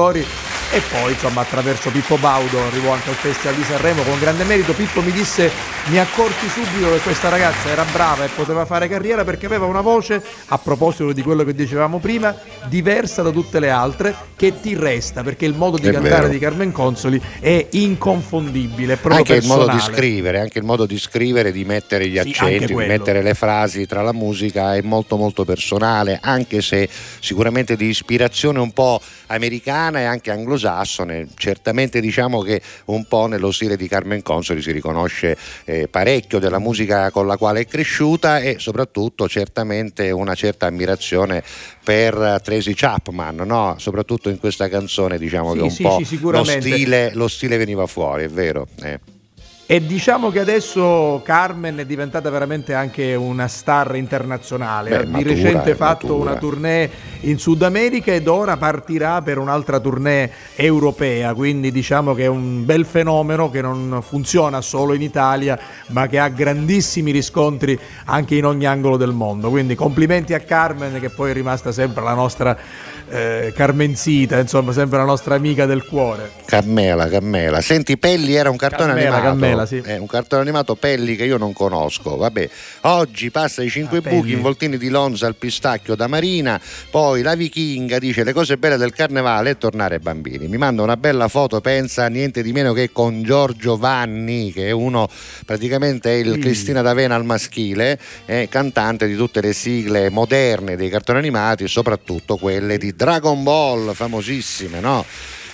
E 0.72 0.82
poi 0.92 1.14
insomma 1.14 1.42
attraverso 1.42 1.90
Pippo 1.90 2.18
Baudo 2.18 2.62
arrivò 2.66 2.92
anche 2.92 3.10
al 3.10 3.16
Festival 3.16 3.56
di 3.56 3.64
Sanremo 3.64 4.04
con 4.04 4.20
grande 4.20 4.44
merito. 4.44 4.74
Pippo 4.74 5.02
mi 5.02 5.12
disse 5.12 5.52
mi 5.86 6.00
accorsi 6.00 6.50
subito 6.50 6.92
che 6.92 7.00
questa 7.00 7.30
ragazza 7.30 7.70
era 7.70 7.86
brava 7.92 8.26
e 8.26 8.30
poteva 8.30 8.66
fare 8.66 8.88
carriera 8.88 9.24
perché 9.24 9.46
aveva 9.46 9.66
una 9.66 9.82
voce, 9.82 10.22
a 10.48 10.58
proposito 10.58 11.12
di 11.12 11.22
quello 11.22 11.44
che 11.44 11.54
dicevamo 11.54 12.00
prima, 12.00 12.36
diversa 12.66 13.22
da 13.22 13.30
tutte 13.30 13.60
le 13.60 13.70
altre 13.70 14.16
che 14.36 14.60
ti 14.60 14.76
resta 14.76 15.24
perché 15.24 15.46
il 15.46 15.56
modo 15.56 15.78
di 15.78 15.88
È 15.88 15.92
cantare 15.92 16.22
vero. 16.22 16.28
di 16.28 16.40
Carmen 16.40 16.72
Consoli 16.72 17.22
è 17.40 17.68
inconfondibile, 17.72 18.94
è 18.94 18.98
proprio 18.98 19.20
Anche 19.20 19.36
il 19.36 19.46
modo 19.46 19.64
di 19.64 19.70
personale. 19.72 19.96
scrivere, 19.98 20.40
anche 20.40 20.60
il 20.60 20.66
modo 20.66 20.86
di 20.86 20.98
scrivere, 21.00 21.52
di 21.52 21.64
mettere 21.66 22.08
gli 22.08 22.18
accenti, 22.18 22.66
di 22.66 22.74
mettere 22.76 23.22
le 23.22 23.34
frasi 23.34 23.86
tra 23.86 24.02
la 24.02 24.14
musica 24.14 24.76
è 24.76 24.82
molto 24.82 25.16
molto 25.18 25.46
personale, 25.46 26.20
anche 26.22 26.62
se 26.62 26.88
sicuramente 27.20 27.76
di 27.76 27.86
ispirazione 27.88 28.60
un 28.60 28.72
po' 28.72 29.00
americana 29.28 30.00
e 30.00 30.04
anche 30.04 30.32
anglosassone. 30.32 31.28
Certamente 31.36 32.00
diciamo 32.02 32.42
che 32.42 32.62
un 32.86 33.06
po' 33.06 33.28
nello 33.28 33.52
stile 33.52 33.78
di 33.78 33.88
Carmen 33.88 34.22
Consoli 34.22 34.62
si 34.62 34.72
riconosce 34.72 35.38
eh, 35.64 35.88
parecchio 35.88 36.40
della 36.40 36.60
musica 36.60 37.10
con 37.12 37.26
la 37.28 37.38
quale 37.38 37.62
è 37.62 37.66
cresciuta 37.66 38.40
e 38.40 38.58
soprattutto 38.60 39.28
certamente 39.28 40.12
una 40.12 40.36
certa 40.36 40.66
ammirazione 40.68 41.44
per 41.84 42.42
Tracy 42.44 42.74
Chapman, 42.74 43.36
no? 43.46 43.76
soprattutto 43.78 44.25
in 44.30 44.40
questa 44.40 44.68
canzone 44.70 45.18
diciamo 45.18 45.52
Sì, 45.52 45.58
che 45.58 45.64
un 45.64 45.70
sì, 45.72 45.82
po' 45.84 46.02
sì, 46.04 46.20
lo, 46.22 46.44
stile, 46.44 47.12
lo 47.14 47.28
stile 47.28 47.58
veniva 47.58 47.86
fuori, 47.88 48.24
è 48.24 48.30
vero. 48.30 48.68
eh. 48.82 49.00
E 49.68 49.84
diciamo 49.84 50.30
che 50.30 50.40
adesso 50.42 51.24
Carmen 51.26 51.78
è 51.78 51.86
diventata 51.88 52.30
veramente 52.30 52.76
anche 52.76 53.16
una 53.16 53.48
star 53.48 53.96
internazionale. 53.96 54.92
Beh, 54.92 54.96
ha 54.98 55.04
di 55.06 55.10
matura, 55.10 55.34
recente 55.34 55.74
fatto 55.76 56.08
matura. 56.10 56.30
una 56.30 56.40
tournée 56.40 56.90
in 57.22 57.40
Sud 57.40 57.64
America 57.64 58.14
ed 58.14 58.28
ora 58.28 58.58
partirà 58.58 59.24
per 59.24 59.40
un'altra 59.40 59.80
tournée 59.80 60.30
europea. 60.56 61.34
Quindi 61.34 61.72
diciamo 61.72 62.14
che 62.14 62.26
è 62.26 62.28
un 62.28 62.64
bel 62.64 62.86
fenomeno 62.86 63.50
che 63.50 63.62
non 63.62 64.04
funziona 64.08 64.62
solo 64.62 64.94
in 64.94 65.02
Italia, 65.02 65.58
ma 65.88 66.06
che 66.06 66.20
ha 66.20 66.28
grandissimi 66.28 67.10
riscontri 67.10 67.76
anche 68.06 68.36
in 68.36 68.46
ogni 68.46 68.68
angolo 68.68 68.98
del 68.98 69.14
mondo. 69.14 69.50
Quindi 69.50 69.74
complimenti 69.74 70.36
a 70.36 70.42
Carmen, 70.42 71.00
che 71.00 71.10
poi 71.10 71.32
è 71.32 71.34
rimasta 71.34 71.72
sempre 71.72 72.04
la 72.04 72.14
nostra 72.14 72.56
eh, 73.10 73.54
Carmenzita, 73.56 74.40
insomma, 74.40 74.72
sempre 74.72 74.98
la 74.98 75.06
nostra 75.06 75.36
amica 75.36 75.66
del 75.66 75.86
cuore. 75.86 76.32
Carmela, 76.46 77.08
Carmela. 77.08 77.62
Senti, 77.62 77.98
Pelli 77.98 78.34
era 78.36 78.50
un 78.50 78.58
cartone 78.58 78.94
Carmela, 78.94 79.16
animato. 79.18 79.40
Carmela, 79.40 79.66
sì. 79.66 79.82
Eh, 79.86 79.98
un 79.98 80.08
cartone 80.08 80.42
animato 80.42 80.76
Pelli 80.76 81.16
che 81.16 81.26
io 81.26 81.38
non 81.38 81.54
conosco. 81.54 82.16
Vabbè, 82.18 82.50
oggi 82.82 83.32
passa 83.32 83.64
i 83.64 83.70
cinque 83.70 83.98
Ah, 84.00 84.02
buchi 84.02 84.22
Pelli. 84.22 84.34
involtini 84.34 84.78
di 84.78 84.90
lonza 84.90 85.26
al 85.28 85.36
pistacchio 85.36 85.96
da 85.96 86.08
Marina. 86.08 86.60
Poi 86.90 87.22
la 87.22 87.36
vichinga 87.36 88.00
dice 88.00 88.24
le 88.24 88.34
cose 88.34 88.58
belle 88.58 88.78
del 88.78 88.94
carnevale 88.94 89.52
e 89.52 89.58
tornare 89.58 90.00
bambini. 90.00 90.48
Mi 90.48 90.58
manda 90.58 90.82
una 90.82 90.98
bella 90.98 91.28
foto, 91.28 91.62
pensa 91.62 92.08
niente 92.08 92.42
di 92.44 92.52
meno 92.52 92.74
che 92.74 92.92
con 92.92 93.24
Giorgio 93.24 93.78
Vanni, 93.78 94.52
che 94.52 94.68
è 94.68 94.72
uno 94.72 95.08
praticamente 95.46 96.12
è 96.12 96.16
il 96.16 96.34
Sì. 96.34 96.40
Cristina 96.40 96.82
D'Avena 96.82 97.16
al 97.16 97.26
maschile, 97.26 97.98
è 98.26 98.48
cantante 98.50 99.08
di 99.08 99.16
tutte 99.16 99.42
le 99.42 99.54
sigle 99.54 100.10
moderne 100.10 100.76
dei 100.76 100.90
cartoni 100.90 101.20
animati, 101.20 101.68
soprattutto 101.68 102.38
quelle 102.38 102.78
di 102.78 102.95
Dragon 102.96 103.44
Ball, 103.44 103.94
famosissime, 103.94 104.80
no? 104.80 105.06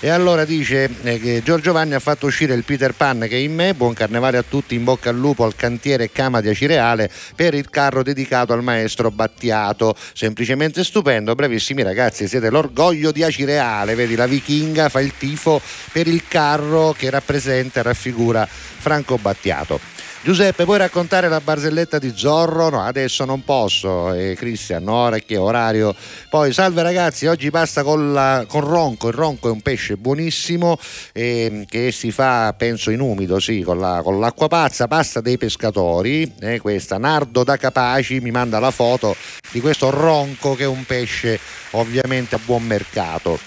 E 0.04 0.10
allora 0.10 0.46
dice 0.46 0.90
eh, 1.04 1.20
che 1.20 1.42
Giorgio 1.44 1.74
Vanni 1.74 1.94
ha 1.94 2.00
fatto 2.00 2.26
uscire 2.26 2.56
il 2.56 2.64
Peter 2.64 2.92
Pan 2.92 3.20
che 3.20 3.36
è 3.36 3.36
in 3.36 3.54
me, 3.54 3.76
buon 3.76 3.94
carnevale 3.94 4.38
a 4.38 4.44
tutti, 4.48 4.74
in 4.74 4.84
bocca 4.84 5.12
al 5.12 5.16
lupo 5.16 5.44
al 5.44 5.56
cantiere 5.56 6.12
Cama 6.12 6.42
di 6.42 6.50
Acireale 6.50 7.08
per 7.36 7.54
il 7.54 7.70
carro 7.70 8.02
dedicato 8.02 8.52
al 8.52 8.64
maestro 8.64 9.12
Battiato, 9.12 9.96
semplicemente 10.14 10.84
stupendo, 10.84 11.36
bravissimi 11.36 11.84
ragazzi, 11.84 12.28
siete 12.28 12.50
l'orgoglio 12.50 13.12
di 13.12 13.22
Acireale, 13.22 13.94
vedi 13.94 14.16
la 14.16 14.26
vichinga 14.26 14.90
fa 14.90 15.02
il 15.02 15.14
tifo 15.16 15.62
per 15.92 16.08
il 16.08 16.24
carro 16.28 16.96
che 16.98 17.12
rappresenta 17.12 17.82
e 17.82 17.84
raffigura 17.84 18.48
Franco 18.48 19.18
Battiato. 19.18 19.80
Giuseppe, 20.24 20.66
puoi 20.66 20.78
raccontare 20.78 21.28
la 21.30 21.42
barzelletta 21.42 21.98
di 21.98 22.14
Zorro? 22.16 22.70
No, 22.70 22.84
adesso 22.84 23.26
non 23.26 23.44
posso. 23.44 24.14
Eh, 24.14 24.36
Cristian, 24.38 24.88
ora 24.88 25.18
che 25.18 25.36
orario? 25.36 25.96
Poi, 26.30 26.54
salve 26.54 26.84
ragazzi, 26.84 27.26
oggi 27.26 27.50
pasta 27.50 27.82
con, 27.82 28.14
la- 28.14 28.46
con 28.48 28.62
Ronco. 28.62 29.08
Il 29.08 29.16
Ronco 29.16 29.48
è 29.48 29.52
un 29.52 29.62
pesce 29.62 29.98
buonissimo 29.98 30.78
ehm, 31.14 31.66
che 31.66 31.92
si 31.92 32.12
fa, 32.12 32.54
penso, 32.56 32.92
in 32.92 33.00
umido, 33.00 33.40
sì, 33.40 33.62
con, 33.64 33.80
la- 33.80 34.02
con 34.04 34.20
l'acqua 34.20 34.48
pazza. 34.48 34.88
Pasta 34.88 35.22
dei 35.22 35.40
pescatori. 35.40 36.32
eh, 36.40 36.60
questa 36.60 37.00
Nardo 37.00 37.44
da 37.44 37.58
Capaci 37.58 38.20
mi 38.20 38.30
manda 38.30 38.60
la 38.60 38.70
foto 38.72 39.16
di 39.52 39.60
questo 39.60 39.90
Ronco 39.90 40.54
che 40.54 40.64
è 40.64 40.68
un 40.68 40.86
pesce 40.86 41.40
ovviamente 41.72 42.36
a 42.36 42.40
buon 42.46 42.62
mercato. 42.64 43.40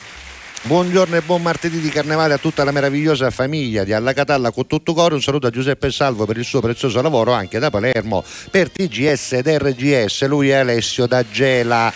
Buongiorno 0.67 1.17
e 1.17 1.21
buon 1.21 1.43
martedì 1.43 1.79
di 1.79 1.91
carnevale 1.91 2.33
a 2.33 2.39
tutta 2.39 2.65
la 2.65 2.71
meravigliosa 2.71 3.31
famiglia 3.31 3.85
di 3.85 3.93
Alla 3.93 4.15
Catalla 4.15 4.51
con 4.51 4.67
tutto 4.67 4.95
cuore. 4.95 5.13
Un 5.13 5.21
saluto 5.21 5.47
a 5.47 5.51
Giuseppe 5.51 5.91
Salvo 5.91 6.25
per 6.25 6.39
il 6.39 6.45
suo 6.45 6.61
prezioso 6.61 7.03
lavoro 7.03 7.33
anche 7.33 7.59
da 7.59 7.69
Palermo 7.69 8.25
per 8.51 8.71
TGS 8.71 9.33
ed 9.33 9.47
RGS. 9.47 10.27
Lui 10.27 10.49
è 10.49 10.55
Alessio 10.55 11.05
da 11.07 11.23
Gela. 11.31 11.93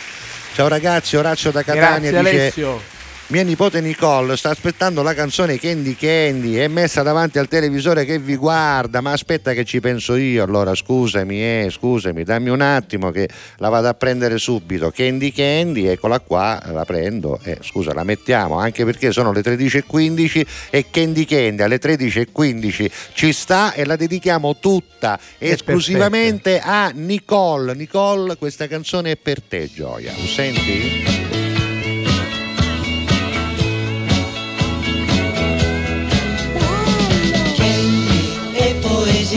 Ciao 0.53 0.69
ragazzi, 0.69 1.17
Orazio 1.17 1.51
da 1.51 1.63
Catania 1.63 2.11
Grazie 2.11 2.21
dice 2.21 2.41
Alessio. 2.41 2.98
Mia 3.29 3.43
nipote 3.43 3.83
Nicole 3.83 4.39
sta 4.39 4.49
aspettando 4.49 5.03
la 5.03 5.13
canzone 5.13 5.59
Candy 5.59 5.95
Candy, 5.95 6.55
è 6.55 6.67
messa 6.67 7.03
davanti 7.03 7.39
al 7.39 7.47
televisore 7.47 8.07
che 8.07 8.19
vi 8.19 8.37
guarda, 8.37 9.03
ma 9.03 9.13
aspetta 9.13 9.53
che 9.53 9.65
ci 9.65 9.81
penso 9.81 10.17
io, 10.17 10.43
allora 10.43 10.75
scusami, 10.75 11.43
eh, 11.43 11.69
scusami, 11.71 12.25
dammi 12.25 12.49
un 12.49 12.63
attimo 12.63 13.11
che 13.11 13.29
la 13.57 13.69
vado 13.69 13.89
a 13.89 13.95
prendere 13.95 14.39
subito. 14.39 14.91
Candy 14.91 15.31
Candy, 15.31 15.87
eccola 15.87 16.21
qua, 16.21 16.63
la 16.73 16.87
prendo, 16.87 17.39
eh, 17.43 17.59
scusa, 17.61 17.93
la 17.93 18.03
mettiamo, 18.03 18.59
anche 18.59 18.87
perché 18.87 19.13
sono 19.13 19.31
le 19.33 19.43
13.15 19.43 20.47
e 20.71 20.87
Candy 20.91 21.27
Candy 21.27 21.63
alle 21.63 21.79
13.15 21.79 22.91
ci 23.13 23.33
sta 23.33 23.75
e 23.75 23.85
la 23.85 23.97
dedichiamo 23.97 24.57
tutta 24.57 25.19
esclusivamente 25.37 26.61
a 26.61 26.91
Nicole. 26.95 27.75
Nicole, 27.75 28.37
questa 28.39 28.67
canzone 28.67 29.11
è 29.11 29.17
per 29.17 29.43
te, 29.43 29.71
Gioia, 29.71 30.13
lo 30.17 30.27
senti? 30.27 31.38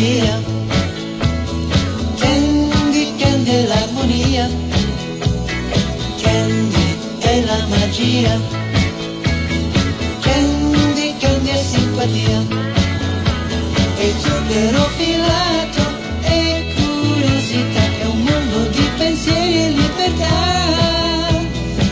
Poesia, 0.01 0.41
Candy, 2.17 3.15
Candy 3.17 3.51
è 3.51 3.65
l'armonia, 3.67 4.49
Candy 6.21 6.97
è 7.19 7.41
la 7.45 7.65
magia, 7.67 8.39
Candy, 10.21 11.17
Candy 11.19 11.49
è 11.49 11.57
simpatia, 11.57 12.41
e 13.97 14.13
zucchero 14.19 14.83
filato 14.97 15.83
e 16.23 16.73
curiosità, 16.75 17.83
è 17.99 18.05
un 18.05 18.21
mondo 18.23 18.69
di 18.69 18.89
pensieri 18.97 19.65
e 19.65 19.69
libertà, 19.69 21.39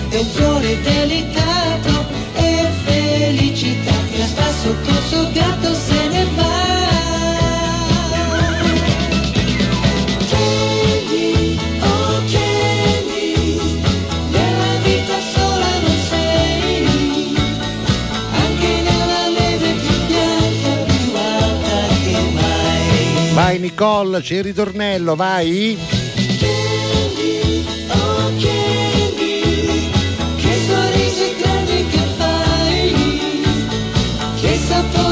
è 0.09 0.17
un 0.17 0.25
fiore 0.33 0.81
delicato 0.81 1.48
Nicole, 23.99 24.21
c'è 24.21 24.35
il 24.35 24.43
ritornello, 24.43 25.15
vai. 25.15 25.77
Candy, 26.39 27.65
oh 27.89 28.31
Candy, 28.39 29.89
che 30.37 30.57
sorrisi 30.67 31.35
grandi 31.37 31.85
che 31.87 31.99
fai, 32.17 32.93
che 34.39 34.59
sapore 34.67 35.08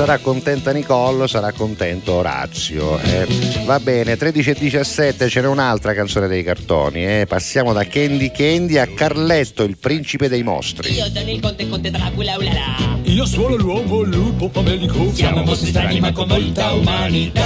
sarà 0.00 0.16
contenta 0.16 0.72
Nicole, 0.72 1.28
sarà 1.28 1.52
contento 1.52 2.14
Orazio. 2.14 2.98
eh. 3.00 3.26
Va 3.66 3.78
bene, 3.80 4.16
13 4.16 4.50
e 4.50 4.54
17 4.54 5.28
ce 5.28 5.42
n'è 5.42 5.46
un'altra 5.46 5.92
canzone 5.92 6.26
dei 6.26 6.42
cartoni. 6.42 7.04
eh. 7.04 7.26
Passiamo 7.28 7.74
da 7.74 7.84
Candy 7.86 8.30
Candy 8.30 8.78
a 8.78 8.86
Carletto, 8.86 9.62
il 9.62 9.76
principe 9.76 10.30
dei 10.30 10.42
mostri. 10.42 10.94
Io 10.94 11.04
sono 11.12 11.30
il 11.30 11.38
conte 11.40 11.68
conte 11.68 11.90
Dracula, 11.90 12.36
ulala. 12.38 12.98
Io 13.02 13.26
sono 13.26 13.56
l'uomo 13.56 14.00
lupo 14.00 14.48
famelico. 14.50 15.12
Siamo 15.12 15.42
mostri 15.42 15.68
strani 15.68 16.00
ma 16.00 16.12
con 16.12 16.28
molta 16.28 16.72
umanità. 16.72 17.44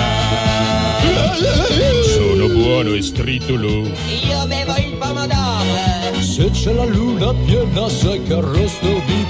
Sono 2.15 2.47
buono 2.47 2.95
e 2.95 3.03
stritolo. 3.03 3.69
Io 3.69 4.47
bevo 4.47 4.77
il 4.77 4.95
pomodoro. 4.97 6.21
Se 6.21 6.49
c'è 6.51 6.73
la 6.73 6.85
luna 6.85 7.35
piena 7.45 7.89
sai 7.89 8.23
che 8.23 8.33
arresto 8.35 9.03
vi 9.07 9.27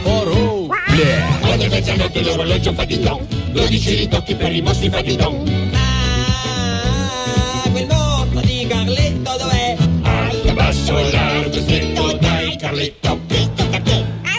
farò. 0.95 1.53
Ogni 1.53 1.69
mezzanotte 1.69 2.23
l'orologio 2.23 2.73
fa 2.73 2.85
di 2.85 3.01
don. 3.01 3.27
12 3.53 3.95
ritocchi 3.95 4.35
per 4.35 4.55
i 4.55 4.61
mostri 4.61 4.89
fa 4.89 5.01
di 5.01 5.17
don. 5.17 5.71
Ah, 5.73 7.69
quel 7.71 7.87
mostro 7.87 8.41
di 8.41 8.67
Carletto 8.69 9.37
dov'è? 9.39 9.77
Alto, 10.03 10.53
basso, 10.53 10.93
largo, 10.93 11.61
stretto, 11.61 12.13
dai 12.15 12.57
Carletto. 12.57 13.24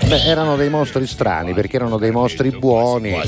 Beh, 0.08 0.24
erano 0.24 0.56
dei 0.56 0.70
mostri 0.70 1.08
strani 1.08 1.54
perché 1.56 1.78
erano 1.78 1.98
dei 1.98 2.12
mostri 2.12 2.52
buoni. 2.52 3.20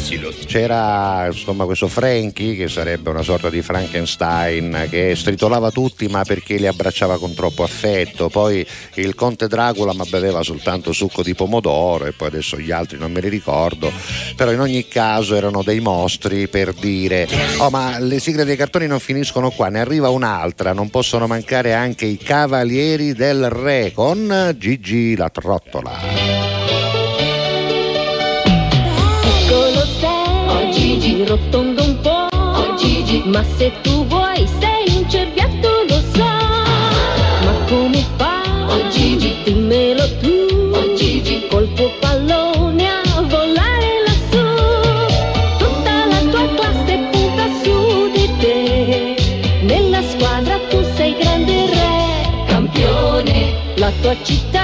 C'era 0.45 1.25
insomma 1.25 1.65
questo 1.65 1.87
Frankie 1.87 2.55
che 2.55 2.67
sarebbe 2.67 3.09
una 3.09 3.23
sorta 3.23 3.49
di 3.49 3.63
Frankenstein 3.63 4.85
che 4.87 5.15
stritolava 5.15 5.71
tutti 5.71 6.07
ma 6.07 6.23
perché 6.23 6.57
li 6.57 6.67
abbracciava 6.67 7.17
con 7.17 7.33
troppo 7.33 7.63
affetto. 7.63 8.29
Poi 8.29 8.65
il 8.95 9.15
conte 9.15 9.47
Dracula 9.47 9.93
ma 9.93 10.03
beveva 10.07 10.43
soltanto 10.43 10.93
succo 10.93 11.23
di 11.23 11.33
pomodoro 11.33 12.05
e 12.05 12.11
poi 12.11 12.27
adesso 12.27 12.59
gli 12.59 12.69
altri 12.69 12.99
non 12.99 13.11
me 13.11 13.21
li 13.21 13.29
ricordo. 13.29 13.91
Però 14.35 14.51
in 14.51 14.59
ogni 14.59 14.87
caso 14.87 15.33
erano 15.33 15.63
dei 15.63 15.79
mostri 15.79 16.47
per 16.47 16.73
dire 16.73 17.27
oh 17.57 17.71
ma 17.71 17.97
le 17.97 18.19
sigle 18.19 18.45
dei 18.45 18.55
cartoni 18.55 18.85
non 18.85 18.99
finiscono 18.99 19.49
qua, 19.49 19.69
ne 19.69 19.79
arriva 19.79 20.09
un'altra, 20.09 20.73
non 20.73 20.91
possono 20.91 21.25
mancare 21.25 21.73
anche 21.73 22.05
i 22.05 22.17
Cavalieri 22.17 23.13
del 23.13 23.49
Re 23.49 23.91
con 23.95 24.55
Gigi 24.59 25.15
la 25.15 25.29
trottola. 25.29 26.46
Rotondo 31.37 31.83
un 31.83 31.99
po', 32.01 32.27
oh 32.31 32.75
Gigi, 32.75 33.23
ma 33.25 33.43
se 33.57 33.71
tu 33.81 34.05
vuoi 34.07 34.47
sei 34.59 34.95
un 34.95 35.09
cerbiatto 35.09 35.69
lo 35.87 35.99
so, 36.13 36.31
ma 37.45 37.53
come 37.67 38.03
fa, 38.17 38.41
oh 38.67 38.89
Gigi, 38.89 39.35
dimmelo 39.43 40.03
tu, 40.19 40.71
oh 40.73 40.93
Gigi, 40.95 41.47
col 41.49 41.71
tuo 41.73 41.89
pallone 41.99 42.87
a 42.87 43.21
volare 43.21 43.89
lassù, 44.05 44.45
tutta 45.57 46.05
la 46.11 46.19
tua 46.31 46.47
classe 46.55 46.97
punta 47.11 47.45
su 47.61 48.09
di 48.11 48.29
te, 48.39 49.15
nella 49.61 50.01
squadra 50.01 50.59
tu 50.69 50.83
sei 50.95 51.15
grande 51.19 51.65
re, 51.67 52.45
campione, 52.47 53.53
la 53.75 53.91
tua 54.01 54.15
città 54.23 54.56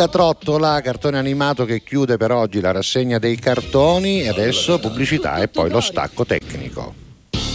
da 0.00 0.08
Trottola, 0.08 0.80
cartone 0.80 1.18
animato 1.18 1.66
che 1.66 1.82
chiude 1.82 2.16
per 2.16 2.32
oggi 2.32 2.62
la 2.62 2.70
rassegna 2.70 3.18
dei 3.18 3.36
cartoni 3.36 4.22
e 4.22 4.28
adesso 4.28 4.78
pubblicità 4.78 5.36
e 5.42 5.48
poi 5.48 5.68
lo 5.68 5.82
stacco 5.82 6.24
tecnico. 6.24 7.09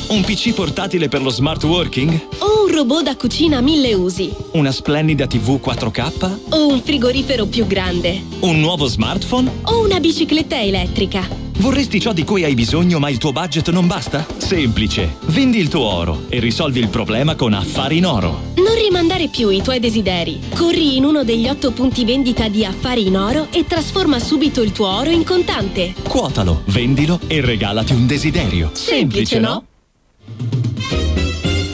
Un 0.07 0.21
PC 0.21 0.53
portatile 0.53 1.07
per 1.07 1.23
lo 1.23 1.29
smart 1.29 1.63
working? 1.63 2.27
O 2.37 2.65
un 2.65 2.71
robot 2.71 3.03
da 3.03 3.15
cucina 3.15 3.57
a 3.57 3.61
mille 3.61 3.93
usi. 3.95 4.31
Una 4.51 4.71
splendida 4.71 5.25
TV 5.25 5.59
4K? 5.59 6.37
O 6.49 6.67
un 6.67 6.79
frigorifero 6.81 7.47
più 7.47 7.65
grande. 7.65 8.21
Un 8.41 8.59
nuovo 8.59 8.85
smartphone? 8.85 9.51
O 9.63 9.83
una 9.83 9.99
bicicletta 9.99 10.61
elettrica. 10.61 11.27
Vorresti 11.57 11.99
ciò 11.99 12.13
di 12.13 12.23
cui 12.23 12.43
hai 12.43 12.53
bisogno 12.53 12.99
ma 12.99 13.09
il 13.09 13.17
tuo 13.17 13.31
budget 13.31 13.71
non 13.71 13.87
basta? 13.87 14.27
Semplice. 14.37 15.17
Vendi 15.27 15.57
il 15.57 15.69
tuo 15.69 15.85
oro 15.85 16.25
e 16.29 16.39
risolvi 16.39 16.79
il 16.79 16.89
problema 16.89 17.35
con 17.35 17.53
Affari 17.53 17.97
in 17.97 18.05
Oro. 18.05 18.51
Non 18.57 18.75
rimandare 18.75 19.27
più 19.29 19.49
i 19.49 19.63
tuoi 19.63 19.79
desideri. 19.79 20.39
Corri 20.53 20.97
in 20.97 21.05
uno 21.05 21.23
degli 21.23 21.47
otto 21.47 21.71
punti 21.71 22.05
vendita 22.05 22.47
di 22.47 22.63
Affari 22.63 23.07
in 23.07 23.17
Oro 23.17 23.47
e 23.51 23.65
trasforma 23.65 24.19
subito 24.19 24.61
il 24.61 24.71
tuo 24.71 24.87
oro 24.87 25.09
in 25.09 25.23
contante. 25.23 25.95
Quotalo, 26.07 26.61
vendilo 26.65 27.19
e 27.25 27.41
regalati 27.41 27.93
un 27.93 28.05
desiderio. 28.05 28.69
Semplice, 28.73 29.39
no? 29.39 29.65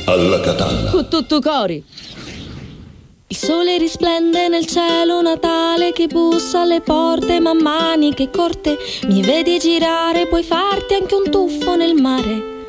Alla. 0.05 0.39
Con 0.91 1.07
tutto 1.09 1.39
cori. 1.39 1.83
Il 3.27 3.37
sole 3.37 3.77
risplende 3.77 4.49
nel 4.49 4.65
cielo 4.65 5.21
natale 5.21 5.93
che 5.93 6.07
bussa 6.07 6.61
alle 6.61 6.81
porte, 6.81 7.39
ma 7.39 7.53
maniche 7.53 8.29
corte. 8.29 8.77
Mi 9.07 9.21
vedi 9.21 9.57
girare, 9.57 10.27
puoi 10.27 10.43
farti 10.43 10.95
anche 10.95 11.15
un 11.15 11.29
tuffo 11.29 11.75
nel 11.77 11.93
mare. 11.93 12.65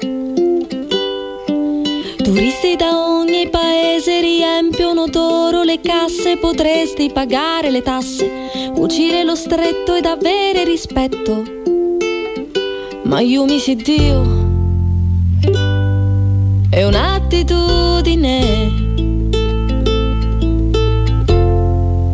Turisti 2.22 2.76
da 2.76 2.96
ogni 2.96 3.48
paese 3.50 4.20
riempiono 4.20 5.08
d'oro 5.08 5.64
le 5.64 5.80
casse, 5.80 6.36
potresti 6.36 7.10
pagare 7.10 7.70
le 7.70 7.82
tasse, 7.82 8.70
cucire 8.72 9.24
lo 9.24 9.34
stretto 9.34 9.96
ed 9.96 10.04
avere 10.04 10.62
rispetto. 10.62 11.42
Ma 13.02 13.18
io 13.18 13.44
mi 13.44 13.58
si 13.58 13.74
Dio 13.74 14.41
è 16.82 16.84
un'attitudine 16.84 18.40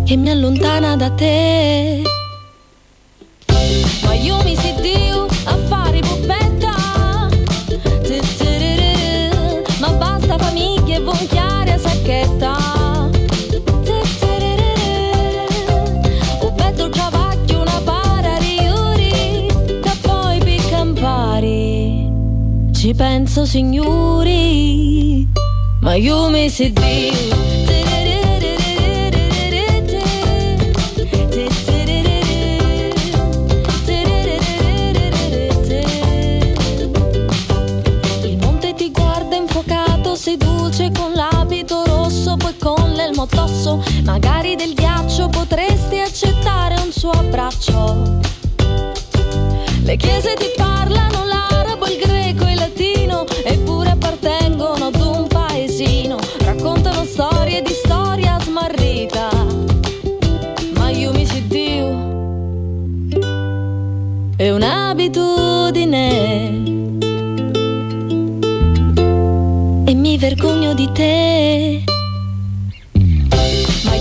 che 0.05 0.17
mi 0.17 0.31
allontana 0.31 0.95
da 0.95 1.11
te. 1.11 2.03
Ma 4.03 4.13
io 4.15 4.43
mi 4.43 4.55
si 4.57 4.75
Dio 4.83 5.27
a 5.45 5.57
fare 5.69 6.01
Ci 22.89 22.95
penso 22.95 23.45
signori, 23.45 25.29
ma 25.81 25.93
io 25.93 26.31
mi 26.31 26.49
si 26.49 26.73
Dio. 26.73 27.13
Il 38.23 38.39
monte 38.39 38.73
ti 38.73 38.91
guarda 38.91 39.37
infuocato, 39.37 40.15
seduce 40.15 40.91
con 40.91 41.13
l'abito 41.13 41.85
rosso, 41.85 42.39
poi 42.39 42.57
con 42.57 42.93
l'elmo 42.95 43.29
addosso. 43.31 43.85
Magari 44.05 44.57
del 44.57 44.73
ghiaccio 44.73 45.29
potresti 45.29 45.99
accettare 45.99 46.77
un 46.83 46.91
suo 46.91 47.11
abbraccio. 47.11 48.17
Le 49.83 49.97
chiese 49.97 50.35
ti 50.39 50.47
parlano 50.57 51.25
l'arabo, 51.25 51.48
vergogno 70.39 70.73
di 70.73 70.89
te. 70.93 71.83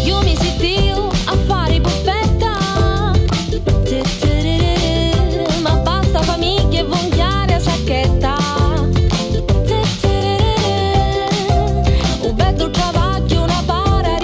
Io 0.06 0.22
mi 0.22 0.36
sentivo 0.36 1.10
a 1.26 1.36
fare 1.48 1.82
buffetta. 1.82 2.52
Ma 5.64 5.76
basta 5.78 6.22
famiglia 6.22 6.80
e 6.80 6.84
vonchiare 6.84 7.56
a 7.56 7.60
sacchetta. 7.60 8.36
Un 12.22 12.36
bel 12.36 12.70
travaglio, 12.72 13.42
una 13.42 13.64
para 13.66 14.18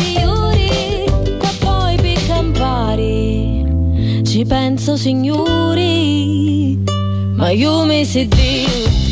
Ci 4.24 4.46
penso 4.46 4.96
signori. 4.96 6.78
Ma 7.36 7.50
io 7.50 7.84
mi 7.86 8.06
sentivo. 8.06 9.03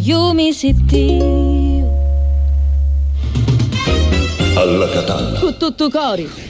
aiumi 0.00 0.54
si 0.54 0.72
Dio 0.72 1.88
alla 4.54 4.88
Catalla. 4.88 5.38
Tuttu 5.58 5.90
cori. 5.90 6.49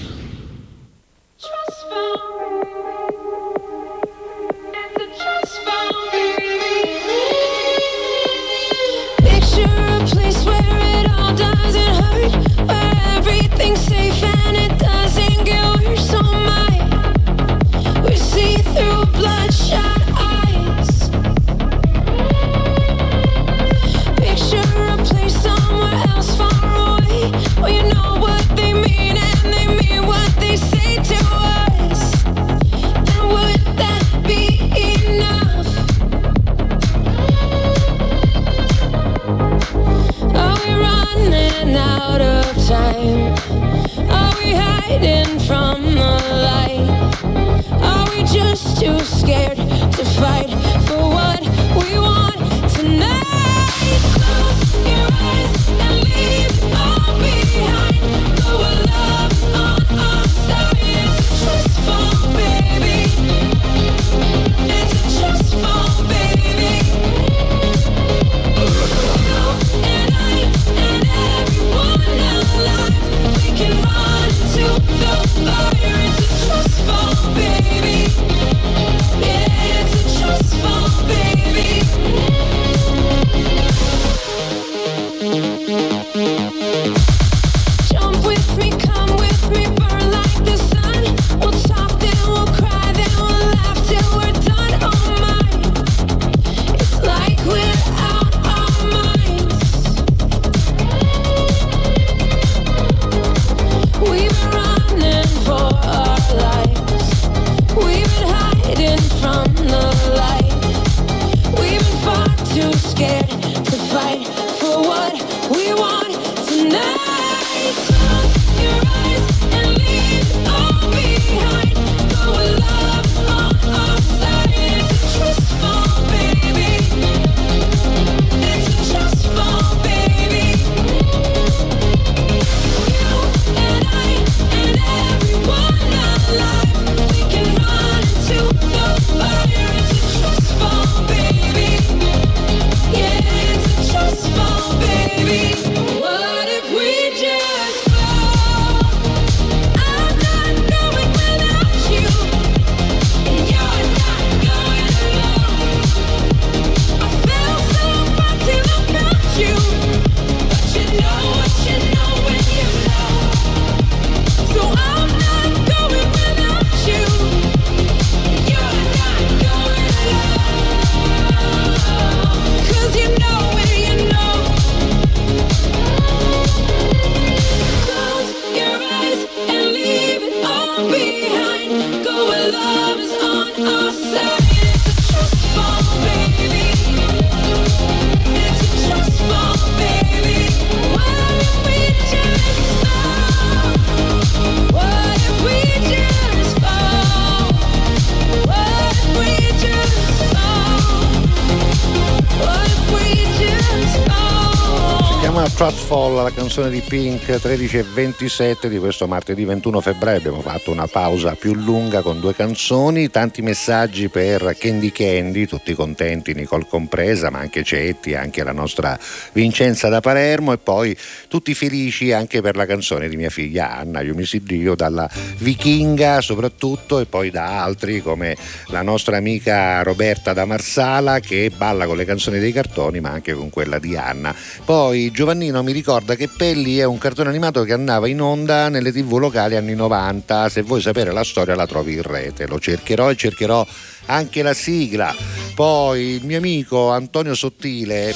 Canzone 206.53 206.71
di 206.71 206.81
Pink 206.81 207.39
13 207.39 207.79
e 207.79 207.83
27 207.85 208.69
di 208.69 208.79
questo 208.79 209.07
martedì 209.07 209.45
21 209.45 209.81
febbraio. 209.81 210.19
Abbiamo 210.19 210.41
fatto 210.41 210.73
una 210.73 210.89
pausa 210.89 211.37
più 211.37 211.55
lunga 211.55 212.03
con 212.03 212.19
due 212.19 212.35
canzoni, 212.35 213.09
tanti 213.09 213.41
messaggi 213.41 214.09
per 214.09 214.57
Candy 214.59 214.91
Candy, 214.91 215.47
tutti 215.47 215.73
contenti, 215.75 216.35
Nicole 216.35 216.67
compresa, 216.69 217.31
ma 217.31 217.39
anche 217.39 217.63
Cetti, 217.63 218.17
anche 218.17 218.43
la 218.43 218.51
nostra 218.51 218.99
Vincenza 219.31 219.89
da 219.89 220.01
Palermo 220.01 220.53
e 220.53 220.59
poi 220.59 220.97
tutti 221.29 221.55
felici 221.55 222.11
anche 222.11 222.41
per 222.41 222.57
la 222.57 222.67
canzone 222.67 223.09
di 223.09 223.15
mia 223.15 223.31
figlia 223.31 223.77
Anna, 223.77 224.01
Io 224.01 224.17
mi 224.17 224.25
si 224.25 224.43
Dio, 224.43 224.75
dalla 224.75 225.09
Vichinga 225.37 226.21
soprattutto 226.21 226.99
e 226.99 227.07
poi 227.07 227.31
da 227.31 227.63
altri 227.63 228.03
come 228.03 228.37
la 228.71 228.83
nostra 228.83 229.17
amica 229.19 229.85
Roberta 229.85 230.33
da 230.33 230.47
Marsala 230.47 231.21
che 231.21 231.53
balla 231.57 231.87
con 231.87 231.97
le 231.97 232.05
canzoni 232.05 232.41
dei 232.41 232.51
cartoni 232.51 232.99
ma 232.99 233.11
anche 233.11 233.35
con 233.35 233.51
quella 233.51 233.79
di 233.79 233.97
Anna. 233.97 234.35
Poi 234.65 235.13
Giovannino 235.13 235.63
mi 235.63 235.71
ricorda 235.71 236.17
che 236.17 236.29
Pelli 236.41 236.79
è 236.79 236.85
un 236.85 236.97
cartone 236.97 237.29
animato 237.29 237.65
che 237.65 237.75
andava 237.75 238.09
in 238.09 238.23
onda 238.23 238.71
nelle 238.71 238.93
tv 238.93 239.19
locali 239.19 239.57
anni 239.57 239.75
90. 239.75 240.49
Se 240.49 240.63
vuoi 240.63 240.81
sapere 240.81 241.13
la 241.13 241.23
storia 241.23 241.55
la 241.55 241.67
trovi 241.67 241.93
in 241.93 242.03
rete. 242.03 242.47
Lo 242.47 242.59
cercherò 242.59 243.11
e 243.11 243.15
cercherò 243.15 243.67
anche 244.07 244.43
la 244.43 244.55
sigla. 244.55 245.15
Poi 245.55 246.01
il 246.15 246.25
mio 246.25 246.39
amico 246.39 246.91
Antonio 246.91 247.35
Sottile, 247.35 248.15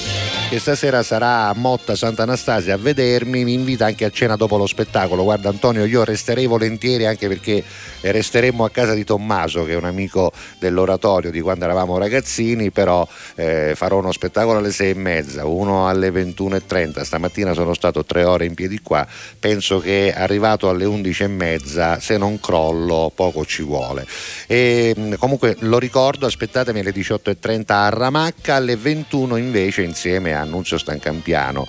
che 0.48 0.58
stasera 0.58 1.02
sarà 1.02 1.48
a 1.48 1.54
Motta 1.54 1.94
Sant'Anastasia 1.94 2.74
a 2.74 2.78
vedermi, 2.78 3.44
mi 3.44 3.52
invita 3.52 3.84
anche 3.84 4.06
a 4.06 4.10
cena 4.10 4.36
dopo 4.36 4.56
lo 4.56 4.66
spettacolo. 4.66 5.24
Guarda 5.24 5.50
Antonio, 5.50 5.84
io 5.84 6.04
resterei 6.04 6.46
volentieri 6.46 7.04
anche 7.04 7.28
perché 7.28 7.62
resteremmo 8.00 8.64
a 8.64 8.70
casa 8.70 8.94
di 8.94 9.04
Tommaso, 9.04 9.64
che 9.64 9.72
è 9.72 9.76
un 9.76 9.84
amico 9.84 10.32
dell'oratorio 10.58 11.30
di 11.30 11.40
quando 11.42 11.64
eravamo 11.64 11.98
ragazzini, 11.98 12.70
però 12.70 13.06
eh, 13.34 13.74
farò 13.74 13.98
uno 13.98 14.12
spettacolo 14.12 14.58
alle 14.58 14.72
sei 14.72 14.90
e 14.90 14.94
mezza, 14.94 15.44
uno 15.44 15.86
alle 15.86 16.10
21.30. 16.10 17.02
Stamattina 17.02 17.52
sono 17.52 17.74
stato 17.74 18.04
tre 18.06 18.24
ore 18.24 18.46
in 18.46 18.54
piedi 18.54 18.80
qua, 18.80 19.06
penso 19.38 19.80
che 19.80 20.14
arrivato 20.16 20.70
alle 20.70 20.86
11.30, 20.86 21.98
se 21.98 22.16
non 22.16 22.40
crollo, 22.40 23.12
poco 23.14 23.44
ci 23.44 23.62
vuole. 23.62 24.06
E, 24.46 24.94
comunque 25.18 25.56
lo 25.60 25.73
ricordo, 25.78 26.26
aspettatemi 26.26 26.80
alle 26.80 26.92
18.30 26.92 27.64
a 27.72 27.88
Ramacca, 27.88 28.56
alle 28.56 28.76
21 28.76 29.36
invece 29.36 29.82
insieme 29.82 30.34
a 30.34 30.40
Annunzio 30.40 30.78
Stancampiano 30.78 31.66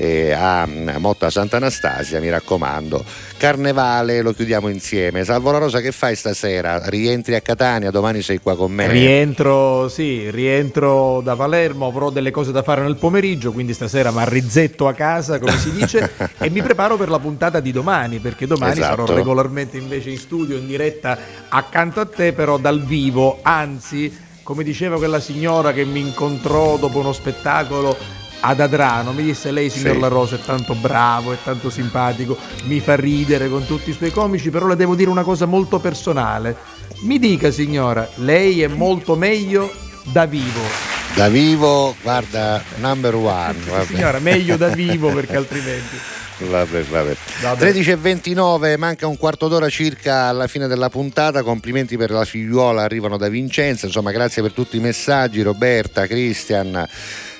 e 0.00 0.30
a 0.30 0.64
Motta 0.98 1.28
Sant'Anastasia, 1.28 2.20
mi 2.20 2.30
raccomando. 2.30 3.04
Carnevale 3.36 4.22
lo 4.22 4.32
chiudiamo 4.32 4.68
insieme. 4.68 5.24
Salvo 5.24 5.50
la 5.50 5.58
Rosa, 5.58 5.80
che 5.80 5.90
fai 5.90 6.14
stasera? 6.14 6.80
Rientri 6.88 7.34
a 7.34 7.40
Catania, 7.40 7.90
domani 7.90 8.22
sei 8.22 8.38
qua 8.38 8.56
con 8.56 8.70
me. 8.70 8.86
Rientro, 8.86 9.88
sì, 9.88 10.30
rientro 10.30 11.20
da 11.20 11.34
Palermo, 11.34 11.86
avrò 11.86 12.10
delle 12.10 12.30
cose 12.30 12.52
da 12.52 12.62
fare 12.62 12.82
nel 12.82 12.94
pomeriggio, 12.94 13.50
quindi 13.50 13.72
stasera 13.72 14.12
mi 14.12 14.86
a 14.86 14.94
casa, 14.94 15.40
come 15.40 15.58
si 15.58 15.72
dice, 15.72 16.12
e 16.38 16.48
mi 16.48 16.62
preparo 16.62 16.96
per 16.96 17.08
la 17.08 17.18
puntata 17.18 17.58
di 17.58 17.72
domani, 17.72 18.20
perché 18.20 18.46
domani 18.46 18.78
esatto. 18.78 19.04
sarò 19.04 19.16
regolarmente 19.16 19.78
invece 19.78 20.10
in 20.10 20.18
studio, 20.18 20.56
in 20.56 20.66
diretta 20.68 21.18
accanto 21.48 21.98
a 21.98 22.06
te, 22.06 22.32
però 22.32 22.56
dal 22.56 22.84
vivo, 22.84 23.40
anzi 23.48 24.26
come 24.42 24.62
diceva 24.62 24.96
quella 24.96 25.20
signora 25.20 25.72
che 25.72 25.84
mi 25.84 26.00
incontrò 26.00 26.76
dopo 26.76 26.98
uno 26.98 27.12
spettacolo 27.12 27.96
ad 28.40 28.60
Adrano, 28.60 29.12
mi 29.12 29.22
disse 29.22 29.50
lei 29.50 29.68
signor 29.68 29.94
sì. 29.94 30.00
La 30.00 30.08
Rosa 30.08 30.36
è 30.36 30.40
tanto 30.40 30.74
bravo, 30.74 31.32
è 31.32 31.36
tanto 31.42 31.70
simpatico, 31.70 32.36
mi 32.64 32.80
fa 32.80 32.94
ridere 32.94 33.48
con 33.48 33.66
tutti 33.66 33.90
i 33.90 33.92
suoi 33.92 34.10
comici, 34.10 34.50
però 34.50 34.66
le 34.66 34.76
devo 34.76 34.94
dire 34.94 35.10
una 35.10 35.22
cosa 35.22 35.44
molto 35.44 35.80
personale. 35.80 36.56
Mi 37.00 37.18
dica 37.18 37.50
signora, 37.50 38.08
lei 38.16 38.62
è 38.62 38.68
molto 38.68 39.16
meglio 39.16 39.70
da 40.04 40.24
vivo. 40.24 40.60
Da 41.14 41.28
vivo, 41.28 41.94
guarda, 42.00 42.62
number 42.76 43.16
one. 43.16 43.56
signora, 43.86 44.18
meglio 44.18 44.56
da 44.56 44.68
vivo 44.68 45.10
perché 45.12 45.36
altrimenti... 45.36 45.96
Vabbè, 46.38 46.82
vabbè. 46.84 47.16
vabbè. 47.42 47.58
13 47.58 47.90
e 47.90 47.96
29, 47.96 48.76
manca 48.76 49.06
un 49.06 49.16
quarto 49.16 49.48
d'ora 49.48 49.68
circa 49.68 50.24
alla 50.24 50.46
fine 50.46 50.66
della 50.66 50.88
puntata. 50.88 51.42
Complimenti 51.42 51.96
per 51.96 52.10
la 52.10 52.24
figliuola, 52.24 52.82
arrivano 52.82 53.16
da 53.16 53.28
Vincenza. 53.28 53.86
Insomma, 53.86 54.12
grazie 54.12 54.42
per 54.42 54.52
tutti 54.52 54.76
i 54.76 54.80
messaggi, 54.80 55.42
Roberta, 55.42 56.06
Cristian 56.06 56.86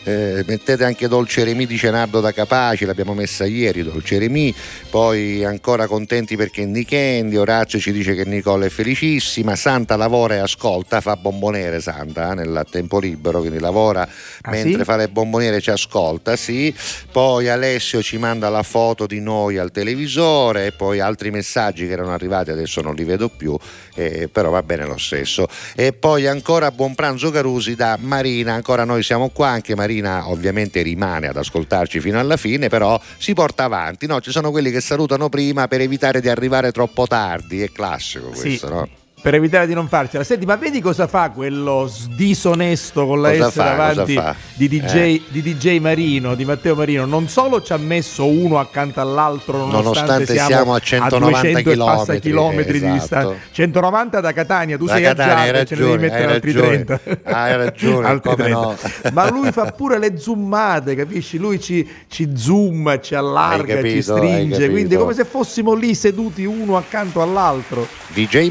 eh, 0.04 0.44
mettete 0.46 0.84
anche 0.84 1.08
Dolce 1.08 1.44
Remi 1.44 1.66
di 1.66 1.76
Cenardo 1.76 2.20
da 2.20 2.32
Capaci, 2.32 2.84
l'abbiamo 2.84 3.14
messa 3.14 3.44
ieri 3.44 3.82
Dolce 3.82 4.18
Remi, 4.18 4.54
poi 4.90 5.44
ancora 5.44 5.86
contenti 5.86 6.36
perché 6.36 6.66
Candy, 6.84 7.36
Orazio 7.36 7.78
ci 7.78 7.92
dice 7.92 8.14
che 8.14 8.24
Nicola 8.24 8.66
è 8.66 8.68
felicissima, 8.68 9.56
Santa 9.56 9.96
lavora 9.96 10.34
e 10.34 10.38
ascolta, 10.38 11.00
fa 11.00 11.16
bomboniere 11.16 11.80
Santa 11.80 12.32
eh, 12.32 12.34
nel 12.34 12.64
tempo 12.70 12.98
libero, 12.98 13.40
quindi 13.40 13.58
lavora 13.58 14.02
ah, 14.02 14.50
mentre 14.50 14.78
sì? 14.78 14.84
fa 14.84 14.96
le 14.96 15.08
bomboniere 15.08 15.60
ci 15.60 15.70
ascolta, 15.70 16.36
sì, 16.36 16.74
poi 17.10 17.48
Alessio 17.48 18.02
ci 18.02 18.18
manda 18.18 18.48
la 18.48 18.62
foto 18.62 19.06
di 19.06 19.20
noi 19.20 19.58
al 19.58 19.70
televisore 19.70 20.66
e 20.66 20.72
poi 20.72 21.00
altri 21.00 21.30
messaggi 21.30 21.86
che 21.86 21.92
erano 21.92 22.12
arrivati, 22.12 22.50
adesso 22.50 22.80
non 22.80 22.94
li 22.94 23.04
vedo 23.04 23.28
più, 23.28 23.56
eh, 23.94 24.28
però 24.30 24.50
va 24.50 24.62
bene 24.62 24.86
lo 24.86 24.96
stesso. 24.96 25.46
E 25.74 25.92
poi 25.92 26.26
ancora 26.26 26.70
buon 26.70 26.94
pranzo 26.94 27.30
Carusi 27.30 27.74
da 27.74 27.98
Marina, 28.00 28.54
ancora 28.54 28.84
noi 28.84 29.02
siamo 29.02 29.28
qua, 29.30 29.48
anche 29.48 29.74
Marina 29.74 29.87
Marina 29.88 30.28
ovviamente 30.28 30.82
rimane 30.82 31.28
ad 31.28 31.36
ascoltarci 31.36 32.00
fino 32.00 32.18
alla 32.18 32.36
fine, 32.36 32.68
però 32.68 33.00
si 33.16 33.32
porta 33.32 33.64
avanti. 33.64 34.06
No? 34.06 34.20
Ci 34.20 34.30
sono 34.30 34.50
quelli 34.50 34.70
che 34.70 34.82
salutano 34.82 35.30
prima 35.30 35.66
per 35.66 35.80
evitare 35.80 36.20
di 36.20 36.28
arrivare 36.28 36.72
troppo 36.72 37.06
tardi, 37.06 37.62
è 37.62 37.72
classico 37.72 38.28
questo, 38.28 38.66
sì. 38.66 38.72
no? 38.72 38.88
Per 39.20 39.34
evitare 39.34 39.66
di 39.66 39.74
non 39.74 39.88
farcela. 39.88 40.24
Senti, 40.24 40.46
ma 40.46 40.56
vedi 40.56 40.80
cosa 40.80 41.06
fa 41.06 41.30
quello 41.30 41.90
disonesto 42.14 43.06
con 43.06 43.20
la 43.20 43.30
cosa 43.30 43.50
S 43.50 43.54
fa, 43.54 43.62
davanti 43.64 44.20
di 44.54 44.68
DJ, 44.68 44.94
eh. 44.94 45.22
di 45.28 45.42
DJ, 45.42 45.78
Marino, 45.78 46.34
di 46.34 46.44
Matteo 46.44 46.74
Marino? 46.74 47.04
Non 47.04 47.28
solo 47.28 47.62
ci 47.62 47.72
ha 47.72 47.76
messo 47.76 48.26
uno 48.26 48.58
accanto 48.58 49.00
all'altro, 49.00 49.66
nonostante, 49.66 49.82
nonostante 49.82 50.38
siamo, 50.38 50.74
a 50.74 50.78
190 50.78 51.62
km, 51.62 52.18
chilometri 52.20 52.76
esatto. 52.76 52.92
di 52.92 52.98
distanza. 52.98 53.34
190 53.52 54.20
da 54.20 54.32
Catania, 54.32 54.76
tu 54.76 54.86
da 54.86 54.94
sei 54.94 55.02
Catania, 55.02 55.34
a 55.34 55.44
Giada, 55.44 55.64
ce 55.64 55.74
ne 55.74 55.80
devi 55.80 55.98
mettere 55.98 56.32
altri 56.32 56.52
ragione. 56.52 56.84
30. 56.84 57.20
Ah, 57.24 57.42
hai 57.42 57.56
ragione, 57.56 58.06
altri 58.08 58.34
30. 58.36 58.52
No. 58.58 58.76
Ma 59.12 59.30
lui 59.30 59.52
fa 59.52 59.72
pure 59.72 59.98
le 59.98 60.18
zoomate, 60.18 60.94
capisci? 60.94 61.38
Lui 61.38 61.60
ci, 61.60 61.88
ci 62.08 62.30
zoom, 62.34 63.00
ci 63.02 63.14
allarga, 63.14 63.74
capito, 63.74 63.94
ci 63.94 64.02
stringe, 64.02 64.70
quindi 64.70 64.94
è 64.94 64.98
come 64.98 65.14
se 65.14 65.24
fossimo 65.24 65.74
lì 65.74 65.94
seduti 65.94 66.44
uno 66.44 66.76
accanto 66.76 67.20
all'altro. 67.20 67.86
DJ 68.08 68.50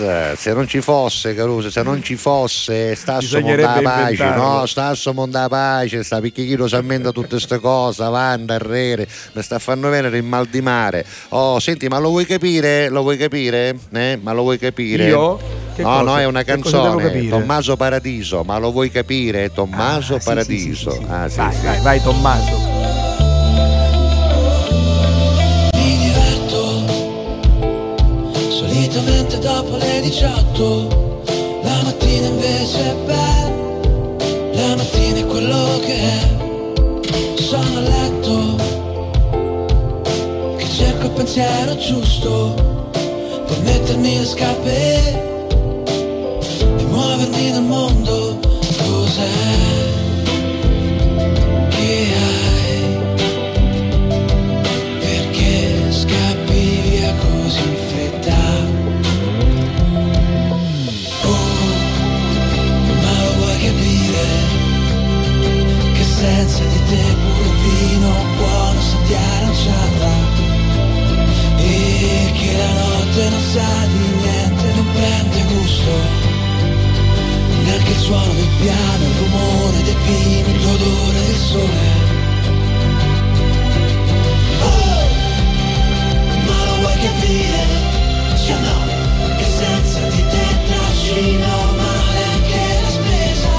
Marines 0.00 0.32
se 0.36 0.52
non 0.54 0.66
ci 0.66 0.80
fosse 0.80 1.34
Caruso, 1.34 1.70
se 1.70 1.82
non 1.82 2.02
ci 2.02 2.16
fosse 2.16 2.94
Stasso 2.94 3.40
Monda 3.40 3.80
Pace, 3.82 4.24
no, 4.34 4.66
Stasso 4.66 5.12
Monda 5.12 5.48
Pace, 5.48 6.02
sta 6.02 6.20
picchichino 6.20 6.66
si 6.66 6.74
ammenda 6.74 7.10
tutte 7.10 7.28
queste 7.28 7.58
cose, 7.58 8.02
avanti, 8.02 8.52
arrere, 8.52 9.06
mi 9.32 9.42
sta 9.42 9.58
fanno 9.58 9.90
venire 9.90 10.16
il 10.16 10.24
mal 10.24 10.46
di 10.46 10.62
mare. 10.62 11.04
Oh, 11.30 11.58
senti, 11.58 11.88
ma 11.88 11.98
lo 11.98 12.08
vuoi 12.08 12.24
capire? 12.24 12.88
Lo 12.88 13.02
vuoi 13.02 13.16
capire? 13.16 13.76
Eh? 13.92 14.18
Ma 14.22 14.32
lo 14.32 14.42
vuoi 14.42 14.58
capire? 14.58 15.08
Io? 15.08 15.60
Che 15.74 15.82
no, 15.82 15.88
cosa? 15.88 16.02
no, 16.02 16.18
è 16.18 16.24
una 16.24 16.44
canzone, 16.44 17.28
Tommaso 17.28 17.76
Paradiso, 17.76 18.42
ma 18.44 18.58
lo 18.58 18.70
vuoi 18.70 18.90
capire? 18.90 19.52
Tommaso 19.52 20.16
ah, 20.16 20.20
Paradiso. 20.22 20.90
Sì, 20.90 20.98
sì, 20.98 21.04
sì, 21.04 21.10
ah, 21.10 21.28
vai, 21.28 21.56
vai, 21.62 21.80
vai 21.80 22.02
Tommaso. 22.02 23.11
18 30.02 31.30
La 31.62 31.80
mattina 31.84 32.26
invece 32.26 32.90
è 32.90 32.94
bella 33.04 33.50
La 34.52 34.74
mattina 34.74 35.18
è 35.18 35.26
quello 35.26 35.78
che 35.84 35.94
è. 35.94 37.40
Sono 37.40 37.78
a 37.78 37.80
letto 37.80 38.56
Che 40.56 40.68
cerco 40.68 41.06
il 41.06 41.10
pensiero 41.12 41.76
giusto 41.76 42.90
Per 43.46 43.60
mettermi 43.62 44.18
le 44.18 44.24
scarpe 44.24 45.20
E 46.58 46.84
muovermi 46.88 47.50
nel 47.50 47.62
mondo 47.62 48.51
sa 73.52 73.86
di 73.86 74.04
niente, 74.22 74.66
non 74.76 74.88
prende 74.96 75.40
gusto. 75.52 75.92
Neanche 77.64 77.90
il 77.90 77.98
suono 77.98 78.32
del 78.32 78.52
piano, 78.60 79.04
il 79.04 79.16
rumore 79.20 79.82
dei 79.82 79.96
pini, 80.06 80.52
l'odore 80.64 81.20
del 81.28 81.42
sole. 81.50 81.88
Oh, 84.70 85.04
ma 86.46 86.58
lo 86.64 86.74
vuoi 86.80 86.96
capire? 87.06 87.60
Se 88.36 88.54
no, 88.66 88.78
che 89.36 89.46
senza 89.60 90.00
di 90.14 90.22
te 90.32 90.46
trascino 90.68 91.48
male 91.76 92.22
anche 92.34 92.62
la 92.84 92.90
spesa. 92.96 93.52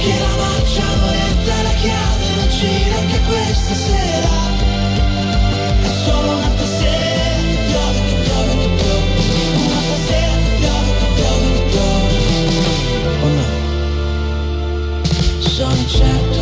Che 0.00 0.12
la 0.24 0.34
marcia 0.42 0.86
voletta 1.02 1.62
la 1.62 1.74
chiave 1.82 2.26
non 2.36 2.48
gira 2.48 2.96
anche 3.00 3.20
questa 3.26 3.74
sera. 3.74 4.55
check. 15.86 16.35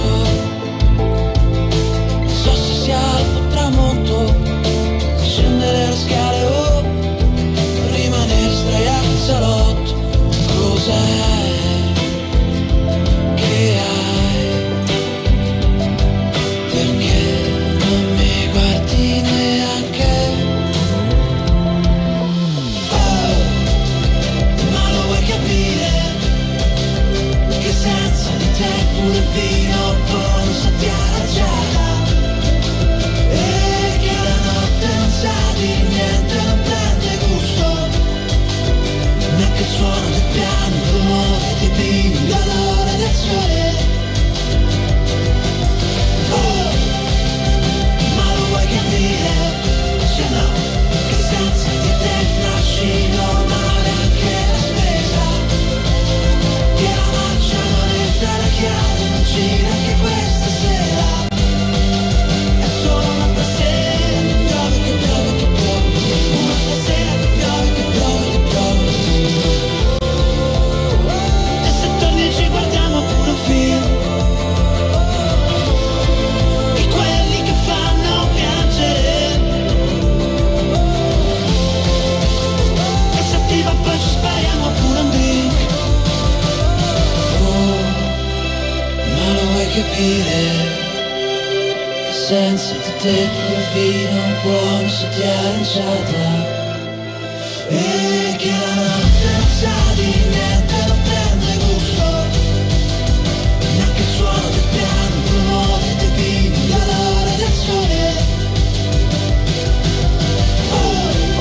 Quel 93.47 93.65
vino 93.75 94.23
buono 94.43 94.89
se 94.89 95.09
ti 95.11 95.21
è 95.21 95.43
lanciata 95.43 96.43
e 96.43 96.44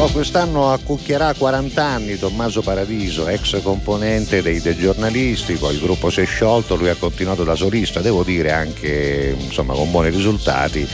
Oh, 0.04 0.12
quest'anno 0.12 0.70
accucchierà 0.70 1.34
40 1.34 1.82
anni 1.82 2.20
Tommaso 2.20 2.62
Paradiso, 2.62 3.26
ex 3.30 3.62
componente 3.62 4.42
dei 4.42 4.60
De 4.60 4.76
Giornalisti, 4.76 5.54
poi 5.54 5.76
il 5.76 5.80
gruppo 5.80 6.10
si 6.10 6.20
è 6.20 6.26
sciolto, 6.26 6.76
lui 6.76 6.90
ha 6.90 6.96
continuato 6.96 7.46
da 7.46 7.56
solista, 7.56 8.02
devo 8.02 8.22
dire 8.24 8.52
anche 8.52 9.34
insomma, 9.40 9.74
con 9.74 9.90
buoni 9.90 10.10
risultati, 10.10 10.86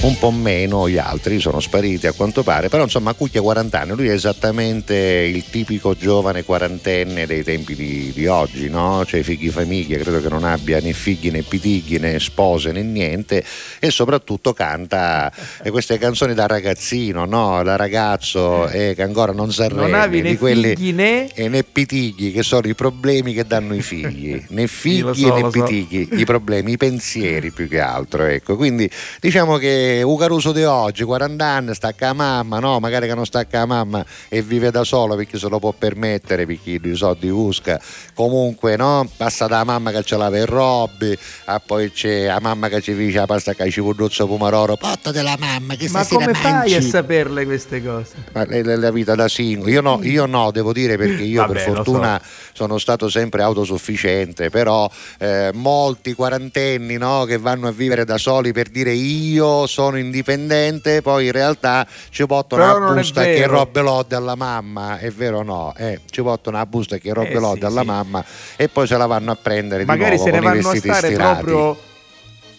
un 0.00 0.18
po' 0.18 0.32
meno 0.32 0.88
gli 0.88 0.98
altri 0.98 1.38
sono 1.38 1.60
spariti 1.60 2.08
a 2.08 2.12
quanto 2.12 2.42
pare, 2.42 2.68
però 2.68 2.82
insomma 2.82 3.10
accucchia 3.10 3.40
40 3.40 3.80
anni, 3.80 3.94
lui 3.94 4.08
è 4.08 4.12
esattamente 4.12 4.96
il 4.96 5.44
tipico 5.48 5.94
giovane 5.94 6.42
quarantenne 6.42 7.26
dei 7.26 7.44
tempi 7.44 7.76
di, 7.76 8.10
di 8.12 8.26
oggi, 8.26 8.68
no? 8.68 9.04
cioè 9.06 9.22
figli 9.22 9.50
famiglia, 9.50 9.98
credo 9.98 10.20
che 10.20 10.28
non 10.28 10.42
abbia 10.42 10.80
né 10.80 10.92
figli 10.92 11.30
né 11.30 11.42
pitigli 11.42 11.98
né 11.98 12.18
spose 12.18 12.72
né 12.72 12.82
niente 12.82 13.44
e 13.78 13.90
soprattutto 13.92 14.52
canta 14.52 15.30
queste 15.70 15.96
canzoni 15.96 16.34
da 16.34 16.48
ragazzino, 16.48 17.24
no? 17.24 17.62
da 17.62 17.76
ragazzo 17.76 18.46
eh, 18.68 18.94
che 18.94 19.02
ancora 19.02 19.32
non 19.32 19.52
si 19.52 19.62
arrende 19.62 19.82
Non 19.82 19.94
avevi 19.94 20.22
né 20.22 20.30
di 20.30 20.36
quelli 20.36 20.74
figli 20.76 20.92
né... 20.92 21.28
e 21.32 21.48
né 21.48 21.62
pitigli 21.62 22.32
che 22.32 22.42
sono 22.42 22.66
i 22.68 22.74
problemi 22.74 23.32
che 23.32 23.44
danno 23.44 23.74
i 23.74 23.82
figli. 23.82 24.44
Né 24.50 24.66
figli 24.66 25.14
so, 25.14 25.34
né 25.34 25.40
lo 25.40 25.50
so. 25.50 25.62
pitigli 25.62 26.08
i 26.20 26.24
problemi 26.24 26.72
i 26.72 26.76
pensieri 26.76 27.50
più 27.50 27.68
che 27.68 27.80
altro 27.80 28.24
ecco. 28.24 28.56
Quindi 28.56 28.90
diciamo 29.20 29.56
che 29.56 30.02
Ucaruso 30.04 30.52
di 30.52 30.64
oggi 30.64 31.04
40 31.04 31.44
anni 31.44 31.74
stacca 31.74 32.06
la 32.06 32.12
mamma 32.14 32.58
no? 32.58 32.78
Magari 32.80 33.06
che 33.06 33.14
non 33.14 33.26
stacca 33.26 33.58
la 33.58 33.66
mamma 33.66 34.04
e 34.28 34.42
vive 34.42 34.70
da 34.70 34.84
solo 34.84 35.16
perché 35.16 35.38
se 35.38 35.48
lo 35.48 35.58
può 35.58 35.72
permettere 35.72 36.46
perché 36.46 36.80
i 36.82 36.94
soldi 36.94 37.28
usca 37.28 37.80
comunque 38.14 38.76
no? 38.76 39.08
Passa 39.16 39.46
da 39.46 39.64
mamma 39.64 39.90
che 39.90 40.02
ce 40.02 40.16
l'aveva 40.16 40.44
il 40.44 40.46
Robby 40.50 41.16
ah, 41.46 41.60
poi 41.60 41.90
c'è 41.92 42.26
la 42.26 42.40
mamma 42.40 42.68
che 42.68 42.80
ci 42.80 42.94
dice 42.94 43.18
la 43.18 43.26
pasta 43.26 43.54
che 43.54 43.70
ci 43.70 43.80
pudduzzo 43.80 44.26
pomaroro 44.26 44.76
portate 44.76 45.22
la 45.22 45.36
mamma 45.38 45.74
che 45.74 45.88
Ma 45.90 46.06
come 46.06 46.34
fai 46.34 46.50
a 46.50 46.54
mangi. 46.54 46.82
saperle 46.82 47.44
queste 47.44 47.82
cose? 47.82 48.14
Ma 48.38 48.54
è 48.54 48.62
la 48.62 48.76
la 48.76 48.90
vita 48.90 49.14
da 49.14 49.28
singolo. 49.28 49.70
Io 49.70 49.80
no, 49.80 50.00
io 50.02 50.26
no, 50.26 50.50
devo 50.50 50.72
dire 50.72 50.96
perché 50.96 51.22
io 51.22 51.42
Vabbè, 51.42 51.52
per 51.52 51.74
fortuna 51.74 52.20
sono 52.52 52.78
stato 52.78 53.08
sempre 53.08 53.42
autosufficiente, 53.42 54.50
però 54.50 54.90
eh, 55.18 55.50
molti 55.54 56.14
quarantenni 56.14 56.96
no, 56.96 57.24
che 57.24 57.38
vanno 57.38 57.68
a 57.68 57.70
vivere 57.70 58.04
da 58.04 58.18
soli 58.18 58.52
per 58.52 58.68
dire 58.68 58.92
io 58.92 59.66
sono 59.66 59.98
indipendente, 59.98 61.02
poi 61.02 61.26
in 61.26 61.32
realtà 61.32 61.86
ci 62.10 62.26
portano 62.26 62.62
una 62.76 62.92
è 62.92 62.94
busta 62.94 63.22
che 63.22 63.46
robe 63.46 63.80
lode 63.80 64.14
alla 64.16 64.34
mamma, 64.34 64.98
è 64.98 65.10
vero 65.10 65.38
o 65.38 65.42
no? 65.42 65.74
Eh, 65.76 66.00
ci 66.10 66.22
portano 66.22 66.56
una 66.56 66.66
busta 66.66 66.96
che 66.98 67.12
robe 67.12 67.30
Eh, 67.30 67.38
lode 67.40 67.60
sì, 67.60 67.66
alla 67.66 67.80
sì. 67.80 67.86
mamma 67.86 68.24
e 68.56 68.68
poi 68.68 68.86
se 68.86 68.96
la 68.96 69.06
vanno 69.06 69.32
a 69.32 69.36
prendere 69.40 69.84
Magari 69.84 70.16
di 70.16 70.22
nuovo 70.22 70.30
se 70.30 70.30
ne 70.32 70.38
con 70.40 70.46
i 70.46 70.56
vanno 70.56 70.68
a 70.68 70.72
vestiti 70.72 70.94
stare 70.94 71.06
stirati. 71.14 71.44
proprio 71.44 71.76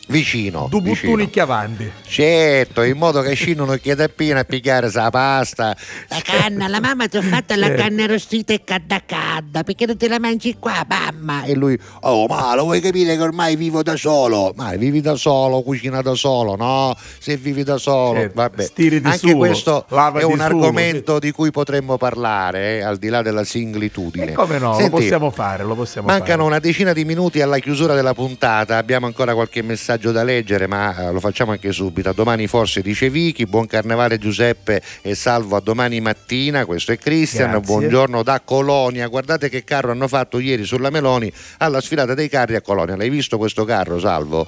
vicino, 0.10 0.68
due 0.70 0.82
vicino. 0.82 1.12
buttoni 1.12 1.30
chiavanti. 1.30 1.92
Certo, 2.06 2.82
in 2.82 2.98
modo 2.98 3.22
che 3.22 3.34
scendono 3.36 3.76
chiede 3.76 4.04
appena 4.04 4.40
a 4.40 4.44
pigliare 4.44 4.90
sa 4.90 5.10
pasta. 5.10 5.76
La 6.10 6.22
canna, 6.24 6.68
la 6.68 6.80
mamma 6.80 7.08
ti 7.08 7.18
ha 7.18 7.22
fatto 7.22 7.56
la 7.56 7.72
canna 7.74 8.04
arrostita 8.04 8.54
e 8.54 8.64
cadda 8.64 9.04
cadda, 9.06 9.64
perché 9.64 9.86
non 9.86 9.98
te 9.98 10.08
la 10.08 10.20
mangi 10.20 10.56
qua, 10.60 10.86
mamma? 10.88 11.44
E 11.44 11.54
lui, 11.54 11.80
oh 12.02 12.26
ma 12.28 12.56
lo 12.56 12.64
vuoi 12.64 12.82
capire 12.82 13.16
che 13.16 13.22
ormai 13.22 13.56
vivo 13.56 13.84
da 13.84 13.96
solo? 13.96 14.54
Ma 14.56 14.74
vivi 14.76 15.02
da 15.02 15.16
solo, 15.16 15.62
cucina 15.62 16.02
da 16.02 16.16
solo, 16.16 16.56
no? 16.56 16.96
Se 17.20 17.38
vivi 17.38 17.64
da 17.64 17.78
solo, 17.78 18.20
Certo, 18.20 18.34
vabbè. 18.36 18.64
stiri 18.64 19.00
di 19.00 19.06
Anche 19.06 19.18
suo, 19.20 19.38
questo 19.38 19.86
è 19.88 20.24
un 20.24 20.36
suo, 20.36 20.44
argomento 20.44 21.20
di 21.20 21.32
cui 21.32 21.52
potremmo 21.52 21.98
parlare, 21.98 22.78
eh, 22.78 22.82
al 22.82 22.98
di 22.98 23.10
là 23.10 23.22
della 23.22 23.44
similitudine. 23.44 24.32
E 24.32 24.34
come 24.34 24.58
no, 24.58 24.74
Senti, 24.74 24.90
lo 24.92 24.98
possiamo 24.98 25.30
fare, 25.30 25.64
lo 25.64 25.76
possiamo 25.76 26.08
Mancano 26.08 26.44
fare. 26.44 26.44
una 26.44 26.60
decina 26.60 26.94
di 26.94 27.06
minuti 27.06 27.42
alla 27.42 27.60
chiusura 27.60 27.94
della 27.94 28.14
puntata, 28.14 28.78
abbiamo 28.78 29.06
ancora 29.06 29.34
qualche 29.34 29.62
messaggio 29.62 29.99
da 30.00 30.24
leggere, 30.24 30.66
ma 30.68 30.96
eh, 30.96 31.12
lo 31.12 31.20
facciamo 31.20 31.52
anche 31.52 31.72
subito. 31.74 32.10
A 32.10 32.14
domani 32.14 32.48
forse 32.48 32.82
dice 32.82 33.10
Vichi, 33.10 33.46
buon 33.46 33.68
carnevale 33.68 34.18
Giuseppe 34.18 34.82
e 35.02 35.14
salvo 35.16 35.58
a 35.58 35.60
domani 35.60 36.00
mattina, 36.00 36.66
questo 36.66 36.92
è 36.94 36.98
Cristian, 36.98 37.60
buongiorno 37.62 38.24
da 38.24 38.40
Colonia. 38.40 39.08
Guardate 39.08 39.50
che 39.50 39.64
carro 39.64 39.92
hanno 39.92 40.08
fatto 40.08 40.40
ieri 40.40 40.64
sulla 40.64 40.90
Meloni 40.90 41.32
alla 41.58 41.82
sfilata 41.82 42.14
dei 42.14 42.30
carri 42.30 42.56
a 42.56 42.62
Colonia. 42.62 42.96
L'hai 42.96 43.10
visto 43.10 43.38
questo 43.38 43.66
carro, 43.66 44.00
Salvo? 44.00 44.48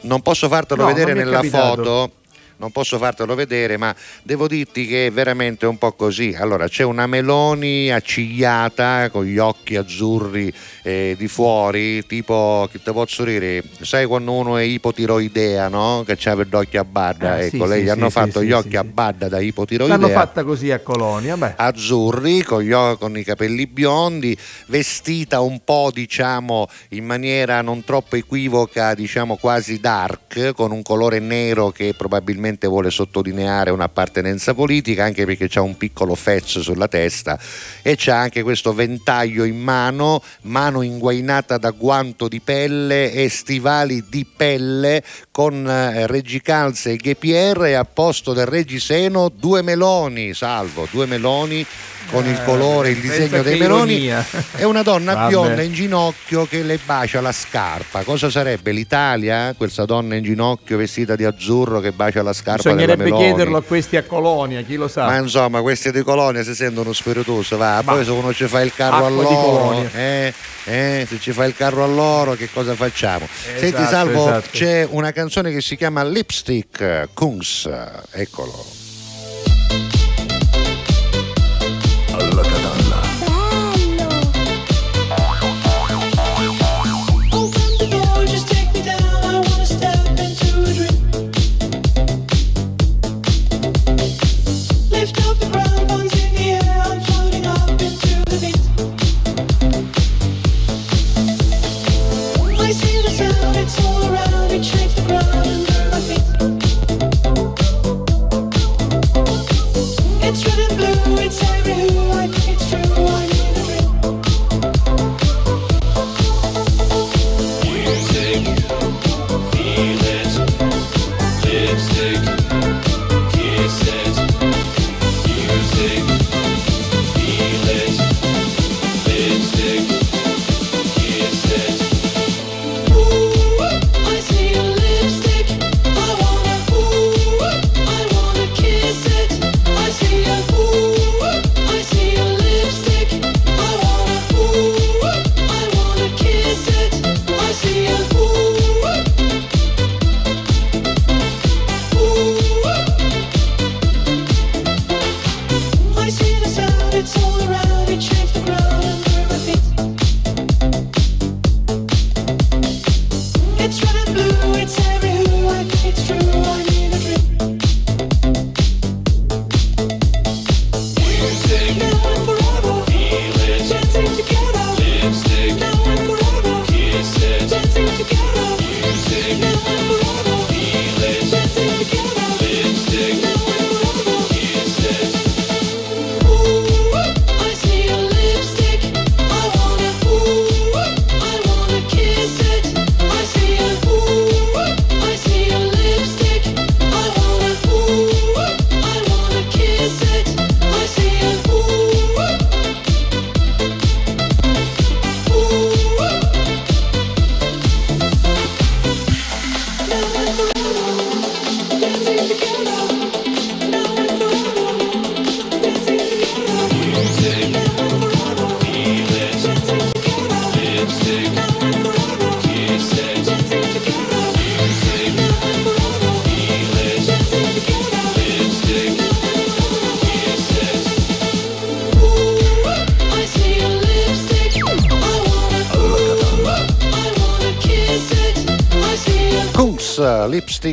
Non 0.00 0.20
posso 0.22 0.48
fartelo 0.48 0.82
No, 0.82 0.88
vedere 0.88 1.12
nella 1.12 1.36
capitato. 1.36 1.74
foto 1.82 2.12
non 2.58 2.70
posso 2.70 2.98
fartelo 2.98 3.34
vedere, 3.34 3.76
ma 3.76 3.94
devo 4.22 4.46
dirti 4.46 4.86
che 4.86 5.06
è 5.06 5.10
veramente 5.10 5.66
un 5.66 5.78
po' 5.78 5.92
così. 5.92 6.34
Allora, 6.38 6.68
c'è 6.68 6.82
una 6.82 7.06
Meloni 7.06 7.90
accigliata 7.90 9.10
con 9.10 9.24
gli 9.24 9.38
occhi 9.38 9.76
azzurri 9.76 10.52
eh, 10.82 11.14
di 11.16 11.28
fuori, 11.28 12.04
tipo 12.06 12.68
che 12.70 12.80
te 12.82 12.92
posso 12.92 13.24
dire, 13.24 13.62
sai 13.80 14.06
quando 14.06 14.32
uno 14.32 14.56
è 14.56 14.62
ipotiroidea, 14.62 15.68
no? 15.68 16.02
Che 16.04 16.16
c'ha 16.16 16.34
gli 16.34 16.54
occhi 16.54 16.76
a 16.76 16.84
badda, 16.84 17.32
Ah, 17.32 17.42
ecco, 17.42 17.64
sì, 17.64 17.68
lei 17.68 17.78
sì, 17.78 17.84
gli 17.84 17.88
hanno 17.88 18.06
sì, 18.06 18.12
fatto 18.12 18.40
sì, 18.40 18.46
gli 18.46 18.52
occhi 18.52 18.76
a 18.76 18.82
sì. 18.82 18.88
badda 18.88 19.28
da 19.28 19.36
L'hanno 19.36 19.46
ipotiroidea 19.46 20.08
fatta 20.08 20.44
così 20.44 20.70
a 20.70 20.80
Colonia, 20.80 21.36
beh. 21.36 21.54
azzurri 21.56 22.42
con, 22.42 22.62
gli 22.62 22.74
con 22.98 23.16
i 23.16 23.24
capelli 23.24 23.66
biondi, 23.66 24.36
vestita 24.66 25.40
un 25.40 25.60
po' 25.64 25.90
diciamo 25.92 26.68
in 26.90 27.04
maniera 27.04 27.60
non 27.62 27.84
troppo 27.84 28.16
equivoca, 28.16 28.94
diciamo 28.94 29.36
quasi 29.36 29.78
dark, 29.78 30.52
con 30.54 30.72
un 30.72 30.82
colore 30.82 31.18
nero 31.20 31.70
che 31.70 31.94
probabilmente 31.96 32.47
vuole 32.66 32.90
sottolineare 32.90 33.70
un'appartenenza 33.70 34.54
politica, 34.54 35.04
anche 35.04 35.26
perché 35.26 35.48
c'ha 35.48 35.60
un 35.60 35.76
piccolo 35.76 36.14
fez 36.14 36.60
sulla 36.60 36.88
testa 36.88 37.38
e 37.82 37.94
c'ha 37.96 38.16
anche 38.16 38.42
questo 38.42 38.72
ventaglio 38.72 39.44
in 39.44 39.58
mano, 39.58 40.22
mano 40.42 40.82
inguainata 40.82 41.58
da 41.58 41.70
guanto 41.70 42.28
di 42.28 42.40
pelle 42.40 43.12
e 43.12 43.28
stivali 43.28 44.04
di 44.08 44.24
pelle 44.24 45.02
con 45.38 45.70
eh, 45.70 46.08
reggicalze 46.08 46.90
e 46.90 46.96
ghepier 46.96 47.62
e 47.66 47.74
a 47.74 47.84
posto 47.84 48.32
del 48.32 48.46
reggiseno 48.46 49.28
due 49.32 49.62
meloni, 49.62 50.34
salvo, 50.34 50.88
due 50.90 51.06
meloni 51.06 51.64
con 52.10 52.26
il 52.26 52.42
colore, 52.44 52.90
il 52.90 52.98
disegno 53.00 53.42
dei 53.42 53.56
meloni 53.58 54.10
e 54.56 54.64
una 54.64 54.82
donna 54.82 55.14
Vabbè. 55.14 55.28
bionda 55.28 55.62
in 55.62 55.72
ginocchio 55.74 56.46
che 56.46 56.62
le 56.62 56.80
bacia 56.84 57.20
la 57.20 57.30
scarpa. 57.30 58.02
Cosa 58.02 58.30
sarebbe 58.30 58.72
l'Italia? 58.72 59.54
Questa 59.56 59.84
donna 59.84 60.16
in 60.16 60.24
ginocchio 60.24 60.76
vestita 60.76 61.14
di 61.14 61.24
azzurro 61.24 61.78
che 61.80 61.92
bacia 61.92 62.22
la 62.22 62.32
scarpa 62.32 62.62
Bisognerebbe 62.72 63.12
chiederlo 63.12 63.58
a 63.58 63.62
questi 63.62 63.96
a 63.96 64.02
Colonia, 64.02 64.62
chi 64.62 64.74
lo 64.74 64.88
sa. 64.88 65.04
Ma 65.04 65.18
insomma, 65.18 65.60
questi 65.60 65.92
di 65.92 66.02
Colonia 66.02 66.42
si 66.42 66.54
sentono 66.54 66.92
spiritosi, 66.92 67.54
va. 67.54 67.80
Ma- 67.84 67.92
Poi 67.92 68.04
se 68.04 68.10
uno 68.10 68.32
ci 68.32 68.46
fa 68.48 68.60
il 68.62 68.72
carro 68.74 69.04
a 69.04 69.08
Acqua 69.08 69.24
di 69.24 69.34
loro, 69.34 69.58
Colonia. 69.66 69.90
eh, 69.94 70.34
eh, 70.64 71.06
se 71.08 71.20
ci 71.20 71.32
fa 71.32 71.44
il 71.44 71.54
carro 71.54 71.84
a 71.84 71.86
loro, 71.86 72.32
che 72.32 72.48
cosa 72.50 72.74
facciamo? 72.74 73.28
Senti, 73.30 73.66
Esatto, 73.66 73.86
Salvo, 73.90 74.22
esatto. 74.28 74.48
c'è 74.50 74.86
una 74.88 75.12
canzone 75.12 75.26
che 75.52 75.60
si 75.60 75.76
chiama 75.76 76.02
Lipstick 76.04 77.08
Kungs, 77.12 77.68
eccolo. 78.12 78.77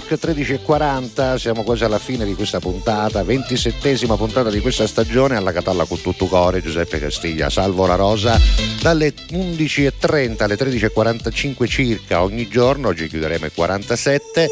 Lipstick 0.07 0.63
13.40, 0.67 1.37
siamo 1.37 1.63
quasi 1.63 1.83
alla 1.83 1.97
fine 1.97 2.25
di 2.25 2.35
questa 2.35 2.59
puntata, 2.59 3.23
27esima 3.23 4.15
puntata 4.15 4.51
di 4.51 4.59
questa 4.59 4.85
stagione 4.85 5.35
alla 5.35 5.51
Catalla 5.51 5.85
con 5.85 5.99
tutto 5.99 6.27
cuore, 6.27 6.61
Giuseppe 6.61 6.99
Castiglia, 6.99 7.49
Salvo 7.49 7.87
La 7.87 7.95
Rosa, 7.95 8.39
dalle 8.81 9.13
11.30 9.31 10.43
alle 10.43 10.55
13.45 10.55 11.67
circa 11.67 12.21
ogni 12.21 12.47
giorno, 12.47 12.89
oggi 12.89 13.07
chiuderemo 13.07 13.47
i 13.47 13.51
47, 13.51 14.47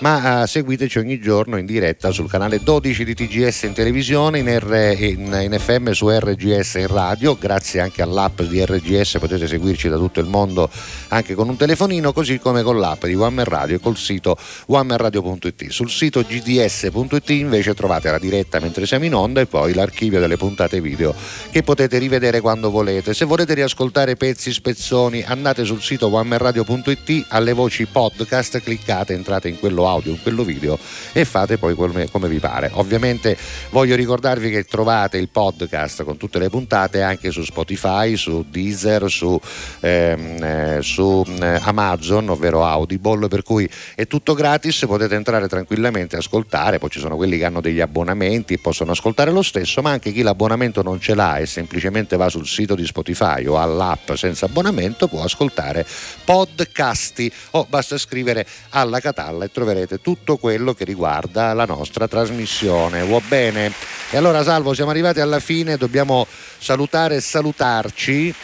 ma 0.00 0.42
uh, 0.42 0.46
seguiteci 0.46 0.98
ogni 0.98 1.20
giorno 1.20 1.58
in 1.58 1.66
diretta 1.66 2.10
sul 2.10 2.30
canale 2.30 2.62
12 2.62 3.04
di 3.04 3.14
TGS 3.14 3.64
in 3.64 3.74
televisione, 3.74 4.38
in, 4.38 4.58
R, 4.58 4.96
in, 4.98 5.38
in 5.42 5.58
FM 5.58 5.90
su 5.90 6.08
RGS 6.08 6.74
in 6.76 6.86
radio, 6.86 7.36
grazie 7.36 7.80
anche 7.80 8.00
all'app 8.00 8.40
di 8.42 8.64
RGS 8.64 9.18
potete 9.18 9.46
seguirci 9.46 9.88
da 9.88 9.96
tutto 9.96 10.20
il 10.20 10.26
mondo 10.26 10.70
anche 11.08 11.34
con 11.34 11.48
un 11.48 11.56
telefonino, 11.56 12.12
così 12.12 12.38
come 12.38 12.62
con 12.62 12.78
l'app 12.78 13.04
di 13.04 13.14
One 13.14 13.44
Radio 13.44 13.76
e 13.76 13.80
col 13.80 13.96
sito 13.96 14.36
onemanradio.it. 14.66 15.68
Sul 15.68 15.90
sito 15.90 16.22
gds.it 16.22 17.30
invece 17.30 17.74
trovate 17.74 18.10
la 18.10 18.18
diretta 18.18 18.60
mentre 18.60 18.86
siamo 18.86 19.04
in 19.04 19.14
onda 19.14 19.40
e 19.40 19.46
poi 19.46 19.74
l'archivio 19.74 20.20
delle 20.20 20.36
puntate 20.36 20.80
video 20.80 21.14
che 21.50 21.62
potete 21.62 21.98
rivedere 21.98 22.40
quando 22.40 22.70
volete. 22.70 23.14
Se 23.14 23.24
volete 23.24 23.54
riascoltare 23.54 24.16
pezzi 24.16 24.52
spezzoni 24.52 25.22
andate 25.22 25.64
sul 25.64 25.82
sito 25.82 26.12
onemanradio.it 26.12 27.26
alle 27.28 27.52
voci 27.52 27.86
podcast, 27.86 28.60
cliccate, 28.60 29.14
entrate 29.14 29.48
in 29.48 29.58
quello 29.58 29.88
audio, 29.88 30.12
in 30.12 30.22
quello 30.22 30.44
video 30.44 30.78
e 31.12 31.24
fate 31.24 31.58
poi 31.58 31.74
come, 31.74 32.10
come 32.10 32.28
vi 32.28 32.38
pare. 32.38 32.70
Ovviamente 32.74 33.36
voglio 33.70 33.96
ricordarvi 33.96 34.50
che 34.50 34.64
trovate 34.64 35.18
il 35.18 35.28
podcast 35.28 36.04
con 36.04 36.16
tutte 36.16 36.38
le 36.38 36.48
puntate 36.48 37.02
anche 37.02 37.30
su 37.30 37.42
Spotify, 37.42 38.16
su 38.16 38.44
Deezer, 38.48 39.10
su, 39.10 39.38
ehm, 39.80 40.42
eh, 40.42 40.78
su 40.94 41.24
eh, 41.40 41.58
Amazon, 41.60 42.28
ovvero 42.28 42.64
Audible, 42.64 43.26
per 43.26 43.42
cui 43.42 43.68
è 43.96 44.06
tutto 44.06 44.34
gratis, 44.34 44.84
potete 44.86 45.16
entrare 45.16 45.48
tranquillamente 45.48 46.14
e 46.14 46.20
ascoltare, 46.20 46.78
poi 46.78 46.88
ci 46.88 47.00
sono 47.00 47.16
quelli 47.16 47.36
che 47.36 47.44
hanno 47.44 47.60
degli 47.60 47.80
abbonamenti 47.80 48.54
e 48.54 48.58
possono 48.58 48.92
ascoltare 48.92 49.32
lo 49.32 49.42
stesso, 49.42 49.82
ma 49.82 49.90
anche 49.90 50.12
chi 50.12 50.22
l'abbonamento 50.22 50.82
non 50.82 51.00
ce 51.00 51.16
l'ha 51.16 51.38
e 51.38 51.46
semplicemente 51.46 52.16
va 52.16 52.28
sul 52.28 52.46
sito 52.46 52.76
di 52.76 52.86
Spotify 52.86 53.44
o 53.46 53.58
all'app 53.60 54.12
senza 54.12 54.46
abbonamento 54.46 55.08
può 55.08 55.24
ascoltare 55.24 55.84
podcasti 56.24 57.32
o 57.52 57.66
basta 57.68 57.98
scrivere 57.98 58.46
alla 58.70 59.00
Catalla 59.00 59.46
e 59.46 59.50
troverete 59.50 60.00
tutto 60.00 60.36
quello 60.36 60.74
che 60.74 60.84
riguarda 60.84 61.52
la 61.54 61.64
nostra 61.64 62.06
trasmissione. 62.06 63.04
Va 63.04 63.20
bene? 63.26 63.72
E 64.10 64.16
allora 64.16 64.44
Salvo, 64.44 64.74
siamo 64.74 64.90
arrivati 64.90 65.18
alla 65.18 65.40
fine, 65.40 65.76
dobbiamo 65.76 66.26
salutare 66.58 67.16
e 67.16 67.20
salutarci 67.20 68.34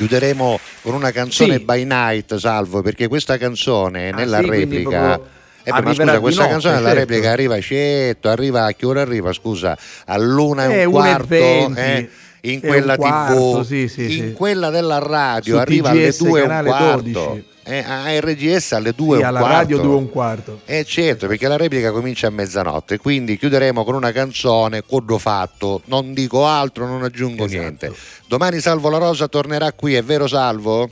chiuderemo 0.00 0.58
con 0.80 0.94
una 0.94 1.10
canzone 1.10 1.58
sì. 1.58 1.64
by 1.64 1.84
night, 1.84 2.34
Salvo, 2.36 2.80
perché 2.80 3.06
questa 3.06 3.36
canzone 3.36 4.08
ah, 4.08 4.16
nella 4.16 4.40
sì, 4.40 4.48
replica. 4.48 5.20
Eh, 5.62 5.72
ma 5.72 5.94
scusa, 5.94 6.20
questa 6.20 6.40
notte, 6.40 6.52
canzone 6.52 6.74
nella 6.76 6.88
certo. 6.88 7.00
replica 7.00 7.30
arriva 7.30 7.60
certo, 7.60 8.28
arriva 8.30 8.64
a 8.64 8.72
che 8.72 8.86
ora 8.86 9.02
arriva? 9.02 9.30
Scusa, 9.34 9.76
all'una 10.06 10.68
e 10.68 10.78
eh, 10.78 10.84
un 10.86 10.92
quarto. 10.92 11.34
Eh, 11.34 12.08
in 12.44 12.60
quella 12.60 12.96
quarto, 12.96 13.58
tv, 13.60 13.64
sì, 13.66 13.88
sì, 13.88 14.16
in 14.16 14.32
quella 14.32 14.70
della 14.70 14.98
radio 14.98 15.56
Su 15.56 15.60
arriva 15.60 15.90
TGS, 15.90 16.20
alle 16.20 16.30
due 16.30 16.40
e 16.40 16.42
un 16.44 16.62
quarto. 16.64 17.02
12 17.02 17.44
eh, 17.70 17.84
a 17.86 18.18
RGS 18.18 18.72
alle 18.72 18.92
2 18.92 19.16
sì, 19.16 19.22
e 19.22 19.26
un 19.26 19.28
alla 19.28 19.46
radio 19.46 19.78
2 19.78 19.92
e 19.92 19.96
un 19.96 20.10
quarto. 20.10 20.60
Eh 20.64 20.84
certo, 20.84 21.28
perché 21.28 21.46
la 21.46 21.56
replica 21.56 21.92
comincia 21.92 22.26
a 22.26 22.30
mezzanotte, 22.30 22.98
quindi 22.98 23.38
chiuderemo 23.38 23.84
con 23.84 23.94
una 23.94 24.10
canzone, 24.10 24.82
codo 24.84 25.18
fatto, 25.18 25.82
non 25.84 26.12
dico 26.12 26.46
altro, 26.46 26.86
non 26.86 27.04
aggiungo 27.04 27.44
esatto. 27.44 27.60
niente. 27.60 27.92
Domani 28.26 28.58
Salvo 28.58 28.90
La 28.90 28.98
Rosa 28.98 29.28
tornerà 29.28 29.72
qui, 29.72 29.94
è 29.94 30.02
vero 30.02 30.26
Salvo? 30.26 30.90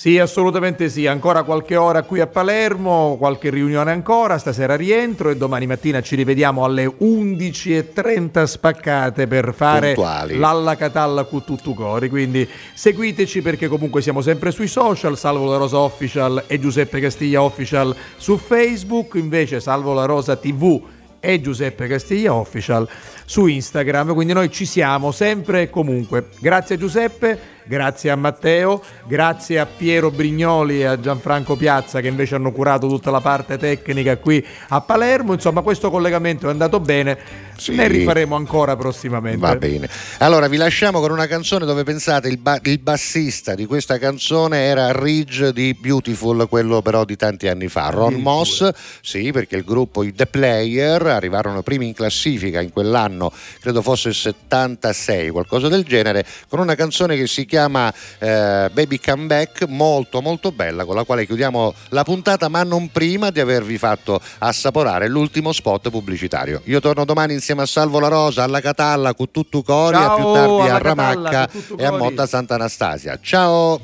Sì, 0.00 0.18
assolutamente 0.18 0.88
sì, 0.88 1.06
ancora 1.06 1.42
qualche 1.42 1.76
ora 1.76 2.04
qui 2.04 2.20
a 2.20 2.26
Palermo, 2.26 3.16
qualche 3.18 3.50
riunione 3.50 3.90
ancora, 3.90 4.38
stasera 4.38 4.74
rientro 4.74 5.28
e 5.28 5.36
domani 5.36 5.66
mattina 5.66 6.00
ci 6.00 6.16
rivediamo 6.16 6.64
alle 6.64 6.86
11.30 6.86 8.44
spaccate 8.44 9.26
per 9.26 9.52
fare 9.52 9.92
Puntuali. 9.92 10.38
l'Alla 10.38 10.74
Catalla 10.76 11.24
con 11.24 11.44
tutto 11.44 11.74
cori, 11.74 12.08
quindi 12.08 12.48
seguiteci 12.72 13.42
perché 13.42 13.68
comunque 13.68 14.00
siamo 14.00 14.22
sempre 14.22 14.52
sui 14.52 14.68
social, 14.68 15.18
Salvo 15.18 15.44
la 15.44 15.58
Rosa 15.58 15.80
Official 15.80 16.44
e 16.46 16.58
Giuseppe 16.58 16.98
Castiglia 16.98 17.42
Official 17.42 17.94
su 18.16 18.38
Facebook, 18.38 19.16
invece 19.16 19.60
Salvo 19.60 19.92
la 19.92 20.06
Rosa 20.06 20.34
TV 20.34 20.82
e 21.20 21.42
Giuseppe 21.42 21.86
Castiglia 21.86 22.32
Official 22.32 22.88
su 23.26 23.46
Instagram, 23.46 24.14
quindi 24.14 24.32
noi 24.32 24.50
ci 24.50 24.64
siamo 24.64 25.12
sempre 25.12 25.60
e 25.60 25.70
comunque. 25.70 26.28
Grazie 26.40 26.78
Giuseppe 26.78 27.58
grazie 27.70 28.10
a 28.10 28.16
Matteo, 28.16 28.82
grazie 29.06 29.60
a 29.60 29.64
Piero 29.64 30.10
Brignoli 30.10 30.80
e 30.80 30.86
a 30.86 30.98
Gianfranco 30.98 31.54
Piazza 31.54 32.00
che 32.00 32.08
invece 32.08 32.34
hanno 32.34 32.50
curato 32.50 32.88
tutta 32.88 33.12
la 33.12 33.20
parte 33.20 33.58
tecnica 33.58 34.16
qui 34.16 34.44
a 34.70 34.80
Palermo. 34.80 35.34
Insomma, 35.34 35.60
questo 35.60 35.88
collegamento 35.88 36.48
è 36.48 36.50
andato 36.50 36.80
bene, 36.80 37.16
sì. 37.56 37.76
ne 37.76 37.86
rifaremo 37.86 38.34
ancora 38.34 38.74
prossimamente. 38.74 39.38
Va 39.38 39.54
bene. 39.54 39.88
Allora, 40.18 40.48
vi 40.48 40.56
lasciamo 40.56 40.98
con 40.98 41.12
una 41.12 41.28
canzone 41.28 41.64
dove 41.64 41.84
pensate 41.84 42.26
il, 42.26 42.38
ba- 42.38 42.58
il 42.60 42.80
bassista 42.80 43.54
di 43.54 43.66
questa 43.66 43.98
canzone 43.98 44.64
era 44.64 44.90
Ridge 44.90 45.52
di 45.52 45.72
Beautiful, 45.78 46.48
quello 46.48 46.82
però 46.82 47.04
di 47.04 47.14
tanti 47.14 47.46
anni 47.46 47.68
fa. 47.68 47.90
Ron 47.90 48.14
Moss, 48.14 48.68
sì, 49.00 49.30
perché 49.30 49.54
il 49.54 49.64
gruppo 49.64 50.02
i 50.02 50.12
The 50.12 50.26
Player 50.26 51.06
arrivarono 51.06 51.62
primi 51.62 51.86
in 51.86 51.94
classifica 51.94 52.60
in 52.60 52.72
quell'anno, 52.72 53.32
credo 53.60 53.80
fosse 53.80 54.08
il 54.08 54.16
76, 54.16 55.30
qualcosa 55.30 55.68
del 55.68 55.84
genere, 55.84 56.26
con 56.48 56.58
una 56.58 56.74
canzone 56.74 57.16
che 57.16 57.28
si 57.28 57.46
chiama 57.46 57.58
chiama 57.60 57.92
eh, 58.18 58.70
Baby 58.72 58.98
Come 58.98 59.26
Back, 59.26 59.66
molto 59.66 60.22
molto 60.22 60.50
bella, 60.50 60.84
con 60.84 60.94
la 60.94 61.04
quale 61.04 61.26
chiudiamo 61.26 61.74
la 61.90 62.04
puntata, 62.04 62.48
ma 62.48 62.62
non 62.62 62.88
prima 62.90 63.30
di 63.30 63.40
avervi 63.40 63.76
fatto 63.76 64.20
assaporare 64.38 65.08
l'ultimo 65.08 65.52
spot 65.52 65.90
pubblicitario. 65.90 66.62
Io 66.64 66.80
torno 66.80 67.04
domani 67.04 67.34
insieme 67.34 67.62
a 67.62 67.66
Salvo 67.66 68.00
La 68.00 68.08
Rosa, 68.08 68.44
alla 68.44 68.60
Catalla, 68.60 69.14
con 69.14 69.30
tutto 69.30 69.62
Cori, 69.62 69.96
a 69.96 70.14
più 70.14 70.32
tardi 70.32 70.68
a 70.68 70.78
Ramacca 70.78 71.48
e 71.76 71.84
a 71.84 71.90
Motta 71.90 72.26
Sant'Anastasia. 72.26 73.18
Ciao! 73.20 73.80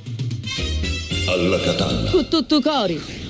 Alla 1.29 1.61
Catalla. 1.61 2.11
Con 2.11 2.29
tutto 2.29 2.61
Cori. 2.61 3.26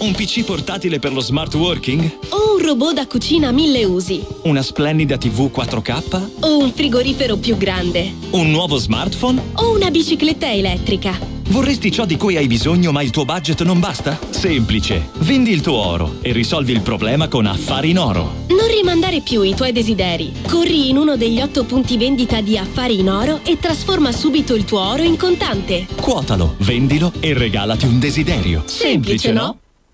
Un 0.00 0.12
PC 0.12 0.44
portatile 0.44 1.00
per 1.00 1.12
lo 1.12 1.20
smart 1.20 1.52
working? 1.54 2.18
O 2.28 2.54
un 2.54 2.64
robot 2.64 2.94
da 2.94 3.06
cucina 3.08 3.48
a 3.48 3.50
mille 3.52 3.84
usi? 3.84 4.24
Una 4.42 4.62
splendida 4.62 5.16
TV 5.16 5.50
4K? 5.52 6.28
O 6.40 6.58
un 6.58 6.72
frigorifero 6.72 7.36
più 7.36 7.56
grande? 7.56 8.12
Un 8.30 8.48
nuovo 8.48 8.76
smartphone? 8.76 9.42
O 9.54 9.74
una 9.74 9.90
bicicletta 9.90 10.52
elettrica? 10.52 11.18
Vorresti 11.48 11.90
ciò 11.90 12.04
di 12.04 12.16
cui 12.16 12.36
hai 12.36 12.46
bisogno 12.46 12.92
ma 12.92 13.02
il 13.02 13.10
tuo 13.10 13.24
budget 13.24 13.64
non 13.64 13.80
basta? 13.80 14.16
Semplice. 14.30 15.10
Vendi 15.18 15.50
il 15.50 15.62
tuo 15.62 15.78
oro 15.78 16.18
e 16.20 16.30
risolvi 16.30 16.72
il 16.72 16.82
problema 16.82 17.26
con 17.26 17.46
Affari 17.46 17.90
in 17.90 17.98
Oro. 17.98 18.44
Non 18.50 18.68
rimandare 18.68 19.20
più 19.20 19.42
i 19.42 19.56
tuoi 19.56 19.72
desideri. 19.72 20.32
Corri 20.46 20.90
in 20.90 20.96
uno 20.96 21.16
degli 21.16 21.40
otto 21.40 21.64
punti 21.64 21.96
vendita 21.96 22.40
di 22.40 22.56
Affari 22.56 23.00
in 23.00 23.10
Oro 23.10 23.40
e 23.44 23.58
trasforma 23.58 24.12
subito 24.12 24.54
il 24.54 24.64
tuo 24.64 24.78
oro 24.78 25.02
in 25.02 25.16
contante. 25.16 25.88
Quotalo, 26.00 26.54
vendilo 26.58 27.12
e 27.18 27.32
regalati 27.32 27.86
un 27.86 27.98
desiderio. 27.98 28.62
Semplice, 28.66 29.18
Semplice 29.18 29.32
no? 29.32 29.58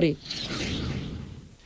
could 0.00 0.16